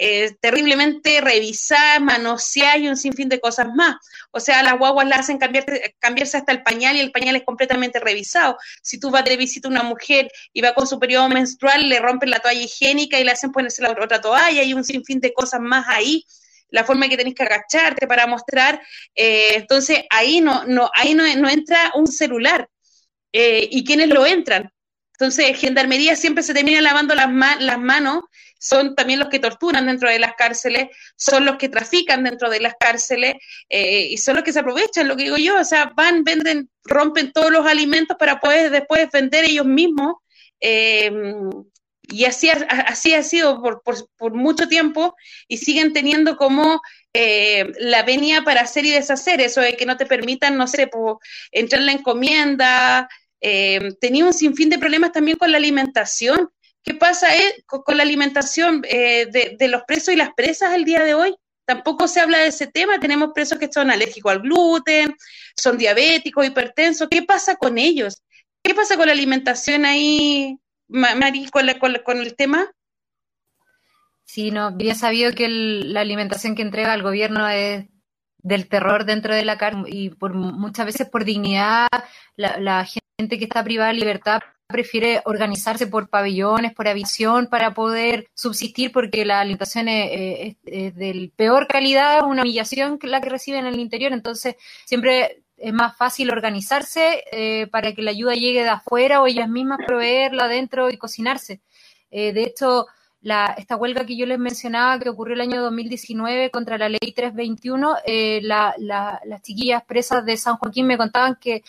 eh, 0.00 0.36
terriblemente 0.40 1.20
revisar, 1.20 2.00
manosear 2.00 2.78
y 2.78 2.88
un 2.88 2.96
sinfín 2.96 3.28
de 3.28 3.40
cosas 3.40 3.66
más. 3.74 3.96
O 4.30 4.38
sea, 4.38 4.62
las 4.62 4.78
guaguas 4.78 5.08
la 5.08 5.16
hacen 5.16 5.38
cambiarse 5.38 6.36
hasta 6.36 6.52
el 6.52 6.62
pañal 6.62 6.96
y 6.96 7.00
el 7.00 7.10
pañal 7.10 7.34
es 7.34 7.42
completamente 7.42 7.98
revisado. 7.98 8.56
Si 8.80 9.00
tú 9.00 9.10
vas 9.10 9.24
de 9.24 9.36
visita 9.36 9.66
a 9.66 9.72
una 9.72 9.82
mujer 9.82 10.30
y 10.52 10.60
va 10.60 10.72
con 10.72 10.86
su 10.86 10.98
periodo 11.00 11.28
menstrual, 11.28 11.88
le 11.88 11.98
rompen 11.98 12.30
la 12.30 12.38
toalla 12.38 12.62
higiénica 12.62 13.18
y 13.18 13.24
le 13.24 13.32
hacen 13.32 13.50
ponerse 13.50 13.82
la 13.82 13.90
otra 13.90 14.20
toalla 14.20 14.62
y 14.62 14.72
un 14.72 14.84
sinfín 14.84 15.20
de 15.20 15.32
cosas 15.32 15.60
más 15.60 15.86
ahí 15.88 16.24
la 16.70 16.84
forma 16.84 17.08
que 17.08 17.16
tenés 17.16 17.34
que 17.34 17.42
agacharte 17.42 18.06
para 18.06 18.26
mostrar. 18.26 18.80
Eh, 19.14 19.54
entonces, 19.54 20.00
ahí 20.10 20.40
no, 20.40 20.64
no, 20.64 20.90
ahí 20.94 21.14
no, 21.14 21.24
entra 21.26 21.92
un 21.94 22.06
celular. 22.06 22.68
Eh, 23.32 23.68
¿Y 23.70 23.84
quiénes 23.84 24.08
lo 24.08 24.26
entran? 24.26 24.70
Entonces, 25.12 25.58
Gendarmería 25.58 26.14
siempre 26.14 26.44
se 26.44 26.54
termina 26.54 26.80
lavando 26.80 27.14
las, 27.14 27.28
las 27.60 27.78
manos, 27.78 28.22
son 28.58 28.94
también 28.94 29.18
los 29.18 29.28
que 29.28 29.38
torturan 29.38 29.86
dentro 29.86 30.10
de 30.10 30.18
las 30.18 30.34
cárceles, 30.34 30.88
son 31.16 31.44
los 31.44 31.56
que 31.56 31.68
trafican 31.68 32.24
dentro 32.24 32.50
de 32.50 32.60
las 32.60 32.74
cárceles 32.78 33.36
eh, 33.68 34.08
y 34.10 34.18
son 34.18 34.36
los 34.36 34.44
que 34.44 34.52
se 34.52 34.60
aprovechan, 34.60 35.08
lo 35.08 35.16
que 35.16 35.24
digo 35.24 35.36
yo, 35.36 35.60
o 35.60 35.64
sea, 35.64 35.92
van, 35.96 36.24
venden, 36.24 36.68
rompen 36.84 37.32
todos 37.32 37.50
los 37.50 37.66
alimentos 37.66 38.16
para 38.18 38.40
poder 38.40 38.70
después 38.70 39.08
vender 39.10 39.44
ellos 39.44 39.66
mismos. 39.66 40.16
Eh, 40.60 41.10
y 42.10 42.24
así, 42.24 42.48
así 42.50 43.12
ha 43.14 43.22
sido 43.22 43.60
por, 43.62 43.82
por, 43.82 44.34
mucho 44.34 44.66
tiempo 44.66 45.14
y 45.46 45.58
siguen 45.58 45.92
teniendo 45.92 46.38
como 46.38 46.80
eh, 47.12 47.70
la 47.78 48.02
venia 48.02 48.42
para 48.44 48.62
hacer 48.62 48.86
y 48.86 48.90
deshacer, 48.90 49.42
eso 49.42 49.60
de 49.60 49.76
que 49.76 49.84
no 49.84 49.98
te 49.98 50.06
permitan, 50.06 50.56
no 50.56 50.66
sé, 50.66 50.90
entrar 51.52 51.80
en 51.80 51.86
la 51.86 51.92
encomienda, 51.92 53.08
eh, 53.40 53.92
tenía 54.00 54.24
un 54.24 54.32
sinfín 54.32 54.70
de 54.70 54.78
problemas 54.78 55.12
también 55.12 55.36
con 55.36 55.52
la 55.52 55.58
alimentación. 55.58 56.50
¿Qué 56.88 56.94
pasa 56.94 57.36
eh, 57.36 57.64
con, 57.66 57.98
la 57.98 58.02
alimentación 58.02 58.82
eh, 58.88 59.26
de, 59.26 59.68
los 59.68 59.82
presos 59.82 60.14
y 60.14 60.16
las 60.16 60.32
presas 60.32 60.74
el 60.74 60.86
día 60.86 61.04
de 61.04 61.12
hoy? 61.12 61.36
Tampoco 61.66 62.08
se 62.08 62.18
habla 62.18 62.38
de 62.38 62.46
ese 62.46 62.66
tema. 62.66 62.98
Tenemos 62.98 63.32
presos 63.34 63.58
que 63.58 63.70
son 63.70 63.90
alérgicos 63.90 64.32
al 64.32 64.40
gluten, 64.40 65.14
son 65.54 65.76
diabéticos, 65.76 66.46
hipertensos. 66.46 67.08
¿Qué 67.10 67.22
pasa 67.22 67.56
con 67.56 67.76
ellos? 67.76 68.22
¿Qué 68.62 68.74
pasa 68.74 68.96
con 68.96 69.08
la 69.08 69.12
alimentación 69.12 69.84
ahí, 69.84 70.58
Mari, 70.88 71.50
con, 71.50 71.66
con, 72.06 72.22
el 72.22 72.34
tema? 72.36 72.70
Sí, 74.24 74.50
no, 74.50 74.74
bien 74.74 74.96
sabido 74.96 75.32
que 75.32 75.46
la 75.50 76.00
alimentación 76.00 76.54
que 76.54 76.62
entrega 76.62 76.94
el 76.94 77.02
gobierno 77.02 77.46
es 77.50 77.84
del 78.38 78.66
terror 78.66 79.04
dentro 79.04 79.34
de 79.34 79.44
la 79.44 79.58
cárcel 79.58 79.84
y 79.88 80.08
por 80.08 80.32
muchas 80.32 80.86
veces 80.86 81.06
por 81.06 81.26
dignidad 81.26 81.88
la, 82.34 82.58
la 82.58 82.86
gente 82.86 83.38
que 83.38 83.44
está 83.44 83.62
privada 83.62 83.92
de 83.92 83.98
libertad 83.98 84.40
prefiere 84.68 85.22
organizarse 85.24 85.86
por 85.86 86.10
pabellones, 86.10 86.74
por 86.74 86.88
avisión, 86.88 87.46
para 87.46 87.72
poder 87.72 88.28
subsistir, 88.34 88.92
porque 88.92 89.24
la 89.24 89.40
alimentación 89.40 89.88
es, 89.88 90.56
es, 90.64 90.94
de 90.94 91.32
peor 91.34 91.66
calidad, 91.66 92.26
una 92.26 92.42
humillación 92.42 92.98
que 92.98 93.06
la 93.06 93.22
que 93.22 93.30
reciben 93.30 93.66
en 93.66 93.74
el 93.74 93.80
interior, 93.80 94.12
entonces 94.12 94.56
siempre 94.84 95.42
es 95.56 95.72
más 95.72 95.96
fácil 95.96 96.30
organizarse 96.30 97.24
eh, 97.32 97.66
para 97.68 97.94
que 97.94 98.02
la 98.02 98.10
ayuda 98.10 98.34
llegue 98.34 98.62
de 98.62 98.68
afuera 98.68 99.22
o 99.22 99.26
ellas 99.26 99.48
mismas 99.48 99.78
proveerla 99.86 100.44
adentro 100.44 100.90
y 100.90 100.98
cocinarse. 100.98 101.62
Eh, 102.10 102.32
de 102.34 102.42
hecho, 102.42 102.86
la, 103.20 103.54
esta 103.58 103.76
huelga 103.76 104.04
que 104.04 104.16
yo 104.16 104.26
les 104.26 104.38
mencionaba 104.38 104.98
que 105.00 105.08
ocurrió 105.08 105.34
el 105.34 105.40
año 105.40 105.62
2019 105.62 106.50
contra 106.50 106.78
la 106.78 106.88
ley 106.88 107.12
321, 107.14 107.96
eh, 108.04 108.40
la, 108.42 108.74
las 108.78 109.42
chiquillas 109.42 109.82
presas 109.84 110.24
de 110.24 110.36
San 110.36 110.56
Joaquín 110.56 110.86
me 110.86 110.98
contaban 110.98 111.36
que 111.40 111.62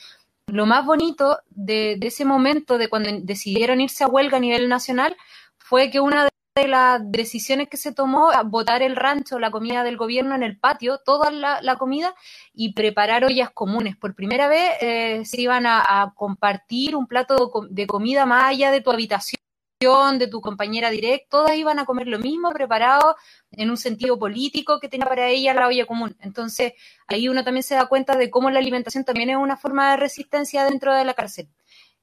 lo 0.52 0.66
más 0.66 0.86
bonito 0.86 1.40
de, 1.50 1.98
ese 2.02 2.26
momento, 2.26 2.78
de 2.78 2.90
cuando 2.90 3.10
decidieron 3.22 3.82
irse 3.82 4.04
a 4.04 4.08
huelga 4.08 4.38
a 4.38 4.40
nivel 4.40 4.70
nacional, 4.70 5.16
fue 5.58 5.90
que 5.92 6.00
una 6.00 6.28
de 6.56 6.68
las 6.68 7.00
decisiones 7.12 7.70
que 7.70 7.78
se 7.78 7.94
tomó, 7.94 8.32
botar 8.46 8.82
el 8.82 8.96
rancho, 8.96 9.40
la 9.40 9.52
comida 9.52 9.84
del 9.84 9.98
gobierno 9.98 10.36
en 10.36 10.44
el 10.44 10.60
patio, 10.60 11.00
toda 11.00 11.32
la, 11.32 11.76
comida, 11.78 12.14
y 12.54 12.74
preparar 12.74 13.24
ollas 13.24 13.52
comunes. 13.52 13.96
Por 13.96 14.16
primera 14.16 14.48
vez 14.48 14.72
eh, 14.82 15.24
se 15.26 15.42
iban 15.42 15.66
a, 15.66 16.14
compartir 16.16 16.96
un 16.96 17.08
plato 17.08 17.52
de 17.70 17.88
comida 17.88 18.26
más 18.26 18.46
allá 18.46 18.72
de 18.72 18.82
tu 18.82 18.92
habitación 18.92 19.40
de 19.80 20.28
tu 20.28 20.42
compañera 20.42 20.90
directa, 20.90 21.28
todas 21.30 21.56
iban 21.56 21.80
a 21.80 21.86
comer 21.86 22.06
lo 22.06 22.20
mismo, 22.20 22.52
preparado 22.52 23.16
en 23.54 23.70
un 23.70 23.78
sentido 23.78 24.20
político 24.20 24.78
que 24.78 24.90
tenía 24.90 25.08
para 25.08 25.30
ella 25.30 25.54
la 25.54 25.68
olla 25.68 25.86
común. 25.86 26.18
Entonces, 26.20 26.74
ahí 27.08 27.30
uno 27.30 27.46
también 27.46 27.64
se 27.64 27.76
da 27.76 27.86
cuenta 27.86 28.18
de 28.18 28.30
cómo 28.30 28.50
la 28.50 28.60
alimentación 28.60 29.06
también 29.06 29.30
es 29.30 29.38
una 29.38 29.56
forma 29.56 29.92
de 29.92 29.96
resistencia 29.96 30.66
dentro 30.66 30.94
de 30.94 31.06
la 31.06 31.14
cárcel. 31.14 31.48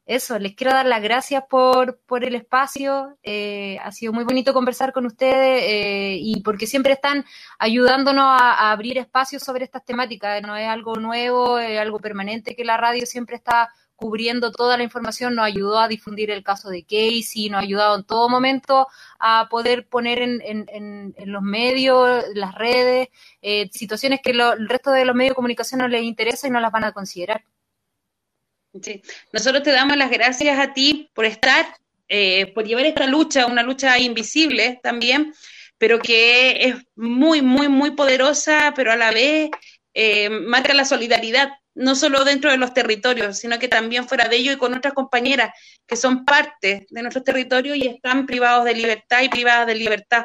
Eso, 0.06 0.38
les 0.38 0.54
quiero 0.54 0.72
dar 0.72 0.86
las 0.86 1.02
gracias 1.02 1.44
por, 1.50 1.98
por 2.06 2.24
el 2.24 2.34
espacio. 2.34 3.18
Eh, 3.22 3.78
ha 3.82 3.92
sido 3.92 4.14
muy 4.14 4.24
bonito 4.24 4.54
conversar 4.54 4.94
con 4.94 5.04
ustedes 5.04 5.64
eh, 5.64 6.16
y 6.18 6.40
porque 6.40 6.66
siempre 6.66 6.94
están 6.94 7.26
ayudándonos 7.58 8.24
a, 8.24 8.52
a, 8.52 8.72
abrir 8.72 8.96
espacios 8.96 9.42
sobre 9.42 9.64
estas 9.64 9.84
temáticas. 9.84 10.40
No 10.40 10.56
es 10.56 10.66
algo 10.66 10.94
nuevo, 10.96 11.58
es 11.58 11.78
algo 11.78 11.98
permanente 11.98 12.56
que 12.56 12.64
la 12.64 12.78
radio 12.78 13.04
siempre 13.04 13.36
está 13.36 13.68
cubriendo 13.96 14.52
toda 14.52 14.76
la 14.76 14.82
información, 14.82 15.34
nos 15.34 15.46
ayudó 15.46 15.78
a 15.78 15.88
difundir 15.88 16.30
el 16.30 16.44
caso 16.44 16.68
de 16.68 16.84
Casey, 16.84 17.48
nos 17.50 17.60
ha 17.60 17.64
ayudado 17.64 17.96
en 17.96 18.04
todo 18.04 18.28
momento 18.28 18.86
a 19.18 19.48
poder 19.50 19.88
poner 19.88 20.20
en, 20.20 21.14
los 21.24 21.42
medios, 21.42 22.24
las 22.34 22.54
redes, 22.54 23.08
eh, 23.42 23.68
situaciones 23.72 24.20
que 24.22 24.30
el 24.30 24.68
resto 24.68 24.90
de 24.90 25.04
los 25.04 25.16
medios 25.16 25.32
de 25.32 25.36
comunicación 25.36 25.80
no 25.80 25.88
les 25.88 26.02
interesa 26.02 26.46
y 26.46 26.50
no 26.50 26.60
las 26.60 26.72
van 26.72 26.84
a 26.84 26.92
considerar. 26.92 27.42
Sí. 28.82 29.02
Nosotros 29.32 29.62
te 29.62 29.72
damos 29.72 29.96
las 29.96 30.10
gracias 30.10 30.58
a 30.58 30.74
ti 30.74 31.10
por 31.14 31.24
estar, 31.24 31.66
eh, 32.08 32.52
por 32.52 32.64
llevar 32.66 32.84
esta 32.84 33.06
lucha, 33.06 33.46
una 33.46 33.62
lucha 33.62 33.98
invisible 33.98 34.78
también, 34.82 35.32
pero 35.78 35.98
que 35.98 36.68
es 36.68 36.74
muy, 36.94 37.40
muy, 37.40 37.68
muy 37.68 37.92
poderosa, 37.92 38.74
pero 38.76 38.92
a 38.92 38.96
la 38.96 39.10
vez 39.10 39.50
eh, 39.94 40.28
la 40.28 40.84
solidaridad 40.84 41.50
no 41.76 41.94
solo 41.94 42.24
dentro 42.24 42.50
de 42.50 42.56
los 42.56 42.72
territorios, 42.72 43.38
sino 43.38 43.58
que 43.58 43.68
también 43.68 44.08
fuera 44.08 44.28
de 44.28 44.36
ellos 44.36 44.54
y 44.54 44.58
con 44.58 44.74
otras 44.74 44.94
compañeras 44.94 45.50
que 45.86 45.96
son 45.96 46.24
parte 46.24 46.86
de 46.88 47.02
nuestro 47.02 47.22
territorio 47.22 47.74
y 47.74 47.86
están 47.86 48.26
privados 48.26 48.64
de 48.64 48.74
libertad 48.74 49.22
y 49.22 49.28
privadas 49.28 49.66
de 49.66 49.74
libertad. 49.74 50.24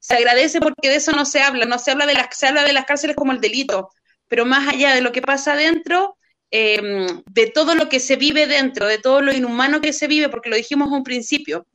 Se 0.00 0.16
agradece 0.16 0.60
porque 0.60 0.88
de 0.88 0.96
eso 0.96 1.12
no 1.12 1.24
se 1.24 1.40
habla, 1.40 1.66
no 1.66 1.78
se 1.78 1.92
habla 1.92 2.04
de 2.04 2.14
las, 2.14 2.36
se 2.36 2.48
habla 2.48 2.64
de 2.64 2.72
las 2.72 2.84
cárceles 2.84 3.14
como 3.14 3.32
el 3.32 3.40
delito, 3.40 3.90
pero 4.26 4.44
más 4.44 4.68
allá 4.68 4.94
de 4.94 5.00
lo 5.00 5.12
que 5.12 5.22
pasa 5.22 5.54
dentro, 5.54 6.18
em, 6.50 7.22
de 7.26 7.46
todo 7.46 7.74
lo 7.76 7.88
que 7.88 8.00
se 8.00 8.16
vive 8.16 8.46
dentro, 8.46 8.86
de 8.86 8.98
todo 8.98 9.20
lo 9.22 9.32
inhumano 9.32 9.80
que 9.80 9.92
se 9.92 10.08
vive, 10.08 10.28
porque 10.28 10.50
lo 10.50 10.56
dijimos 10.56 10.90
un 10.90 11.04
principio, 11.04 11.66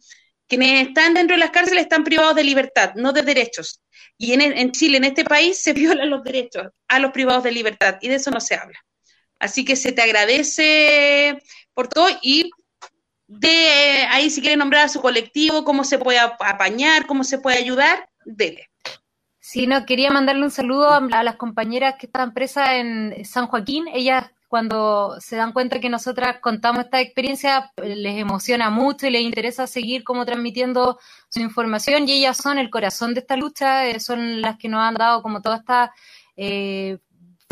quienes 0.48 0.88
están 0.88 1.14
dentro 1.14 1.36
de 1.36 1.40
las 1.40 1.52
cárceles 1.52 1.84
están 1.84 2.04
privados 2.04 2.36
de 2.36 2.44
libertad, 2.44 2.94
no 2.96 3.14
de 3.14 3.22
derechos. 3.22 3.82
Y 4.18 4.34
en 4.34 4.72
Chile, 4.72 4.98
en 4.98 5.06
este 5.06 5.24
país, 5.24 5.58
se 5.60 5.74
violan 5.74 6.10
los 6.10 6.24
derechos 6.24 6.68
a 6.90 7.00
los 7.00 7.12
privados 7.12 7.44
de 7.44 7.52
libertad, 7.52 7.98
y 8.02 8.10
de 8.10 8.16
eso 8.16 8.30
no 8.32 8.42
se 8.42 8.56
habla. 8.56 8.84
Así 9.44 9.66
que 9.66 9.76
se 9.76 9.92
te 9.92 10.02
agradece 10.02 11.44
por 11.74 11.90
todo 11.90 12.08
y 12.22 12.50
de 13.28 14.08
ahí 14.10 14.30
si 14.30 14.40
quiere 14.40 14.56
nombrar 14.56 14.86
a 14.86 14.90
su 14.90 15.02
colectivo, 15.02 15.66
cómo 15.66 15.84
se 15.84 16.00
puede 16.00 16.18
apañar, 16.20 17.06
cómo 17.08 17.26
se 17.26 17.40
puede 17.40 17.58
ayudar, 17.58 18.10
dele. 18.26 18.70
Sí, 19.40 19.68
no, 19.68 19.86
quería 19.86 20.12
mandarle 20.12 20.44
un 20.44 20.52
saludo 20.52 20.90
a 20.90 21.24
las 21.24 21.36
compañeras 21.36 21.96
que 22.00 22.06
están 22.06 22.34
presas 22.34 22.70
en 22.70 23.26
San 23.26 23.48
Joaquín. 23.48 23.86
Ellas 23.94 24.32
cuando 24.48 25.20
se 25.20 25.36
dan 25.36 25.52
cuenta 25.52 25.82
que 25.82 25.90
nosotras 25.90 26.38
contamos 26.40 26.86
esta 26.86 27.02
experiencia, 27.02 27.74
les 27.84 28.20
emociona 28.20 28.70
mucho 28.70 29.08
y 29.08 29.10
les 29.10 29.24
interesa 29.24 29.68
seguir 29.68 30.06
como 30.06 30.26
transmitiendo 30.26 31.00
su 31.28 31.42
información 31.42 32.08
y 32.08 32.14
ellas 32.14 32.38
son 32.38 32.60
el 32.60 32.70
corazón 32.70 33.14
de 33.14 33.20
esta 33.22 33.36
lucha, 33.36 33.88
eh, 33.88 34.00
son 34.00 34.42
las 34.42 34.58
que 34.58 34.70
nos 34.70 34.80
han 34.80 34.94
dado 34.94 35.22
como 35.22 35.42
toda 35.42 35.58
esta 35.58 35.92
eh, 36.38 37.00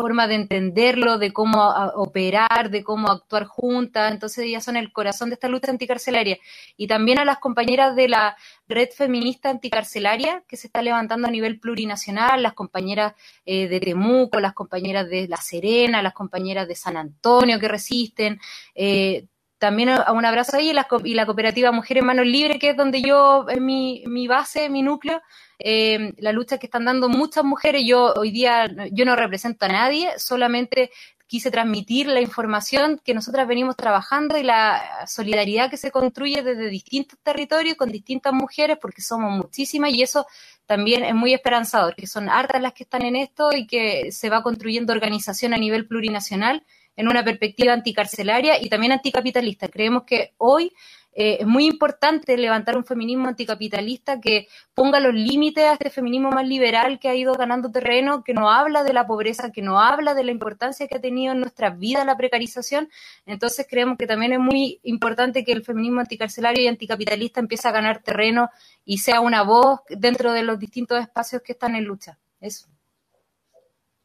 forma 0.02 0.26
de 0.26 0.34
entenderlo, 0.34 1.16
de 1.16 1.32
cómo 1.32 1.72
operar, 1.94 2.70
de 2.70 2.82
cómo 2.82 3.08
actuar 3.08 3.44
juntas. 3.44 4.10
Entonces 4.10 4.44
ellas 4.46 4.64
son 4.64 4.76
el 4.76 4.92
corazón 4.92 5.28
de 5.28 5.34
esta 5.34 5.46
lucha 5.46 5.70
anticarcelaria. 5.70 6.38
Y 6.76 6.88
también 6.88 7.20
a 7.20 7.24
las 7.24 7.38
compañeras 7.38 7.94
de 7.94 8.08
la 8.08 8.36
red 8.66 8.88
feminista 8.90 9.48
anticarcelaria 9.48 10.42
que 10.48 10.56
se 10.56 10.66
está 10.66 10.82
levantando 10.82 11.28
a 11.28 11.30
nivel 11.30 11.60
plurinacional, 11.60 12.42
las 12.42 12.54
compañeras 12.54 13.12
eh, 13.46 13.68
de 13.68 13.78
Temuco, 13.78 14.40
las 14.40 14.54
compañeras 14.54 15.08
de 15.08 15.28
La 15.28 15.36
Serena, 15.36 16.02
las 16.02 16.14
compañeras 16.14 16.66
de 16.66 16.74
San 16.74 16.96
Antonio 16.96 17.60
que 17.60 17.68
resisten. 17.68 18.40
Eh, 18.74 19.28
también 19.58 19.90
un 20.12 20.24
abrazo 20.24 20.56
ahí 20.56 20.70
y 20.70 21.14
la, 21.14 21.26
cooperativa 21.26 21.70
Mujeres 21.70 22.02
Manos 22.02 22.26
Libres, 22.26 22.58
que 22.58 22.70
es 22.70 22.76
donde 22.76 23.00
yo, 23.00 23.46
es 23.48 23.60
mi, 23.60 24.02
mi 24.08 24.26
base, 24.26 24.68
mi 24.68 24.82
núcleo, 24.82 25.22
eh, 25.64 26.12
la 26.18 26.32
lucha 26.32 26.58
que 26.58 26.66
están 26.66 26.84
dando 26.84 27.08
muchas 27.08 27.44
mujeres. 27.44 27.82
Yo 27.86 28.12
hoy 28.14 28.30
día, 28.30 28.68
yo 28.92 29.04
no 29.04 29.16
represento 29.16 29.66
a 29.66 29.68
nadie, 29.68 30.10
solamente 30.18 30.90
quise 31.26 31.50
transmitir 31.50 32.08
la 32.08 32.20
información 32.20 33.00
que 33.02 33.14
nosotras 33.14 33.48
venimos 33.48 33.74
trabajando 33.74 34.36
y 34.36 34.42
la 34.42 35.06
solidaridad 35.06 35.70
que 35.70 35.78
se 35.78 35.90
construye 35.90 36.42
desde 36.42 36.68
distintos 36.68 37.18
territorios 37.22 37.76
con 37.76 37.90
distintas 37.90 38.34
mujeres, 38.34 38.76
porque 38.78 39.00
somos 39.00 39.32
muchísimas 39.32 39.94
y 39.94 40.02
eso 40.02 40.26
también 40.66 41.04
es 41.04 41.14
muy 41.14 41.32
esperanzador, 41.32 41.94
que 41.94 42.06
son 42.06 42.28
hartas 42.28 42.60
las 42.60 42.74
que 42.74 42.82
están 42.82 43.02
en 43.02 43.16
esto 43.16 43.50
y 43.56 43.66
que 43.66 44.12
se 44.12 44.28
va 44.28 44.42
construyendo 44.42 44.92
organización 44.92 45.54
a 45.54 45.56
nivel 45.56 45.86
plurinacional 45.86 46.66
en 46.96 47.08
una 47.08 47.24
perspectiva 47.24 47.72
anticarcelaria 47.72 48.60
y 48.60 48.68
también 48.68 48.92
anticapitalista. 48.92 49.68
Creemos 49.68 50.02
que 50.04 50.34
hoy 50.36 50.72
eh, 51.14 51.38
es 51.40 51.46
muy 51.46 51.66
importante 51.66 52.36
levantar 52.38 52.76
un 52.76 52.84
feminismo 52.84 53.28
anticapitalista 53.28 54.20
que 54.20 54.48
ponga 54.74 54.98
los 54.98 55.12
límites 55.12 55.64
a 55.64 55.74
este 55.74 55.90
feminismo 55.90 56.30
más 56.30 56.46
liberal 56.46 56.98
que 56.98 57.08
ha 57.08 57.14
ido 57.14 57.34
ganando 57.34 57.70
terreno, 57.70 58.24
que 58.24 58.32
no 58.32 58.50
habla 58.50 58.82
de 58.82 58.94
la 58.94 59.06
pobreza, 59.06 59.52
que 59.52 59.60
no 59.60 59.78
habla 59.78 60.14
de 60.14 60.24
la 60.24 60.30
importancia 60.30 60.88
que 60.88 60.96
ha 60.96 61.00
tenido 61.00 61.32
en 61.32 61.40
nuestra 61.40 61.70
vida 61.70 62.04
la 62.04 62.16
precarización. 62.16 62.88
Entonces 63.26 63.66
creemos 63.68 63.98
que 63.98 64.06
también 64.06 64.32
es 64.32 64.38
muy 64.38 64.80
importante 64.84 65.44
que 65.44 65.52
el 65.52 65.64
feminismo 65.64 66.00
anticarcelario 66.00 66.64
y 66.64 66.68
anticapitalista 66.68 67.40
empiece 67.40 67.68
a 67.68 67.72
ganar 67.72 68.02
terreno 68.02 68.48
y 68.84 68.98
sea 68.98 69.20
una 69.20 69.42
voz 69.42 69.80
dentro 69.90 70.32
de 70.32 70.42
los 70.42 70.58
distintos 70.58 70.98
espacios 70.98 71.42
que 71.42 71.52
están 71.52 71.76
en 71.76 71.84
lucha. 71.84 72.18
Eso. 72.40 72.68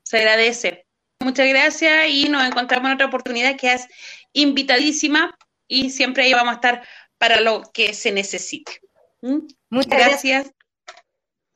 Se 0.03 0.17
agradece. 0.17 0.85
Muchas 1.19 1.47
gracias 1.47 2.09
y 2.09 2.29
nos 2.29 2.45
encontramos 2.45 2.89
en 2.89 2.95
otra 2.95 3.07
oportunidad 3.07 3.55
que 3.57 3.73
es 3.73 3.87
invitadísima 4.33 5.35
y 5.67 5.89
siempre 5.89 6.23
ahí 6.23 6.33
vamos 6.33 6.51
a 6.51 6.55
estar 6.55 6.83
para 7.17 7.41
lo 7.41 7.63
que 7.73 7.93
se 7.93 8.11
necesite. 8.11 8.73
¿Mm? 9.21 9.47
Muchas 9.69 9.99
gracias. 9.99 10.53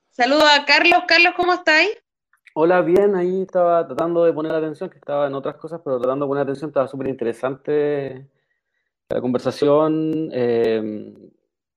Saludos 0.10 0.50
a 0.52 0.66
Carlos. 0.66 1.04
Carlos, 1.08 1.34
¿cómo 1.36 1.54
estáis? 1.54 1.92
Hola, 2.54 2.82
bien, 2.82 3.16
ahí 3.16 3.44
estaba 3.44 3.88
tratando 3.88 4.26
de 4.26 4.34
poner 4.34 4.52
atención, 4.52 4.90
que 4.90 4.98
estaba 4.98 5.28
en 5.28 5.34
otras 5.36 5.56
cosas, 5.56 5.80
pero 5.84 6.00
tratando 6.00 6.26
de 6.26 6.30
poner 6.30 6.44
atención, 6.44 6.70
estaba 6.70 6.88
súper 6.88 7.08
interesante 7.08 8.28
la 9.08 9.22
conversación. 9.22 10.30
Eh, 10.34 11.14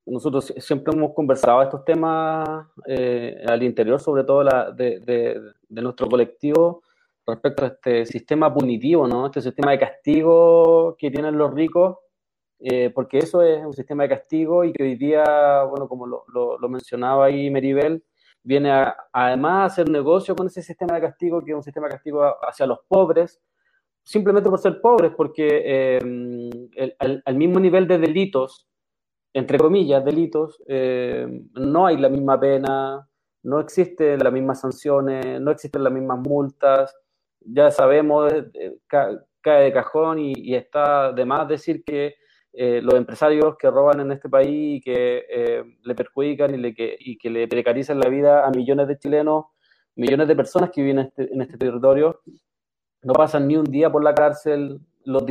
nosotros 0.06 0.52
siempre 0.58 0.94
hemos 0.94 1.14
conversado 1.14 1.62
estos 1.62 1.84
temas 1.84 2.66
eh, 2.86 3.44
al 3.46 3.62
interior, 3.62 4.00
sobre 4.00 4.24
todo 4.24 4.42
la, 4.42 4.70
de, 4.72 5.00
de, 5.00 5.82
nuestro 5.82 6.08
colectivo, 6.08 6.82
respecto 7.26 7.64
a 7.64 7.68
este 7.68 8.04
sistema 8.04 8.52
punitivo, 8.52 9.06
¿no? 9.06 9.26
Este 9.26 9.40
sistema 9.40 9.70
de 9.70 9.78
castigo 9.78 10.96
que 10.98 11.10
tienen 11.10 11.38
los 11.38 11.54
ricos, 11.54 11.98
eh, 12.66 12.90
porque 12.90 13.18
eso 13.18 13.42
es 13.42 13.64
un 13.64 13.74
sistema 13.74 14.04
de 14.04 14.08
castigo 14.08 14.64
y 14.64 14.72
que 14.72 14.82
hoy 14.82 14.96
día, 14.96 15.62
bueno, 15.64 15.86
como 15.86 16.06
lo, 16.06 16.24
lo, 16.32 16.68
mencionaba 16.68 17.26
ahí 17.26 17.50
Meribel, 17.50 18.02
viene 18.42 18.70
a, 18.72 18.96
además 19.12 19.52
a 19.52 19.64
hacer 19.66 19.90
negocio 19.90 20.34
con 20.34 20.46
ese 20.46 20.62
sistema 20.62 20.94
de 20.94 21.02
castigo, 21.02 21.44
que 21.44 21.50
es 21.50 21.56
un 21.56 21.62
sistema 21.62 21.88
de 21.88 21.92
castigo 21.92 22.22
hacia 22.42 22.66
los 22.66 22.78
pobres, 22.88 23.40
simplemente 24.02 24.48
por 24.48 24.58
ser 24.58 24.80
pobres, 24.80 25.12
porque 25.14 25.46
eh, 25.98 26.96
al 26.98 27.36
mismo 27.36 27.60
nivel 27.60 27.86
de 27.86 27.98
delitos, 27.98 28.66
entre 29.34 29.58
comillas, 29.58 30.04
delitos, 30.04 30.62
eh, 30.66 31.26
no 31.54 31.86
hay 31.86 31.98
la 31.98 32.08
misma 32.08 32.40
pena, 32.40 33.06
no 33.42 33.60
existen 33.60 34.20
las 34.20 34.32
mismas 34.32 34.60
sanciones, 34.60 35.38
no 35.38 35.50
existen 35.50 35.84
las 35.84 35.92
mismas 35.92 36.18
multas, 36.18 36.96
ya 37.40 37.70
sabemos, 37.70 38.32
eh, 38.32 38.78
cae 38.88 39.64
de 39.64 39.72
cajón 39.72 40.18
y, 40.18 40.54
está 40.54 41.12
de 41.12 41.24
más 41.26 41.46
decir 41.46 41.84
que 41.84 42.14
eh, 42.56 42.80
los 42.82 42.94
empresarios 42.94 43.56
que 43.58 43.70
roban 43.70 44.00
en 44.00 44.12
este 44.12 44.28
país 44.28 44.78
y 44.78 44.80
que 44.80 45.64
le 45.82 45.94
perjudican 45.94 46.54
y, 46.54 46.58
le, 46.58 46.74
que, 46.74 46.96
y 46.98 47.18
que 47.18 47.30
le 47.30 47.48
precarizan 47.48 47.98
la 47.98 48.08
vida 48.08 48.46
a 48.46 48.50
millones 48.50 48.88
de 48.88 48.98
chilenos, 48.98 49.46
millones 49.96 50.28
de 50.28 50.36
personas 50.36 50.70
que 50.70 50.82
viven 50.82 50.98
en 50.98 51.06
este, 51.06 51.42
este 51.42 51.58
territorio, 51.58 52.20
no 53.02 53.12
pasan 53.12 53.46
ni 53.46 53.56
un 53.56 53.64
día 53.64 53.90
por 53.90 54.02
la 54.02 54.14
cárcel, 54.14 54.80
los, 55.04 55.24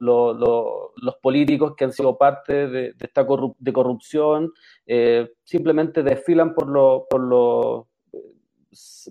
los, 0.00 1.16
políticos 1.20 1.74
que 1.76 1.84
han 1.84 1.92
sido 1.92 2.16
parte 2.16 2.68
de, 2.68 2.94
esta 2.98 3.26
de 3.58 3.72
corrupción 3.72 4.52
eh, 4.86 5.30
simplemente 5.44 6.02
desfilan 6.02 6.54
por, 6.54 6.66
por, 7.08 7.86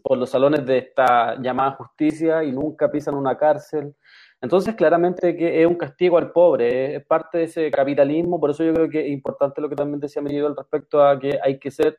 por 0.04 0.18
los 0.18 0.30
salones 0.30 0.66
de 0.66 0.80
esta 0.80 1.40
llamada 1.42 1.72
justicia 1.72 2.44
y 2.44 2.52
nunca 2.52 2.92
pisan 2.92 3.16
una 3.16 3.38
cárcel. 3.38 3.96
Entonces, 4.42 4.76
claramente 4.76 5.36
que 5.36 5.62
es 5.62 5.68
un 5.68 5.76
castigo 5.76 6.18
al 6.18 6.32
pobre, 6.32 6.96
es 6.96 7.06
parte 7.06 7.40
de 7.40 7.44
ese 7.46 7.72
capitalismo, 7.72 8.40
por 8.40 8.52
eso 8.52 8.64
yo 8.64 8.74
creo 8.74 8.90
que 8.90 9.02
es 9.02 9.10
importante 9.12 9.62
lo 9.62 9.70
que 9.70 9.76
también 9.76 10.00
decía 10.00 10.22
Miguel 10.22 10.56
respecto 10.56 11.04
a 11.04 11.20
que 11.20 11.40
hay 11.44 11.58
que 11.60 11.72
ser 11.72 11.98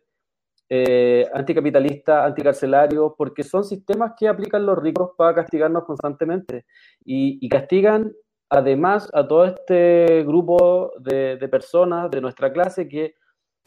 eh, 0.70 1.27
anticapitalista, 1.32 2.27
anticarcelario, 2.27 3.15
porque 3.16 3.43
son 3.43 3.65
sistemas 3.65 4.12
que 4.19 4.28
aplican 4.28 4.66
los 4.66 4.78
ricos 4.78 5.12
para 5.16 5.35
castigarnos 5.35 5.85
constantemente. 5.85 6.66
Y, 7.05 7.48
castigan 7.48 8.12
además 8.51 9.10
a 9.15 9.27
todo 9.27 9.47
este 9.47 10.24
grupo 10.24 10.93
de, 11.01 11.39
personas 11.51 12.10
de 12.10 12.20
nuestra 12.20 12.52
clase 12.52 12.89
que, 12.89 13.15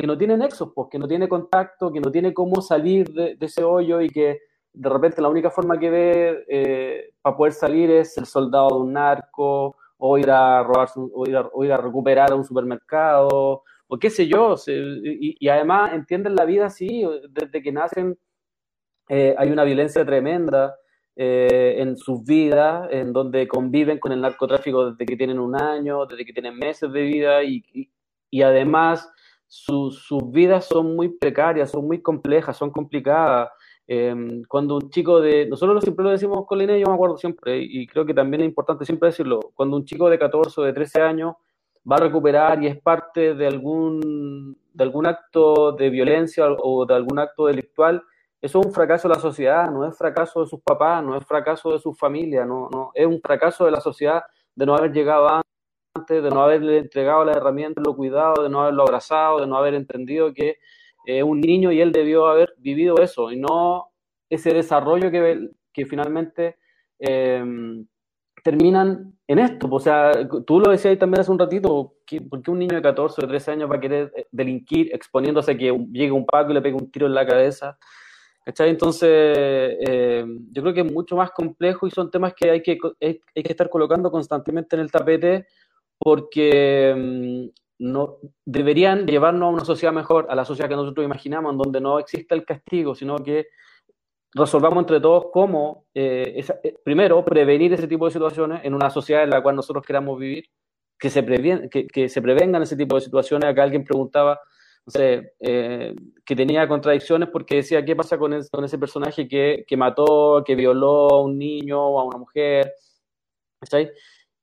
no 0.05 0.17
tienen 0.17 0.39
nexos, 0.39 0.71
pues, 0.73 0.87
que 0.89 0.97
no 0.97 1.07
tiene 1.07 1.29
contacto, 1.29 1.91
que 1.91 1.99
no 1.99 2.11
tiene 2.11 2.33
cómo 2.33 2.61
salir 2.61 3.11
de, 3.13 3.37
ese 3.39 3.63
hoyo 3.63 4.01
y 4.01 4.09
que 4.09 4.39
de 4.73 4.89
repente 4.89 5.21
la 5.21 5.29
única 5.29 5.49
forma 5.49 5.77
que 5.77 5.89
ve 5.89 6.45
eh, 6.47 7.13
para 7.21 7.35
poder 7.35 7.53
salir 7.53 7.91
es 7.91 8.17
el 8.17 8.25
soldado 8.25 8.69
de 8.69 8.75
un 8.75 8.93
narco 8.93 9.75
o 9.97 10.17
ir 10.17 10.29
a 10.31 10.63
robar 10.63 10.89
o 10.95 11.25
ir 11.63 11.71
a, 11.71 11.77
recuperar 11.77 12.31
a 12.31 12.35
un 12.35 12.43
supermercado 12.43 13.63
o 13.93 13.99
qué 13.99 14.09
sé 14.09 14.25
yo, 14.25 14.55
y, 14.65 15.49
además 15.49 15.93
entienden 15.93 16.35
la 16.35 16.45
vida 16.45 16.67
así, 16.67 17.03
desde 17.29 17.61
que 17.61 17.73
nacen 17.73 18.17
eh, 19.09 19.35
hay 19.37 19.51
una 19.51 19.65
violencia 19.65 20.05
tremenda 20.05 20.77
eh, 21.17 21.75
en 21.77 21.97
sus 21.97 22.23
vidas, 22.23 22.87
en 22.89 23.11
donde 23.11 23.49
conviven 23.49 23.99
con 23.99 24.13
el 24.13 24.21
narcotráfico 24.21 24.91
desde 24.91 25.05
que 25.05 25.17
tienen 25.17 25.39
un 25.39 25.61
año, 25.61 26.05
desde 26.05 26.23
que 26.23 26.31
tienen 26.31 26.57
meses 26.57 26.89
de 26.89 27.01
vida, 27.01 27.43
y, 27.43 27.61
y, 28.29 28.41
además 28.41 29.11
sus 29.47 30.07
vidas 30.31 30.63
son 30.63 30.95
muy 30.95 31.09
precarias, 31.09 31.71
son 31.71 31.85
muy 31.85 32.01
complejas, 32.01 32.55
son 32.55 32.71
complicadas. 32.71 33.49
Em, 33.93 34.45
cuando 34.45 34.77
un 34.77 34.89
chico 34.89 35.19
de, 35.19 35.45
nosotros 35.47 35.83
siempre 35.83 36.05
lo 36.05 36.11
decimos 36.11 36.45
con 36.47 36.57
Lina, 36.57 36.77
yo 36.77 36.87
me 36.87 36.93
acuerdo 36.93 37.17
siempre, 37.17 37.61
y 37.61 37.85
creo 37.87 38.05
que 38.05 38.13
también 38.13 38.39
es 38.41 38.47
importante 38.47 38.85
siempre 38.85 39.07
decirlo, 39.07 39.41
cuando 39.53 39.75
un 39.75 39.83
chico 39.83 40.09
de 40.09 40.17
14 40.17 40.61
o 40.61 40.63
de 40.63 40.71
13 40.71 41.01
años 41.01 41.35
va 41.91 41.97
a 41.97 41.99
recuperar 41.99 42.63
y 42.63 42.67
es 42.67 42.81
parte 42.81 43.33
de 43.33 43.45
algún, 43.45 44.57
de 44.73 44.83
algún 44.85 45.07
acto 45.07 45.73
de 45.73 45.89
violencia 45.89 46.45
o 46.49 46.85
de 46.85 46.93
algún 46.93 47.19
acto 47.19 47.47
delictual, 47.47 48.01
eso 48.41 48.61
es 48.61 48.65
un 48.65 48.71
fracaso 48.71 49.09
de 49.09 49.15
la 49.15 49.19
sociedad, 49.19 49.69
no 49.69 49.85
es 49.85 49.97
fracaso 49.97 50.39
de 50.39 50.47
sus 50.47 50.61
papás, 50.61 51.03
no 51.03 51.17
es 51.17 51.25
fracaso 51.25 51.73
de 51.73 51.79
su 51.79 51.93
familia, 51.93 52.45
no, 52.45 52.69
no, 52.71 52.91
es 52.95 53.05
un 53.05 53.19
fracaso 53.19 53.65
de 53.65 53.71
la 53.71 53.81
sociedad 53.81 54.23
de 54.55 54.65
no 54.65 54.73
haber 54.73 54.93
llegado 54.93 55.27
antes, 55.93 56.23
de 56.23 56.29
no 56.29 56.41
haberle 56.41 56.77
entregado 56.77 57.25
las 57.25 57.35
herramientas, 57.35 57.83
lo 57.85 57.93
cuidado, 57.93 58.43
de 58.43 58.49
no 58.49 58.61
haberlo 58.61 58.83
abrazado, 58.83 59.41
de 59.41 59.47
no 59.47 59.57
haber 59.57 59.73
entendido 59.73 60.33
que 60.33 60.59
es 61.05 61.23
un 61.23 61.41
niño 61.41 61.71
y 61.71 61.81
él 61.81 61.91
debió 61.91 62.27
haber 62.27 62.53
vivido 62.57 62.97
eso 63.01 63.31
y 63.31 63.39
no 63.39 63.91
ese 64.29 64.53
desarrollo 64.53 65.11
que, 65.11 65.49
que 65.73 65.85
finalmente 65.85 66.57
eh, 66.99 67.43
terminan 68.43 69.13
en 69.27 69.39
esto. 69.39 69.67
O 69.69 69.79
sea, 69.79 70.11
tú 70.45 70.59
lo 70.59 70.71
decías 70.71 70.97
también 70.97 71.21
hace 71.21 71.31
un 71.31 71.39
ratito, 71.39 71.95
¿por 72.29 72.41
qué 72.41 72.51
un 72.51 72.59
niño 72.59 72.75
de 72.75 72.81
14 72.81 73.23
o 73.23 73.27
13 73.27 73.51
años 73.51 73.71
va 73.71 73.75
a 73.75 73.79
querer 73.79 74.11
eh, 74.15 74.25
delinquir 74.31 74.93
exponiéndose 74.93 75.51
a 75.51 75.57
que 75.57 75.71
llegue 75.91 76.11
un 76.11 76.25
paco 76.25 76.51
y 76.51 76.53
le 76.53 76.61
pegue 76.61 76.75
un 76.75 76.91
tiro 76.91 77.07
en 77.07 77.13
la 77.13 77.25
cabeza? 77.25 77.77
Entonces, 78.43 79.09
eh, 79.09 80.25
yo 80.51 80.61
creo 80.63 80.73
que 80.73 80.81
es 80.81 80.91
mucho 80.91 81.15
más 81.15 81.29
complejo 81.31 81.85
y 81.85 81.91
son 81.91 82.09
temas 82.09 82.33
que 82.33 82.49
hay 82.49 82.63
que, 82.63 82.77
hay, 82.99 83.19
que 83.33 83.51
estar 83.51 83.69
colocando 83.69 84.09
constantemente 84.09 84.75
en 84.75 84.81
el 84.81 84.91
tapete 84.91 85.45
porque 85.99 86.93
mm, 86.97 87.60
no, 87.81 88.17
deberían 88.45 89.07
llevarnos 89.07 89.47
a 89.47 89.49
una 89.49 89.65
sociedad 89.65 89.91
mejor, 89.91 90.27
a 90.29 90.35
la 90.35 90.45
sociedad 90.45 90.69
que 90.69 90.75
nosotros 90.75 91.03
imaginamos, 91.03 91.57
donde 91.57 91.81
no 91.81 91.97
exista 91.97 92.35
el 92.35 92.45
castigo, 92.45 92.93
sino 92.93 93.17
que 93.17 93.47
resolvamos 94.35 94.83
entre 94.83 95.01
todos 95.01 95.25
cómo, 95.33 95.85
eh, 95.95 96.45
eh, 96.63 96.75
primero, 96.83 97.25
prevenir 97.25 97.73
ese 97.73 97.87
tipo 97.87 98.05
de 98.05 98.11
situaciones 98.11 98.61
en 98.63 98.75
una 98.75 98.91
sociedad 98.91 99.23
en 99.23 99.31
la 99.31 99.41
cual 99.41 99.55
nosotros 99.55 99.83
queramos 99.83 100.19
vivir, 100.19 100.45
que 100.99 101.09
se, 101.09 101.25
que, 101.91 102.07
se 102.07 102.21
prevengan 102.21 102.61
ese 102.61 102.75
tipo 102.77 102.95
de 102.95 103.01
situaciones. 103.01 103.49
Acá 103.49 103.63
alguien 103.63 103.83
preguntaba, 103.83 104.39
no 104.85 104.91
sé, 104.91 105.33
eh, 105.39 105.95
que 106.23 106.35
tenía 106.35 106.67
contradicciones 106.67 107.29
porque 107.29 107.55
decía, 107.57 107.83
¿qué 107.83 107.95
pasa 107.95 108.19
con, 108.19 108.39
con 108.51 108.63
ese 108.63 108.77
personaje 108.77 109.27
que, 109.27 109.65
que, 109.67 109.75
mató, 109.75 110.43
que 110.45 110.53
violó 110.53 111.09
a 111.09 111.21
un 111.23 111.39
niño 111.39 111.83
o 111.83 111.99
a 111.99 112.03
una 112.03 112.19
mujer? 112.19 112.73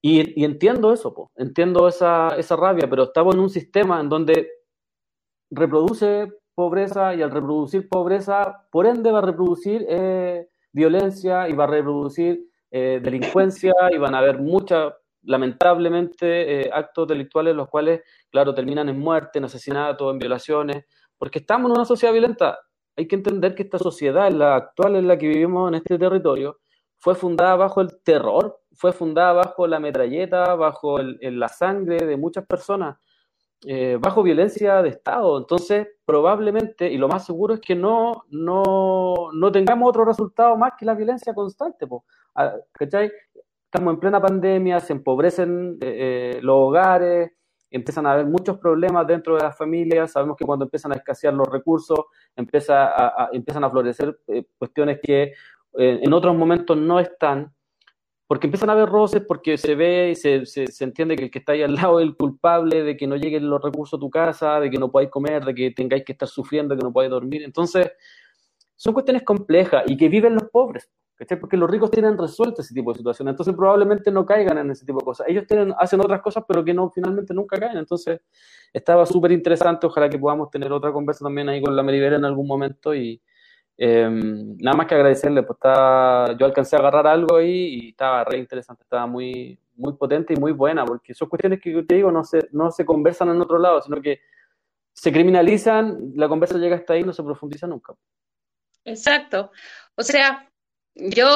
Y, 0.00 0.40
y, 0.40 0.44
entiendo 0.44 0.92
eso, 0.92 1.30
entiendo 1.36 1.88
esa, 1.88 2.28
esa 2.36 2.54
rabia, 2.56 2.88
pero 2.88 3.04
estamos 3.04 3.34
en 3.34 3.40
un 3.40 3.50
sistema 3.50 4.00
en 4.00 4.08
donde 4.08 4.48
reproduce 5.50 6.28
pobreza 6.54 7.14
y 7.14 7.22
al 7.22 7.30
reproducir 7.30 7.88
pobreza, 7.88 8.66
por 8.70 8.86
ende 8.86 9.12
va 9.12 9.18
a 9.18 9.22
reproducir 9.22 9.86
eh, 9.88 10.48
violencia 10.72 11.48
y 11.48 11.52
va 11.52 11.64
a 11.64 11.68
reproducir 11.68 12.48
eh, 12.70 13.00
delincuencia 13.02 13.72
y 13.90 13.98
van 13.98 14.14
a 14.14 14.18
haber 14.18 14.38
muchas, 14.40 14.92
lamentablemente, 15.22 16.62
eh, 16.62 16.70
actos 16.72 17.08
delictuales 17.08 17.54
los 17.54 17.68
cuales, 17.68 18.02
claro, 18.30 18.54
terminan 18.54 18.88
en 18.88 18.98
muerte, 18.98 19.38
en 19.38 19.44
asesinato, 19.44 20.10
en 20.10 20.18
violaciones, 20.18 20.84
porque 21.16 21.38
estamos 21.38 21.70
en 21.70 21.76
una 21.76 21.84
sociedad 21.84 22.12
violenta. 22.12 22.58
Hay 22.96 23.06
que 23.06 23.16
entender 23.16 23.54
que 23.54 23.62
esta 23.62 23.78
sociedad, 23.78 24.30
la 24.32 24.56
actual 24.56 24.96
en 24.96 25.06
la 25.08 25.16
que 25.16 25.28
vivimos 25.28 25.68
en 25.68 25.76
este 25.76 25.98
territorio, 25.98 26.58
fue 26.98 27.14
fundada 27.14 27.56
bajo 27.56 27.80
el 27.80 28.02
terror, 28.02 28.60
fue 28.78 28.92
fundada 28.92 29.32
bajo 29.32 29.66
la 29.66 29.80
metralleta, 29.80 30.54
bajo 30.54 30.98
la 31.00 31.48
sangre 31.48 32.06
de 32.06 32.16
muchas 32.16 32.46
personas 32.46 32.96
eh, 33.66 33.98
bajo 34.00 34.22
violencia 34.22 34.80
de 34.82 34.90
Estado. 34.90 35.36
Entonces, 35.36 35.88
probablemente, 36.04 36.88
y 36.88 36.96
lo 36.96 37.08
más 37.08 37.26
seguro 37.26 37.54
es 37.54 37.60
que 37.60 37.74
no, 37.74 38.24
no, 38.30 39.30
no 39.32 39.50
tengamos 39.50 39.88
otro 39.88 40.04
resultado 40.04 40.56
más 40.56 40.74
que 40.78 40.84
la 40.84 40.94
violencia 40.94 41.34
constante. 41.34 41.86
Ah, 42.36 42.54
Estamos 43.64 43.94
en 43.94 44.00
plena 44.00 44.22
pandemia, 44.22 44.80
se 44.80 44.94
empobrecen 44.94 45.76
eh, 45.80 46.36
eh, 46.36 46.40
los 46.40 46.54
hogares, 46.56 47.32
empiezan 47.70 48.06
a 48.06 48.12
haber 48.12 48.26
muchos 48.26 48.58
problemas 48.58 49.06
dentro 49.06 49.36
de 49.36 49.42
las 49.42 49.58
familias, 49.58 50.12
sabemos 50.12 50.36
que 50.36 50.46
cuando 50.46 50.64
empiezan 50.64 50.92
a 50.92 50.94
escasear 50.94 51.34
los 51.34 51.46
recursos, 51.48 51.98
empieza 52.34 52.86
a, 52.86 53.28
empiezan 53.30 53.64
a 53.64 53.70
florecer 53.70 54.20
cuestiones 54.56 55.00
que 55.02 55.34
en 55.74 56.12
otros 56.14 56.34
momentos 56.34 56.78
no 56.78 56.98
están 56.98 57.52
porque 58.28 58.46
empiezan 58.46 58.68
a 58.68 58.74
haber 58.74 58.90
roces, 58.90 59.22
porque 59.26 59.56
se 59.56 59.74
ve 59.74 60.10
y 60.10 60.14
se, 60.14 60.44
se, 60.44 60.84
entiende 60.84 61.16
que 61.16 61.24
el 61.24 61.30
que 61.30 61.38
está 61.38 61.52
ahí 61.52 61.62
al 61.62 61.74
lado 61.74 61.98
es 61.98 62.06
el 62.06 62.14
culpable 62.14 62.82
de 62.82 62.94
que 62.94 63.06
no 63.06 63.16
lleguen 63.16 63.48
los 63.48 63.60
recursos 63.60 63.96
a 63.98 64.00
tu 64.00 64.10
casa, 64.10 64.60
de 64.60 64.70
que 64.70 64.76
no 64.78 64.90
podáis 64.92 65.08
comer, 65.08 65.46
de 65.46 65.54
que 65.54 65.70
tengáis 65.70 66.04
que 66.04 66.12
estar 66.12 66.28
sufriendo, 66.28 66.74
de 66.74 66.78
que 66.78 66.84
no 66.84 66.92
podáis 66.92 67.10
dormir. 67.10 67.42
Entonces, 67.42 67.90
son 68.76 68.92
cuestiones 68.92 69.22
complejas 69.22 69.84
y 69.86 69.96
que 69.96 70.10
viven 70.10 70.34
los 70.34 70.44
pobres. 70.50 70.90
¿cachai? 71.14 71.40
Porque 71.40 71.56
los 71.56 71.70
ricos 71.70 71.90
tienen 71.90 72.18
resuelto 72.18 72.60
ese 72.60 72.74
tipo 72.74 72.92
de 72.92 72.98
situaciones, 72.98 73.32
entonces 73.32 73.54
probablemente 73.56 74.12
no 74.12 74.26
caigan 74.26 74.58
en 74.58 74.70
ese 74.72 74.84
tipo 74.84 74.98
de 74.98 75.04
cosas. 75.06 75.26
Ellos 75.26 75.46
tienen, 75.46 75.74
hacen 75.78 75.98
otras 76.00 76.20
cosas, 76.20 76.44
pero 76.46 76.62
que 76.62 76.74
no 76.74 76.90
finalmente 76.90 77.32
nunca 77.32 77.58
caen. 77.58 77.78
Entonces, 77.78 78.20
estaba 78.74 79.06
súper 79.06 79.32
interesante. 79.32 79.86
Ojalá 79.86 80.10
que 80.10 80.18
podamos 80.18 80.50
tener 80.50 80.70
otra 80.70 80.92
conversa 80.92 81.24
también 81.24 81.48
ahí 81.48 81.62
con 81.62 81.74
la 81.74 81.82
Meribera 81.82 82.16
en 82.16 82.26
algún 82.26 82.46
momento 82.46 82.94
y 82.94 83.22
em, 83.78 84.56
nada 84.58 84.76
más 84.76 84.86
que 84.86 84.94
agradecerle. 84.94 85.42
Pues 85.42 85.56
estaba, 85.56 86.36
yo 86.36 86.44
alcancé 86.44 86.76
a 86.76 86.80
agarrar 86.80 87.06
algo 87.06 87.36
ahí 87.36 87.80
y 87.84 87.88
estaba 87.90 88.24
re 88.24 88.38
interesante, 88.38 88.82
estaba 88.82 89.06
muy, 89.06 89.58
muy 89.76 89.94
potente 89.94 90.34
y 90.34 90.36
muy 90.36 90.52
buena, 90.52 90.84
porque 90.84 91.14
son 91.14 91.28
cuestiones 91.28 91.60
que 91.60 91.82
te 91.84 91.94
digo 91.94 92.10
no 92.10 92.24
se, 92.24 92.48
no 92.52 92.70
se 92.70 92.84
conversan 92.84 93.30
en 93.30 93.40
otro 93.40 93.58
lado, 93.58 93.80
sino 93.80 94.02
que 94.02 94.20
se 94.92 95.12
criminalizan, 95.12 96.12
la 96.16 96.28
conversa 96.28 96.58
llega 96.58 96.76
hasta 96.76 96.94
ahí 96.94 97.00
y 97.00 97.04
no 97.04 97.12
se 97.12 97.22
profundiza 97.22 97.66
nunca. 97.68 97.94
Exacto. 98.84 99.52
O 99.94 100.02
sea, 100.02 100.50
yo 100.94 101.28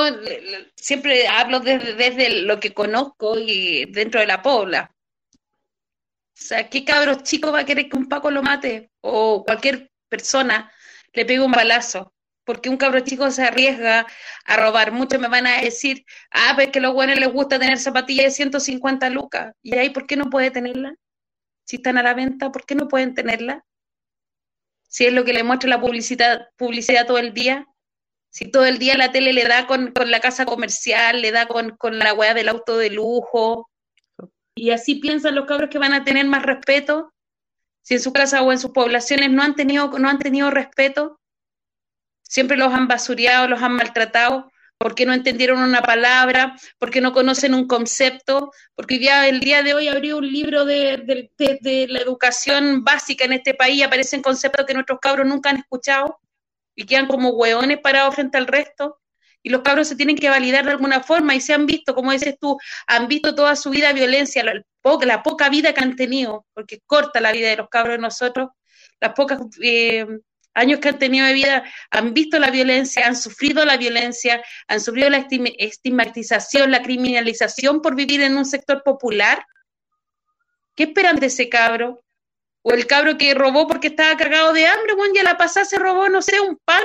siempre 0.75 1.29
hablo 1.29 1.61
desde, 1.61 1.95
desde, 1.95 2.43
lo 2.43 2.59
que 2.59 2.75
conozco 2.75 3.39
y 3.39 3.85
dentro 3.87 4.21
de 4.21 4.27
la 4.27 4.43
pobla. 4.43 4.93
O 5.35 6.45
sea, 6.45 6.69
¿qué 6.69 6.85
cabros 6.85 7.23
chico 7.23 7.53
va 7.53 7.61
a 7.61 7.65
querer 7.65 7.89
que 7.89 7.97
un 7.97 8.09
Paco 8.09 8.31
lo 8.31 8.43
mate? 8.43 8.91
O 9.01 9.45
cualquier 9.45 9.93
persona 10.09 10.73
le 11.13 11.25
pegue 11.25 11.41
un 11.41 11.53
balazo. 11.53 12.12
Porque 12.45 12.69
un 12.69 12.77
cabro 12.77 13.01
chico 13.01 13.31
se 13.31 13.43
arriesga 13.45 14.07
a 14.45 14.57
robar. 14.57 14.93
Muchos 14.93 15.21
me 15.21 15.29
van 15.29 15.47
a 15.47 15.61
decir, 15.61 16.05
ah, 16.31 16.55
pero 16.57 16.67
es 16.67 16.73
que 16.73 16.79
a 16.81 16.83
los 16.83 16.95
buenos 16.95 17.19
les 17.19 17.33
gusta 17.33 17.59
tener 17.59 17.79
zapatillas 17.79 18.27
de 18.27 18.31
150 18.33 19.11
lucas. 19.11 19.55
¿Y 19.63 19.77
ahí 19.77 19.91
por 19.91 20.07
qué 20.07 20.17
no 20.17 20.31
puede 20.31 20.51
tenerla? 20.51 20.95
Si 21.65 21.77
están 21.77 21.99
a 21.99 22.03
la 22.03 22.15
venta, 22.15 22.51
¿por 22.51 22.67
qué 22.67 22.75
no 22.75 22.89
pueden 22.89 23.15
tenerla? 23.15 23.65
Si 24.89 25.07
es 25.07 25.13
lo 25.13 25.25
que 25.25 25.33
le 25.33 25.45
muestra 25.45 25.71
la 25.71 25.81
publicidad, 25.81 26.49
publicidad 26.57 27.07
todo 27.07 27.19
el 27.19 27.33
día. 27.33 27.67
Si 28.31 28.51
todo 28.51 28.65
el 28.65 28.79
día 28.79 28.97
la 28.97 29.13
tele 29.13 29.33
le 29.33 29.45
da 29.45 29.67
con, 29.67 29.93
con 29.93 30.11
la 30.11 30.21
casa 30.21 30.45
comercial, 30.45 31.23
le 31.23 31.31
da 31.31 31.47
con, 31.47 31.77
con 31.77 31.99
la 31.99 32.15
weá 32.15 32.35
del 32.35 32.49
auto 32.49 32.77
de 32.79 32.91
lujo, 32.91 33.69
y 34.55 34.71
así 34.71 34.97
piensan 34.97 35.35
los 35.35 35.47
cabros 35.47 35.71
que 35.71 35.79
van 35.79 35.95
a 35.95 36.05
tener 36.05 36.27
más 36.27 36.43
respeto, 36.43 37.13
si 37.83 37.95
en 37.95 38.01
su 38.01 38.13
casa 38.13 38.43
o 38.43 38.53
en 38.53 38.59
sus 38.59 38.71
poblaciones 38.73 39.31
no 39.31 39.43
han 39.43 39.55
tenido, 39.55 39.99
no 39.99 40.09
han 40.09 40.19
tenido 40.19 40.51
respeto, 40.51 41.21
siempre 42.33 42.57
los 42.57 42.73
han 42.73 42.89
basureado, 42.89 43.47
los 43.47 43.61
han 43.61 43.75
maltratado, 43.75 44.51
porque 44.79 45.05
no 45.05 45.13
entendieron 45.13 45.59
una 45.59 45.83
palabra, 45.83 46.57
porque 46.79 47.03
no 47.03 47.13
conocen 47.13 47.53
un 47.53 47.67
concepto, 47.67 48.51
porque 48.75 48.99
ya 48.99 49.29
el 49.29 49.41
día 49.41 49.63
de 49.63 49.75
hoy 49.75 49.89
abrió 49.89 50.17
un 50.17 50.33
libro 50.33 50.65
de, 50.65 51.29
la 51.91 51.99
educación 52.01 52.85
básica 52.85 53.27
en 53.27 53.35
este 53.35 53.53
país, 53.53 53.85
aparecen 53.85 54.23
conceptos 54.23 54.65
que 54.65 54.73
nuestros 54.73 54.99
cabros 54.99 55.27
nunca 55.27 55.51
han 55.51 55.59
escuchado 55.59 56.21
y 56.75 56.87
quedan 56.87 57.07
como 57.07 57.31
hueones 57.31 57.81
parados 57.81 58.15
frente 58.15 58.39
al 58.39 58.47
resto. 58.47 58.99
Y 59.43 59.51
los 59.51 59.61
cabros 59.61 59.89
se 59.89 59.97
tienen 59.97 60.17
que 60.17 60.31
validar 60.31 60.65
de 60.65 60.71
alguna 60.71 61.03
forma 61.03 61.35
y 61.35 61.41
se 61.43 61.53
han 61.53 61.67
visto, 61.67 61.95
como 61.95 62.13
dices 62.13 62.37
tú, 62.41 62.57
han 62.87 63.09
visto 63.09 63.35
toda 63.35 63.57
su 63.57 63.69
vida 63.69 63.93
violencia, 63.93 64.43
la, 64.43 64.55
la 65.05 65.23
poca 65.23 65.51
vida 65.51 65.75
que 65.75 65.83
han 65.83 65.97
tenido, 65.97 66.47
porque 66.55 66.81
corta 66.87 67.21
la 67.21 67.33
vida 67.33 67.49
de 67.49 67.57
los 67.57 67.69
cabros 67.69 67.97
de 67.97 68.03
nosotros, 68.03 68.49
las 69.01 69.13
pocas 69.13 69.41
eh, 69.61 70.07
años 70.55 70.81
que 70.81 70.91
han 70.91 70.99
tenido 70.99 71.27
de 71.27 71.33
vida, 71.33 71.65
han 71.91 72.15
visto 72.15 72.39
la 72.39 72.51
violencia, 72.51 73.07
han 73.07 73.17
sufrido 73.17 73.65
la 73.65 73.77
violencia, 73.77 74.43
han 74.69 74.81
sufrido 74.81 75.11
la 75.11 75.27
estigmatización, 75.59 76.71
la 76.71 76.83
criminalización 76.83 77.81
por 77.81 77.95
vivir 77.95 78.23
en 78.23 78.37
un 78.37 78.45
sector 78.45 78.83
popular. 78.83 79.45
¿Qué 80.75 80.85
esperan 80.85 81.17
de 81.17 81.27
ese 81.27 81.49
cabro? 81.49 82.05
O 82.63 82.73
el 82.73 82.87
cabro 82.87 83.19
que 83.19 83.35
robó 83.35 83.67
porque 83.67 83.89
estaba 83.89 84.17
cagado 84.17 84.53
de 84.53 84.67
hambre, 84.67 84.95
bueno, 84.95 85.15
ya 85.15 85.23
la 85.23 85.37
pasada 85.37 85.67
se 85.67 85.79
robó, 85.79 86.09
no 86.09 86.23
sé, 86.23 86.41
un 86.41 86.59
pan 86.65 86.85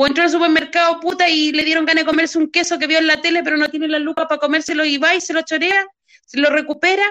o 0.00 0.06
entró 0.06 0.22
al 0.22 0.30
supermercado 0.30 1.00
puta 1.00 1.28
y 1.28 1.50
le 1.50 1.64
dieron 1.64 1.84
ganas 1.84 2.04
de 2.04 2.06
comerse 2.06 2.38
un 2.38 2.52
queso 2.52 2.78
que 2.78 2.86
vio 2.86 3.00
en 3.00 3.08
la 3.08 3.20
tele, 3.20 3.42
pero 3.42 3.56
no 3.56 3.68
tiene 3.68 3.88
la 3.88 3.98
lupa 3.98 4.28
para 4.28 4.38
comérselo 4.38 4.84
y 4.84 4.96
va 4.96 5.16
y 5.16 5.20
se 5.20 5.32
lo 5.32 5.42
chorea, 5.42 5.84
se 6.24 6.38
lo 6.38 6.50
recupera, 6.50 7.02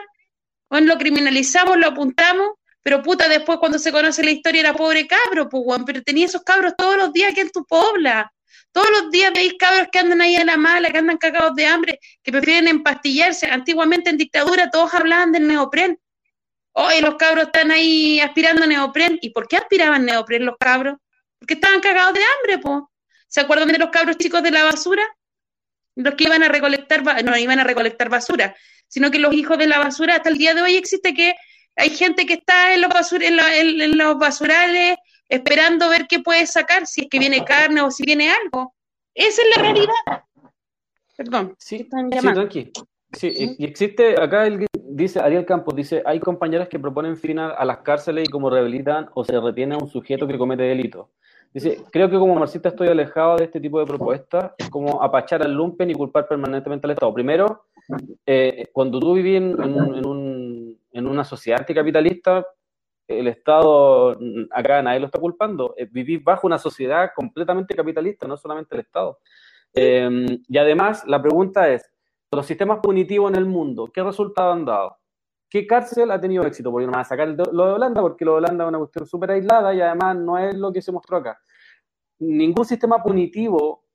o 0.69 0.80
lo 0.80 0.98
criminalizamos, 0.98 1.76
lo 1.76 1.88
apuntamos, 1.88 2.52
pero 2.83 3.01
puta, 3.01 3.27
después 3.27 3.59
cuando 3.59 3.79
se 3.79 3.91
conoce 3.91 4.23
la 4.23 4.31
historia 4.31 4.61
era 4.61 4.73
pobre 4.73 5.07
cabro, 5.07 5.49
pues, 5.49 5.81
pero 5.85 6.01
tenía 6.03 6.25
esos 6.25 6.43
cabros 6.43 6.73
todos 6.77 6.97
los 6.97 7.11
días 7.11 7.31
aquí 7.31 7.41
en 7.41 7.51
tu 7.51 7.65
pobla. 7.65 8.31
Todos 8.71 8.89
los 8.91 9.11
días 9.11 9.31
veis 9.33 9.55
cabros 9.57 9.87
que 9.91 9.99
andan 9.99 10.21
ahí 10.21 10.35
a 10.35 10.45
la 10.45 10.55
mala, 10.55 10.89
que 10.89 10.97
andan 10.97 11.17
cagados 11.17 11.55
de 11.55 11.65
hambre, 11.65 11.99
que 12.23 12.31
prefieren 12.31 12.67
empastillarse. 12.67 13.47
Antiguamente 13.47 14.09
en 14.09 14.17
dictadura 14.17 14.69
todos 14.69 14.93
hablaban 14.93 15.31
del 15.31 15.47
neopren. 15.47 15.99
Hoy 16.73 17.01
los 17.01 17.15
cabros 17.15 17.45
están 17.45 17.71
ahí 17.71 18.19
aspirando 18.19 18.63
a 18.63 18.67
neopren. 18.67 19.17
¿Y 19.21 19.31
por 19.31 19.47
qué 19.47 19.57
aspiraban 19.57 20.05
neopren 20.05 20.45
los 20.45 20.55
cabros? 20.59 20.97
porque 21.39 21.55
estaban 21.55 21.79
cagados 21.81 22.13
de 22.13 22.21
hambre, 22.23 22.57
po. 22.59 22.91
¿Se 23.27 23.41
acuerdan 23.41 23.69
de 23.69 23.77
los 23.77 23.89
cabros 23.89 24.17
chicos 24.17 24.41
de 24.43 24.51
la 24.51 24.63
basura? 24.63 25.03
Los 25.95 26.15
que 26.15 26.25
iban 26.25 26.43
a 26.43 26.49
recolectar, 26.49 27.03
no 27.23 27.37
iban 27.37 27.59
a 27.59 27.63
recolectar 27.63 28.09
basura, 28.09 28.55
sino 28.87 29.11
que 29.11 29.19
los 29.19 29.33
hijos 29.33 29.57
de 29.57 29.67
la 29.67 29.79
basura, 29.79 30.15
hasta 30.15 30.29
el 30.29 30.37
día 30.37 30.53
de 30.53 30.61
hoy 30.61 30.75
existe 30.75 31.13
que 31.13 31.35
hay 31.77 31.91
gente 31.91 32.25
que 32.25 32.33
está 32.33 32.73
en 32.73 32.81
los, 32.81 33.13
en, 33.13 33.97
los 33.97 34.17
basurales 34.17 34.97
esperando 35.29 35.89
ver 35.89 36.07
qué 36.07 36.19
puede 36.19 36.45
sacar, 36.45 36.85
si 36.87 37.01
es 37.01 37.07
que 37.09 37.19
viene 37.19 37.45
carne 37.45 37.81
o 37.81 37.91
si 37.91 38.03
viene 38.03 38.31
algo. 38.31 38.73
Esa 39.13 39.41
es 39.41 39.47
la 39.55 39.61
realidad. 39.61 40.23
Perdón. 41.15 41.55
Sí, 41.57 41.77
están 41.77 42.09
llamando. 42.09 42.49
sí, 42.51 42.71
Sí, 43.13 43.55
y 43.57 43.63
existe, 43.63 44.21
acá 44.21 44.45
el, 44.45 44.67
dice 44.83 45.19
Ariel 45.21 45.45
Campos, 45.45 45.73
dice, 45.75 46.03
hay 46.05 46.19
compañeras 46.19 46.67
que 46.67 46.77
proponen 46.77 47.15
fin 47.15 47.39
a, 47.39 47.63
las 47.63 47.77
cárceles 47.77 48.27
y 48.27 48.31
como 48.31 48.49
rehabilitan 48.49 49.09
o 49.13 49.23
se 49.23 49.39
retiene 49.39 49.75
a 49.75 49.77
un 49.77 49.87
sujeto 49.87 50.27
que 50.27 50.37
comete 50.37 50.63
delito. 50.63 51.11
Dice, 51.53 51.81
creo 51.89 52.09
que 52.09 52.17
como 52.17 52.35
marxista 52.35 52.69
estoy 52.69 52.89
alejado 52.89 53.37
de 53.37 53.45
este 53.45 53.61
tipo 53.61 53.79
de 53.79 53.85
propuestas, 53.85 54.51
como 54.69 55.01
apachar 55.01 55.41
al 55.41 55.53
lumpen 55.53 55.89
y 55.89 55.93
culpar 55.93 56.27
permanentemente 56.27 56.85
al 56.85 56.91
Estado. 56.91 57.13
Primero, 57.13 57.63
eh, 58.25 58.67
cuando 58.73 58.99
tú 58.99 59.13
vivís 59.13 59.37
en, 59.37 59.57
un, 59.57 59.95
en, 59.95 60.05
una 61.05 61.23
sociedad 61.23 61.59
anticapitalista, 61.59 62.47
el 63.07 63.27
Estado, 63.27 64.17
acá 64.51 64.81
nadie 64.81 64.99
lo 64.99 65.05
está 65.05 65.19
culpando, 65.19 65.73
eh, 65.77 65.87
vivís 65.89 66.23
bajo 66.23 66.47
una 66.47 66.57
sociedad 66.57 67.11
completamente 67.15 67.75
capitalista, 67.75 68.27
no 68.27 68.35
solamente 68.35 68.75
el 68.75 68.81
Estado. 68.81 69.19
Eh, 69.73 70.39
y 70.47 70.57
además, 70.57 71.03
la 71.07 71.21
pregunta 71.21 71.69
es, 71.69 71.89
los 72.31 72.45
sistemas 72.45 72.79
punitivos 72.81 73.31
en 73.31 73.37
el 73.37 73.45
mundo, 73.45 73.89
¿qué 73.93 74.03
resultado 74.03 74.51
han 74.51 74.65
dado? 74.65 74.97
¿Qué 75.49 75.65
cárcel 75.65 76.11
ha 76.11 76.19
tenido 76.19 76.45
éxito? 76.45 76.71
Porque 76.71 76.85
no 76.85 76.91
me 76.91 76.99
a 76.99 77.03
sacar 77.05 77.29
lo 77.29 77.65
de 77.67 77.73
Holanda, 77.73 78.01
porque 78.01 78.25
lo 78.25 78.31
de 78.31 78.37
Holanda 78.39 78.65
es 78.65 78.69
una 78.69 78.79
cuestión 78.79 79.05
súper 79.05 79.31
aislada 79.31 79.73
y 79.73 79.79
además 79.79 80.17
no 80.17 80.37
es 80.37 80.53
lo 80.55 80.73
que 80.73 80.81
se 80.81 80.91
mostró 80.91 81.17
acá. 81.17 81.39
Ningún 82.19 82.65
sistema 82.65 83.01
punitivo, 83.01 83.85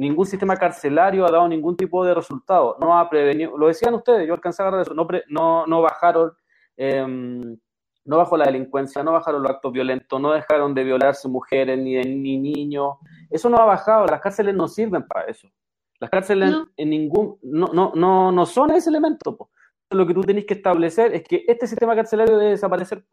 ningún 0.00 0.24
sistema 0.24 0.56
carcelario 0.56 1.26
ha 1.26 1.30
dado 1.30 1.46
ningún 1.46 1.76
tipo 1.76 2.04
de 2.04 2.14
resultado. 2.14 2.76
No 2.80 2.98
ha 2.98 3.08
prevenido, 3.10 3.56
lo 3.58 3.68
decían 3.68 3.94
ustedes, 3.94 4.26
yo 4.26 4.34
alcancé 4.34 4.62
a 4.62 4.66
agarrar 4.66 4.86
eso, 4.86 4.94
no, 4.94 5.66
no, 5.66 5.82
bajaron, 5.82 6.32
em, 6.76 7.58
no 8.06 8.16
bajó 8.16 8.38
la 8.38 8.46
delincuencia, 8.46 9.02
no 9.02 9.12
bajaron 9.12 9.42
los 9.42 9.50
actos 9.50 9.72
violentos, 9.72 10.18
no 10.18 10.32
dejaron 10.32 10.74
de 10.74 10.84
violarse 10.84 11.28
mujeres 11.28 11.78
ni, 11.78 11.96
ni 11.96 12.38
niños. 12.38 12.94
Eso 13.28 13.50
no 13.50 13.58
ha 13.58 13.66
bajado, 13.66 14.06
las 14.06 14.22
cárceles 14.22 14.54
no 14.54 14.68
sirven 14.68 15.06
para 15.06 15.26
eso. 15.26 15.48
Las 15.98 16.08
cárceles 16.08 16.54
en 16.78 16.90
ningún, 16.90 17.38
no, 17.42 17.66
no, 17.66 17.92
no, 17.94 18.32
no 18.32 18.46
son 18.46 18.70
ese 18.70 18.88
elemento. 18.88 19.50
Lo 19.90 20.06
que 20.06 20.14
tú 20.14 20.22
tenés 20.22 20.46
que 20.46 20.54
establecer 20.54 21.14
es 21.14 21.24
que 21.24 21.44
este 21.46 21.66
sistema 21.66 21.94
carcelario 21.94 22.38
debe 22.38 22.52
desaparecer, 22.52 23.04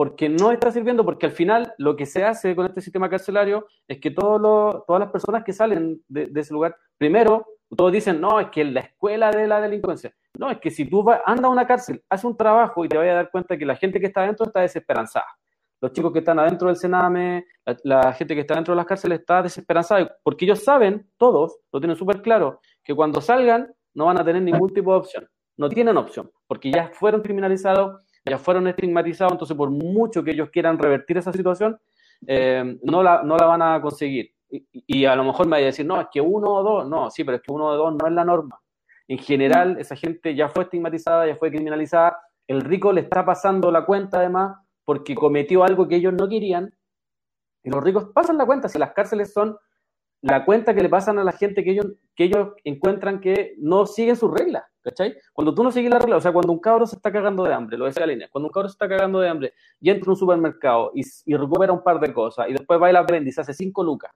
porque 0.00 0.30
no 0.30 0.50
está 0.50 0.72
sirviendo, 0.72 1.04
porque 1.04 1.26
al 1.26 1.32
final 1.32 1.74
lo 1.76 1.94
que 1.94 2.06
se 2.06 2.24
hace 2.24 2.56
con 2.56 2.64
este 2.64 2.80
sistema 2.80 3.10
carcelario 3.10 3.66
es 3.86 4.00
que 4.00 4.10
todos 4.10 4.40
todas 4.86 4.98
las 4.98 5.10
personas 5.10 5.44
que 5.44 5.52
salen 5.52 6.00
de, 6.08 6.30
ese 6.36 6.54
lugar, 6.54 6.74
primero, 6.96 7.44
todos 7.76 7.92
dicen, 7.92 8.18
no, 8.18 8.40
es 8.40 8.48
que 8.48 8.64
la 8.64 8.80
escuela 8.80 9.30
de 9.30 9.46
la 9.46 9.60
delincuencia. 9.60 10.14
No, 10.38 10.50
es 10.50 10.58
que 10.58 10.70
si 10.70 10.86
tú 10.86 11.02
vas, 11.02 11.20
andas 11.26 11.44
a 11.44 11.48
una 11.50 11.66
cárcel, 11.66 12.02
haces 12.08 12.24
un 12.24 12.34
trabajo 12.34 12.82
y 12.82 12.88
te 12.88 12.96
vas 12.96 13.08
a 13.08 13.12
dar 13.12 13.30
cuenta 13.30 13.58
que 13.58 13.66
la 13.66 13.76
gente 13.76 14.00
que 14.00 14.06
está 14.06 14.22
adentro 14.22 14.46
está 14.46 14.60
desesperanzada 14.62 15.26
los 15.82 15.92
chicos 15.92 16.12
que 16.12 16.20
están 16.20 16.38
adentro 16.38 16.68
del 16.68 16.76
Sename, 16.76 17.44
la, 17.84 18.12
gente 18.14 18.34
que 18.34 18.42
está 18.42 18.54
dentro 18.54 18.72
de 18.72 18.76
las 18.76 18.86
cárceles 18.86 19.20
está 19.20 19.42
desesperanzada, 19.42 20.16
porque 20.22 20.46
ellos 20.46 20.62
saben, 20.62 21.10
todos, 21.16 21.58
lo 21.72 21.80
tienen 21.80 21.96
súper 21.96 22.22
claro, 22.22 22.60
que 22.82 22.94
cuando 22.94 23.20
salgan 23.20 23.70
no 23.94 24.06
van 24.06 24.18
a 24.18 24.24
tener 24.24 24.42
ningún 24.42 24.72
tipo 24.72 24.92
de 24.92 24.98
opción. 24.98 25.28
No 25.56 25.68
tienen 25.68 25.96
opción, 25.96 26.30
porque 26.46 26.70
ya 26.70 26.90
fueron 26.94 27.22
criminalizados, 27.22 28.02
ya 28.24 28.38
fueron 28.38 28.66
estigmatizados, 28.68 29.32
entonces 29.32 29.56
por 29.56 29.70
mucho 29.70 30.22
que 30.22 30.32
ellos 30.32 30.50
quieran 30.50 30.78
revertir 30.78 31.18
esa 31.18 31.32
situación, 31.32 31.78
eh, 32.26 32.78
no, 32.82 33.02
la, 33.02 33.22
no 33.22 33.36
la 33.36 33.46
van 33.46 33.62
a 33.62 33.80
conseguir. 33.80 34.32
Y, 34.50 35.04
a 35.04 35.14
lo 35.14 35.24
mejor 35.24 35.46
me 35.46 35.52
vaya 35.52 35.66
a 35.66 35.66
decir, 35.66 35.86
no, 35.86 36.00
es 36.00 36.08
que 36.12 36.20
uno 36.20 36.50
o 36.50 36.62
dos, 36.62 36.88
no, 36.88 37.10
sí, 37.10 37.22
pero 37.22 37.36
es 37.36 37.42
que 37.42 37.52
uno 37.52 37.66
o 37.66 37.76
dos 37.76 37.94
no 37.94 38.06
es 38.06 38.12
la 38.12 38.24
norma. 38.24 38.60
En 39.06 39.18
general, 39.18 39.78
esa 39.78 39.96
gente 39.96 40.34
ya 40.34 40.48
fue 40.48 40.64
estigmatizada, 40.64 41.26
ya 41.26 41.36
fue 41.36 41.50
criminalizada, 41.50 42.18
el 42.48 42.60
rico 42.62 42.92
le 42.92 43.02
está 43.02 43.24
pasando 43.24 43.70
la 43.70 43.84
cuenta 43.86 44.18
además, 44.18 44.56
porque 44.84 45.14
cometió 45.14 45.62
algo 45.62 45.86
que 45.86 45.96
ellos 45.96 46.12
no 46.12 46.28
querían, 46.28 46.74
y 47.62 47.70
los 47.70 47.82
ricos 47.82 48.08
pasan 48.12 48.38
la 48.38 48.46
cuenta, 48.46 48.68
si 48.68 48.78
las 48.78 48.92
cárceles 48.92 49.32
son 49.32 49.56
la 50.22 50.44
cuenta 50.44 50.74
que 50.74 50.82
le 50.82 50.88
pasan 50.88 51.18
a 51.18 51.24
la 51.24 51.32
gente 51.32 51.64
que 51.64 51.70
ellos, 51.70 51.86
que 52.14 52.24
ellos 52.24 52.50
encuentran 52.64 53.20
que 53.20 53.54
no 53.58 53.86
siguen 53.86 54.16
sus 54.16 54.32
reglas, 54.32 54.64
¿cachai? 54.82 55.16
Cuando 55.32 55.54
tú 55.54 55.62
no 55.62 55.70
sigues 55.70 55.90
la 55.90 55.98
regla, 55.98 56.16
o 56.16 56.20
sea, 56.20 56.32
cuando 56.32 56.52
un 56.52 56.58
cabro 56.58 56.86
se 56.86 56.96
está 56.96 57.10
cagando 57.10 57.44
de 57.44 57.54
hambre, 57.54 57.78
lo 57.78 57.86
decía 57.86 58.06
línea, 58.06 58.28
cuando 58.30 58.48
un 58.48 58.52
cabro 58.52 58.68
se 58.68 58.74
está 58.74 58.88
cagando 58.88 59.20
de 59.20 59.28
hambre 59.28 59.54
y 59.80 59.90
entra 59.90 60.08
a 60.08 60.12
un 60.12 60.16
supermercado 60.16 60.92
y, 60.94 61.02
recupera 61.34 61.72
un 61.72 61.82
par 61.82 62.00
de 62.00 62.12
cosas 62.12 62.48
y 62.48 62.52
después 62.52 62.80
va 62.80 62.90
y 62.90 62.92
la 62.92 63.06
y 63.10 63.32
se 63.32 63.40
hace 63.40 63.54
cinco 63.54 63.82
lucas, 63.82 64.12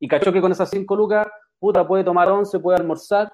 y 0.00 0.08
cachó 0.08 0.32
que 0.32 0.40
con 0.40 0.52
esas 0.52 0.70
5 0.70 0.96
lucas, 0.96 1.26
puta, 1.58 1.86
puede 1.86 2.04
tomar 2.04 2.30
11, 2.30 2.58
puede 2.60 2.78
almorzar, 2.78 3.32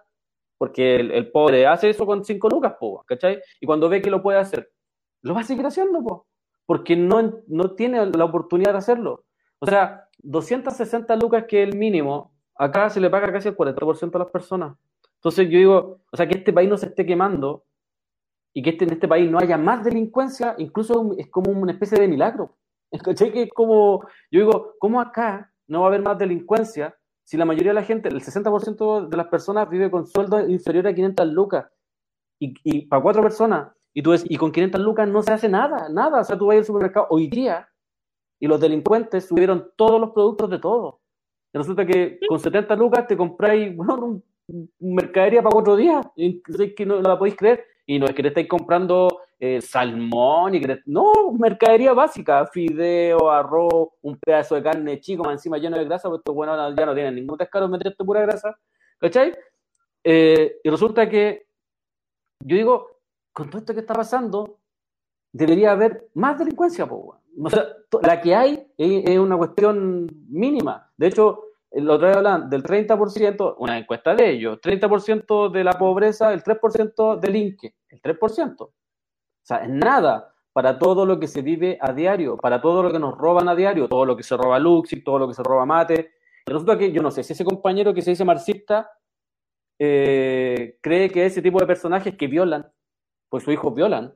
porque 0.58 0.96
el, 0.96 1.30
pobre 1.30 1.66
hace 1.66 1.90
eso 1.90 2.06
con 2.06 2.24
5 2.24 2.48
lucas, 2.48 2.74
po, 2.78 3.04
¿cachai? 3.06 3.40
Y 3.60 3.66
cuando 3.66 3.88
ve 3.88 4.00
que 4.00 4.10
lo 4.10 4.22
puede 4.22 4.38
hacer, 4.38 4.70
lo 5.22 5.34
va 5.34 5.40
a 5.40 5.44
seguir 5.44 5.66
haciendo, 5.66 6.02
po, 6.02 6.26
porque 6.66 6.96
no, 6.96 7.42
no 7.48 7.74
tiene 7.74 8.04
la 8.06 8.24
oportunidad 8.24 8.72
de 8.72 8.78
hacerlo. 8.78 9.24
O 9.58 9.66
sea, 9.66 10.03
260 10.24 11.16
lucas 11.16 11.44
que 11.46 11.62
es 11.62 11.68
el 11.68 11.76
mínimo, 11.76 12.32
acá 12.56 12.90
se 12.90 13.00
le 13.00 13.10
paga 13.10 13.32
casi 13.32 13.48
el 13.48 13.56
40% 13.56 14.14
a 14.14 14.18
las 14.18 14.30
personas. 14.30 14.76
Entonces 15.16 15.48
yo 15.48 15.58
digo, 15.58 16.00
o 16.10 16.16
sea, 16.16 16.26
que 16.26 16.38
este 16.38 16.52
país 16.52 16.68
no 16.68 16.76
se 16.76 16.86
esté 16.86 17.06
quemando 17.06 17.64
y 18.52 18.62
que 18.62 18.70
este, 18.70 18.84
en 18.84 18.92
este 18.92 19.08
país 19.08 19.30
no 19.30 19.38
haya 19.38 19.58
más 19.58 19.84
delincuencia, 19.84 20.54
incluso 20.58 21.14
es 21.18 21.28
como 21.28 21.50
una 21.50 21.72
especie 21.72 21.98
de 21.98 22.08
milagro. 22.08 22.56
¿Cachai? 23.04 23.32
Que 23.32 23.42
es 23.44 23.52
como, 23.52 24.02
yo 24.30 24.40
digo, 24.40 24.74
¿cómo 24.78 25.00
acá 25.00 25.52
no 25.66 25.80
va 25.80 25.86
a 25.86 25.88
haber 25.88 26.02
más 26.02 26.18
delincuencia 26.18 26.96
si 27.24 27.36
la 27.36 27.44
mayoría 27.44 27.70
de 27.70 27.80
la 27.80 27.82
gente, 27.82 28.08
el 28.08 28.20
60% 28.20 29.08
de 29.08 29.16
las 29.16 29.26
personas 29.28 29.68
vive 29.68 29.90
con 29.90 30.06
sueldos 30.06 30.48
inferiores 30.48 30.92
a 30.92 30.94
500 30.94 31.26
lucas? 31.28 31.66
Y, 32.38 32.86
para 32.86 33.02
cuatro 33.02 33.22
personas, 33.22 33.72
y 33.94 34.02
tú 34.02 34.14
y 34.22 34.36
con 34.36 34.52
500 34.52 34.80
lucas 34.80 35.08
no 35.08 35.22
se 35.22 35.32
hace 35.32 35.48
nada, 35.48 35.88
nada. 35.88 36.20
O 36.20 36.24
sea, 36.24 36.36
tú 36.36 36.46
vas 36.46 36.58
al 36.58 36.64
supermercado 36.64 37.06
hoy 37.08 37.28
día 37.28 37.66
y 38.44 38.46
los 38.46 38.60
delincuentes 38.60 39.24
subieron 39.24 39.72
todos 39.74 39.98
los 39.98 40.10
productos 40.10 40.50
de 40.50 40.58
todo. 40.58 41.00
Y 41.50 41.56
resulta 41.56 41.86
que 41.86 42.18
con 42.28 42.38
70 42.38 42.76
lucas 42.76 43.06
te 43.06 43.16
compráis 43.16 43.74
bueno, 43.76 44.22
un, 44.48 44.70
mercadería 44.80 45.40
para 45.40 45.54
cuatro 45.54 45.76
días, 45.76 46.06
y 46.14 46.42
que 46.74 46.84
no, 46.84 47.00
la 47.00 47.18
podéis 47.18 47.38
creer. 47.38 47.64
Y 47.86 47.98
no 47.98 48.04
es 48.04 48.12
que 48.12 48.20
te 48.20 48.28
estáis 48.28 48.46
comprando 48.46 49.22
eh, 49.38 49.62
salmón 49.62 50.54
y 50.54 50.60
que 50.60 50.78
no, 50.84 51.32
mercadería 51.38 51.94
básica, 51.94 52.46
fideo, 52.46 53.30
arroz, 53.30 53.92
un 54.02 54.18
pedazo 54.18 54.56
de 54.56 54.62
carne 54.62 55.00
chico, 55.00 55.24
más 55.24 55.32
encima 55.32 55.56
lleno 55.56 55.78
de 55.78 55.86
grasa, 55.86 56.10
porque 56.10 56.20
estos 56.20 56.34
buenos 56.34 56.74
ya 56.76 56.84
no 56.84 56.94
tienen 56.94 57.14
ningún 57.14 57.38
descaro 57.38 57.66
meterte 57.66 58.04
pura 58.04 58.20
grasa, 58.20 58.54
¿cachai? 58.98 59.34
Eh, 60.04 60.56
y 60.62 60.68
resulta 60.68 61.08
que 61.08 61.46
yo 62.40 62.56
digo, 62.56 63.00
con 63.32 63.48
todo 63.48 63.60
esto 63.60 63.72
que 63.72 63.80
está 63.80 63.94
pasando, 63.94 64.58
debería 65.32 65.72
haber 65.72 66.08
más 66.12 66.38
delincuencia, 66.38 66.86
po, 66.86 67.23
la 68.02 68.20
que 68.20 68.34
hay 68.34 68.66
es, 68.76 69.18
una 69.18 69.36
cuestión 69.36 70.06
mínima. 70.28 70.90
De 70.96 71.08
hecho, 71.08 71.44
lo 71.72 71.94
otra 71.94 72.08
vez 72.08 72.16
hablan 72.18 72.50
del 72.50 72.62
30%, 72.62 73.56
una 73.58 73.78
encuesta 73.78 74.14
de 74.14 74.30
ellos, 74.30 74.58
30% 74.60 75.50
de 75.50 75.64
la 75.64 75.72
pobreza, 75.72 76.32
el 76.32 76.42
3% 76.42 77.18
del 77.18 77.36
INQUE, 77.36 77.74
el 77.88 78.00
3%. 78.00 78.60
O 78.60 78.72
sea, 79.42 79.58
es 79.58 79.68
nada 79.68 80.34
para 80.52 80.78
todo 80.78 81.04
lo 81.04 81.18
que 81.18 81.26
se 81.26 81.42
vive 81.42 81.78
a 81.80 81.92
diario, 81.92 82.36
para 82.36 82.60
todo 82.60 82.82
lo 82.82 82.92
que 82.92 82.98
nos 82.98 83.18
roban 83.18 83.48
a 83.48 83.56
diario, 83.56 83.88
todo 83.88 84.06
lo 84.06 84.16
que 84.16 84.22
se 84.22 84.36
roba 84.36 84.58
Luxi, 84.58 85.02
todo 85.02 85.18
lo 85.18 85.28
que 85.28 85.34
se 85.34 85.42
roba 85.42 85.66
Mate. 85.66 86.12
resulta 86.46 86.78
que, 86.78 86.92
yo 86.92 87.02
no 87.02 87.10
sé, 87.10 87.24
si 87.24 87.32
ese 87.32 87.44
compañero 87.44 87.92
que 87.92 88.02
se 88.02 88.10
dice 88.10 88.24
marxista 88.24 88.88
eh, 89.80 90.78
cree 90.80 91.10
que 91.10 91.26
ese 91.26 91.42
tipo 91.42 91.58
de 91.58 91.66
personajes 91.66 92.16
que 92.16 92.28
violan, 92.28 92.70
pues 93.28 93.42
sus 93.42 93.52
hijos 93.52 93.74
violan, 93.74 94.14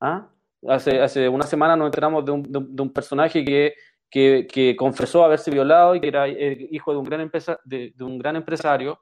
¿ah? 0.00 0.30
Hace, 0.68 1.00
hace 1.00 1.28
una 1.28 1.46
semana 1.46 1.76
nos 1.76 1.86
enteramos 1.86 2.24
de 2.24 2.32
un, 2.32 2.42
de 2.42 2.82
un 2.82 2.92
personaje 2.92 3.44
que 3.44 3.74
que, 4.10 4.76
confesó 4.78 5.24
haberse 5.24 5.50
violado 5.50 5.94
y 5.94 6.00
que 6.00 6.08
era 6.08 6.28
eh, 6.28 6.68
hijo 6.70 6.92
de 6.92 6.98
un 6.98 7.04
gran, 7.04 7.20
empresa, 7.20 7.58
de, 7.64 7.92
un 8.00 8.18
gran 8.18 8.36
empresario. 8.36 9.00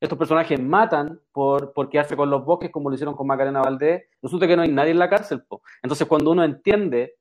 Estos 0.00 0.18
personajes 0.18 0.58
matan 0.60 1.20
por, 1.32 1.72
por 1.72 1.88
quedarse 1.88 2.16
con 2.16 2.30
los 2.30 2.44
bosques, 2.44 2.70
como 2.70 2.88
lo 2.88 2.94
hicieron 2.94 3.14
con 3.14 3.26
Macarena 3.26 3.60
Valdés. 3.60 4.04
Resulta 4.22 4.46
que 4.46 4.56
no 4.56 4.62
hay 4.62 4.70
nadie 4.70 4.92
en 4.92 4.98
la 4.98 5.10
cárcel. 5.10 5.42
Entonces, 5.82 6.08
cuando 6.08 6.30
uno 6.30 6.42
entiende 6.42 7.16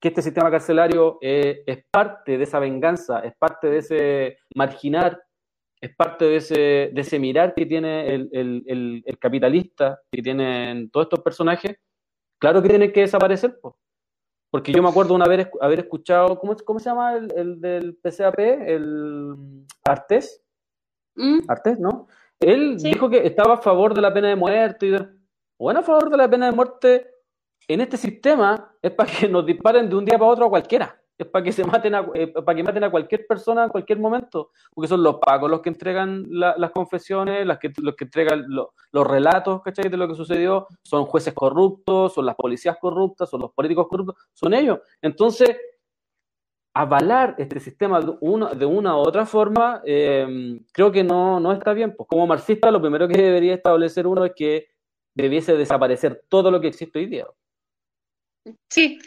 que 0.00 0.08
este 0.08 0.22
sistema 0.22 0.50
carcelario 0.50 1.18
eh, 1.20 1.62
es 1.66 1.84
parte 1.90 2.38
de 2.38 2.44
esa 2.44 2.58
venganza, 2.58 3.20
es 3.20 3.34
parte 3.36 3.68
de 3.68 3.78
ese 3.78 4.38
marginar, 4.54 5.22
es 5.80 5.94
parte 5.94 6.24
de 6.24 6.36
ese, 6.36 6.90
de 6.92 7.00
ese 7.00 7.18
mirar 7.18 7.54
que 7.54 7.66
tiene 7.66 8.14
el, 8.14 8.28
el, 8.32 9.02
el, 9.04 9.18
capitalista, 9.18 10.00
que 10.10 10.22
tienen 10.22 10.90
todos 10.90 11.06
estos 11.06 11.20
personajes, 11.20 11.76
claro 12.38 12.62
que 12.62 12.68
tienen 12.68 12.92
que 12.92 13.00
desaparecer. 13.00 13.58
porque 14.50 14.72
yo 14.72 14.82
me 14.82 14.88
acuerdo 14.88 15.14
una 15.14 15.26
vez 15.26 15.48
haber 15.60 15.80
escuchado, 15.80 16.38
¿cómo, 16.38 16.56
cómo 16.64 16.78
se 16.78 16.88
llama 16.88 17.16
el, 17.16 17.60
del 17.60 17.96
PCAP? 17.96 18.38
El 18.38 19.64
Artés. 19.84 20.42
¿Mm? 21.14 21.40
Artés, 21.48 21.78
¿no? 21.78 22.08
Él 22.40 22.76
dijo 22.78 23.08
que 23.08 23.26
estaba 23.26 23.54
a 23.54 23.58
favor 23.58 23.94
de 23.94 24.00
la 24.00 24.12
pena 24.12 24.28
de 24.28 24.36
muerte. 24.36 24.86
Y 24.86 24.96
Bueno, 25.58 25.80
a 25.80 25.82
favor 25.82 26.10
de 26.10 26.16
la 26.16 26.28
pena 26.28 26.46
de 26.46 26.52
muerte 26.52 27.10
en 27.68 27.80
este 27.80 27.96
sistema 27.96 28.76
es 28.82 28.92
para 28.92 29.10
que 29.10 29.28
nos 29.28 29.44
disparen 29.44 29.88
de 29.88 29.96
un 29.96 30.04
día 30.04 30.18
para 30.18 30.30
otro 30.30 30.46
a 30.46 30.50
cualquiera 30.50 31.00
es 31.18 31.26
para 31.26 31.44
que 31.44 31.52
se 31.52 31.64
maten 31.64 31.94
a, 31.94 32.06
eh, 32.14 32.28
para 32.28 32.54
que 32.54 32.62
maten 32.62 32.84
a 32.84 32.90
cualquier 32.90 33.26
persona 33.26 33.64
en 33.64 33.70
cualquier 33.70 33.98
momento, 33.98 34.50
porque 34.74 34.88
son 34.88 35.02
los 35.02 35.16
pagos 35.16 35.50
los 35.50 35.60
que 35.60 35.70
entregan 35.70 36.26
las 36.28 36.70
confesiones, 36.70 37.46
las 37.46 37.58
que, 37.58 37.72
los 37.78 37.94
que 37.96 38.04
entregan 38.04 38.44
los 38.48 39.06
relatos 39.06 39.62
¿cachai? 39.62 39.88
de 39.88 39.96
lo 39.96 40.08
que 40.08 40.14
sucedió, 40.14 40.66
son 40.82 41.06
jueces 41.06 41.32
corruptos, 41.32 42.14
son 42.14 42.26
las 42.26 42.34
policías 42.34 42.76
corruptas, 42.78 43.30
son 43.30 43.40
los 43.40 43.52
políticos 43.52 43.86
corruptos, 43.88 44.16
son 44.34 44.52
ellos. 44.54 44.80
Entonces, 45.00 45.56
avalar 46.74 47.34
este 47.38 47.58
sistema 47.58 48.00
de 48.00 48.12
una, 48.20 48.50
de 48.50 48.66
una 48.66 48.96
u 48.96 48.98
otra 48.98 49.24
forma, 49.24 49.80
eh, 49.86 50.60
creo 50.72 50.92
que 50.92 51.02
no, 51.02 51.40
no 51.40 51.52
está 51.52 51.72
bien. 51.72 51.94
Pues 51.96 52.06
como 52.06 52.26
marxista, 52.26 52.70
lo 52.70 52.82
primero 52.82 53.08
que 53.08 53.16
debería 53.16 53.54
establecer 53.54 54.06
uno 54.06 54.26
es 54.26 54.32
que 54.36 54.66
debiese 55.14 55.56
desaparecer 55.56 56.24
todo 56.28 56.50
lo 56.50 56.60
que 56.60 56.68
existe 56.68 56.98
hoy 56.98 57.06
día. 57.06 57.26
Sí, 58.68 58.98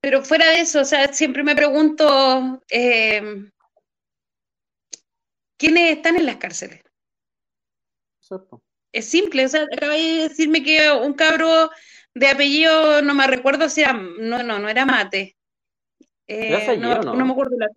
pero 0.00 0.22
fuera 0.22 0.48
de 0.50 0.60
eso, 0.60 0.80
o 0.80 0.84
sea, 0.84 1.12
siempre 1.12 1.42
me 1.42 1.54
pregunto, 1.54 2.62
eh, 2.70 3.50
¿quiénes 5.56 5.96
están 5.96 6.16
en 6.16 6.26
las 6.26 6.36
cárceles? 6.36 6.82
Es 8.92 9.06
simple, 9.06 9.44
o 9.44 9.48
sea, 9.48 9.62
acabas 9.62 9.96
de 9.96 10.28
decirme 10.28 10.62
que 10.62 10.90
un 10.90 11.14
cabro 11.14 11.70
de 12.14 12.28
apellido, 12.28 13.02
no 13.02 13.14
me 13.14 13.26
recuerdo 13.26 13.68
si 13.68 13.82
era, 13.82 13.92
no, 13.92 14.42
no, 14.42 14.58
no 14.58 14.68
era 14.68 14.86
Mate. 14.86 15.36
Eh, 16.26 16.76
no, 16.78 17.02
no? 17.02 17.26
me 17.26 17.32
acuerdo 17.32 17.56
la 17.58 17.68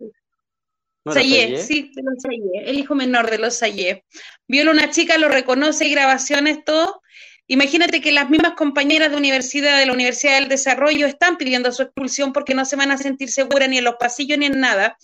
¿No 1.04 1.12
Sayé, 1.12 1.58
sí, 1.58 1.92
de 1.94 2.02
los 2.02 2.22
Sayé, 2.22 2.70
el 2.70 2.78
hijo 2.78 2.94
menor 2.94 3.30
de 3.30 3.38
los 3.38 3.56
Sayé. 3.56 4.04
Viola 4.48 4.70
una 4.70 4.90
chica, 4.90 5.18
lo 5.18 5.28
reconoce, 5.28 5.88
grabaciones, 5.88 6.64
todo, 6.64 7.02
Imagínate 7.46 8.00
que 8.00 8.12
las 8.12 8.30
mismas 8.30 8.54
compañeras 8.54 9.10
de 9.10 9.16
universidad 9.16 9.78
de 9.78 9.86
la 9.86 9.92
Universidad 9.92 10.40
del 10.40 10.48
Desarrollo 10.48 11.06
están 11.06 11.36
pidiendo 11.36 11.72
su 11.72 11.82
expulsión 11.82 12.32
porque 12.32 12.54
no 12.54 12.64
se 12.64 12.76
van 12.76 12.90
a 12.90 12.96
sentir 12.96 13.30
seguras 13.30 13.68
ni 13.68 13.78
en 13.78 13.84
los 13.84 13.96
pasillos 13.96 14.38
ni 14.38 14.46
en 14.46 14.60
nada. 14.60 14.96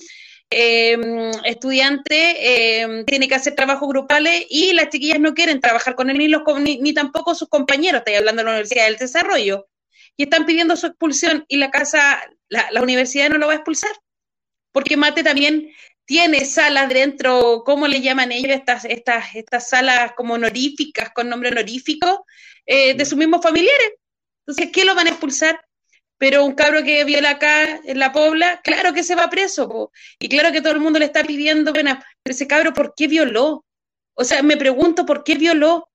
Eh, 0.52 0.98
estudiante 1.44 2.80
em, 2.80 3.04
tiene 3.04 3.28
que 3.28 3.36
hacer 3.36 3.54
trabajos 3.54 3.88
grupales 3.88 4.46
y 4.50 4.72
las 4.72 4.88
chiquillas 4.88 5.20
no 5.20 5.32
quieren 5.32 5.60
trabajar 5.60 5.94
con 5.94 6.10
él 6.10 6.18
ni, 6.18 6.26
los, 6.26 6.42
ni, 6.58 6.92
tampoco 6.92 7.36
sus 7.36 7.48
compañeros, 7.48 8.00
estoy 8.00 8.14
hablando 8.14 8.40
de 8.40 8.44
la 8.46 8.50
Universidad 8.52 8.86
del 8.86 8.96
Desarrollo, 8.96 9.68
y 10.16 10.24
están 10.24 10.46
pidiendo 10.46 10.74
su 10.76 10.88
expulsión 10.88 11.44
y 11.46 11.58
la 11.58 11.70
casa, 11.70 12.20
la, 12.48 12.68
la 12.72 12.82
universidad 12.82 13.28
no 13.28 13.38
lo 13.38 13.46
va 13.46 13.52
a 13.52 13.56
expulsar, 13.56 13.92
porque 14.72 14.96
Mate 14.96 15.22
también 15.22 15.70
tiene 16.10 16.44
salas 16.44 16.88
dentro, 16.88 17.62
¿cómo 17.64 17.86
le 17.86 18.00
llaman 18.00 18.32
ellos? 18.32 18.50
Estas, 18.50 18.84
estas, 18.84 19.32
estas 19.36 19.68
salas 19.68 20.10
como 20.16 20.34
honoríficas, 20.34 21.10
con 21.10 21.28
nombre 21.28 21.50
honorífico, 21.50 22.26
eh, 22.66 22.94
de 22.94 23.04
sus 23.04 23.16
mismos 23.16 23.40
familiares. 23.40 23.92
Entonces, 24.40 24.72
¿qué 24.72 24.84
lo 24.84 24.96
van 24.96 25.06
a 25.06 25.10
expulsar? 25.10 25.64
Pero 26.18 26.44
un 26.44 26.56
cabro 26.56 26.82
que 26.82 27.04
viola 27.04 27.30
acá 27.30 27.80
en 27.84 28.00
la 28.00 28.10
Pobla, 28.10 28.60
claro 28.64 28.92
que 28.92 29.04
se 29.04 29.14
va 29.14 29.30
preso, 29.30 29.92
y 30.18 30.28
claro 30.28 30.50
que 30.50 30.60
todo 30.60 30.72
el 30.72 30.80
mundo 30.80 30.98
le 30.98 31.04
está 31.04 31.22
pidiendo 31.22 31.72
pena, 31.72 32.04
pero 32.24 32.34
ese 32.34 32.48
cabro, 32.48 32.72
¿por 32.72 32.92
qué 32.96 33.06
violó? 33.06 33.64
O 34.14 34.24
sea, 34.24 34.42
me 34.42 34.56
pregunto, 34.56 35.06
¿por 35.06 35.22
qué 35.22 35.36
violó? 35.36 35.90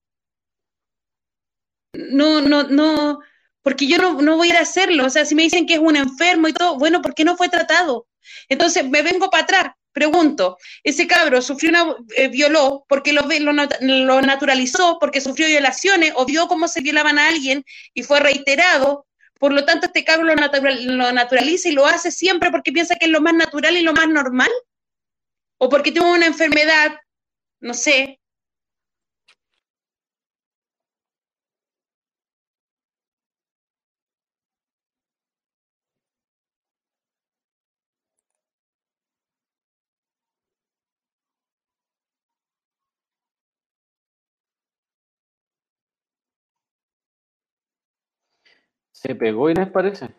No, 1.92 2.40
no, 2.40 2.64
no, 2.64 3.20
porque 3.62 3.86
yo 3.86 3.98
no, 3.98 4.22
no 4.22 4.38
voy 4.38 4.48
a 4.48 4.52
ir 4.52 4.58
a 4.60 4.62
hacerlo. 4.62 5.08
O 5.08 5.10
sea, 5.10 5.26
si 5.26 5.36
me 5.36 5.44
dicen 5.44 5.66
que 5.66 5.74
es 5.74 5.80
un 5.82 5.98
enfermo 5.98 6.48
y 6.48 6.54
todo, 6.54 6.78
bueno, 6.78 7.02
¿por 7.02 7.14
qué 7.14 7.26
no 7.26 7.36
fue 7.36 7.50
tratado? 7.50 8.08
Entonces, 8.48 8.90
me 8.90 9.02
vengo 9.02 9.30
para 9.30 9.44
atrás. 9.44 9.76
Pregunto, 9.96 10.58
ese 10.84 11.08
cabro 11.08 11.42
sufrió 11.42 11.70
una, 11.70 11.96
eh, 12.18 12.28
violó 12.28 12.86
porque 12.90 13.14
lo, 13.14 13.22
lo, 13.22 14.22
naturalizó, 14.22 14.98
porque 15.00 15.22
sufrió 15.22 15.48
violaciones 15.48 16.12
o 16.18 16.26
vio 16.26 16.50
cómo 16.50 16.68
se 16.68 16.82
violaban 16.82 17.18
a 17.18 17.30
alguien 17.30 17.64
y 17.94 18.04
fue 18.04 18.20
reiterado. 18.20 19.08
Por 19.40 19.54
lo 19.54 19.64
tanto, 19.64 19.86
este 19.86 20.04
cabro 20.04 20.26
lo, 20.26 20.36
lo 20.36 21.12
naturaliza 21.14 21.70
y 21.70 21.72
lo 21.72 21.86
hace 21.86 22.12
siempre 22.12 22.52
porque 22.52 22.74
piensa 22.74 22.98
que 22.98 23.06
es 23.06 23.12
lo 23.12 23.22
más 23.22 23.36
natural 23.36 23.78
y 23.78 23.84
lo 23.84 23.94
más 23.94 24.10
normal. 24.10 24.52
O 25.60 25.70
porque 25.70 25.94
tuvo 25.94 26.12
una 26.12 26.26
enfermedad, 26.26 26.98
no 27.62 27.74
sé, 27.74 28.20
Se 49.06 49.14
pegó 49.14 49.52
Inés, 49.52 49.70
parece. 49.70 50.10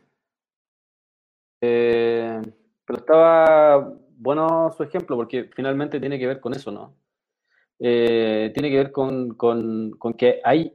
Eh, 1.61 2.41
pero 2.85 2.99
estaba 3.01 3.93
bueno 4.17 4.71
su 4.77 4.85
ejemplo 4.85 5.17
porque 5.17 5.51
finalmente 5.55 5.99
tiene 5.99 6.19
que 6.21 6.27
ver 6.29 6.41
con 6.41 6.55
eso, 6.55 6.71
¿no? 6.71 6.95
Eh, 7.81 8.53
tiene 8.55 8.71
que 8.71 8.77
ver 8.77 8.93
con, 8.93 9.31
con, 9.35 9.91
con, 9.99 10.15
que 10.15 10.41
hay, 10.45 10.73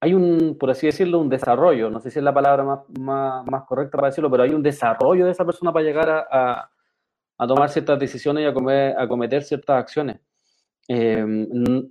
hay 0.00 0.14
un, 0.14 0.56
por 0.58 0.70
así 0.70 0.86
decirlo, 0.86 1.18
un 1.18 1.28
desarrollo, 1.28 1.90
no 1.90 2.00
sé 2.00 2.10
si 2.10 2.18
es 2.18 2.24
la 2.24 2.32
palabra 2.32 2.64
más, 2.64 3.44
más, 3.44 3.64
correcta 3.64 3.98
para 3.98 4.08
decirlo, 4.08 4.30
pero 4.30 4.44
hay 4.44 4.54
un 4.54 4.62
desarrollo 4.62 5.26
de 5.26 5.32
esa 5.32 5.44
persona 5.44 5.70
para 5.70 5.84
llegar 5.84 6.08
a, 6.08 6.26
a, 6.30 6.70
a 7.36 7.46
tomar 7.46 7.68
ciertas 7.68 7.98
decisiones 7.98 8.44
y 8.44 8.46
a, 8.46 8.54
comer, 8.54 8.98
a 8.98 9.06
cometer 9.06 9.42
ciertas 9.44 9.76
acciones. 9.76 10.18
Eh, 10.88 11.24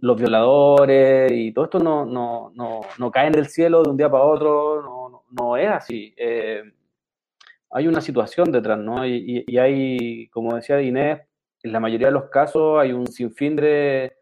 los 0.02 0.18
violadores 0.18 1.32
y 1.32 1.54
todo 1.54 1.66
esto 1.66 1.80
no, 1.80 2.06
no, 2.06 2.52
no, 2.56 2.82
no, 2.98 3.12
caen 3.12 3.32
del 3.32 3.48
cielo 3.48 3.84
de 3.84 3.92
un 3.92 3.98
día 3.98 4.10
para 4.10 4.26
otro, 4.26 4.82
no, 4.82 5.09
no 5.32 5.58
es 5.58 5.70
así. 5.70 6.14
Eh, 6.18 6.64
hay 7.72 7.88
una 7.88 8.02
situación 8.02 8.52
detrás, 8.52 8.80
¿no? 8.80 9.06
Y, 9.06 9.44
y, 9.48 9.58
hay, 9.58 10.28
como 10.30 10.56
decía 10.56 10.82
Inés, 10.82 11.22
en 11.62 11.72
la 11.72 11.80
mayoría 11.80 12.08
de 12.08 12.14
los 12.14 12.30
casos 12.30 12.80
hay 12.80 12.92
un 12.92 13.08
sinfín 13.08 13.56
de, 13.56 14.14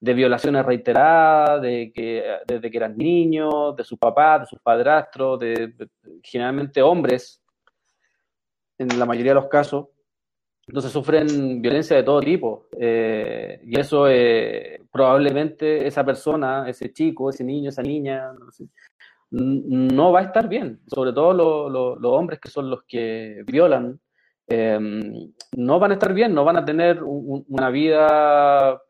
de 0.00 0.14
violaciones 0.14 0.64
reiteradas, 0.64 1.62
de 1.62 1.92
que 1.94 2.24
desde 2.46 2.70
que 2.70 2.76
eran 2.76 2.96
niños, 2.96 3.74
de 3.76 3.84
sus 3.84 3.98
papás, 3.98 4.42
de 4.42 4.46
sus 4.46 4.60
padrastros, 4.60 5.38
de, 5.40 5.68
de, 5.68 5.88
generalmente 6.22 6.82
hombres, 6.82 7.42
en 8.78 8.98
la 8.98 9.06
mayoría 9.06 9.32
de 9.32 9.40
los 9.40 9.48
casos. 9.48 9.88
Entonces 10.66 10.92
sufren 10.92 11.60
violencia 11.60 11.96
de 11.96 12.02
todo 12.02 12.20
tipo. 12.20 12.68
Eh, 12.78 13.60
y 13.64 13.78
eso 13.78 14.08
eh, 14.08 14.80
probablemente 14.90 15.86
esa 15.86 16.04
persona, 16.04 16.68
ese 16.68 16.92
chico, 16.92 17.30
ese 17.30 17.44
niño, 17.44 17.70
esa 17.70 17.82
niña, 17.82 18.32
no, 19.32 20.12
va 20.12 20.20
a 20.20 20.24
estar 20.24 20.48
bien. 20.48 20.80
Sobre 20.86 21.12
todo 21.12 21.32
los 21.32 21.72
lo, 21.72 21.96
lo 21.96 22.12
hombres 22.12 22.38
que 22.40 22.48
son 22.48 22.70
los 22.70 22.84
que 22.84 23.42
violan, 23.46 24.00
eh, 24.48 24.78
no 25.56 25.78
van 25.78 25.90
a 25.90 25.94
estar 25.94 26.14
bien, 26.14 26.34
no 26.34 26.44
van 26.44 26.56
a 26.56 26.64
tener 26.64 27.02
un, 27.02 27.44
una 27.48 27.70
vida 27.70 28.80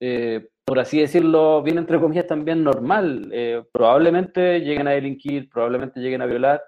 eh, 0.00 0.48
por 0.66 0.80
así 0.80 1.00
decirlo, 1.00 1.62
bien 1.62 1.78
entre 1.78 2.00
comillas 2.00 2.26
también 2.26 2.64
normal. 2.64 3.28
Eh, 3.32 3.62
probablemente 3.72 4.60
lleguen 4.60 4.88
a 4.88 4.92
delinquir, 4.92 5.48
probablemente 5.48 6.00
lleguen 6.00 6.22
a 6.22 6.26
violar. 6.26 6.62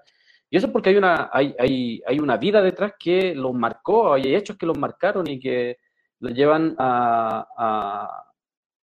Y 0.51 0.57
eso 0.57 0.69
es 0.69 0.73
porque 0.73 0.91
hay 0.91 0.97
una, 0.97 1.29
hay, 1.33 1.55
hay, 1.59 2.01
hay 2.07 2.21
una 2.21 2.37
vida 2.37 2.63
detrás 2.63 2.93
que 2.99 3.35
los 3.35 3.53
marcó, 3.55 4.15
hay 4.15 4.35
hechos 4.35 4.57
que 4.57 4.67
los 4.67 4.79
marcaron 4.79 5.29
y 5.29 5.41
que 5.41 5.79
los 6.21 6.33
llevan 6.33 6.77
a, 6.79 7.47
a, 7.59 8.25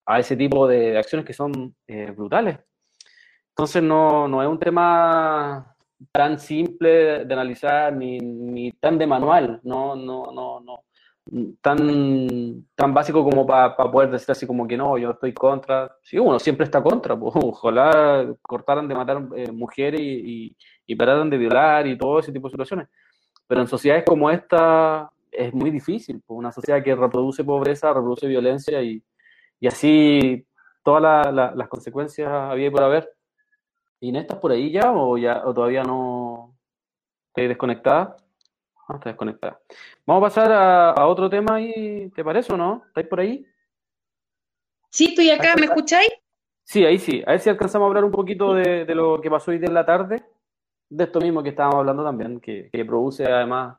a 0.04 0.18
ese 0.18 0.36
tipo 0.36 0.66
de 0.66 0.98
acciones 0.98 1.24
que 1.24 1.32
son 1.32 1.74
eh, 1.86 2.10
brutales. 2.10 2.58
Entonces 3.54 3.82
no, 3.82 4.28
no 4.28 4.42
es 4.42 4.48
un 4.48 4.58
tema 4.58 5.76
tan 6.12 6.38
simple 6.38 7.24
de 7.24 7.34
analizar 7.34 7.92
ni, 7.94 8.18
ni 8.18 8.72
tan 8.72 8.98
de 8.98 9.06
manual, 9.06 9.60
no, 9.62 9.94
no, 9.96 10.32
no, 10.32 10.60
no 10.60 10.84
tan, 11.60 12.66
tan 12.74 12.94
básico 12.94 13.24
como 13.24 13.46
para 13.46 13.76
pa 13.76 13.90
poder 13.90 14.10
decir 14.10 14.30
así 14.30 14.46
como 14.46 14.66
que 14.66 14.76
no, 14.76 14.98
yo 14.98 15.12
estoy 15.12 15.32
contra. 15.32 15.96
Sí, 16.02 16.18
uno 16.18 16.38
siempre 16.38 16.64
está 16.64 16.82
contra, 16.82 17.18
pues, 17.18 17.34
ojalá 17.36 18.26
cortaran 18.42 18.88
de 18.88 18.94
matar 18.94 19.22
eh, 19.36 19.50
mujeres 19.50 20.00
y, 20.00 20.04
y, 20.48 20.56
y, 20.86 20.96
pararan 20.96 21.30
de 21.30 21.38
violar 21.38 21.86
y 21.86 21.96
todo 21.96 22.18
ese 22.18 22.32
tipo 22.32 22.48
de 22.48 22.52
situaciones. 22.52 22.88
Pero 23.46 23.60
en 23.60 23.68
sociedades 23.68 24.04
como 24.06 24.30
esta 24.30 25.10
es 25.30 25.52
muy 25.54 25.70
difícil, 25.70 26.22
pues, 26.26 26.38
una 26.38 26.52
sociedad 26.52 26.82
que 26.82 26.94
reproduce 26.94 27.44
pobreza, 27.44 27.88
reproduce 27.92 28.26
violencia 28.26 28.82
y, 28.82 29.02
y 29.60 29.66
así 29.66 30.46
todas 30.82 31.02
la, 31.02 31.32
la, 31.32 31.54
las 31.54 31.68
consecuencias 31.68 32.28
había 32.30 32.70
por 32.70 32.82
haber. 32.82 33.13
¿Y 34.04 34.14
estás 34.14 34.38
por 34.38 34.52
ahí 34.52 34.70
ya 34.70 34.92
o, 34.92 35.16
ya, 35.16 35.42
o 35.46 35.54
todavía 35.54 35.82
no 35.82 36.54
estoy 37.28 37.48
desconectada? 37.48 38.14
Ah, 38.86 38.96
está 38.96 39.08
desconectada. 39.08 39.58
Vamos 40.04 40.20
a 40.20 40.26
pasar 40.26 40.52
a, 40.52 40.90
a, 40.90 41.06
otro 41.06 41.30
tema 41.30 41.54
ahí, 41.54 42.10
¿te 42.10 42.22
parece 42.22 42.52
o 42.52 42.56
no? 42.58 42.82
¿Estáis 42.86 43.06
por 43.06 43.20
ahí? 43.20 43.46
Sí, 44.90 45.06
estoy 45.06 45.30
acá, 45.30 45.54
¿me 45.56 45.64
escucháis? 45.64 46.10
Sí, 46.64 46.84
ahí 46.84 46.98
sí. 46.98 47.22
A 47.26 47.30
ver 47.30 47.40
si 47.40 47.48
alcanzamos 47.48 47.86
a 47.86 47.88
hablar 47.88 48.04
un 48.04 48.10
poquito 48.10 48.52
de, 48.52 48.84
de, 48.84 48.94
lo 48.94 49.22
que 49.22 49.30
pasó 49.30 49.50
hoy 49.50 49.58
día 49.58 49.68
en 49.68 49.74
la 49.74 49.86
tarde, 49.86 50.22
de 50.90 51.04
esto 51.04 51.18
mismo 51.18 51.42
que 51.42 51.48
estábamos 51.48 51.76
hablando 51.76 52.04
también, 52.04 52.40
que, 52.40 52.68
que 52.70 52.84
produce 52.84 53.24
además 53.24 53.78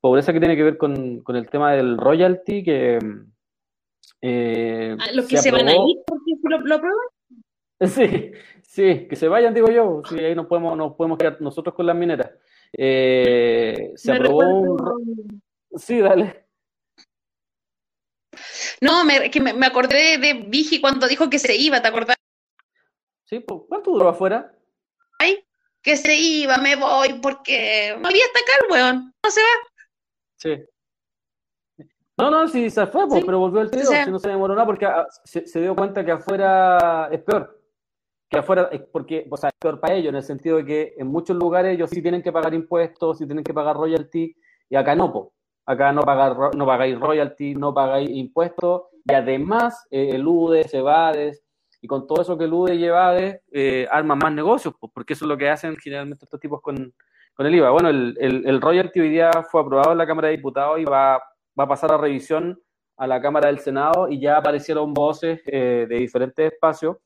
pobreza 0.00 0.32
que 0.32 0.40
tiene 0.40 0.56
que 0.56 0.64
ver 0.64 0.78
con, 0.78 1.20
con 1.20 1.36
el 1.36 1.48
tema 1.48 1.74
del 1.74 1.96
royalty, 1.96 2.64
que... 2.64 2.98
Eh, 4.20 4.96
ah, 4.98 5.12
¿Los 5.14 5.28
que 5.28 5.36
se, 5.36 5.44
se 5.44 5.50
van 5.52 5.68
a 5.68 5.74
ir 5.74 5.98
porque 6.04 6.32
lo, 6.42 6.58
lo 6.58 6.74
aprueban? 6.74 7.06
Sí, 7.86 8.32
sí, 8.70 9.08
que 9.08 9.16
se 9.16 9.26
vayan, 9.26 9.52
digo 9.52 9.68
yo. 9.68 10.02
Sí, 10.08 10.18
ahí 10.18 10.34
nos 10.34 10.46
podemos, 10.46 10.76
nos 10.76 10.94
podemos 10.94 11.18
quedar 11.18 11.40
nosotros 11.40 11.74
con 11.74 11.86
las 11.86 11.96
mineras. 11.96 12.30
Eh, 12.72 13.92
se 13.96 14.12
me 14.12 14.18
aprobó 14.18 14.38
un... 14.48 15.42
Sí, 15.74 15.98
dale. 15.98 16.46
No, 18.80 19.04
me, 19.04 19.30
que 19.30 19.40
me, 19.40 19.52
me 19.52 19.66
acordé 19.66 20.18
de 20.18 20.44
Vigi 20.46 20.80
cuando 20.80 21.08
dijo 21.08 21.28
que 21.28 21.38
se 21.38 21.56
iba, 21.56 21.82
¿te 21.82 21.88
acordás? 21.88 22.16
Sí, 23.24 23.40
pues, 23.40 23.62
¿cuánto 23.68 23.90
duró 23.90 24.08
afuera? 24.08 24.54
Ay, 25.18 25.44
que 25.82 25.96
se 25.96 26.14
iba, 26.14 26.56
me 26.58 26.76
voy, 26.76 27.14
porque 27.20 27.96
me 28.00 28.08
había 28.08 28.24
hasta 28.24 28.38
acá 28.38 28.52
el 28.64 28.72
weón, 28.72 29.14
no 29.22 29.30
se 29.30 29.40
va. 29.40 29.48
Sí. 30.36 31.84
No, 32.16 32.30
no, 32.30 32.48
sí 32.48 32.70
se 32.70 32.86
fue, 32.86 33.06
pues, 33.08 33.20
sí. 33.20 33.26
pero 33.26 33.38
volvió 33.38 33.60
el 33.62 33.70
tiro, 33.70 33.84
o 33.84 33.86
sea, 33.86 34.04
si 34.04 34.10
no 34.10 34.18
se 34.18 34.28
demoró 34.28 34.54
nada, 34.54 34.66
porque 34.66 34.86
ah, 34.86 35.06
se, 35.24 35.46
se 35.46 35.60
dio 35.60 35.74
cuenta 35.74 36.04
que 36.04 36.12
afuera 36.12 37.08
es 37.10 37.20
peor 37.22 37.59
que 38.30 38.38
afuera, 38.38 38.70
porque, 38.92 39.26
o 39.28 39.36
sea, 39.36 39.48
es 39.48 39.56
peor 39.58 39.80
para 39.80 39.94
ellos, 39.94 40.10
en 40.10 40.16
el 40.16 40.22
sentido 40.22 40.58
de 40.58 40.64
que 40.64 40.94
en 40.96 41.08
muchos 41.08 41.36
lugares 41.36 41.74
ellos 41.74 41.90
sí 41.90 42.00
tienen 42.00 42.22
que 42.22 42.30
pagar 42.30 42.54
impuestos, 42.54 43.18
sí 43.18 43.26
tienen 43.26 43.42
que 43.42 43.52
pagar 43.52 43.76
royalty, 43.76 44.36
y 44.68 44.76
acá 44.76 44.94
no, 44.94 45.12
po. 45.12 45.32
acá 45.66 45.92
no, 45.92 46.02
pagar, 46.02 46.54
no 46.54 46.64
pagáis 46.64 46.98
royalty, 46.98 47.54
no 47.56 47.74
pagáis 47.74 48.08
impuestos, 48.08 48.82
y 49.04 49.14
además 49.14 49.84
eh, 49.90 50.10
eludes, 50.12 50.72
evades, 50.72 51.42
y 51.82 51.88
con 51.88 52.06
todo 52.06 52.22
eso 52.22 52.38
que 52.38 52.44
eludes 52.44 52.78
y 52.78 52.84
evades, 52.84 53.40
eh, 53.50 53.88
arman 53.90 54.18
más 54.18 54.32
negocios, 54.32 54.74
porque 54.94 55.14
eso 55.14 55.24
es 55.24 55.28
lo 55.28 55.36
que 55.36 55.50
hacen 55.50 55.76
generalmente 55.76 56.24
estos 56.24 56.38
tipos 56.38 56.60
con, 56.60 56.94
con 57.34 57.46
el 57.46 57.54
IVA. 57.54 57.70
Bueno, 57.70 57.88
el, 57.88 58.16
el, 58.20 58.46
el, 58.46 58.60
royalty 58.60 59.00
hoy 59.00 59.08
día 59.08 59.30
fue 59.50 59.62
aprobado 59.62 59.90
en 59.90 59.98
la 59.98 60.06
Cámara 60.06 60.28
de 60.28 60.36
Diputados 60.36 60.78
y 60.78 60.84
va, 60.84 61.20
va 61.58 61.64
a 61.64 61.68
pasar 61.68 61.90
a 61.90 61.98
revisión 61.98 62.60
a 62.96 63.06
la 63.08 63.20
Cámara 63.20 63.48
del 63.48 63.58
Senado, 63.58 64.08
y 64.08 64.20
ya 64.20 64.36
aparecieron 64.36 64.94
voces 64.94 65.40
eh, 65.46 65.86
de 65.88 65.96
diferentes 65.96 66.52
espacios 66.52 66.98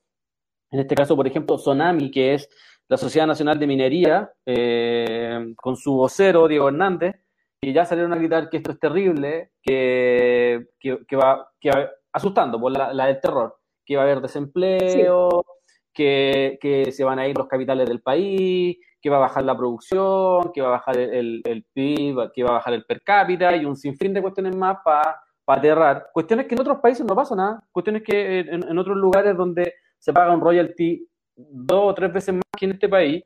en 0.74 0.80
este 0.80 0.96
caso, 0.96 1.14
por 1.14 1.24
ejemplo, 1.28 1.56
Sonami, 1.56 2.10
que 2.10 2.34
es 2.34 2.48
la 2.88 2.96
Sociedad 2.96 3.28
Nacional 3.28 3.60
de 3.60 3.66
Minería, 3.68 4.32
eh, 4.44 5.54
con 5.54 5.76
su 5.76 5.94
vocero, 5.94 6.48
Diego 6.48 6.66
Hernández, 6.66 7.14
que 7.60 7.72
ya 7.72 7.84
salieron 7.84 8.12
a 8.12 8.16
gritar 8.16 8.50
que 8.50 8.56
esto 8.56 8.72
es 8.72 8.80
terrible, 8.80 9.52
que, 9.62 10.66
que, 10.80 10.98
que 11.06 11.14
va, 11.14 11.48
que 11.60 11.70
va 11.70 11.90
asustando 12.12 12.60
por 12.60 12.72
la, 12.72 12.92
la, 12.92 13.06
del 13.06 13.20
terror, 13.20 13.56
que 13.86 13.94
va 13.94 14.02
a 14.02 14.04
haber 14.06 14.20
desempleo, 14.20 15.44
sí. 15.64 15.74
que, 15.94 16.58
que, 16.60 16.90
se 16.90 17.04
van 17.04 17.20
a 17.20 17.28
ir 17.28 17.38
los 17.38 17.46
capitales 17.46 17.88
del 17.88 18.02
país, 18.02 18.76
que 19.00 19.10
va 19.10 19.18
a 19.18 19.20
bajar 19.20 19.44
la 19.44 19.56
producción, 19.56 20.50
que 20.52 20.60
va 20.60 20.68
a 20.68 20.72
bajar 20.72 20.98
el, 20.98 21.14
el, 21.14 21.42
el 21.44 21.64
PIB, 21.72 22.32
que 22.34 22.42
va 22.42 22.50
a 22.50 22.54
bajar 22.54 22.74
el 22.74 22.84
per 22.84 23.00
cápita 23.04 23.54
y 23.54 23.64
un 23.64 23.76
sinfín 23.76 24.12
de 24.12 24.22
cuestiones 24.22 24.56
más 24.56 24.78
para 24.84 25.20
pa 25.44 25.54
aterrar. 25.54 26.08
Cuestiones 26.12 26.46
que 26.46 26.56
en 26.56 26.62
otros 26.62 26.80
países 26.80 27.06
no 27.06 27.14
pasa 27.14 27.36
nada, 27.36 27.62
cuestiones 27.70 28.02
que 28.02 28.40
en, 28.40 28.68
en 28.68 28.78
otros 28.78 28.96
lugares 28.96 29.36
donde 29.36 29.72
se 30.04 30.12
paga 30.12 30.34
un 30.34 30.40
royalty 30.42 31.08
dos 31.34 31.90
o 31.90 31.94
tres 31.94 32.12
veces 32.12 32.34
más 32.34 32.42
que 32.58 32.66
en 32.66 32.72
este 32.72 32.90
país. 32.90 33.24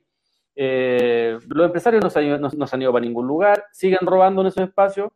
Eh, 0.54 1.36
los 1.48 1.66
empresarios 1.66 2.04
no 2.04 2.08
se, 2.08 2.20
han, 2.20 2.40
no, 2.40 2.48
no 2.56 2.66
se, 2.68 2.76
han, 2.76 2.82
ido 2.82 2.92
para 2.92 3.04
ningún 3.04 3.26
lugar, 3.26 3.64
siguen 3.72 3.98
robando 4.02 4.42
en 4.42 4.46
esos 4.46 4.62
espacios. 4.62 5.10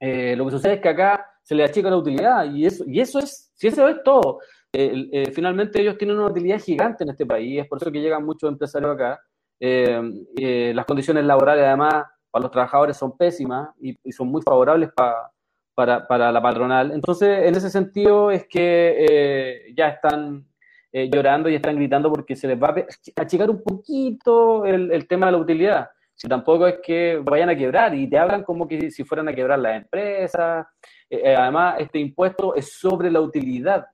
Eh, 0.00 0.34
lo 0.36 0.46
que 0.46 0.52
sucede 0.52 0.74
es 0.74 0.80
que 0.80 0.88
acá 0.88 1.26
se 1.42 1.54
les 1.54 1.68
achica 1.68 1.90
la 1.90 1.98
utilidad 1.98 2.50
y 2.50 2.64
eso, 2.64 2.84
y 2.86 2.98
eso 2.98 3.18
es, 3.18 3.52
si 3.54 3.66
eso 3.66 3.86
es 3.88 4.02
todo. 4.02 4.38
Eh, 4.72 5.30
finalmente 5.34 5.82
ellos 5.82 5.98
tienen 5.98 6.16
una 6.16 6.28
utilidad 6.28 6.58
gigante 6.58 7.04
en 7.04 7.10
este 7.10 7.26
país, 7.26 7.60
es 7.60 7.68
por 7.68 7.76
eso 7.76 7.92
que 7.92 8.00
llegan 8.00 8.24
muchos 8.24 8.50
empresarios 8.50 8.94
acá. 8.94 9.20
Las 9.60 10.86
condiciones 10.86 11.24
laborales 11.26 11.66
además 11.66 12.04
para 12.30 12.44
los 12.44 12.50
trabajadores 12.50 12.96
son 12.96 13.18
pésimas 13.18 13.68
y, 13.78 13.98
y 14.02 14.12
son 14.12 14.28
muy 14.28 14.40
favorables 14.40 14.90
para, 14.96 15.30
para, 15.74 16.06
para, 16.08 16.32
la 16.32 16.40
patronal. 16.40 16.90
Entonces, 16.92 17.46
en 17.46 17.54
ese 17.54 17.68
sentido 17.68 18.30
es 18.30 18.46
que 18.48 19.74
ya 19.76 19.88
están 19.88 20.49
eh, 20.92 21.08
llorando 21.08 21.48
y 21.48 21.54
están 21.54 21.76
gritando 21.76 22.10
porque 22.10 22.34
se 22.34 22.48
les 22.48 22.60
va 22.60 22.70
a 22.70 23.22
achicar 23.22 23.48
un 23.48 23.62
poquito 23.62 24.66
el, 24.66 24.90
el, 24.90 25.06
tema 25.06 25.26
de 25.26 25.32
la 25.32 25.38
utilidad. 25.38 25.88
Si 26.16 26.26
tampoco 26.26 26.66
es 26.66 26.80
que 26.82 27.20
vayan 27.22 27.48
a 27.48 27.56
quebrar 27.56 27.94
y 27.94 28.10
te 28.10 28.18
hablan 28.18 28.42
como 28.42 28.66
que 28.66 28.90
si 28.90 29.04
fueran 29.04 29.28
a 29.28 29.32
quebrar 29.32 29.60
las 29.60 29.76
empresas. 29.76 30.66
Eh, 31.08 31.20
eh 31.24 31.36
además, 31.36 31.76
este 31.78 32.00
impuesto 32.00 32.56
es 32.56 32.72
sobre 32.72 33.08
la 33.08 33.20
utilidad, 33.20 33.86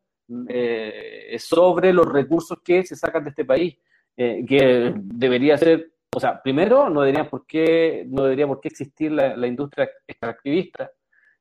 es 0.48 1.44
sobre 1.44 1.92
los 1.92 2.10
recursos 2.10 2.58
que 2.64 2.82
se 2.86 2.96
sacan 2.96 3.24
de 3.24 3.30
este 3.30 3.44
país, 3.44 3.76
que 4.16 4.94
debería 4.96 5.58
ser, 5.58 5.92
o 6.14 6.18
sea, 6.18 6.42
primero 6.42 6.88
no 6.88 7.02
debería 7.02 7.28
por 7.28 7.46
qué, 7.46 8.06
no 8.08 8.24
debería 8.24 8.46
por 8.46 8.60
qué 8.60 8.68
existir 8.68 9.12
la, 9.12 9.36
la 9.36 9.46
industria 9.46 9.90
extractivista. 10.06 10.90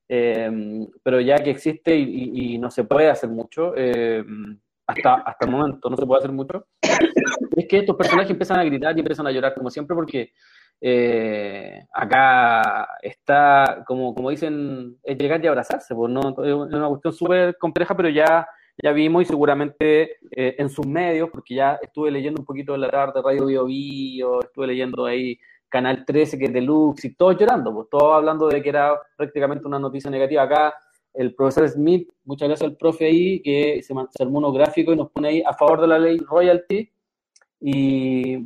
pero 0.05 1.21
ya 1.21 1.37
que 1.37 1.51
existe 1.51 1.95
y, 1.95 2.57
no 2.57 2.69
se 2.69 2.83
puede 2.83 3.09
hacer 3.09 3.29
mucho, 3.29 3.73
hasta, 4.87 5.15
hasta 5.15 5.45
el 5.45 5.51
momento 5.51 5.89
no 5.89 5.97
se 5.97 6.05
puede 6.05 6.19
hacer 6.19 6.31
mucho, 6.31 6.67
es 7.57 7.67
que 7.67 7.79
estos 7.79 7.95
personajes 7.95 8.31
empiezan 8.31 8.59
a 8.59 8.63
gritar 8.63 8.95
y 8.95 8.99
empiezan 9.01 9.27
a 9.27 9.31
llorar 9.31 9.53
como 9.55 9.69
siempre 9.69 9.95
porque 9.95 10.31
eh, 10.81 11.85
acá 11.93 12.87
está, 13.01 13.83
como, 13.87 14.13
como 14.13 14.29
dicen, 14.29 14.97
es 15.03 15.17
llegar 15.17 15.43
y 15.43 15.47
abrazarse, 15.47 15.95
pues, 15.95 16.11
¿no? 16.11 16.21
es 16.43 16.53
una 16.53 16.87
cuestión 16.87 17.13
súper 17.13 17.57
compleja, 17.57 17.95
pero 17.95 18.09
ya, 18.09 18.47
ya 18.81 18.91
vimos 18.91 19.23
y 19.23 19.25
seguramente 19.25 20.17
eh, 20.31 20.55
en 20.57 20.69
sus 20.69 20.85
medios, 20.85 21.29
porque 21.31 21.55
ya 21.55 21.79
estuve 21.81 22.11
leyendo 22.11 22.41
un 22.41 22.45
poquito 22.45 22.73
de 22.73 22.79
la 22.79 22.89
tarde 22.89 23.21
Radio 23.23 23.45
Bio 23.45 23.65
Bio, 23.65 24.41
estuve 24.41 24.67
leyendo 24.67 25.05
ahí 25.05 25.39
Canal 25.69 26.05
13, 26.05 26.37
que 26.37 26.45
es 26.45 26.53
Deluxe, 26.53 27.05
y 27.05 27.15
todos 27.15 27.37
llorando, 27.37 27.73
pues 27.73 27.87
todos 27.89 28.15
hablando 28.15 28.47
de 28.47 28.61
que 28.61 28.69
era 28.69 28.99
prácticamente 29.17 29.67
una 29.67 29.79
noticia 29.79 30.09
negativa. 30.09 30.43
Acá 30.43 30.73
el 31.17 31.33
profesor 31.33 31.67
Smith, 31.69 32.09
muchas 32.23 32.47
gracias 32.47 32.69
al 32.69 32.77
profe 32.77 33.05
ahí, 33.05 33.41
que 33.41 33.81
se, 33.83 33.93
armó 34.19 34.39
uno 34.39 34.51
gráfico 34.51 34.93
y 34.93 34.97
nos 34.97 35.09
pone 35.11 35.27
ahí 35.29 35.43
a 35.45 35.53
favor 35.53 35.81
de 35.81 35.87
la 35.87 35.99
ley 35.99 36.17
royalty, 36.17 36.89
y 37.59 38.45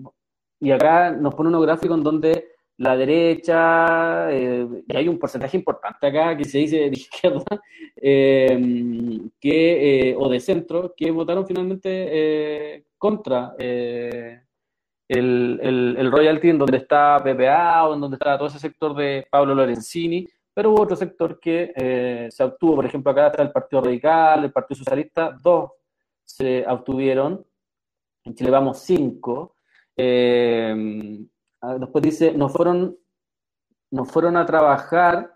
y 0.60 0.72
acá 0.72 1.12
nos 1.12 1.36
pone 1.36 1.50
unos 1.50 1.62
gráficos 1.62 1.98
en 1.98 2.04
donde 2.04 2.50
la 2.78 2.96
derecha, 2.96 4.32
eh, 4.32 4.68
y 4.88 4.96
hay 4.96 5.08
un 5.08 5.20
porcentaje 5.20 5.58
importante 5.58 6.08
acá 6.08 6.36
que 6.38 6.46
se 6.46 6.60
dice 6.60 6.78
de 6.78 6.88
izquierda, 6.94 7.62
eh, 7.96 9.20
que, 9.40 10.10
eh, 10.12 10.16
o 10.18 10.30
de 10.30 10.40
centro, 10.40 10.94
que 10.96 11.12
votaron 11.12 11.46
finalmente 11.46 12.86
contra 12.98 13.56
el, 13.58 14.40
el, 15.08 15.96
el, 15.98 16.12
royalty 16.12 16.50
en 16.50 16.58
donde 16.60 16.78
está 16.78 17.18
PPA 17.24 17.88
o 17.88 17.96
en 17.96 18.02
donde 18.02 18.16
está 18.16 18.38
todo 18.38 18.48
ese 18.48 18.60
sector 18.60 18.96
de 18.96 19.26
Pablo 19.30 19.56
Lorenzini, 19.56 20.28
pero 20.54 20.72
hubo 20.72 20.82
otro 20.82 20.96
sector 20.96 21.40
que 21.40 22.28
se 22.32 22.44
obtuvo, 22.44 22.76
por 22.76 22.86
ejemplo, 22.86 23.12
acá 23.12 23.28
está 23.28 23.44
el 23.44 23.52
Partido 23.52 23.82
Radical, 23.82 24.44
el 24.44 24.52
Partido 24.52 24.78
Socialista, 24.80 25.38
dos 25.42 25.72
se 26.30 26.66
obtuvieron, 26.68 27.44
en 28.24 28.36
Chile 28.36 28.52
vamos 28.52 28.80
cinco, 28.80 29.56
eh, 29.98 31.26
después 31.80 32.04
dice, 32.04 32.34
nos 32.34 32.54
fueron, 32.54 32.98
nos 33.92 34.10
fueron 34.12 34.38
a 34.38 34.46
trabajar, 34.46 35.36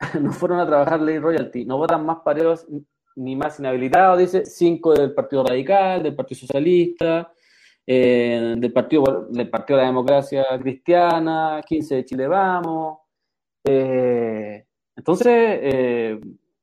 nos 0.20 0.36
fueron 0.36 0.58
a 0.60 0.66
trabajar 0.66 1.00
ley 1.00 1.18
royalty, 1.18 1.66
no 1.66 1.76
votan 1.76 2.06
más 2.06 2.18
pareos 2.24 2.66
ni 3.16 3.36
más 3.36 3.60
inhabilitados, 3.60 4.18
dice, 4.18 4.46
cinco 4.46 4.94
del 4.94 5.12
Partido 5.12 5.44
Radical, 5.44 6.02
del 6.02 6.16
Partido 6.16 6.40
Socialista, 6.40 7.32
eh, 7.86 8.54
del, 8.56 8.72
partido, 8.72 9.26
del 9.30 9.50
Partido 9.50 9.76
de 9.76 9.82
la 9.82 9.88
Democracia 9.88 10.46
Cristiana, 10.60 11.60
15 11.66 11.94
de 11.96 12.04
Chile 12.04 12.26
Vamos. 12.26 12.99
Eh, 13.64 14.64
entonces, 14.96 16.20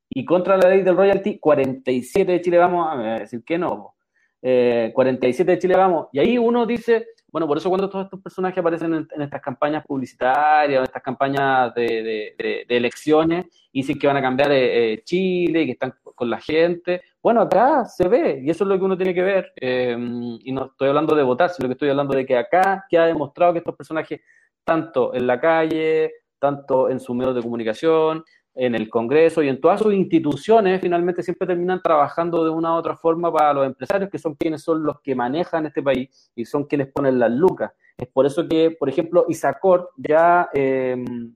y 0.09 0.25
contra 0.25 0.57
la 0.57 0.69
ley 0.69 0.81
del 0.81 0.97
royalty, 0.97 1.37
47 1.37 2.31
de 2.31 2.41
Chile 2.41 2.57
Vamos, 2.57 2.87
a 2.91 3.19
decir 3.19 3.43
que 3.43 3.57
no. 3.57 3.95
47 4.41 5.51
eh, 5.51 5.55
de 5.55 5.59
Chile 5.59 5.75
Vamos. 5.75 6.07
Y 6.11 6.19
ahí 6.19 6.37
uno 6.37 6.65
dice, 6.65 7.07
bueno, 7.27 7.47
por 7.47 7.57
eso 7.57 7.69
cuando 7.69 7.89
todos 7.89 8.05
estos 8.05 8.21
personajes 8.21 8.57
aparecen 8.57 8.93
en, 8.93 9.21
estas 9.21 9.41
campañas 9.41 9.85
publicitarias, 9.85 10.79
en 10.79 10.83
estas 10.83 11.03
campañas 11.03 11.73
de, 11.75 12.35
elecciones, 12.67 13.45
y 13.71 13.81
dicen 13.81 13.99
que 13.99 14.07
van 14.07 14.17
a 14.17 14.21
cambiar 14.23 14.51
eh, 14.51 14.93
eh, 14.93 15.03
Chile, 15.03 15.65
que 15.65 15.73
están 15.73 15.93
con 16.15 16.29
la 16.29 16.39
gente, 16.39 17.01
bueno, 17.21 17.41
acá 17.41 17.85
se 17.85 18.07
ve, 18.07 18.41
y 18.43 18.49
eso 18.49 18.63
es 18.63 18.69
lo 18.69 18.79
que 18.79 18.85
uno 18.85 18.97
tiene 18.97 19.13
que 19.13 19.21
ver. 19.21 19.53
y 19.61 20.51
no 20.51 20.65
estoy 20.65 20.87
hablando 20.87 21.15
de 21.15 21.21
votar, 21.23 21.49
sino 21.51 21.67
que 21.67 21.73
estoy 21.73 21.89
hablando 21.89 22.15
de 22.15 22.25
que 22.25 22.37
acá 22.37 22.85
que 22.89 22.97
ha 22.97 23.05
demostrado 23.05 23.53
que 23.53 23.59
estos 23.59 23.75
personajes, 23.75 24.21
tanto 24.63 25.13
en 25.13 25.27
la 25.27 25.39
calle, 25.39 26.11
tanto 26.39 26.89
en 26.89 26.99
sus 26.99 27.15
medios 27.15 27.35
de 27.35 27.41
comunicación, 27.41 28.23
en 28.57 28.73
el 28.73 28.89
Congreso 28.89 29.43
y 29.43 29.49
en 29.49 29.61
todas 29.61 29.79
sus 29.79 29.93
instituciones, 29.93 30.81
finalmente 30.81 31.21
siempre 31.21 31.47
terminan 31.47 31.81
trabajando 31.81 32.43
de 32.43 32.49
una 32.49 32.73
u 32.73 32.77
otra 32.77 32.97
forma 32.97 33.31
para 33.31 33.53
los 33.53 33.65
empresarios, 33.67 34.09
que 34.09 34.17
son 34.17 34.33
quienes 34.33 34.63
son 34.63 34.83
los 34.83 34.99
que 35.01 35.13
manejan 35.13 35.67
este 35.67 35.83
país 35.83 36.31
y 36.35 36.43
son 36.43 36.63
quienes 36.63 36.87
ponen 36.87 37.19
las 37.19 37.31
lucas. 37.31 37.71
Es 37.95 38.07
por 38.07 38.25
eso 38.25 38.47
que, 38.47 38.71
por 38.71 38.89
ejemplo, 38.89 39.25
Isacor 39.29 39.91
ya 39.95 40.49
em, 40.53 41.35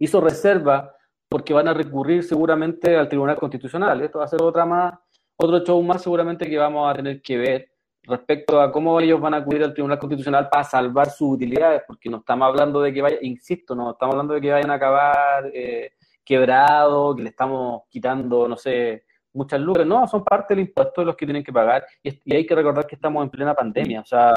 hizo 0.00 0.20
reserva 0.20 0.92
porque 1.28 1.54
van 1.54 1.68
a 1.68 1.74
recurrir 1.74 2.24
seguramente 2.24 2.96
al 2.96 3.08
Tribunal 3.08 3.36
Constitucional. 3.36 4.00
Esto 4.02 4.18
va 4.18 4.24
a 4.24 4.28
ser 4.28 4.42
otra 4.42 4.66
más, 4.66 4.94
otro 5.36 5.64
show 5.64 5.80
más 5.82 6.02
seguramente 6.02 6.48
que 6.50 6.58
vamos 6.58 6.90
a 6.90 6.94
tener 6.94 7.22
que 7.22 7.38
ver 7.38 7.75
respecto 8.06 8.60
a 8.60 8.70
cómo 8.70 9.00
ellos 9.00 9.20
van 9.20 9.34
a 9.34 9.38
acudir 9.38 9.64
al 9.64 9.74
Tribunal 9.74 9.98
Constitucional 9.98 10.48
para 10.48 10.64
salvar 10.64 11.10
sus 11.10 11.34
utilidades, 11.34 11.82
porque 11.86 12.08
no 12.08 12.18
estamos 12.18 12.48
hablando 12.48 12.80
de 12.80 12.92
que 12.92 13.02
vaya, 13.02 13.18
insisto, 13.22 13.74
no 13.74 13.92
estamos 13.92 14.14
hablando 14.14 14.34
de 14.34 14.40
que 14.40 14.52
vayan 14.52 14.70
a 14.70 14.74
acabar 14.74 15.50
eh, 15.52 15.92
quebrado, 16.24 17.14
que 17.14 17.22
le 17.22 17.28
estamos 17.30 17.82
quitando, 17.88 18.48
no 18.48 18.56
sé, 18.56 19.04
muchas 19.36 19.60
lucas. 19.60 19.86
No, 19.86 20.06
son 20.08 20.24
parte 20.24 20.54
del 20.54 20.66
impuesto 20.66 21.02
de 21.02 21.06
los 21.06 21.16
que 21.16 21.26
tienen 21.26 21.44
que 21.44 21.52
pagar. 21.52 21.86
Y, 22.02 22.34
hay 22.34 22.44
que 22.44 22.54
recordar 22.54 22.86
que 22.86 22.96
estamos 22.96 23.22
en 23.22 23.30
plena 23.30 23.54
pandemia. 23.54 24.00
O 24.00 24.04
sea, 24.04 24.34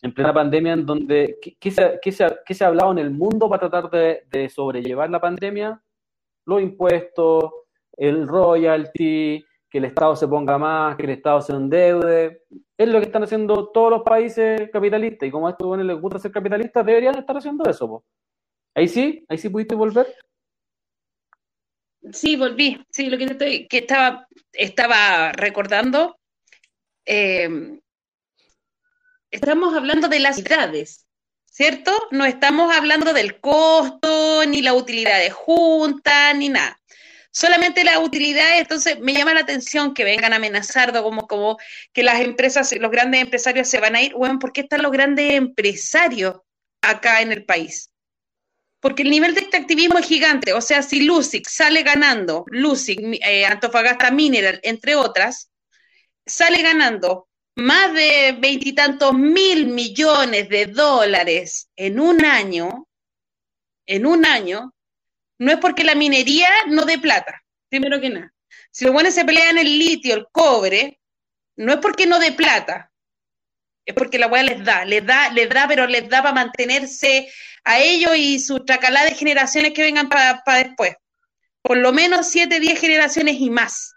en 0.00 0.14
plena 0.14 0.32
pandemia 0.32 0.72
en 0.72 0.86
donde, 0.86 1.38
¿qué, 1.60 1.70
se, 1.70 1.98
qué 2.02 2.10
se, 2.12 2.26
qué 2.46 2.54
se, 2.54 2.64
ha 2.64 2.68
hablado 2.68 2.92
en 2.92 2.98
el 2.98 3.10
mundo 3.10 3.48
para 3.48 3.68
tratar 3.68 3.90
de, 3.90 4.48
sobrellevar 4.48 5.10
la 5.10 5.20
pandemia? 5.20 5.80
Los 6.46 6.62
impuestos, 6.62 7.44
el 7.96 8.26
royalty, 8.26 9.44
que 9.68 9.78
el 9.78 9.84
Estado 9.84 10.16
se 10.16 10.26
ponga 10.26 10.58
más, 10.58 10.96
que 10.96 11.04
el 11.04 11.10
Estado 11.10 11.40
se 11.40 11.52
endeude. 11.52 12.42
Es 12.82 12.88
lo 12.88 12.98
que 12.98 13.06
están 13.06 13.22
haciendo 13.22 13.68
todos 13.68 13.90
los 13.90 14.02
países 14.02 14.68
capitalistas. 14.72 15.28
Y 15.28 15.30
como 15.30 15.46
a 15.46 15.52
estos 15.52 15.68
bueno, 15.68 15.84
les 15.84 16.00
gusta 16.00 16.18
ser 16.18 16.32
capitalistas, 16.32 16.84
deberían 16.84 17.16
estar 17.16 17.36
haciendo 17.36 17.64
eso. 17.70 18.04
Ahí 18.74 18.88
sí, 18.88 19.24
ahí 19.28 19.38
sí 19.38 19.48
pudiste 19.48 19.76
volver. 19.76 20.12
Sí, 22.12 22.34
volví. 22.34 22.84
Sí, 22.90 23.08
lo 23.08 23.18
que, 23.18 23.24
estoy, 23.26 23.68
que 23.68 23.78
estaba, 23.78 24.26
estaba 24.52 25.30
recordando. 25.30 26.18
Eh, 27.06 27.78
estamos 29.30 29.74
hablando 29.74 30.08
de 30.08 30.18
las 30.18 30.38
utilidades, 30.38 31.06
¿cierto? 31.44 31.92
No 32.10 32.24
estamos 32.24 32.74
hablando 32.74 33.12
del 33.12 33.38
costo, 33.38 34.44
ni 34.46 34.60
la 34.60 34.74
utilidad 34.74 35.20
de 35.20 35.30
junta, 35.30 36.34
ni 36.34 36.48
nada. 36.48 36.81
Solamente 37.32 37.82
la 37.82 37.98
utilidad, 37.98 38.58
entonces 38.58 39.00
me 39.00 39.14
llama 39.14 39.34
la 39.34 39.40
atención 39.40 39.94
que 39.94 40.04
vengan 40.04 40.32
a 40.32 40.36
amenazar 40.36 40.92
como, 41.02 41.26
como 41.26 41.58
que 41.92 42.02
las 42.02 42.20
empresas, 42.20 42.72
los 42.78 42.90
grandes 42.90 43.22
empresarios 43.22 43.68
se 43.68 43.80
van 43.80 43.96
a 43.96 44.02
ir. 44.02 44.14
Bueno, 44.14 44.38
¿por 44.38 44.52
qué 44.52 44.60
están 44.62 44.82
los 44.82 44.92
grandes 44.92 45.32
empresarios 45.32 46.36
acá 46.82 47.22
en 47.22 47.32
el 47.32 47.44
país? 47.44 47.92
porque 48.82 49.04
el 49.04 49.10
nivel 49.10 49.32
de 49.32 49.42
extractivismo 49.42 49.96
es 50.00 50.06
gigante. 50.06 50.52
O 50.52 50.60
sea, 50.60 50.82
si 50.82 51.04
Lusic 51.04 51.48
sale 51.48 51.84
ganando, 51.84 52.44
Lusic, 52.48 52.98
eh, 53.24 53.46
Antofagasta 53.46 54.10
Mineral, 54.10 54.58
entre 54.64 54.96
otras, 54.96 55.50
sale 56.26 56.62
ganando 56.62 57.28
más 57.54 57.94
de 57.94 58.36
veintitantos 58.40 59.14
mil 59.14 59.68
millones 59.68 60.48
de 60.48 60.66
dólares 60.66 61.68
en 61.76 62.00
un 62.00 62.24
año, 62.24 62.88
en 63.86 64.04
un 64.04 64.26
año, 64.26 64.74
no 65.42 65.50
es 65.50 65.58
porque 65.58 65.82
la 65.82 65.96
minería 65.96 66.48
no 66.68 66.84
dé 66.84 66.98
plata, 66.98 67.42
primero 67.68 68.00
que 68.00 68.10
nada. 68.10 68.32
Si 68.70 68.84
los 68.84 68.94
buenos 68.94 69.12
se 69.12 69.24
pelean 69.24 69.58
el 69.58 69.76
litio, 69.76 70.14
el 70.14 70.26
cobre, 70.30 71.00
no 71.56 71.72
es 71.72 71.78
porque 71.80 72.06
no 72.06 72.20
dé 72.20 72.30
plata, 72.30 72.92
es 73.84 73.92
porque 73.92 74.20
la 74.20 74.28
weá 74.28 74.44
les 74.44 74.64
da, 74.64 74.84
les 74.84 75.04
da, 75.04 75.30
les 75.30 75.48
da, 75.48 75.66
pero 75.66 75.88
les 75.88 76.08
da 76.08 76.22
para 76.22 76.34
mantenerse 76.34 77.28
a 77.64 77.80
ellos 77.80 78.16
y 78.16 78.38
su 78.38 78.64
tracalá 78.64 79.04
de 79.04 79.16
generaciones 79.16 79.72
que 79.72 79.82
vengan 79.82 80.08
para 80.08 80.40
después. 80.58 80.94
Por 81.60 81.76
lo 81.76 81.92
menos 81.92 82.28
siete, 82.28 82.60
diez 82.60 82.78
generaciones 82.78 83.34
y 83.40 83.50
más. 83.50 83.94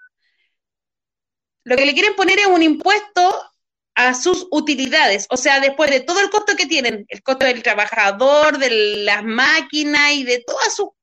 Lo 1.63 1.75
que 1.75 1.85
le 1.85 1.93
quieren 1.93 2.15
poner 2.15 2.39
es 2.39 2.47
un 2.47 2.63
impuesto 2.63 3.51
a 3.93 4.15
sus 4.15 4.47
utilidades, 4.49 5.27
o 5.29 5.37
sea, 5.37 5.59
después 5.59 5.91
de 5.91 5.99
todo 5.99 6.21
el 6.21 6.31
costo 6.31 6.55
que 6.55 6.65
tienen, 6.65 7.05
el 7.07 7.21
costo 7.21 7.45
del 7.45 7.61
trabajador, 7.61 8.57
de 8.57 9.03
las 9.03 9.23
máquinas 9.23 10.11
y 10.13 10.23
de 10.23 10.43
toda 10.45 10.69
su, 10.69 10.95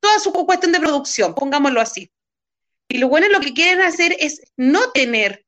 toda 0.00 0.18
su 0.18 0.32
cuestión 0.32 0.72
de 0.72 0.80
producción, 0.80 1.34
pongámoslo 1.34 1.80
así. 1.80 2.10
Y 2.88 2.98
lo 2.98 3.08
bueno 3.08 3.28
lo 3.28 3.40
que 3.40 3.52
quieren 3.52 3.82
hacer 3.82 4.16
es 4.18 4.40
no 4.56 4.90
tener 4.92 5.44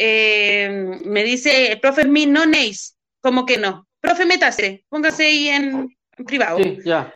eh, 0.00 1.00
me 1.04 1.24
dice 1.24 1.72
el 1.72 1.80
profe 1.80 2.02
Smith, 2.02 2.28
no 2.28 2.46
Neis, 2.46 2.96
¿cómo 3.20 3.44
que 3.44 3.58
no? 3.58 3.88
Profe, 4.00 4.24
métase, 4.24 4.84
póngase 4.88 5.26
ahí 5.26 5.48
en, 5.48 5.96
privado. 6.24 6.58
Sí, 6.58 6.78
ya. 6.84 7.14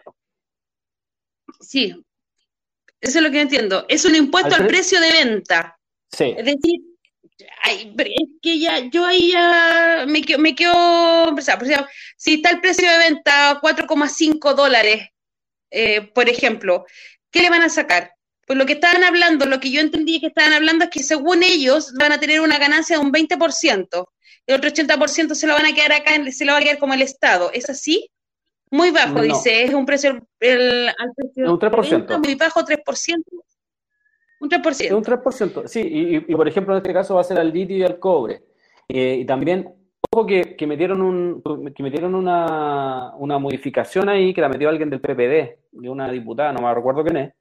Sí, 1.60 2.04
eso 3.00 3.18
es 3.18 3.24
lo 3.24 3.30
que 3.30 3.40
entiendo. 3.40 3.86
Es 3.88 4.04
un 4.04 4.16
impuesto 4.16 4.56
al, 4.56 4.66
precio 4.66 5.00
de 5.00 5.12
venta. 5.12 5.78
Sí. 6.10 6.34
Es 6.36 6.44
decir, 6.44 6.80
es 7.64 8.28
que 8.42 8.58
ya, 8.58 8.78
yo 8.90 9.06
ahí 9.06 9.30
ya 9.30 10.04
me, 10.08 10.22
me 10.38 10.54
quedo, 10.56 11.36
si 12.16 12.34
está 12.34 12.50
el 12.50 12.60
precio 12.60 12.90
de 12.90 12.98
venta 12.98 13.60
4,5 13.60 14.54
dólares, 14.54 15.08
eh, 15.72 16.10
por 16.14 16.28
ejemplo, 16.28 16.84
¿qué 17.30 17.42
le 17.42 17.50
van 17.50 17.62
a 17.62 17.68
sacar? 17.68 18.12
Pues 18.46 18.58
lo 18.58 18.66
que 18.66 18.74
estaban 18.74 19.02
hablando, 19.04 19.46
lo 19.46 19.60
que 19.60 19.70
yo 19.70 19.80
entendí 19.80 20.20
que 20.20 20.26
estaban 20.26 20.52
hablando 20.52 20.84
es 20.84 20.90
que 20.90 21.02
según 21.02 21.42
ellos 21.42 21.92
van 21.98 22.12
a 22.12 22.20
tener 22.20 22.40
una 22.40 22.58
ganancia 22.58 22.98
de 22.98 23.04
un 23.04 23.12
20%, 23.12 24.08
el 24.46 24.56
otro 24.56 24.70
80% 24.70 25.34
se 25.34 25.46
lo 25.46 25.54
van 25.54 25.66
a 25.66 25.74
quedar 25.74 25.92
acá, 25.92 26.12
se 26.30 26.44
lo 26.44 26.52
va 26.52 26.58
a 26.58 26.62
quedar 26.62 26.78
como 26.78 26.94
el 26.94 27.02
Estado. 27.02 27.50
¿Es 27.52 27.70
así? 27.70 28.10
Muy 28.70 28.90
bajo, 28.90 29.20
dice, 29.20 29.64
es 29.64 29.74
un 29.74 29.84
precio, 29.84 30.26
el, 30.40 30.88
al 30.88 31.12
precio 31.14 31.52
un 31.52 31.60
3%. 31.60 32.24
muy 32.24 32.34
bajo, 32.34 32.60
3%. 32.60 33.16
Un 34.40 34.48
3%. 34.48 34.94
un 34.96 35.04
3%, 35.04 35.68
sí, 35.68 35.82
y, 36.26 36.34
por 36.34 36.48
ejemplo 36.48 36.74
en 36.74 36.78
este 36.78 36.92
caso 36.92 37.14
va 37.14 37.20
a 37.20 37.24
ser 37.24 37.38
al 37.38 37.52
litio 37.52 37.76
y 37.76 37.84
al 37.84 37.98
cobre. 37.98 38.42
Eh, 38.88 39.18
y 39.20 39.24
también 39.24 39.81
que, 40.26 40.56
que 40.56 40.66
metieron, 40.66 41.00
un, 41.00 41.42
que 41.74 41.82
metieron 41.82 42.14
una, 42.14 43.14
una 43.16 43.38
modificación 43.38 44.10
ahí, 44.10 44.34
que 44.34 44.42
la 44.42 44.48
metió 44.50 44.68
alguien 44.68 44.90
del 44.90 45.00
PPD, 45.00 45.58
de 45.72 45.88
una 45.88 46.10
diputada, 46.10 46.52
no 46.52 46.60
me 46.60 46.74
recuerdo 46.74 47.02
quién 47.02 47.16
es, 47.16 47.32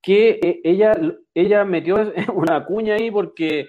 que 0.00 0.40
eh, 0.42 0.60
ella, 0.64 0.92
ella 1.34 1.64
metió 1.64 1.96
una 2.34 2.64
cuña 2.64 2.94
ahí 2.94 3.10
porque 3.10 3.68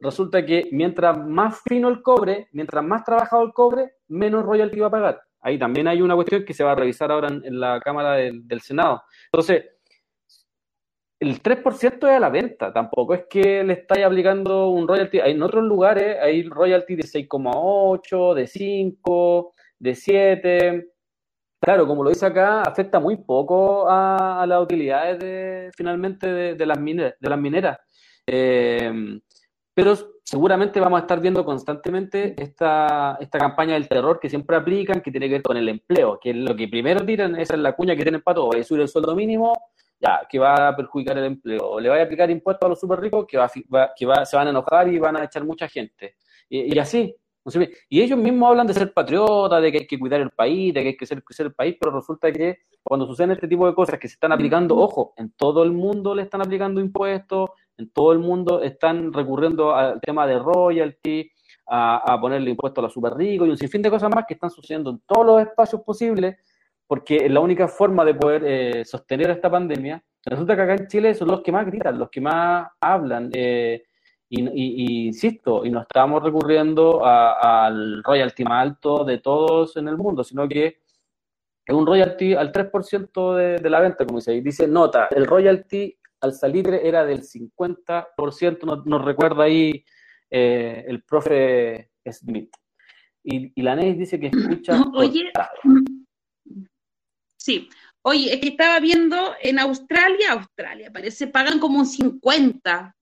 resulta 0.00 0.44
que 0.44 0.68
mientras 0.72 1.16
más 1.26 1.60
fino 1.68 1.88
el 1.88 2.02
cobre, 2.02 2.48
mientras 2.52 2.82
más 2.84 3.04
trabajado 3.04 3.44
el 3.44 3.52
cobre, 3.52 3.92
menos 4.08 4.44
royalty 4.44 4.80
va 4.80 4.86
a 4.86 4.90
pagar. 4.90 5.22
Ahí 5.40 5.58
también 5.58 5.88
hay 5.88 6.00
una 6.00 6.14
cuestión 6.14 6.44
que 6.44 6.54
se 6.54 6.64
va 6.64 6.72
a 6.72 6.76
revisar 6.76 7.12
ahora 7.12 7.28
en, 7.28 7.60
la 7.60 7.80
Cámara 7.80 8.14
del, 8.14 8.46
del 8.46 8.60
Senado. 8.60 9.02
Entonces, 9.26 9.64
el 11.22 11.40
3% 11.40 12.08
es 12.08 12.16
a 12.16 12.18
la 12.18 12.30
venta, 12.30 12.72
tampoco 12.72 13.14
es 13.14 13.26
que 13.30 13.62
le 13.62 13.74
estáis 13.74 14.04
aplicando 14.04 14.70
un 14.70 14.88
royalty. 14.88 15.20
En 15.20 15.40
otros 15.40 15.62
lugares 15.62 16.16
hay 16.20 16.42
royalty 16.48 16.96
de 16.96 17.04
6,8, 17.04 18.34
de 18.34 18.46
5, 18.48 19.52
de 19.78 19.94
7. 19.94 20.88
Claro, 21.60 21.86
como 21.86 22.02
lo 22.02 22.10
dice 22.10 22.26
acá, 22.26 22.62
afecta 22.62 22.98
muy 22.98 23.18
poco 23.18 23.86
a, 23.88 24.44
las 24.48 24.62
utilidades 24.62 25.20
de, 25.20 25.70
finalmente 25.76 26.26
de, 26.26 26.66
las 26.66 26.80
mineras. 26.80 27.14
De 27.20 27.30
las 27.30 27.38
mineras. 27.38 27.78
Eh, 28.26 29.20
pero 29.74 29.94
seguramente 30.24 30.80
vamos 30.80 30.98
a 30.98 31.02
estar 31.02 31.20
viendo 31.20 31.44
constantemente 31.44 32.34
esta, 32.36 33.16
campaña 33.30 33.74
del 33.74 33.88
terror 33.88 34.18
que 34.18 34.28
siempre 34.28 34.56
aplican, 34.56 35.00
que 35.00 35.12
tiene 35.12 35.28
que 35.28 35.34
ver 35.34 35.42
con 35.42 35.56
el 35.56 35.68
empleo, 35.68 36.18
que 36.20 36.34
lo 36.34 36.56
que 36.56 36.66
primero 36.66 37.06
tiran, 37.06 37.36
esa 37.36 37.54
es 37.54 37.60
la 37.60 37.74
cuña 37.74 37.94
que 37.94 38.02
tienen 38.02 38.22
para 38.22 38.34
todo, 38.34 38.54
es 38.54 38.66
subir 38.66 38.82
el 38.82 38.88
sueldo 38.88 39.14
mínimo, 39.14 39.52
ya, 40.02 40.26
que 40.28 40.38
va 40.38 40.68
a 40.68 40.76
perjudicar 40.76 41.16
el 41.16 41.24
empleo, 41.24 41.78
le 41.78 41.88
va 41.88 41.96
a 41.96 42.02
aplicar 42.02 42.28
impuestos 42.28 42.66
a 42.66 42.70
los 42.70 42.80
súper 42.80 43.00
ricos, 43.00 43.24
que, 43.26 43.38
va, 43.38 43.48
que 43.96 44.04
va, 44.04 44.24
se 44.26 44.36
van 44.36 44.48
a 44.48 44.50
enojar 44.50 44.88
y 44.92 44.98
van 44.98 45.16
a 45.16 45.24
echar 45.24 45.44
mucha 45.44 45.68
gente. 45.68 46.16
Y, 46.48 46.76
así. 46.78 47.14
y 47.88 48.00
ellos 48.02 48.18
mismos 48.18 48.50
hablan 48.50 48.66
de 48.66 48.74
ser 48.74 48.92
patriotas, 48.92 49.62
de 49.62 49.70
que 49.70 49.78
hay 49.78 49.86
que 49.86 49.98
cuidar 49.98 50.20
el 50.20 50.30
país, 50.30 50.74
de 50.74 50.82
que 50.82 50.88
hay 50.88 50.96
que 50.96 51.06
ser, 51.06 51.22
el 51.38 51.54
país, 51.54 51.76
pero 51.80 51.92
resulta 51.92 52.32
que 52.32 52.58
cuando 52.82 53.06
suceden 53.06 53.30
este 53.30 53.46
tipo 53.46 53.66
de 53.66 53.74
cosas 53.74 53.98
que 53.98 54.08
se 54.08 54.14
están 54.14 54.32
aplicando, 54.32 54.76
ojo, 54.76 55.14
en 55.16 55.30
todo 55.30 55.62
el 55.62 55.70
mundo 55.70 56.14
le 56.14 56.22
están 56.22 56.42
aplicando 56.42 56.80
impuestos, 56.80 57.50
en 57.78 57.88
todo 57.90 58.12
el 58.12 58.18
mundo 58.18 58.60
están 58.60 59.12
recurriendo 59.12 59.74
al 59.74 60.00
tema 60.00 60.26
de 60.26 60.38
royalty, 60.38 61.30
a, 61.68 62.12
a 62.14 62.20
ponerle 62.20 62.50
impuestos 62.50 62.82
a 62.82 62.86
los 62.86 62.92
súper 62.92 63.14
ricos 63.14 63.46
y 63.46 63.50
un 63.52 63.56
sinfín 63.56 63.82
de 63.82 63.90
cosas 63.90 64.10
más 64.12 64.24
que 64.26 64.34
están 64.34 64.50
sucediendo 64.50 64.90
en 64.90 65.00
todos 65.06 65.24
los 65.24 65.40
espacios 65.40 65.80
posibles 65.82 66.36
porque 66.86 67.16
es 67.16 67.30
la 67.30 67.40
única 67.40 67.68
forma 67.68 68.04
de 68.04 68.14
poder 68.14 68.42
eh, 68.44 68.84
sostener 68.84 69.30
esta 69.30 69.50
pandemia. 69.50 70.02
Resulta 70.24 70.54
que 70.54 70.62
acá 70.62 70.74
en 70.74 70.86
Chile 70.86 71.14
son 71.14 71.28
los 71.28 71.42
que 71.42 71.52
más 71.52 71.66
gritan, 71.66 71.98
los 71.98 72.10
que 72.10 72.20
más 72.20 72.68
hablan. 72.80 73.30
Eh, 73.32 73.82
y, 74.34 75.06
insisto, 75.08 75.64
y 75.64 75.70
no 75.70 75.82
estamos 75.82 76.22
recurriendo 76.22 77.04
al 77.04 78.02
royalty 78.02 78.44
más 78.44 78.62
alto 78.62 79.04
de 79.04 79.18
todos 79.18 79.76
en 79.76 79.88
el 79.88 79.98
mundo, 79.98 80.24
sino 80.24 80.48
que 80.48 80.78
es 81.66 81.74
un 81.74 81.86
royalty 81.86 82.34
al 82.34 82.50
3% 82.50 83.36
de, 83.36 83.56
de 83.58 83.70
la 83.70 83.80
venta, 83.80 84.06
como 84.06 84.18
dice 84.18 84.32
ahí. 84.32 84.40
Dice, 84.40 84.66
nota, 84.66 85.08
el 85.10 85.26
royalty 85.26 85.94
al 86.22 86.32
salitre 86.32 86.86
era 86.86 87.04
del 87.04 87.22
50%, 87.22 88.62
nos, 88.64 88.86
nos 88.86 89.04
recuerda 89.04 89.44
ahí 89.44 89.84
eh, 90.30 90.84
el 90.86 91.02
profe 91.02 91.90
Smith. 92.10 92.50
Y, 93.22 93.52
y 93.54 93.62
la 93.62 93.76
NES 93.76 93.98
dice 93.98 94.18
que 94.18 94.28
escucha... 94.28 94.82
Oye, 94.94 95.30
Sí. 97.42 97.68
Oye, 98.02 98.32
es 98.34 98.40
que 98.40 98.48
estaba 98.48 98.78
viendo 98.78 99.34
en 99.42 99.58
Australia, 99.58 100.32
Australia, 100.32 100.92
parece, 100.92 101.26
pagan 101.26 101.58
como 101.58 101.80
un 101.80 101.86
50 101.86 102.96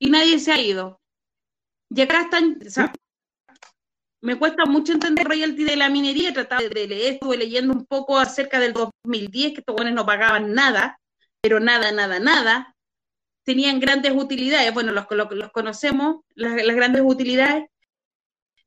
y 0.00 0.10
nadie 0.10 0.40
se 0.40 0.52
ha 0.52 0.60
ido. 0.60 1.00
Y 1.88 2.00
acá 2.00 2.22
están, 2.22 2.58
o 2.66 2.70
sea, 2.70 2.92
me 4.22 4.36
cuesta 4.36 4.64
mucho 4.66 4.92
entender 4.92 5.26
royalty 5.26 5.64
de 5.64 5.76
la 5.76 5.88
minería, 5.88 6.30
he 6.30 6.32
tratado 6.32 6.68
de 6.68 6.88
leer, 6.88 7.14
estuve 7.14 7.36
leyendo 7.36 7.72
un 7.72 7.86
poco 7.86 8.18
acerca 8.18 8.58
del 8.58 8.72
2010, 8.72 9.52
que 9.52 9.60
estos 9.60 9.76
buenos 9.76 9.94
no 9.94 10.04
pagaban 10.04 10.52
nada, 10.52 11.00
pero 11.40 11.60
nada, 11.60 11.92
nada, 11.92 12.18
nada. 12.18 12.74
Tenían 13.44 13.78
grandes 13.78 14.12
utilidades, 14.12 14.74
bueno, 14.74 14.92
los, 14.92 15.06
los, 15.10 15.52
conocemos, 15.52 16.22
las, 16.34 16.64
las, 16.64 16.76
grandes 16.76 17.02
utilidades 17.04 17.68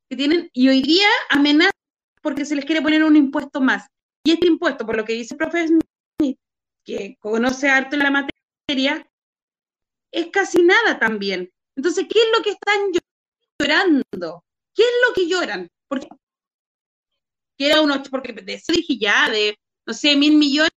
que 0.10 0.16
tienen, 0.16 0.50
y 0.54 0.70
hoy 0.70 0.82
día 0.82 1.08
amenazan 1.30 1.72
porque 2.22 2.46
se 2.46 2.56
les 2.56 2.66
quiere 2.66 2.82
poner 2.82 3.04
un 3.04 3.18
impuesto 3.18 3.60
más. 3.60 3.88
Y 4.26 4.32
este 4.32 4.48
impuesto, 4.48 4.86
por 4.86 4.96
lo 4.96 5.06
que 5.06 5.14
dice 5.14 5.34
el 5.34 5.38
profesor 5.38 5.80
Smith, 6.18 6.38
que 6.86 7.18
conoce 7.20 7.70
harto 7.70 7.96
en 7.96 8.04
la 8.04 8.12
materia, 8.12 9.10
es 10.12 10.28
casi 10.28 10.62
nada 10.64 11.00
también. 11.00 11.52
Entonces, 11.76 12.06
¿qué 12.10 12.20
es 12.20 12.28
lo 12.38 12.44
que 12.44 12.52
están 12.52 12.92
llorando? 13.60 14.46
¿Qué 14.74 14.84
es 14.84 14.92
lo 15.08 15.14
que 15.14 15.28
lloran? 15.28 15.70
Porque 15.88 16.08
que 17.58 17.68
era 17.68 17.82
uno, 17.82 18.02
porque 18.10 18.34
de 18.34 18.54
eso 18.54 18.74
dije 18.74 18.98
ya, 18.98 19.30
de, 19.30 19.58
no 19.86 19.94
sé, 19.94 20.16
mil 20.16 20.38
millones, 20.38 20.72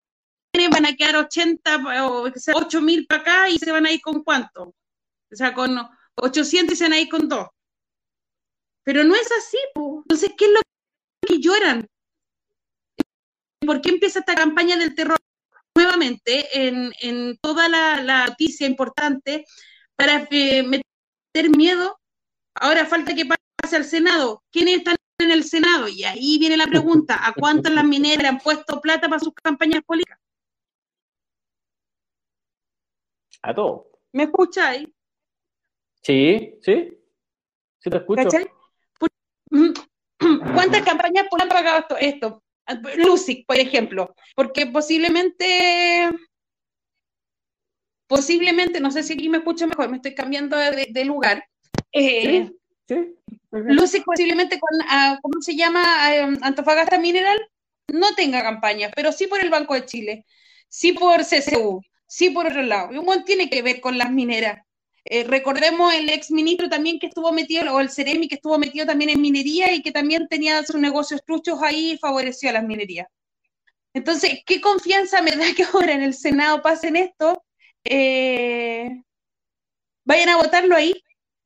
van 0.71 0.87
a 0.87 0.97
quedar 0.97 1.17
80 1.17 2.07
o 2.07 2.31
8 2.55 2.81
mil 2.81 3.07
para 3.07 3.21
acá 3.21 3.51
y 3.51 3.59
se 3.59 3.71
van 3.71 3.87
a 3.87 3.93
ir 3.93 4.01
con 4.01 4.23
cuánto? 4.23 4.75
O 5.31 5.37
sea, 5.37 5.53
con 5.53 5.77
800 6.15 6.73
y 6.73 6.77
se 6.77 6.85
van 6.85 6.93
a 6.95 7.01
ir 7.01 7.09
con 7.09 7.29
dos. 7.29 7.49
Pero 8.85 9.05
no 9.05 9.15
es 9.15 9.31
así, 9.33 9.59
pues. 9.75 9.97
Entonces, 10.05 10.31
¿qué 10.37 10.47
es 10.47 10.51
lo 10.53 10.61
que 11.27 11.41
lloran? 11.41 11.87
¿Por 13.67 13.81
qué 13.81 13.91
empieza 13.91 14.21
esta 14.21 14.35
campaña 14.35 14.77
del 14.77 14.95
terror 14.95 15.19
nuevamente 15.75 16.67
en, 16.67 17.37
toda 17.39 17.69
la, 17.69 18.27
noticia 18.29 18.67
importante 18.67 19.45
para 19.97 20.27
eh, 20.31 20.63
meter 20.63 21.51
miedo? 21.57 21.99
Ahora 22.55 22.87
falta 22.87 23.15
que 23.15 23.27
pase 23.27 23.77
al 23.77 23.85
Senado. 23.85 24.43
¿Quiénes 24.51 24.79
están 24.79 24.97
en 25.19 25.31
el 25.31 25.45
Senado? 25.45 25.89
Y 25.89 26.05
ahí 26.05 26.39
viene 26.39 26.57
la 26.57 26.67
pregunta, 26.67 27.27
¿a 27.27 27.35
cuántas 27.35 27.73
las 27.73 27.85
mineras 27.85 28.31
han 28.31 28.39
puesto 28.39 28.81
plata 28.81 29.09
para 29.09 29.21
sus 29.21 29.35
campañas 29.35 29.83
políticas? 29.85 30.19
A 33.43 33.55
todos. 33.55 33.87
¿Me 34.13 34.25
escucháis? 34.25 34.89
Sí, 36.03 36.59
sí. 36.63 36.99
Sí 37.79 37.91
te 37.91 37.97
escucho. 37.97 38.29
¿Cuántas 40.55 40.83
campañas 40.83 41.27
han 41.39 41.49
pagado 41.49 41.97
esto? 42.01 42.43
Lucy, 42.97 43.45
por 43.47 43.57
ejemplo, 43.57 44.15
porque 44.35 44.67
posiblemente, 44.67 46.11
posiblemente, 48.07 48.81
no 48.81 48.91
sé 48.91 49.03
si 49.03 49.15
aquí 49.15 49.29
me 49.29 49.39
escucha 49.39 49.67
mejor, 49.67 49.89
me 49.89 49.97
estoy 49.97 50.15
cambiando 50.15 50.57
de, 50.57 51.05
lugar. 51.05 51.45
Eh, 51.93 52.51
Lucy 53.51 54.01
posiblemente 54.01 54.59
con, 54.59 54.81
ah, 54.89 55.19
¿cómo 55.23 55.41
se 55.41 55.57
llama? 55.57 56.15
Em, 56.15 56.39
Antofagasta 56.43 56.99
Mineral, 56.99 57.39
no 57.93 58.15
tenga 58.15 58.43
campaña, 58.43 58.91
pero 58.95 59.13
sí 59.13 59.27
por 59.27 59.41
el 59.41 59.51
Banco 59.51 59.75
de 59.75 59.87
Chile, 59.87 60.27
sí 60.69 60.93
por 60.93 61.25
CCU, 61.25 61.81
sí 62.07 62.31
por 62.31 62.47
otro 62.47 62.63
lado. 62.63 62.93
Y 62.93 62.99
un 62.99 63.25
tiene 63.25 63.49
que 63.49 63.63
ver 63.63 63.81
con 63.81 63.99
las 63.99 64.11
mineras. 64.11 64.66
Eh, 65.09 65.23
recordemos 65.23 65.95
el 65.95 66.09
ex 66.09 66.33
ministro 66.33 66.69
también 66.69 66.99
que 66.99 67.07
estuvo 67.07 67.31
metido, 67.33 67.73
o 67.73 67.81
el 67.81 67.91
Ceremi 67.91 68.27
que 68.27 68.35
estuvo 68.35 68.59
metido 68.59 68.87
también 68.87 69.11
en 69.11 69.21
minería 69.21 69.73
y 69.73 69.81
que 69.81 69.93
también 69.93 70.27
tenía 70.29 70.65
sus 70.65 70.77
negocios 70.77 71.23
truchos 71.25 71.63
ahí 71.63 71.93
y 71.93 71.99
favoreció 71.99 72.51
a 72.51 72.55
las 72.55 72.65
minerías. 72.65 73.07
Entonces, 73.95 74.41
¿qué 74.45 74.61
confianza 74.61 75.23
me 75.23 75.31
da 75.31 75.47
que 75.57 75.63
ahora 75.65 75.93
en 75.93 76.03
el 76.03 76.13
Senado 76.13 76.61
pasen 76.61 76.97
esto? 76.97 77.45
Eh, 77.85 79.03
vayan 80.05 80.29
a 80.31 80.37
votarlo 80.39 80.75
ahí. 80.75 80.93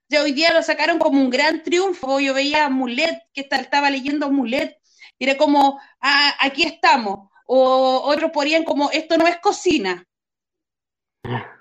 Ya 0.09 0.23
hoy 0.23 0.33
día 0.33 0.55
lo 0.55 0.63
sacaron 0.63 0.99
como 0.99 1.21
un 1.21 1.31
gran 1.31 1.63
triunfo. 1.63 2.19
Yo 2.19 2.33
veía 2.33 2.65
a 2.65 2.71
Mulet, 2.71 3.21
que 3.35 3.43
estaba 3.43 3.91
leyendo 3.91 4.31
Mulet, 4.31 4.79
y 5.19 5.25
era 5.25 5.37
como, 5.37 5.79
ah, 6.01 6.35
aquí 6.41 6.63
estamos. 6.63 7.29
O 7.47 8.01
otros 8.05 8.31
ponían 8.33 8.65
como, 8.65 8.91
esto 8.91 9.19
no 9.19 9.27
es 9.29 9.37
cocina. 9.39 10.07
Ah. 11.25 11.60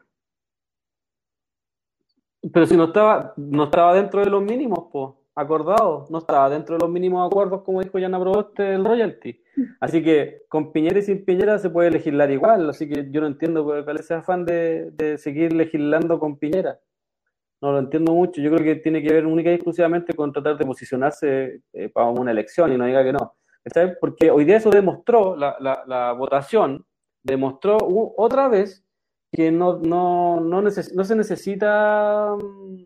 Pero 2.53 2.65
si 2.65 2.77
no 2.77 2.85
estaba, 2.85 3.33
no 3.37 3.65
estaba 3.65 3.93
dentro 3.93 4.23
de 4.23 4.29
los 4.29 4.41
mínimos, 4.41 4.87
pues, 4.91 5.13
acordado, 5.35 6.05
no 6.09 6.17
estaba 6.17 6.49
dentro 6.49 6.75
de 6.75 6.81
los 6.81 6.89
mínimos 6.89 7.25
acuerdos, 7.25 7.61
como 7.63 7.81
dijo 7.81 7.97
Yana 7.97 8.19
Proboste, 8.19 8.73
el 8.73 8.83
royalty. 8.83 9.41
Así 9.79 10.03
que 10.03 10.43
con 10.49 10.71
Piñera 10.71 10.99
y 10.99 11.01
sin 11.01 11.23
Piñera 11.23 11.57
se 11.59 11.69
puede 11.69 11.91
legislar 11.91 12.29
igual, 12.31 12.69
así 12.69 12.89
que 12.89 13.09
yo 13.09 13.21
no 13.21 13.27
entiendo 13.27 13.63
cuál 13.63 13.95
es 13.95 14.01
ese 14.01 14.15
afán 14.15 14.45
de, 14.45 14.91
de 14.91 15.17
seguir 15.17 15.53
legislando 15.53 16.19
con 16.19 16.37
Piñera. 16.37 16.79
No 17.61 17.73
lo 17.73 17.79
entiendo 17.79 18.13
mucho, 18.13 18.41
yo 18.41 18.51
creo 18.51 18.63
que 18.63 18.75
tiene 18.81 19.01
que 19.01 19.13
ver 19.13 19.25
única 19.25 19.49
y 19.49 19.55
exclusivamente 19.55 20.13
con 20.13 20.31
tratar 20.31 20.57
de 20.57 20.65
posicionarse 20.65 21.61
eh, 21.73 21.89
para 21.89 22.07
una 22.07 22.31
elección 22.31 22.71
y 22.71 22.77
no 22.77 22.85
diga 22.85 23.03
que 23.03 23.13
no. 23.13 23.35
¿Sabes? 23.73 23.97
Porque 23.99 24.31
hoy 24.31 24.45
día 24.45 24.57
eso 24.57 24.69
demostró, 24.69 25.35
la, 25.35 25.57
la, 25.59 25.83
la 25.85 26.13
votación 26.13 26.85
demostró 27.21 27.77
otra 28.17 28.47
vez 28.47 28.85
que 29.31 29.51
no, 29.51 29.77
no, 29.77 30.39
no, 30.39 30.61
no 30.61 30.69
se 31.03 31.15
necesita 31.15 32.35
mm, 32.35 32.83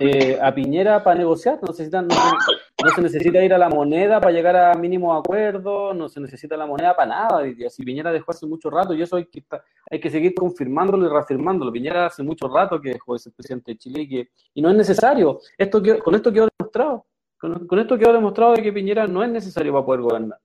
eh, 0.00 0.38
a 0.40 0.54
Piñera 0.54 1.02
para 1.02 1.18
negociar, 1.18 1.58
no 1.62 1.68
necesitan, 1.68 2.06
no 2.06 2.90
se 2.94 3.02
necesita 3.02 3.42
ir 3.42 3.52
a 3.52 3.58
la 3.58 3.68
moneda 3.68 4.20
para 4.20 4.32
llegar 4.32 4.54
a 4.54 4.74
mínimo 4.74 5.14
acuerdo, 5.16 5.92
no 5.94 6.08
se 6.08 6.20
necesita 6.20 6.56
la 6.56 6.66
moneda 6.66 6.94
para 6.94 7.08
nada. 7.08 7.48
Y 7.48 7.64
así 7.64 7.82
Piñera 7.82 8.12
dejó 8.12 8.30
hace 8.30 8.46
mucho 8.46 8.70
rato, 8.70 8.94
y 8.94 9.02
eso 9.02 9.16
hay 9.16 9.24
que, 9.24 9.44
hay 9.90 9.98
que 9.98 10.10
seguir 10.10 10.34
confirmándolo 10.34 11.06
y 11.06 11.08
reafirmándolo. 11.08 11.72
Piñera 11.72 12.06
hace 12.06 12.22
mucho 12.22 12.48
rato 12.48 12.80
que 12.80 12.90
dejó 12.90 13.14
de 13.14 13.18
ser 13.18 13.32
presidente 13.32 13.72
de 13.72 13.78
Chile 13.78 14.02
y, 14.02 14.08
que, 14.08 14.28
y 14.54 14.62
no 14.62 14.70
es 14.70 14.76
necesario. 14.76 15.40
Esto 15.56 15.82
con 16.04 16.14
esto 16.14 16.32
quedó 16.32 16.48
demostrado. 16.58 17.06
Con, 17.38 17.78
esto 17.78 17.98
quedó 17.98 18.12
demostrado 18.12 18.54
de 18.54 18.62
que 18.62 18.72
Piñera 18.72 19.06
no 19.06 19.24
es 19.24 19.30
necesario 19.30 19.72
para 19.72 19.84
poder 19.84 20.00
gobernar. 20.02 20.38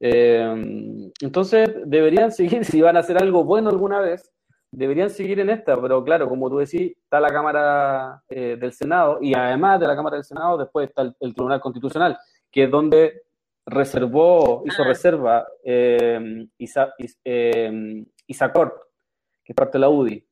Eh, 0.00 1.10
entonces, 1.20 1.70
deberían 1.84 2.32
seguir, 2.32 2.64
si 2.64 2.80
van 2.80 2.96
a 2.96 3.00
hacer 3.00 3.22
algo 3.22 3.44
bueno 3.44 3.70
alguna 3.70 4.00
vez, 4.00 4.32
deberían 4.70 5.10
seguir 5.10 5.40
en 5.40 5.50
esta, 5.50 5.80
pero 5.80 6.02
claro, 6.04 6.28
como 6.28 6.50
tú 6.50 6.58
decís, 6.58 6.92
está 6.96 7.20
la 7.20 7.30
Cámara 7.30 8.22
eh, 8.28 8.56
del 8.60 8.72
Senado 8.72 9.18
y 9.20 9.34
además 9.34 9.80
de 9.80 9.86
la 9.86 9.96
Cámara 9.96 10.16
del 10.16 10.24
Senado, 10.24 10.58
después 10.58 10.88
está 10.88 11.02
el, 11.02 11.34
Tribunal 11.34 11.60
Constitucional, 11.60 12.18
que 12.50 12.64
es 12.64 12.70
donde 12.70 13.22
reservó, 13.68 14.62
hizo 14.66 14.82
ah. 14.82 14.86
reserva 14.86 15.48
eh, 15.62 16.46
Isa, 16.58 16.94
eh, 17.24 18.04
que 18.26 19.52
es 19.52 19.56
parte 19.56 19.72
de 19.72 19.78
la 19.78 19.88
UDI. 19.88 20.26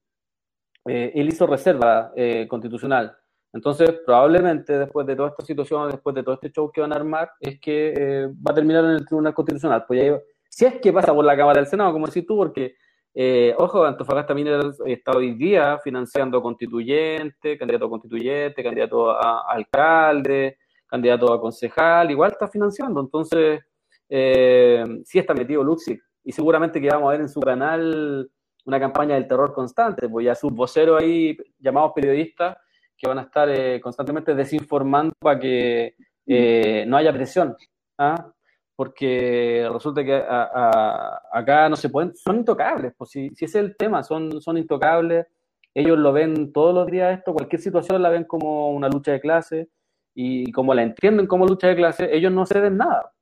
Eh, 0.88 1.12
él 1.14 1.28
hizo 1.28 1.46
reserva 1.46 2.12
constitucional. 2.48 3.16
Entonces, 3.52 3.90
probablemente 4.04 4.78
después 4.78 5.06
de 5.06 5.16
toda 5.16 5.30
esta 5.30 5.44
situación, 5.44 5.90
después 5.90 6.14
de 6.14 6.22
todo 6.22 6.34
este 6.34 6.50
show 6.50 6.70
que 6.70 6.82
van 6.82 6.92
a 6.92 6.96
armar, 6.96 7.30
es 7.40 7.58
que 7.58 8.28
va 8.46 8.52
a 8.52 8.54
terminar 8.54 8.84
en 8.84 8.90
el 8.90 9.06
Tribunal 9.06 9.34
Constitucional. 9.34 9.84
Pues 9.86 10.04
ya, 10.04 10.20
si 10.48 10.66
es 10.66 10.74
que 10.80 10.92
pasa 10.92 11.14
por 11.14 11.24
la 11.24 11.36
Cámara 11.36 11.60
del 11.60 11.66
Senado, 11.68 11.92
como 11.92 12.06
decís 12.06 12.26
tú, 12.26 12.36
porque 12.36 12.76
eh, 13.18 13.55
ojo, 13.56 13.82
Antofagasta 13.82 14.34
también 14.34 14.60
está 14.84 15.12
hoy 15.12 15.32
día 15.32 15.78
financiando 15.82 16.43
constituyente, 16.43 17.56
candidato 17.56 17.86
a 17.86 17.88
constituyente, 17.88 18.62
candidato 18.62 19.10
a, 19.10 19.51
alcalde, 19.51 20.59
candidato 20.86 21.32
a 21.32 21.40
concejal, 21.40 22.10
igual 22.10 22.32
está 22.32 22.47
financiando. 22.47 23.01
Entonces, 23.01 23.62
eh, 24.10 24.84
sí 25.02 25.18
está 25.18 25.32
metido 25.32 25.64
Luxic. 25.64 25.98
Y 26.24 26.32
seguramente 26.32 26.78
que 26.78 26.88
vamos 26.88 27.09
a 27.09 27.12
ver 27.12 27.22
en 27.22 27.30
su 27.30 27.40
canal 27.40 28.30
una 28.66 28.80
campaña 28.80 29.14
del 29.14 29.26
terror 29.26 29.55
constante, 29.55 30.10
pues 30.10 30.26
ya 30.26 30.34
sus 30.34 30.52
voceros 30.52 31.01
ahí, 31.01 31.38
llamados 31.59 31.93
periodistas, 31.94 32.59
que 32.98 33.09
van 33.09 33.18
a 33.18 33.22
estar 33.22 33.48
eh, 33.48 33.80
constantemente 33.80 34.34
desinformando 34.34 35.14
para 35.18 35.40
que 35.40 35.94
eh, 36.26 36.84
no 36.86 36.98
haya 36.98 37.14
presión. 37.14 37.56
¿ah? 37.97 38.30
Porque 38.77 39.69
resulta 39.73 40.05
que 40.05 40.15
acá 40.15 41.69
no 41.69 41.77
se 41.77 41.89
pueden, 41.89 42.15
son 42.15 42.36
intocables, 42.36 42.93
pues 42.97 43.11
si, 43.11 43.27
ese 43.27 43.44
es 43.47 43.55
el 43.57 43.77
tema, 43.77 44.03
son, 44.03 44.40
son 44.40 44.59
intocables, 44.59 45.27
ellos 45.74 45.98
lo 45.98 46.12
ven 46.12 46.53
todos 46.53 46.74
los 46.74 46.86
días 46.86 47.19
esto, 47.19 47.32
cualquier 47.32 47.61
situación 47.61 48.03
la 48.03 48.11
ven 48.11 48.24
como 48.24 48.70
una 48.70 48.89
lucha 48.89 49.12
de 49.12 49.20
clase, 49.20 49.70
y 50.19 50.51
como 50.53 50.73
la 50.73 50.82
entienden 50.82 51.27
como 51.27 51.47
lucha 51.47 51.69
de 51.69 51.77
clase, 51.77 52.09
ellos 52.16 52.32
no 52.32 52.47
ceden 52.47 52.78
nada. 52.78 53.12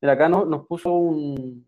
Mira, 0.00 0.12
acá 0.12 0.28
nos 0.28 0.64
puso 0.66 0.92
un, 0.92 1.66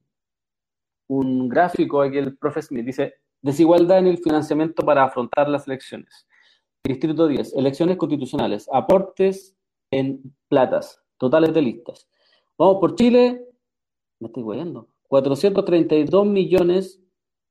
un 1.09 1.49
gráfico 1.49 2.01
aquí 2.01 2.19
el 2.19 2.37
profe 2.37 2.63
Smith, 2.63 2.87
dice, 2.87 3.15
desigualdad 3.43 3.99
en 3.99 4.07
el 4.07 4.19
financiamiento 4.19 4.85
para 4.85 5.03
afrontar 5.03 5.49
las 5.49 5.67
elecciones. 5.67 6.29
Distrito 6.85 7.27
10, 7.27 7.55
elecciones 7.55 7.97
constitucionales, 7.97 8.69
aportes 8.73 9.57
en 9.91 10.23
platas, 10.49 11.03
totales 11.19 11.53
de 11.53 11.63
listas. 11.63 12.09
Vamos 12.59 12.79
por 12.81 12.97
Chile, 12.97 13.47
me 14.19 14.27
estoy 14.27 14.43
guayando, 14.43 14.89
432 15.07 16.27
millones 16.27 17.01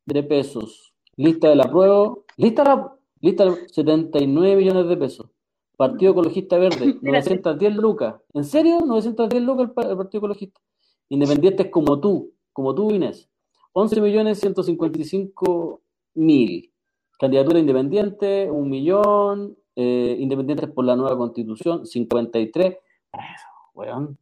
de 0.05 0.21
pesos. 0.21 0.93
Lista 1.15 1.47
de 1.47 1.55
la 1.55 1.71
prueba, 1.71 2.13
lista 2.35 2.65
la, 2.65 2.93
lista 3.21 3.55
79 3.67 4.57
millones 4.57 4.89
de 4.89 4.97
pesos. 4.97 5.29
Partido 5.77 6.11
Ecologista 6.11 6.57
Verde, 6.57 6.97
910 7.01 7.75
lucas. 7.77 8.15
¿En 8.33 8.43
serio? 8.43 8.81
910 8.85 9.41
lucas 9.43 9.69
el, 9.69 9.73
Partido 9.95 10.19
Ecologista. 10.19 10.59
Independientes 11.07 11.69
como 11.71 12.01
tú, 12.01 12.33
como 12.51 12.75
tú, 12.75 12.91
Inés. 12.91 13.29
11 13.71 14.01
millones 14.01 14.41
155 14.41 15.81
mil. 16.15 16.73
Candidatura 17.17 17.59
independiente, 17.59 18.51
un 18.51 18.69
millón. 18.69 19.57
Eh, 19.73 20.17
independientes 20.19 20.69
por 20.71 20.83
la 20.83 20.97
nueva 20.97 21.15
constitución, 21.15 21.85
53. 21.85 22.73
Eso, 22.73 23.47
weón. 23.73 24.17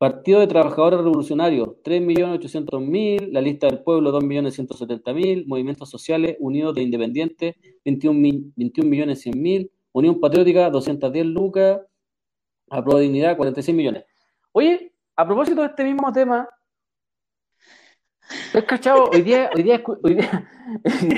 Partido 0.00 0.40
de 0.40 0.46
Trabajadores 0.46 1.00
Revolucionarios, 1.00 1.68
3.800.000. 1.84 3.32
La 3.32 3.42
Lista 3.42 3.66
del 3.66 3.82
Pueblo, 3.82 4.18
2.170.000. 4.18 5.46
Movimientos 5.46 5.90
Sociales 5.90 6.38
Unidos 6.40 6.74
de 6.74 6.80
Independientes, 6.80 7.54
21.100.000. 7.84 9.70
Unión 9.92 10.18
Patriótica, 10.18 10.70
210 10.70 11.26
lucas. 11.26 11.82
Pro 12.70 12.96
Dignidad, 12.96 13.36
46 13.36 13.76
millones. 13.76 14.06
Oye, 14.52 14.94
a 15.16 15.26
propósito 15.26 15.60
de 15.60 15.66
este 15.66 15.84
mismo 15.84 16.10
tema, 16.10 16.48
he 18.54 18.58
escuchado, 18.58 19.10
hoy 19.12 19.20
día, 19.20 19.50
hoy 19.54 19.62
día, 19.62 19.82
hoy 20.02 20.14
día, 20.14 20.50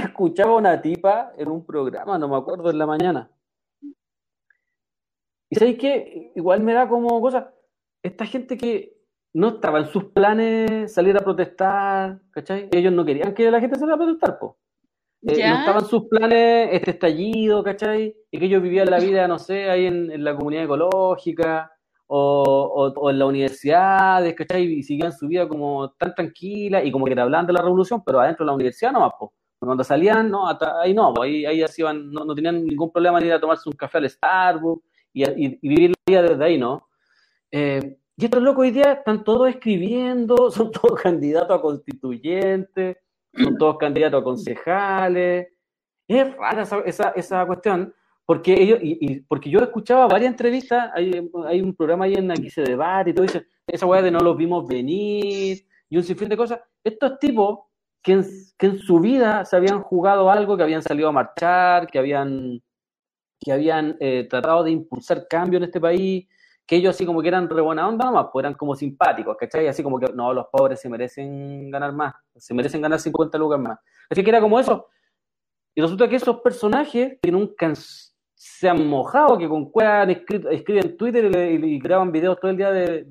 escuchaba 0.05 0.57
una 0.57 0.83
tipa 0.83 1.33
en 1.39 1.47
un 1.47 1.65
programa, 1.65 2.19
no 2.19 2.27
me 2.27 2.37
acuerdo, 2.37 2.69
en 2.69 2.79
la 2.79 2.87
mañana. 2.87 3.31
Y 5.49 5.55
sabéis 5.55 5.79
que 5.79 6.33
igual 6.35 6.65
me 6.65 6.73
da 6.73 6.89
como 6.89 7.21
cosa 7.21 7.55
esta 8.03 8.27
gente 8.27 8.57
que 8.57 8.97
no 9.35 9.49
estaba 9.49 9.79
en 9.79 9.87
sus 9.87 10.05
planes 10.05 10.93
salir 10.93 11.16
a 11.16 11.20
protestar, 11.20 12.20
¿cachai? 12.31 12.69
Ellos 12.73 12.93
no 12.93 13.05
querían 13.05 13.35
que 13.35 13.51
la 13.51 13.61
gente 13.61 13.79
saliera 13.79 13.95
a 13.95 13.99
protestar, 13.99 14.39
po. 14.39 14.59
Eh, 15.23 15.49
no 15.49 15.59
estaban 15.61 15.85
sus 15.85 16.09
planes 16.09 16.69
este 16.73 16.91
estallido, 16.91 17.62
¿cachai? 17.62 18.15
Y 18.31 18.39
que 18.39 18.47
ellos 18.47 18.62
vivían 18.62 18.91
la 18.91 18.99
vida, 18.99 19.29
no 19.29 19.39
sé, 19.39 19.70
ahí 19.70 19.87
en, 19.87 20.23
la 20.23 20.37
comunidad 20.37 20.65
ecológica 20.65 21.70
o, 22.09 22.93
o, 22.97 23.11
en 23.11 23.19
las 23.19 23.29
universidades, 23.29 24.35
¿cachai? 24.35 24.65
Y 24.65 24.83
seguían 24.83 25.12
su 25.12 25.29
vida 25.29 25.49
como 25.49 25.93
tan 25.93 26.15
tranquila 26.15 26.83
y 26.85 26.91
como 26.91 27.07
que 27.07 27.15
te 27.15 27.20
hablaban 27.20 27.47
de 27.47 27.53
la 27.53 27.62
revolución, 27.62 28.03
pero 28.05 28.20
adentro 28.20 28.45
de 28.45 28.49
la 28.49 28.55
universidad 28.55 28.93
no, 28.93 29.11
po. 29.19 29.33
Cuando 29.61 29.85
salían, 29.85 30.29
no, 30.29 30.49
ahí 30.81 30.93
no, 30.93 31.15
ahí, 31.23 31.47
ahí 31.47 31.62
así 31.62 31.83
iban, 31.83 32.11
no, 32.11 32.24
no, 32.24 32.35
tenían 32.35 32.65
ningún 32.66 32.91
problema 32.91 33.20
ni 33.20 33.27
ir 33.27 33.33
a 33.33 33.41
tomarse 33.41 33.69
un 33.69 33.77
café 33.77 33.99
al 33.99 34.11
Starbucks 34.11 34.85
y, 35.12 35.23
y, 35.23 35.59
y 35.62 35.69
vivir 35.69 35.91
la 35.91 35.97
vida 36.05 36.23
desde 36.23 36.45
ahí, 36.45 36.59
¿no? 36.59 36.89
Eh, 37.53 37.99
y 38.16 38.24
estos 38.24 38.43
locos 38.43 38.62
hoy 38.62 38.70
día 38.70 38.93
están 38.93 39.23
todos 39.23 39.49
escribiendo, 39.49 40.51
son 40.51 40.73
todos 40.73 41.01
candidatos 41.01 41.59
a 41.59 41.61
constituyentes, 41.61 42.97
son 43.33 43.59
todos 43.59 43.77
candidatos 43.79 44.20
a 44.20 44.24
concejales. 44.24 45.49
Es 46.09 46.37
rara 46.37 46.62
esa, 46.85 47.11
esa, 47.11 47.47
cuestión, 47.47 47.95
porque 48.27 48.61
ellos, 48.61 48.79
y, 48.83 49.20
porque 49.20 49.49
yo 49.51 49.61
escuchaba 49.61 50.09
varias 50.09 50.33
entrevistas, 50.33 50.91
hay, 50.95 51.61
un 51.61 51.74
programa 51.74 52.07
ahí 52.07 52.15
en 52.15 52.31
aquí 52.31 52.51
se 52.51 52.62
debate 52.62 53.11
y 53.11 53.15
todo, 53.15 53.24
dice, 53.24 53.47
esa 53.66 53.87
weá 53.87 54.03
de 54.03 54.11
no 54.11 54.19
los 54.19 54.37
vimos 54.37 54.66
venir, 54.66 55.65
y 55.89 55.97
un 55.97 56.03
sinfín 56.03 56.29
de 56.29 56.37
cosas. 56.37 56.61
Estos 56.83 57.19
tipos 57.19 57.61
que 58.03 58.12
en, 58.12 58.24
que 58.59 58.66
en 58.66 58.79
su 58.79 58.99
vida 59.01 59.45
se 59.45 59.57
habían 59.57 59.81
jugado 59.81 60.31
algo, 60.31 60.57
que 60.57 60.65
habían 60.65 60.83
salido 60.83 61.09
a 61.09 61.12
marchar, 61.12 61.87
que 61.87 61.99
habían, 61.99 62.61
que 63.41 63.53
habían 63.53 63.97
eh, 64.01 64.27
tratado 64.29 64.65
de 64.65 64.73
impulsar 64.73 65.27
cambio 65.29 65.59
en 65.59 65.65
este 65.65 65.81
país, 65.81 66.27
que 66.67 66.77
ellos 66.77 66.95
así 66.95 67.05
como 67.05 67.21
que 67.23 67.29
eran 67.29 67.49
re 67.49 67.61
buena 67.61 67.89
onda 67.89 68.05
nomás, 68.07 68.27
pues 68.33 68.45
eran 68.45 68.55
como 68.55 68.75
simpáticos, 68.75 69.37
¿cachai? 69.37 69.67
Así 69.67 69.83
como 69.83 69.99
que, 69.99 70.13
no, 70.13 70.33
los 70.33 70.47
pobres 70.47 70.81
se 70.81 70.89
merecen 70.89 71.71
ganar 71.71 71.93
más, 71.93 72.15
se 72.37 72.55
merecen 72.55 72.81
ganar 72.81 73.01
50 73.01 73.37
lucas 73.39 73.61
más. 73.61 73.79
Así 74.09 74.23
que 74.23 74.31
era 74.31 74.41
como 74.41 74.59
eso. 74.59 74.87
Y 75.75 75.81
resulta 75.81 76.09
que 76.09 76.17
esos 76.17 76.41
personajes 76.41 77.19
que 77.23 77.33
nunca 77.33 77.73
se 78.35 78.69
han 78.69 78.87
mojado, 78.87 79.39
que 79.39 79.49
con 79.49 79.71
cueva 79.71 80.05
escriben 80.05 80.97
Twitter 80.97 81.25
y, 81.65 81.79
graban 81.79 82.13
videos 82.13 82.39
todo 82.39 82.51
el 82.51 82.57
día 82.57 82.71
de, 82.71 83.05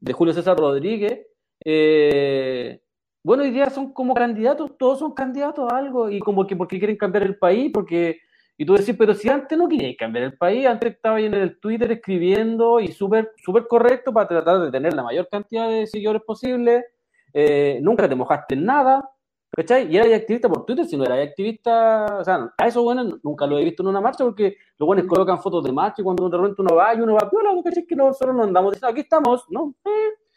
de, 0.00 0.12
Julio 0.12 0.34
César 0.34 0.56
Rodríguez, 0.56 1.26
eh, 1.64 2.80
bueno, 3.22 3.42
hoy 3.42 3.50
día 3.50 3.68
son 3.70 3.92
como 3.92 4.14
candidatos, 4.14 4.76
todos 4.78 4.98
son 5.00 5.12
candidatos 5.12 5.70
a 5.70 5.76
algo, 5.76 6.10
y 6.10 6.18
como 6.20 6.46
que 6.46 6.56
porque 6.56 6.78
quieren 6.78 6.96
cambiar 6.96 7.24
el 7.24 7.38
país, 7.38 7.70
porque 7.72 8.20
y 8.60 8.66
tú 8.66 8.74
decís, 8.74 8.96
pero 8.98 9.14
si 9.14 9.28
antes 9.28 9.56
no 9.56 9.68
querías 9.68 9.96
cambiar 9.96 10.24
el 10.24 10.36
país, 10.36 10.66
antes 10.66 10.96
estaba 10.96 11.16
ahí 11.16 11.26
en 11.26 11.34
el 11.34 11.60
Twitter 11.60 11.92
escribiendo 11.92 12.80
y 12.80 12.88
súper 12.88 13.30
súper 13.36 13.68
correcto 13.68 14.12
para 14.12 14.26
tratar 14.26 14.58
de 14.58 14.72
tener 14.72 14.94
la 14.94 15.04
mayor 15.04 15.28
cantidad 15.30 15.70
de 15.70 15.86
seguidores 15.86 16.22
posible, 16.22 16.84
eh, 17.32 17.78
nunca 17.80 18.08
te 18.08 18.16
mojaste 18.16 18.56
en 18.56 18.64
nada, 18.64 19.08
¿cachai? 19.52 19.88
Y 19.88 19.96
eras 19.96 20.12
activista 20.12 20.48
por 20.48 20.66
Twitter, 20.66 20.86
si 20.86 20.96
no 20.96 21.04
eras 21.04 21.24
activista, 21.28 22.18
o 22.18 22.24
sea, 22.24 22.52
a 22.58 22.66
eso 22.66 22.82
bueno, 22.82 23.20
nunca 23.22 23.46
lo 23.46 23.58
he 23.60 23.64
visto 23.64 23.84
en 23.84 23.90
una 23.90 24.00
marcha 24.00 24.24
porque 24.24 24.56
los 24.76 24.86
buenos 24.88 25.06
colocan 25.06 25.40
fotos 25.40 25.62
de 25.62 25.70
marcha 25.70 26.02
y 26.02 26.04
cuando 26.04 26.28
de 26.28 26.36
repente 26.36 26.60
uno 26.60 26.74
va 26.74 26.92
y 26.96 27.00
uno 27.00 27.14
va, 27.14 27.30
piola, 27.30 27.50
¿cachai? 27.62 27.86
Que 27.86 27.94
nosotros 27.94 28.34
no 28.34 28.42
andamos 28.42 28.72
diciendo, 28.72 28.88
aquí 28.88 29.02
estamos, 29.02 29.44
¿no? 29.50 29.72
Eh. 29.84 30.28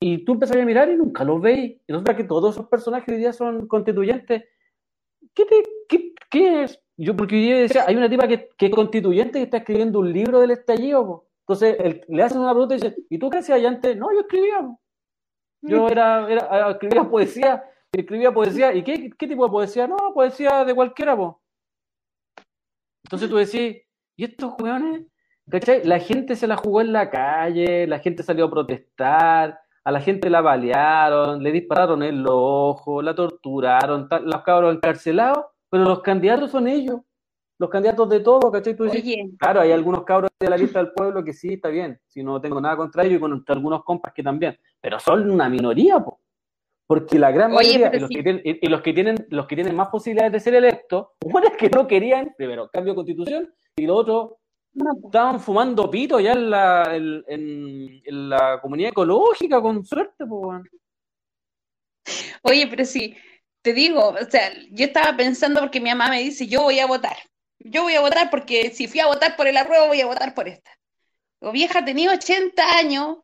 Y 0.00 0.24
tú 0.24 0.32
empezás 0.32 0.56
a 0.56 0.64
mirar 0.64 0.90
y 0.90 0.96
nunca 0.96 1.22
los 1.22 1.40
veis. 1.40 1.78
Y 1.86 1.92
resulta 1.92 2.16
que 2.16 2.24
todos 2.24 2.56
esos 2.56 2.66
personajes 2.68 3.08
hoy 3.08 3.18
día 3.18 3.32
son 3.32 3.68
constituyentes. 3.68 4.44
¿Qué, 5.34 5.44
te, 5.44 5.62
qué, 5.88 6.14
qué 6.30 6.62
es? 6.64 6.80
Yo, 6.96 7.16
porque 7.16 7.48
yo 7.48 7.56
decía, 7.56 7.84
hay 7.86 7.96
una 7.96 8.10
tipa 8.10 8.28
que, 8.28 8.48
que, 8.56 8.66
es 8.66 8.72
constituyente 8.72 9.38
que 9.38 9.44
está 9.44 9.58
escribiendo 9.58 10.00
un 10.00 10.12
libro 10.12 10.40
del 10.40 10.50
estallido. 10.50 11.26
Entonces 11.46 12.04
le 12.08 12.22
hacen 12.22 12.40
una 12.40 12.52
pregunta 12.52 12.74
y 12.74 12.80
dice, 12.80 12.96
¿y 13.08 13.18
tú 13.18 13.30
qué 13.30 13.38
hacías 13.38 13.64
antes? 13.64 13.96
No, 13.96 14.12
yo 14.12 14.20
escribía. 14.20 14.76
Yo 15.62 15.88
era, 15.88 16.30
era, 16.30 16.48
ah, 16.50 16.70
escribía 16.72 17.04
poesía, 17.04 17.64
escribía 17.92 18.32
poesía. 18.32 18.74
¿Y 18.74 18.82
qué, 18.82 19.10
qué 19.10 19.26
tipo 19.26 19.44
de 19.44 19.50
poesía? 19.50 19.86
No, 19.86 19.96
poesía 20.14 20.64
de 20.64 20.74
cualquiera, 20.74 21.16
po. 21.16 21.42
Entonces 23.04 23.28
tú 23.28 23.36
decís, 23.36 23.82
¿y 24.16 24.24
estos 24.24 24.54
weones 24.60 25.06
¿cachai? 25.50 25.84
La 25.84 25.98
gente 25.98 26.36
se 26.36 26.46
la 26.46 26.56
jugó 26.56 26.80
en 26.80 26.92
la 26.92 27.10
calle, 27.10 27.86
la 27.86 27.98
gente 27.98 28.22
salió 28.22 28.46
a 28.46 28.50
protestar, 28.50 29.60
a 29.84 29.90
la 29.90 30.00
gente 30.00 30.28
la 30.28 30.40
balearon, 30.40 31.42
le 31.42 31.52
dispararon 31.52 32.02
en 32.02 32.22
los 32.22 32.34
ojos, 32.34 33.02
la 33.02 33.14
torturaron, 33.14 34.08
los 34.24 34.42
cabros 34.42 34.74
encarcelados, 34.74 35.46
pero 35.70 35.84
los 35.84 36.00
candidatos 36.00 36.50
son 36.50 36.68
ellos, 36.68 37.00
los 37.58 37.70
candidatos 37.70 38.08
de 38.08 38.20
todo, 38.20 38.50
¿cachai? 38.50 38.74
Tú 38.74 38.84
dices, 38.84 39.02
claro, 39.38 39.60
hay 39.60 39.72
algunos 39.72 40.04
cabros 40.04 40.30
de 40.38 40.48
la 40.50 40.56
lista 40.56 40.78
del 40.78 40.92
pueblo 40.92 41.22
que 41.22 41.32
sí, 41.32 41.54
está 41.54 41.68
bien, 41.68 41.98
si 42.06 42.22
no 42.22 42.40
tengo 42.40 42.60
nada 42.60 42.76
contra 42.76 43.04
ellos 43.04 43.18
y 43.18 43.20
contra 43.20 43.54
algunos 43.54 43.84
compas 43.84 44.12
que 44.12 44.22
también, 44.22 44.58
pero 44.80 44.98
son 44.98 45.30
una 45.30 45.48
minoría, 45.48 46.00
po. 46.00 46.20
porque 46.86 47.18
la 47.18 47.30
gran 47.30 47.52
mayoría, 47.52 47.90
y, 47.94 48.00
los 48.00 48.10
que 48.10 48.22
tienen, 48.22 48.42
y, 48.44 48.66
los 48.66 48.80
que 48.82 48.92
tienen, 48.92 49.26
los 49.30 49.46
que 49.46 49.54
tienen 49.56 49.76
más 49.76 49.88
posibilidades 49.88 50.32
de 50.32 50.40
ser 50.40 50.54
electos, 50.54 51.08
uno 51.24 51.46
es 51.46 51.56
que 51.56 51.70
no 51.70 51.86
querían, 51.86 52.34
primero, 52.36 52.68
cambio 52.70 52.92
de 52.92 52.96
constitución, 52.96 53.54
y 53.76 53.86
lo 53.86 53.94
otro, 53.94 54.39
estaban 55.04 55.40
fumando 55.40 55.90
pito 55.90 56.20
ya 56.20 56.32
en 56.32 56.50
la, 56.50 56.96
en, 56.96 58.02
la 58.28 58.60
comunidad 58.60 58.90
ecológica, 58.90 59.60
con 59.60 59.84
suerte, 59.84 60.24
pues. 60.26 60.62
Oye, 62.42 62.66
pero 62.68 62.84
sí, 62.84 63.16
te 63.62 63.72
digo, 63.72 64.08
o 64.08 64.30
sea, 64.30 64.52
yo 64.70 64.86
estaba 64.86 65.16
pensando 65.16 65.60
porque 65.60 65.80
mi 65.80 65.90
mamá 65.90 66.08
me 66.08 66.20
dice, 66.20 66.46
yo 66.46 66.62
voy 66.62 66.78
a 66.80 66.86
votar. 66.86 67.16
Yo 67.58 67.82
voy 67.82 67.94
a 67.94 68.00
votar 68.00 68.30
porque 68.30 68.70
si 68.70 68.88
fui 68.88 69.00
a 69.00 69.06
votar 69.06 69.36
por 69.36 69.46
el 69.46 69.56
arruebo, 69.56 69.88
voy 69.88 70.00
a 70.00 70.06
votar 70.06 70.34
por 70.34 70.48
esta. 70.48 70.70
O 71.40 71.52
vieja, 71.52 71.84
tenía 71.84 72.12
80 72.12 72.78
años, 72.78 73.18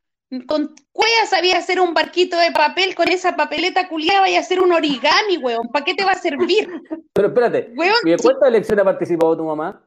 con 0.46 0.74
cuella 0.92 1.26
sabía 1.28 1.58
hacer 1.58 1.80
un 1.80 1.94
barquito 1.94 2.36
de 2.36 2.50
papel 2.50 2.94
con 2.94 3.08
esa 3.08 3.36
papeleta 3.36 3.88
culiada 3.88 4.28
y 4.28 4.36
hacer 4.36 4.60
un 4.60 4.72
origami, 4.72 5.38
weón. 5.38 5.68
¿Para 5.68 5.84
qué 5.84 5.94
te 5.94 6.04
va 6.04 6.12
a 6.12 6.18
servir? 6.18 6.68
Pero 7.12 7.28
espérate, 7.28 7.72
weón, 7.74 7.96
¿cuántas 8.22 8.48
elecciones 8.48 8.82
ha 8.82 8.84
participado 8.84 9.36
tu 9.36 9.44
mamá? 9.44 9.85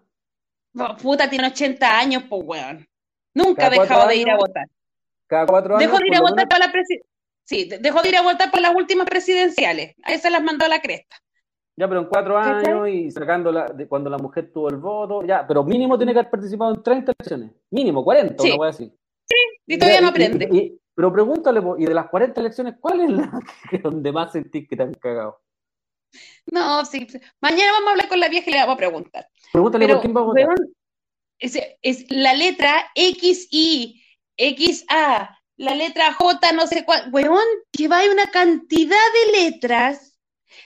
Puta, 1.01 1.29
tiene 1.29 1.47
80 1.47 1.99
años, 1.99 2.23
pues, 2.29 2.41
weón. 2.45 2.87
Nunca 3.33 3.67
ha 3.67 3.69
dejado 3.69 4.07
de 4.07 4.15
ir 4.15 4.29
a 4.29 4.37
votar. 4.37 4.67
Cada 5.27 5.45
cuatro 5.45 5.75
años. 5.75 5.87
Dejó 5.87 5.99
de 5.99 6.07
ir 6.07 6.15
a 6.15 6.21
votar 6.21 6.47
para 6.47 6.67
la 6.67 6.73
Sí, 7.45 7.69
dejó 7.81 8.01
de 8.01 8.09
ir 8.09 8.15
a 8.15 8.21
votar 8.21 8.51
para 8.51 8.61
las 8.69 8.75
últimas 8.75 9.07
presidenciales. 9.07 9.95
A 10.03 10.13
esas 10.13 10.31
las 10.31 10.43
mandó 10.43 10.65
a 10.65 10.69
la 10.69 10.81
cresta. 10.81 11.15
Ya, 11.75 11.87
pero 11.87 12.01
en 12.01 12.07
cuatro 12.07 12.37
años 12.37 12.89
y 12.89 13.09
sacando 13.09 13.51
de 13.51 13.87
cuando 13.87 14.09
la 14.09 14.17
mujer 14.17 14.51
tuvo 14.51 14.69
el 14.69 14.75
voto, 14.75 15.25
ya, 15.25 15.47
pero 15.47 15.63
mínimo 15.63 15.97
tiene 15.97 16.11
que 16.11 16.19
haber 16.19 16.29
participado 16.29 16.75
en 16.75 16.83
30 16.83 17.13
elecciones. 17.17 17.51
Mínimo, 17.71 18.03
40, 18.03 18.43
sí. 18.43 18.49
una 18.49 18.59
wea 18.59 18.69
así. 18.69 18.93
Sí, 19.25 19.35
y 19.65 19.77
todavía 19.79 20.01
no 20.01 20.09
aprende. 20.09 20.77
pero 20.93 21.13
pregúntale, 21.13 21.61
y 21.77 21.85
de 21.85 21.93
las 21.93 22.09
40 22.09 22.41
elecciones, 22.41 22.75
¿cuál 22.79 23.01
es 23.01 23.09
la 23.11 23.31
donde 23.83 24.11
más 24.11 24.31
sentís 24.33 24.67
que 24.67 24.75
te 24.75 24.83
han 24.83 24.93
cagado? 24.95 25.39
No, 26.45 26.85
sí. 26.85 27.07
Mañana 27.41 27.73
vamos 27.73 27.87
a 27.87 27.91
hablar 27.91 28.09
con 28.09 28.19
la 28.19 28.29
vieja 28.29 28.49
y 28.49 28.53
le 28.53 28.59
vamos 28.59 28.75
a 28.75 28.77
preguntar. 28.77 29.29
Pregúntale 29.51 29.87
por 29.87 30.01
quién 30.01 30.15
va 30.15 30.21
a 30.21 30.23
votar. 30.23 30.47
es, 31.39 32.05
la 32.09 32.33
letra 32.33 32.91
X, 32.95 33.47
Y, 33.51 34.03
X, 34.37 34.85
A, 34.89 35.37
la 35.57 35.75
letra 35.75 36.13
J, 36.13 36.51
no 36.53 36.67
sé 36.67 36.85
cuál. 36.85 37.09
Weón, 37.11 37.45
que 37.71 37.87
va 37.87 38.01
una 38.11 38.31
cantidad 38.31 38.97
de 39.25 39.43
letras. 39.43 40.19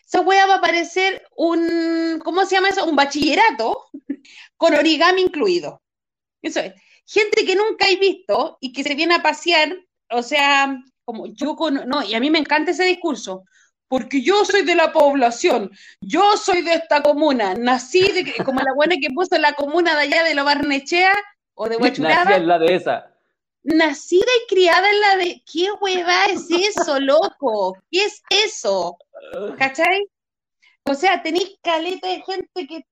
Esa 0.06 0.22
wea 0.22 0.46
va 0.46 0.56
a 0.56 0.58
aparecer 0.58 1.26
un, 1.36 2.22
¿cómo 2.24 2.46
se 2.46 2.56
llama 2.56 2.70
eso? 2.70 2.86
Un 2.86 2.96
bachillerato 2.96 3.86
con 4.58 4.74
origami 4.74 5.22
incluido. 5.22 5.82
Eso 6.42 6.60
es. 6.60 6.74
Gente 7.06 7.46
que 7.46 7.56
nunca 7.56 7.90
he 7.90 7.98
visto 7.98 8.58
y 8.62 8.72
que 8.72 8.84
se 8.84 8.96
viene 8.96 9.16
a 9.16 9.24
pasear, 9.24 9.76
o 10.10 10.24
sea, 10.24 10.82
como 11.04 11.28
yo 11.28 11.56
con, 11.56 11.88
no, 11.88 12.02
y 12.04 12.14
a 12.14 12.20
mí 12.20 12.30
me 12.30 12.40
encanta 12.40 12.72
ese 12.72 12.86
discurso 12.86 13.44
porque 13.94 14.24
yo 14.24 14.44
soy 14.44 14.64
de 14.64 14.74
la 14.74 14.92
población, 14.92 15.70
yo 16.02 16.36
soy 16.36 16.64
de 16.64 16.74
esta 16.74 17.04
comuna, 17.04 17.54
nací 17.54 18.02
de, 18.02 18.44
como 18.44 18.60
la 18.60 18.74
buena 18.74 18.96
que 19.00 19.14
puso 19.14 19.38
la 19.38 19.54
comuna 19.54 19.96
de 19.96 20.02
allá 20.02 20.24
de 20.24 20.34
lo 20.34 20.44
Barnechea 20.44 21.14
o 21.54 21.70
de 21.70 21.78
Huachuraba. 21.78 22.24
Nací 22.24 22.42
en 22.42 22.48
la 22.48 22.58
de 22.58 22.74
esa. 22.74 23.14
Nacida 23.62 24.26
y 24.42 24.48
criada 24.48 24.90
en 24.90 25.00
la 25.00 25.18
de. 25.18 25.44
¿Qué 25.46 25.68
hueva 25.80 26.26
es 26.26 26.48
eso, 26.50 27.00
loco? 27.00 27.78
¿Qué 27.92 28.06
es 28.06 28.24
eso? 28.32 28.98
¿Cachai? 29.60 30.08
O 30.86 30.96
sea, 30.96 31.22
tenéis 31.22 31.60
caleta 31.62 32.08
de 32.08 32.24
gente 32.24 32.68
que. 32.68 32.88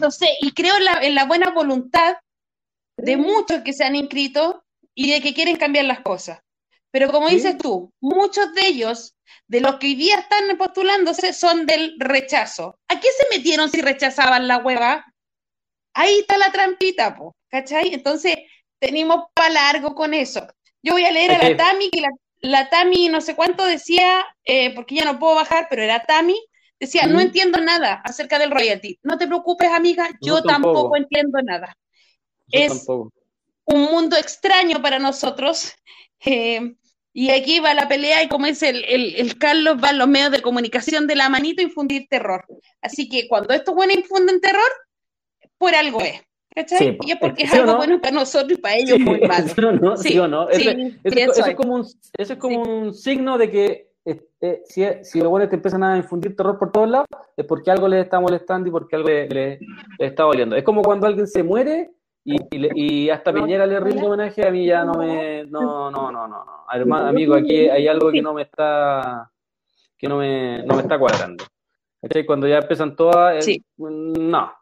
No 0.00 0.12
sé, 0.12 0.28
y 0.40 0.52
creo 0.52 0.76
en 0.76 0.84
la, 0.84 1.02
en 1.02 1.16
la 1.16 1.24
buena 1.24 1.50
voluntad 1.50 2.14
de 2.96 3.16
muchos 3.16 3.62
que 3.62 3.72
se 3.72 3.82
han 3.82 3.96
inscrito 3.96 4.62
y 4.94 5.10
de 5.10 5.20
que 5.20 5.34
quieren 5.34 5.56
cambiar 5.56 5.86
las 5.86 6.02
cosas. 6.02 6.40
Pero 6.90 7.10
como 7.10 7.28
dices 7.28 7.56
tú, 7.56 7.92
muchos 8.00 8.52
de 8.54 8.66
ellos 8.66 9.14
de 9.46 9.60
los 9.60 9.76
que 9.76 9.88
hoy 9.88 9.94
día 9.94 10.16
están 10.16 10.56
postulándose 10.56 11.32
son 11.32 11.66
del 11.66 11.94
rechazo. 11.98 12.78
¿A 12.88 13.00
qué 13.00 13.08
se 13.10 13.36
metieron 13.36 13.70
si 13.70 13.80
rechazaban 13.80 14.48
la 14.48 14.58
hueva? 14.58 15.04
Ahí 15.94 16.20
está 16.20 16.38
la 16.38 16.52
trampita, 16.52 17.16
po, 17.16 17.34
¿cachai? 17.48 17.94
Entonces, 17.94 18.36
tenemos 18.78 19.24
para 19.34 19.50
largo 19.50 19.94
con 19.94 20.14
eso. 20.14 20.46
Yo 20.82 20.94
voy 20.94 21.04
a 21.04 21.10
leer 21.10 21.32
a 21.32 21.48
la 21.48 21.56
Tami, 21.56 21.90
que 21.90 22.02
la, 22.40 22.68
Tami 22.70 23.08
no 23.08 23.20
sé 23.20 23.36
cuánto 23.36 23.64
decía, 23.64 24.24
eh, 24.44 24.74
porque 24.74 24.96
ya 24.96 25.04
no 25.04 25.18
puedo 25.18 25.34
bajar, 25.34 25.66
pero 25.68 25.82
era 25.82 26.04
Tami, 26.04 26.40
decía, 26.78 27.06
no 27.06 27.20
entiendo 27.20 27.60
nada 27.60 28.00
acerca 28.04 28.38
del 28.38 28.50
royalty. 28.50 28.98
No 29.02 29.18
te 29.18 29.26
preocupes, 29.26 29.70
amiga, 29.70 30.08
yo, 30.22 30.42
tampoco. 30.42 30.96
entiendo 30.96 31.40
nada. 31.42 31.76
es 32.50 32.86
un 32.88 33.82
mundo 33.82 34.16
extraño 34.16 34.82
para 34.82 34.98
nosotros. 34.98 35.72
Eh, 36.22 36.74
y 37.12 37.30
aquí 37.30 37.58
va 37.58 37.74
la 37.74 37.88
pelea 37.88 38.22
y 38.22 38.28
como 38.28 38.46
dice 38.46 38.68
el, 38.68 39.14
el, 39.16 39.38
Carlos, 39.38 39.80
van 39.80 39.98
los 39.98 40.08
medios 40.08 40.30
de 40.30 40.42
comunicación 40.42 41.06
de 41.06 41.16
la 41.16 41.28
manito 41.28 41.60
a 41.60 41.64
infundir 41.64 42.06
terror. 42.08 42.44
Así 42.80 43.08
que 43.08 43.26
cuando 43.26 43.52
estos 43.52 43.74
buenos 43.74 43.96
infunden 43.96 44.40
terror, 44.40 44.70
por 45.58 45.74
algo 45.74 46.00
es. 46.00 46.22
¿Cachai? 46.52 46.98
y 47.02 47.12
es 47.12 47.18
porque 47.18 47.44
es 47.44 47.54
algo 47.54 47.76
bueno 47.76 48.00
para 48.00 48.12
nosotros 48.12 48.58
y 48.58 48.60
para 48.60 48.74
ellos 48.74 48.98
muy 48.98 49.20
malo. 49.28 49.96
sí, 49.96 50.18
o 50.18 50.26
no. 50.26 50.48
eso, 50.50 50.70
es 51.46 51.54
como 51.54 51.76
un, 51.76 51.86
eso 52.18 52.32
es 52.32 52.38
como 52.40 52.62
un 52.62 52.92
signo 52.92 53.38
de 53.38 53.50
que 53.50 53.90
eh, 54.04 54.62
si, 54.64 54.84
si 55.02 55.20
los 55.20 55.28
buenos 55.28 55.48
te 55.48 55.56
empiezan 55.56 55.84
a 55.84 55.96
infundir 55.96 56.34
terror 56.34 56.58
por 56.58 56.72
todos 56.72 56.88
lados, 56.88 57.06
es 57.36 57.44
porque 57.44 57.70
algo 57.70 57.86
les 57.86 58.04
está 58.04 58.18
molestando 58.18 58.68
y 58.68 58.72
porque 58.72 58.96
algo 58.96 59.08
les 59.08 59.60
está 59.98 60.24
doliendo. 60.24 60.56
Es 60.56 60.64
como 60.64 60.82
cuando 60.82 61.06
alguien 61.06 61.28
se 61.28 61.42
muere 61.42 61.90
y, 62.24 63.04
y, 63.04 63.10
hasta 63.10 63.32
Piñera 63.32 63.66
le 63.66 63.80
rinde 63.80 64.06
homenaje, 64.06 64.46
a 64.46 64.50
mí 64.50 64.66
ya 64.66 64.84
no 64.84 64.94
me. 64.94 65.44
No, 65.46 65.90
no, 65.90 66.12
no, 66.12 66.28
no. 66.28 66.44
Hermano, 66.72 67.08
amigo, 67.08 67.34
aquí 67.34 67.68
hay 67.68 67.88
algo 67.88 68.12
que 68.12 68.20
no 68.20 68.34
me 68.34 68.42
está. 68.42 69.30
que 69.96 70.08
no 70.08 70.18
me, 70.18 70.62
no 70.64 70.74
me 70.74 70.82
está 70.82 70.98
cuadrando. 70.98 71.44
Cuando 72.26 72.46
ya 72.46 72.58
empiezan 72.58 72.94
todas. 72.94 73.46
Eh, 73.46 73.62
no, 73.78 74.52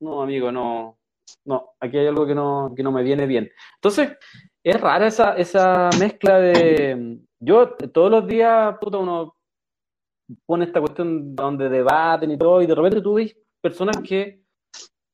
no, 0.00 0.22
amigo, 0.22 0.50
no. 0.50 0.98
No, 1.44 1.70
aquí 1.80 1.98
hay 1.98 2.06
algo 2.06 2.26
que 2.26 2.34
no, 2.34 2.72
que 2.76 2.82
no 2.82 2.92
me 2.92 3.02
viene 3.02 3.26
bien. 3.26 3.50
Entonces, 3.76 4.16
es 4.62 4.80
rara 4.80 5.06
esa, 5.06 5.36
esa 5.36 5.90
mezcla 5.98 6.38
de. 6.38 7.18
Yo 7.38 7.74
todos 7.92 8.10
los 8.10 8.26
días, 8.26 8.76
puta, 8.80 8.98
uno 8.98 9.36
pone 10.46 10.64
esta 10.64 10.80
cuestión 10.80 11.36
donde 11.36 11.68
debaten 11.68 12.30
y 12.30 12.38
todo, 12.38 12.62
y 12.62 12.66
de 12.66 12.74
repente 12.74 13.02
tú 13.02 13.14
ves 13.14 13.36
personas 13.60 13.98
que 14.02 14.43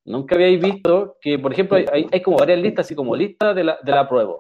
Nunca 0.04 0.34
habíais 0.34 0.60
visto 0.60 1.16
que, 1.20 1.38
por 1.38 1.52
ejemplo, 1.52 1.76
hay, 1.76 2.06
hay 2.10 2.22
como 2.22 2.38
varias 2.38 2.60
listas, 2.60 2.86
así 2.86 2.94
como 2.94 3.14
lista 3.14 3.52
de 3.54 3.64
la, 3.64 3.78
de 3.82 3.92
la 3.92 4.08
prueba, 4.08 4.36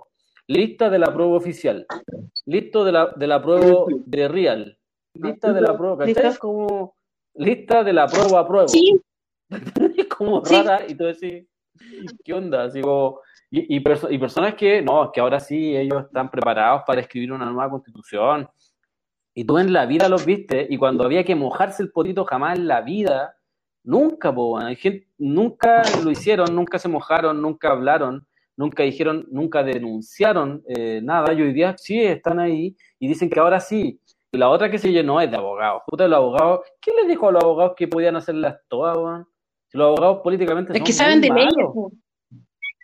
lista 0.46 0.88
de 0.88 0.98
la 0.98 1.12
prueba 1.12 1.36
oficial, 1.36 1.86
lista 2.46 2.82
de 2.82 2.92
la, 2.92 3.12
de 3.14 3.26
la 3.26 3.42
prueba 3.42 3.84
de 4.06 4.28
real, 4.28 4.78
lista 5.14 5.52
de 5.52 5.60
la 5.60 5.76
prueba, 5.76 5.98
¿cachai? 5.98 6.36
como 6.36 6.94
lista 7.34 7.84
de 7.84 7.92
la 7.92 8.06
prueba 8.06 8.40
a 8.40 8.48
prueba. 8.48 8.68
Sí. 8.68 9.00
es 9.50 10.06
como 10.16 10.42
rara 10.42 10.82
y 10.88 10.94
tú 10.94 11.04
decís, 11.04 11.46
¿qué 12.24 12.32
onda? 12.32 12.64
Así 12.64 12.80
y, 13.50 13.76
y, 13.76 13.82
y, 14.10 14.18
personas 14.18 14.54
que, 14.54 14.80
no, 14.80 15.10
que 15.12 15.20
ahora 15.20 15.40
sí 15.40 15.76
ellos 15.76 16.04
están 16.04 16.30
preparados 16.30 16.82
para 16.86 17.00
escribir 17.00 17.32
una 17.32 17.46
nueva 17.46 17.68
constitución. 17.68 18.48
Y 19.34 19.44
tú 19.44 19.58
en 19.58 19.72
la 19.72 19.86
vida 19.86 20.08
los 20.08 20.24
viste, 20.24 20.66
y 20.68 20.76
cuando 20.76 21.04
había 21.04 21.24
que 21.24 21.34
mojarse 21.34 21.82
el 21.82 21.90
potito 21.90 22.24
jamás 22.24 22.58
en 22.58 22.68
la 22.68 22.80
vida, 22.80 23.36
Nunca, 23.82 24.34
hay 24.58 24.76
gente, 24.76 25.08
nunca 25.18 25.82
lo 26.04 26.10
hicieron, 26.10 26.54
nunca 26.54 26.78
se 26.78 26.88
mojaron, 26.88 27.40
nunca 27.40 27.70
hablaron, 27.70 28.26
nunca 28.56 28.82
dijeron, 28.82 29.26
nunca 29.30 29.62
denunciaron 29.62 30.62
eh, 30.68 31.00
nada. 31.02 31.32
Y 31.32 31.42
hoy 31.42 31.52
día 31.52 31.74
sí 31.78 32.00
están 32.00 32.38
ahí 32.38 32.76
y 32.98 33.08
dicen 33.08 33.30
que 33.30 33.40
ahora 33.40 33.58
sí. 33.58 33.98
la 34.32 34.50
otra 34.50 34.70
que 34.70 34.78
se 34.78 34.92
llenó 34.92 35.20
es 35.20 35.30
de 35.30 35.36
abogados. 35.36 35.82
Puta, 35.86 36.06
los 36.06 36.18
abogados, 36.18 36.60
¿quién 36.80 36.96
les 36.96 37.08
dijo 37.08 37.28
a 37.28 37.32
los 37.32 37.42
abogados 37.42 37.72
que 37.76 37.88
podían 37.88 38.16
hacerlas 38.16 38.58
todas, 38.68 39.26
Si 39.68 39.78
los 39.78 39.86
abogados 39.86 40.20
políticamente 40.22 40.76
es 40.76 40.82
que 40.82 40.92
saben 40.92 41.20
de 41.20 41.30
leyes, 41.30 41.52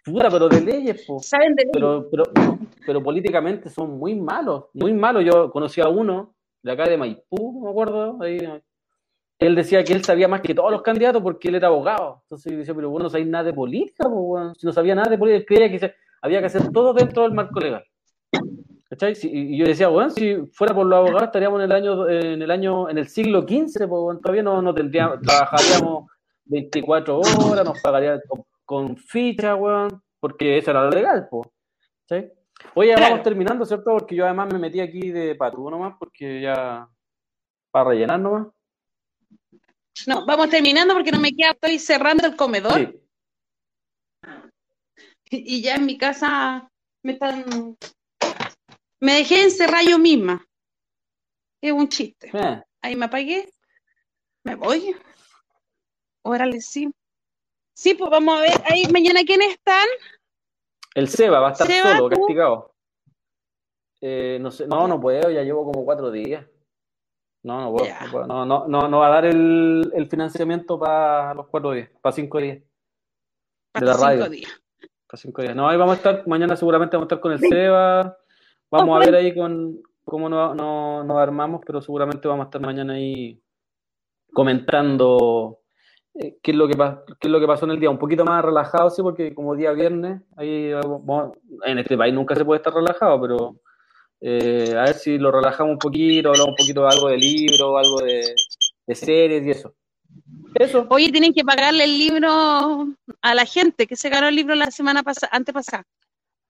Puta, 0.05 0.31
pero 0.31 0.49
de 0.49 0.61
leyes, 0.61 1.05
po. 1.05 1.19
Saben 1.19 1.55
de 1.57 1.65
leyes. 1.65 1.73
Pero, 1.75 2.09
pero, 2.11 2.25
pero 2.87 3.03
políticamente 3.03 3.69
son 3.69 3.99
muy 3.99 4.15
malos, 4.15 4.67
muy 4.73 4.95
malos. 4.95 5.25
Yo 5.25 5.51
conocí 5.51 5.81
a 5.81 5.89
uno 5.89 6.37
de 6.63 6.73
acá 6.73 6.89
de 6.89 6.97
Maipú, 6.97 7.61
me 7.65 7.71
acuerdo, 7.71 8.17
ahí 8.23 8.39
él 9.39 9.55
decía 9.55 9.85
que 9.85 9.93
él 9.93 10.05
sabía 10.05 10.29
más 10.29 10.41
que 10.41 10.55
todos 10.55 10.71
los 10.71 10.83
candidatos 10.83 11.23
porque 11.23 11.49
él 11.49 11.57
era 11.57 11.69
abogado. 11.69 12.23
Entonces 12.25 12.53
yo 12.53 12.59
decía, 12.59 12.75
pero 12.75 12.91
bueno, 12.91 13.05
no 13.05 13.11
sabéis 13.11 13.29
nada 13.29 13.45
de 13.45 13.53
política, 13.53 14.09
si 14.57 14.67
no 14.67 14.73
sabía 14.73 14.95
nada 14.95 15.11
de 15.11 15.19
política, 15.19 15.55
creía 15.55 15.71
que 15.71 15.95
había 16.23 16.41
que 16.41 16.47
hacer 16.47 16.71
todo 16.73 16.95
dentro 16.95 17.23
del 17.23 17.33
marco 17.33 17.61
legal. 17.61 17.85
¿Cachai? 18.89 19.15
y 19.23 19.59
yo 19.59 19.67
decía, 19.67 19.89
bueno, 19.89 20.11
si 20.11 20.47
fuera 20.53 20.73
por 20.73 20.87
los 20.87 20.97
abogados 20.97 21.25
estaríamos 21.25 21.59
en 21.59 21.65
el 21.65 21.73
año, 21.73 22.09
en 22.09 22.41
el 22.41 22.51
año, 22.51 22.89
en 22.89 22.99
el 22.99 23.09
siglo 23.09 23.43
XV, 23.43 23.89
pues 23.89 24.21
todavía 24.21 24.45
no, 24.45 24.63
no 24.63 24.73
tendríamos, 24.73 25.21
trabajaríamos 25.21 26.09
24 26.45 27.19
horas, 27.19 27.65
nos 27.65 27.81
pagarían 27.83 28.21
con, 28.65 28.97
ficha, 28.97 29.57
weón, 29.57 30.01
porque 30.21 30.59
eso 30.59 30.71
era 30.71 30.85
lo 30.85 30.91
legal, 30.91 31.27
po. 31.29 31.51
¿sí? 32.09 32.29
Oye, 32.75 32.95
ya 32.97 33.01
vamos 33.01 33.23
terminando, 33.23 33.65
¿cierto? 33.65 33.91
Porque 33.91 34.15
yo 34.15 34.25
además 34.25 34.53
me 34.53 34.59
metí 34.61 34.81
aquí 34.81 35.11
de 35.11 35.35
patú 35.35 35.69
nomás, 35.69 35.95
porque 35.99 36.41
ya 36.41 36.89
para 37.73 37.91
rellenar 37.91 38.21
nomás. 38.21 38.47
No, 40.07 40.27
vamos 40.27 40.51
terminando 40.51 40.95
porque 40.95 41.11
no 41.11 41.21
me 41.21 41.33
queda, 41.33 41.53
estoy 41.53 41.79
cerrando 41.79 42.27
el 42.27 42.37
comedor 42.37 42.95
Sí. 45.29 45.43
y 45.45 45.63
ya 45.63 45.77
en 45.77 45.87
mi 45.87 45.97
casa 45.99 46.71
me 47.03 47.13
están... 47.13 47.77
Me 49.01 49.15
dejé 49.15 49.43
encerrar 49.43 49.85
yo 49.85 49.99
misma. 49.99 50.47
Es 51.61 51.73
un 51.73 51.89
chiste. 51.89 52.31
Eh, 52.33 52.63
Ahí 52.83 52.97
me 52.97 53.07
apagué. 53.07 53.53
Me 54.45 54.55
voy. 54.55 54.95
Órale, 56.23 56.61
sí. 56.61 56.91
Sí, 57.75 57.95
pues 57.95 58.11
vamos 58.11 58.39
a 58.39 58.43
ver. 58.43 58.63
Ahí 58.65 58.85
mañana 58.93 59.23
quiénes 59.25 59.51
están. 59.51 59.87
El 60.95 61.09
Seba 61.09 61.41
va 61.41 61.49
a 61.49 61.53
estar 61.53 61.67
Seba, 61.67 61.97
solo, 61.99 62.09
castigado. 62.17 62.75
Eh, 64.01 64.39
no 64.41 64.51
sé, 64.51 64.67
no, 64.67 64.87
no 64.89 65.01
puedo, 65.01 65.31
ya 65.31 65.43
llevo 65.43 65.65
como 65.65 65.85
cuatro 65.85 66.11
días. 66.11 66.47
No, 67.47 67.61
no 67.61 67.73
puedo, 67.73 67.87
no, 67.89 68.11
puedo. 68.11 68.27
No, 68.27 68.45
no, 68.45 68.67
no, 68.67 68.89
no 68.89 68.99
va 68.99 69.07
a 69.07 69.11
dar 69.11 69.27
el, 69.27 69.93
el 69.95 70.09
financiamiento 70.09 70.81
para 70.81 71.33
los 71.33 71.47
cuatro 71.47 71.71
días, 71.71 71.89
para 72.03 72.13
cinco 72.13 72.39
días. 72.39 72.59
De 73.73 73.87
la 73.87 73.93
Hasta 73.93 74.11
cinco 74.11 74.29
días. 74.29 74.63
Para 75.07 75.21
cinco 75.23 75.43
días. 75.43 75.55
No, 75.55 75.69
ahí 75.69 75.77
vamos 75.77 75.93
a 75.93 75.97
estar, 75.97 76.27
mañana 76.27 76.57
seguramente 76.57 76.97
vamos 76.97 77.05
a 77.05 77.15
estar 77.15 77.21
con 77.21 77.31
el 77.31 77.39
Seba. 77.39 78.19
Vamos 78.69 78.97
a 78.97 79.07
ver 79.07 79.15
ahí 79.15 79.33
con 79.33 79.81
cómo 80.05 80.29
nos 80.29 80.57
no, 80.57 81.05
nos 81.05 81.17
armamos, 81.19 81.61
pero 81.65 81.81
seguramente 81.81 82.27
vamos 82.27 82.47
a 82.47 82.49
estar 82.49 82.61
mañana 82.61 82.95
ahí 82.95 83.41
comentando 84.33 85.61
eh, 86.15 86.39
qué 86.43 86.51
es 86.51 86.57
lo 86.57 86.67
que 86.67 86.77
qué 87.21 87.29
es 87.29 87.31
lo 87.31 87.39
que 87.39 87.47
pasó 87.47 87.67
en 87.67 87.71
el 87.71 87.79
día. 87.79 87.91
Un 87.91 87.99
poquito 87.99 88.25
más 88.25 88.45
relajado, 88.45 88.91
sí, 88.91 89.03
porque 89.03 89.33
como 89.37 89.55
día 89.55 89.71
viernes, 89.71 90.21
ahí 90.37 90.73
en 91.65 91.79
este 91.79 91.97
país 91.97 92.13
nunca 92.13 92.35
se 92.35 92.45
puede 92.45 92.59
estar 92.59 92.75
relajado, 92.75 93.21
pero 93.21 93.61
eh, 94.29 94.75
a 94.77 94.83
ver 94.87 94.95
si 94.95 95.19
lo 95.19 95.31
relajamos 95.31 95.75
un 95.75 95.79
poquito, 95.79 96.31
hablamos 96.31 96.49
un 96.51 96.57
poquito 96.57 96.83
de 96.83 96.89
algo 96.89 97.09
de 97.09 97.17
libro, 97.17 97.79
algo 97.79 98.01
de, 98.01 98.35
de 98.87 98.95
series 98.97 99.47
y 99.47 99.51
eso. 99.51 99.73
Eso. 100.59 100.87
Oye, 100.91 101.13
tienen 101.13 101.33
que 101.33 101.45
pagarle 101.45 101.85
el 101.85 101.97
libro 101.97 102.89
a 103.23 103.35
la 103.37 103.45
gente 103.47 103.87
que 103.87 103.95
se 103.95 104.09
ganó 104.09 104.27
el 104.27 104.35
libro 104.35 104.57
la 104.57 104.71
semana 104.73 105.05
pasada, 105.05 105.31
antepasada. 105.33 105.85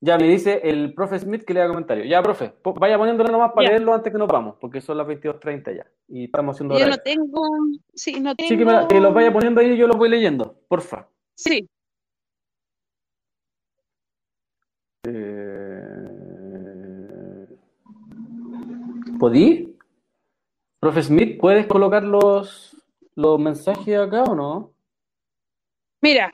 Ya 0.00 0.16
me 0.16 0.26
dice 0.28 0.60
el 0.64 0.94
profe 0.94 1.18
Smith 1.18 1.44
que 1.44 1.52
le 1.52 1.60
da 1.60 1.68
comentario. 1.68 2.04
Ya, 2.04 2.22
profe, 2.22 2.48
po- 2.50 2.72
vaya 2.74 2.96
poniéndolo 2.96 3.30
nomás 3.30 3.52
para 3.52 3.66
Ya. 3.66 3.70
leerlo 3.72 3.92
antes 3.92 4.10
que 4.10 4.18
nos 4.18 4.28
vamos, 4.28 4.56
porque 4.60 4.80
son 4.80 4.96
las 4.96 5.06
22.30 5.06 5.76
ya. 5.76 5.86
Y 6.08 6.24
estamos 6.24 6.56
haciendo 6.56 6.78
Yo 6.78 6.86
no 6.88 6.96
tengo, 6.98 7.42
sí, 7.94 8.20
no 8.20 8.34
tengo. 8.34 8.48
Sí, 8.48 8.56
que, 8.56 8.64
me 8.64 8.72
la- 8.72 8.88
que 8.88 9.00
los 9.00 9.12
vaya 9.12 9.30
poniendo 9.32 9.60
ahí 9.60 9.72
y 9.72 9.76
yo 9.76 9.86
los 9.86 9.96
voy 9.98 10.08
leyendo, 10.08 10.60
porfa. 10.68 11.08
Sí, 11.34 11.68
Eh... 15.08 15.55
¿Podí? 19.18 19.76
Profe 20.80 21.02
Smith, 21.02 21.40
¿puedes 21.40 21.66
colocar 21.66 22.02
los, 22.02 22.76
los 23.14 23.38
mensajes 23.38 23.98
acá 23.98 24.24
o 24.24 24.34
no? 24.34 24.72
mira, 26.00 26.32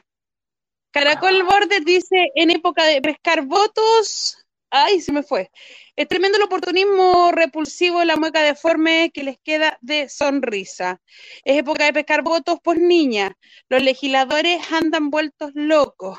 Caracol 0.90 1.44
Bordes 1.44 1.84
dice, 1.86 2.30
en 2.34 2.50
época 2.50 2.84
de 2.84 3.00
pescar 3.00 3.46
votos, 3.46 4.36
ay, 4.68 5.00
se 5.00 5.12
me 5.12 5.22
fue. 5.22 5.50
Es 5.96 6.09
tremendo 6.09 6.36
el 6.36 6.44
oportunismo 6.44 7.32
repulsivo, 7.32 8.04
la 8.04 8.16
mueca 8.16 8.42
deforme 8.42 9.10
que 9.14 9.22
les 9.22 9.38
queda 9.38 9.78
de 9.80 10.10
sonrisa. 10.10 11.00
Es 11.44 11.59
época 11.59 11.86
de 11.86 11.94
pescar 11.94 12.22
votos, 12.22 12.59
pues 12.62 12.78
niña, 12.78 13.34
los 13.70 13.82
legisladores 13.82 14.60
andan 14.70 15.09
vueltos 15.09 15.52
locos. 15.54 16.18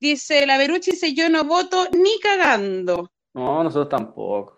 Dice 0.00 0.44
la 0.46 0.58
Beruchi, 0.58 0.92
dice, 0.92 1.14
yo 1.14 1.28
no 1.28 1.44
voto 1.44 1.88
ni 1.92 2.18
cagando. 2.18 3.12
No, 3.32 3.62
nosotros 3.62 3.88
tampoco. 3.88 4.53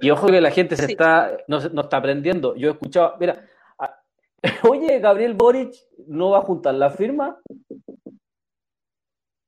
Y 0.00 0.10
ojo 0.10 0.26
que 0.28 0.40
la 0.40 0.50
gente 0.50 0.76
se 0.76 0.86
Sí. 0.86 0.92
está, 0.92 1.36
no, 1.48 1.60
no 1.70 1.82
está 1.82 1.98
aprendiendo. 1.98 2.54
Yo 2.56 2.68
he 2.68 2.72
escuchado, 2.72 3.16
mira, 3.20 3.46
a- 3.78 4.00
oye, 4.70 4.98
Gabriel 5.00 5.34
Boric 5.34 5.74
no 6.06 6.30
va 6.30 6.38
a 6.38 6.42
juntar 6.42 6.74
la 6.74 6.90
firma. 6.90 7.38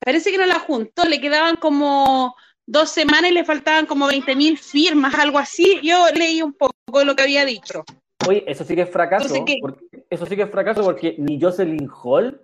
Parece 0.05 0.31
que 0.31 0.39
no 0.39 0.47
la 0.47 0.59
juntó, 0.59 1.05
le 1.05 1.21
quedaban 1.21 1.57
como 1.57 2.35
dos 2.67 2.91
semanas 2.91 3.31
y 3.31 3.35
le 3.35 3.45
faltaban 3.45 3.87
como 3.87 4.09
20.000 4.09 4.59
firmas, 4.59 5.15
algo 5.15 5.39
así. 5.39 5.81
Yo 5.83 6.07
leí 6.15 6.43
un 6.43 6.53
poco 6.55 6.73
de 6.99 7.05
lo 7.05 7.15
que 7.15 7.23
había 7.23 7.45
dicho. 7.45 7.85
Oye, 8.29 8.45
eso 8.47 8.65
sí 8.65 8.75
que 8.75 8.83
es 8.83 8.91
fracaso. 8.91 9.27
Entonces, 9.27 9.45
¿qué? 9.47 9.59
porque- 9.61 10.05
eso 10.11 10.27
sí 10.27 10.37
que 10.37 10.43
es 10.43 10.51
fracaso 10.51 10.83
porque 10.83 11.15
ni 11.19 11.41
Jocelyn 11.41 11.89
Hall, 12.03 12.41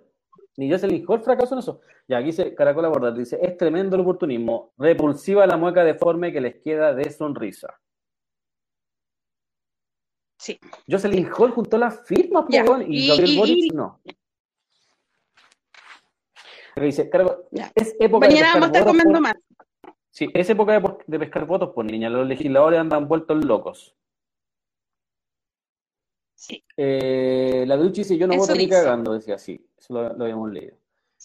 ni 0.59 0.69
Jocelyn 0.69 1.05
Hall 1.07 1.21
fracasó 1.21 1.55
en 1.55 1.59
eso. 1.59 1.79
Y 2.05 2.13
aquí 2.13 2.25
dice 2.25 2.53
Caracol 2.53 2.83
Abordar, 2.83 3.13
dice, 3.13 3.39
es 3.41 3.55
tremendo 3.55 3.95
el 3.95 4.01
oportunismo, 4.01 4.73
repulsiva 4.77 5.47
la 5.47 5.55
mueca 5.55 5.85
deforme 5.85 6.33
que 6.33 6.41
les 6.41 6.55
queda 6.61 6.93
de 6.93 7.09
sonrisa. 7.11 7.79
Sí. 10.37 10.59
Jocelyn 10.89 11.29
Hall 11.37 11.51
juntó 11.51 11.77
las 11.77 12.05
firmas, 12.05 12.45
Ya, 12.49 12.63
weón, 12.65 12.81
y, 12.91 12.97
y- 13.05 13.07
Gabriel 13.07 13.29
y- 13.31 13.37
Boric 13.37 13.57
y- 13.57 13.69
no. 13.69 14.01
Pero 16.75 16.85
dice, 16.85 17.09
Caracol, 17.09 17.45
es 17.75 17.95
época 17.99 18.27
de 18.27 18.33
Mañana 18.35 18.53
pescar 18.53 18.61
vamos 18.61 18.63
a 18.63 18.65
estar 18.67 18.83
votos 18.83 18.85
comiendo 18.85 19.13
por- 19.13 19.21
más. 19.21 19.35
Sí, 20.11 20.27
es 20.33 20.49
época 20.49 20.79
de, 21.07 21.19
pescar 21.19 21.45
votos 21.45 21.69
por 21.73 21.85
niña. 21.85 22.09
Los 22.09 22.27
legisladores 22.27 22.79
andan 22.79 23.07
vueltos 23.07 23.45
locos. 23.45 23.95
Sí. 26.39 26.63
Eh, 26.77 27.65
la 27.67 27.75
Belucci 27.75 28.01
dice, 28.01 28.17
yo 28.17 28.25
no 28.25 28.37
voto 28.37 28.55
ni 28.55 28.69
cagando, 28.69 29.13
decía 29.13 29.35
así. 29.35 29.61
Eso 29.77 29.93
lo, 29.93 30.13
lo 30.13 30.23
habíamos 30.23 30.49
leído. 30.49 30.77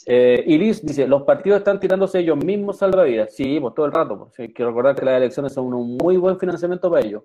Eh, 0.06 0.42
Iris 0.48 0.84
dice, 0.84 1.06
los 1.06 1.22
partidos 1.22 1.58
están 1.58 1.78
tirándose 1.78 2.18
ellos 2.18 2.36
mismos 2.36 2.78
salvavidas. 2.78 3.32
Sí, 3.32 3.60
pues 3.60 3.74
todo 3.74 3.86
el 3.86 3.92
rato. 3.92 4.18
Pues. 4.18 4.40
Hay 4.40 4.52
que 4.52 4.64
recordar 4.64 4.96
que 4.96 5.04
las 5.04 5.16
elecciones 5.18 5.52
son 5.52 5.72
un 5.72 5.96
muy 5.96 6.16
buen 6.16 6.36
financiamiento 6.36 6.90
para 6.90 7.06
ellos. 7.06 7.22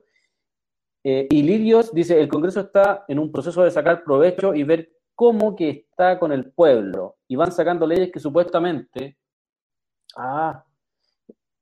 Eh, 1.04 1.28
y 1.32 1.42
Lirios 1.42 1.92
dice, 1.92 2.20
el 2.22 2.28
Congreso 2.28 2.60
está 2.60 3.06
en 3.08 3.18
un 3.18 3.32
proceso 3.32 3.64
de 3.64 3.72
sacar 3.72 4.04
provecho 4.04 4.54
y 4.54 4.64
ver 4.64 4.92
cómo 5.16 5.56
que 5.56 5.70
está 5.70 6.20
con 6.20 6.32
el 6.32 6.52
pueblo. 6.52 7.18
Y 7.28 7.38
van 7.38 7.52
sacando 7.52 7.88
leyes 7.88 8.12
que 8.12 8.20
supuestamente... 8.20 9.18
Ah, 10.16 10.64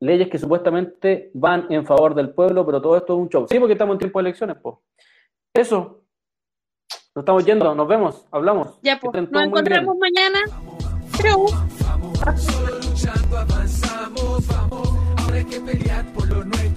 leyes 0.01 0.27
que 0.27 0.39
supuestamente 0.39 1.31
van 1.33 1.71
en 1.71 1.85
favor 1.85 2.15
del 2.15 2.31
pueblo, 2.31 2.65
pero 2.65 2.81
todo 2.81 2.97
esto 2.97 3.13
es 3.13 3.19
un 3.19 3.29
show. 3.29 3.47
Sí, 3.49 3.59
porque 3.59 3.73
estamos 3.73 3.93
en 3.93 3.99
tiempo 3.99 4.19
de 4.19 4.27
elecciones, 4.27 4.57
pues. 4.61 4.75
Eso. 5.53 6.03
Nos 7.17 7.23
estamos 7.23 7.45
yendo, 7.45 7.73
nos 7.73 7.87
vemos, 7.87 8.25
hablamos. 8.29 8.67
Ya, 8.83 8.99
pues, 8.99 9.27
nos 9.31 9.41
encontramos 9.41 9.95
mañana. 9.97 10.37
Chau. 11.19 11.47
Solo 12.37 12.75
luchando 12.75 13.37
avanzamos, 13.39 14.45
vamos. 14.45 14.89
Ahora 15.17 15.37
hay 15.37 15.45
que 15.45 15.59
pelear 15.59 16.05
por 16.13 16.27
lo 16.27 16.43
nuestro, 16.43 16.76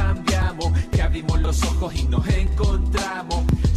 abrimos 1.11 1.41
los 1.41 1.61
ojos 1.63 1.93
y 1.93 2.03
nos 2.05 2.25
encontramos. 2.29 3.50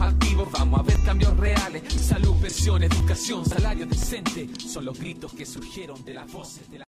activos 0.00 0.50
vamos 0.52 0.80
a 0.80 0.82
ver 0.82 1.00
cambios 1.02 1.36
reales. 1.36 1.82
Salud, 1.92 2.34
pensión, 2.40 2.82
educación, 2.82 3.44
salario 3.44 3.86
decente 3.86 4.48
son 4.58 4.84
los 4.84 4.98
gritos 4.98 5.32
que 5.32 5.46
surgieron 5.46 6.04
de 6.04 6.14
las 6.14 6.30
voces 6.32 6.70
de 6.70 6.78
la 6.78 6.84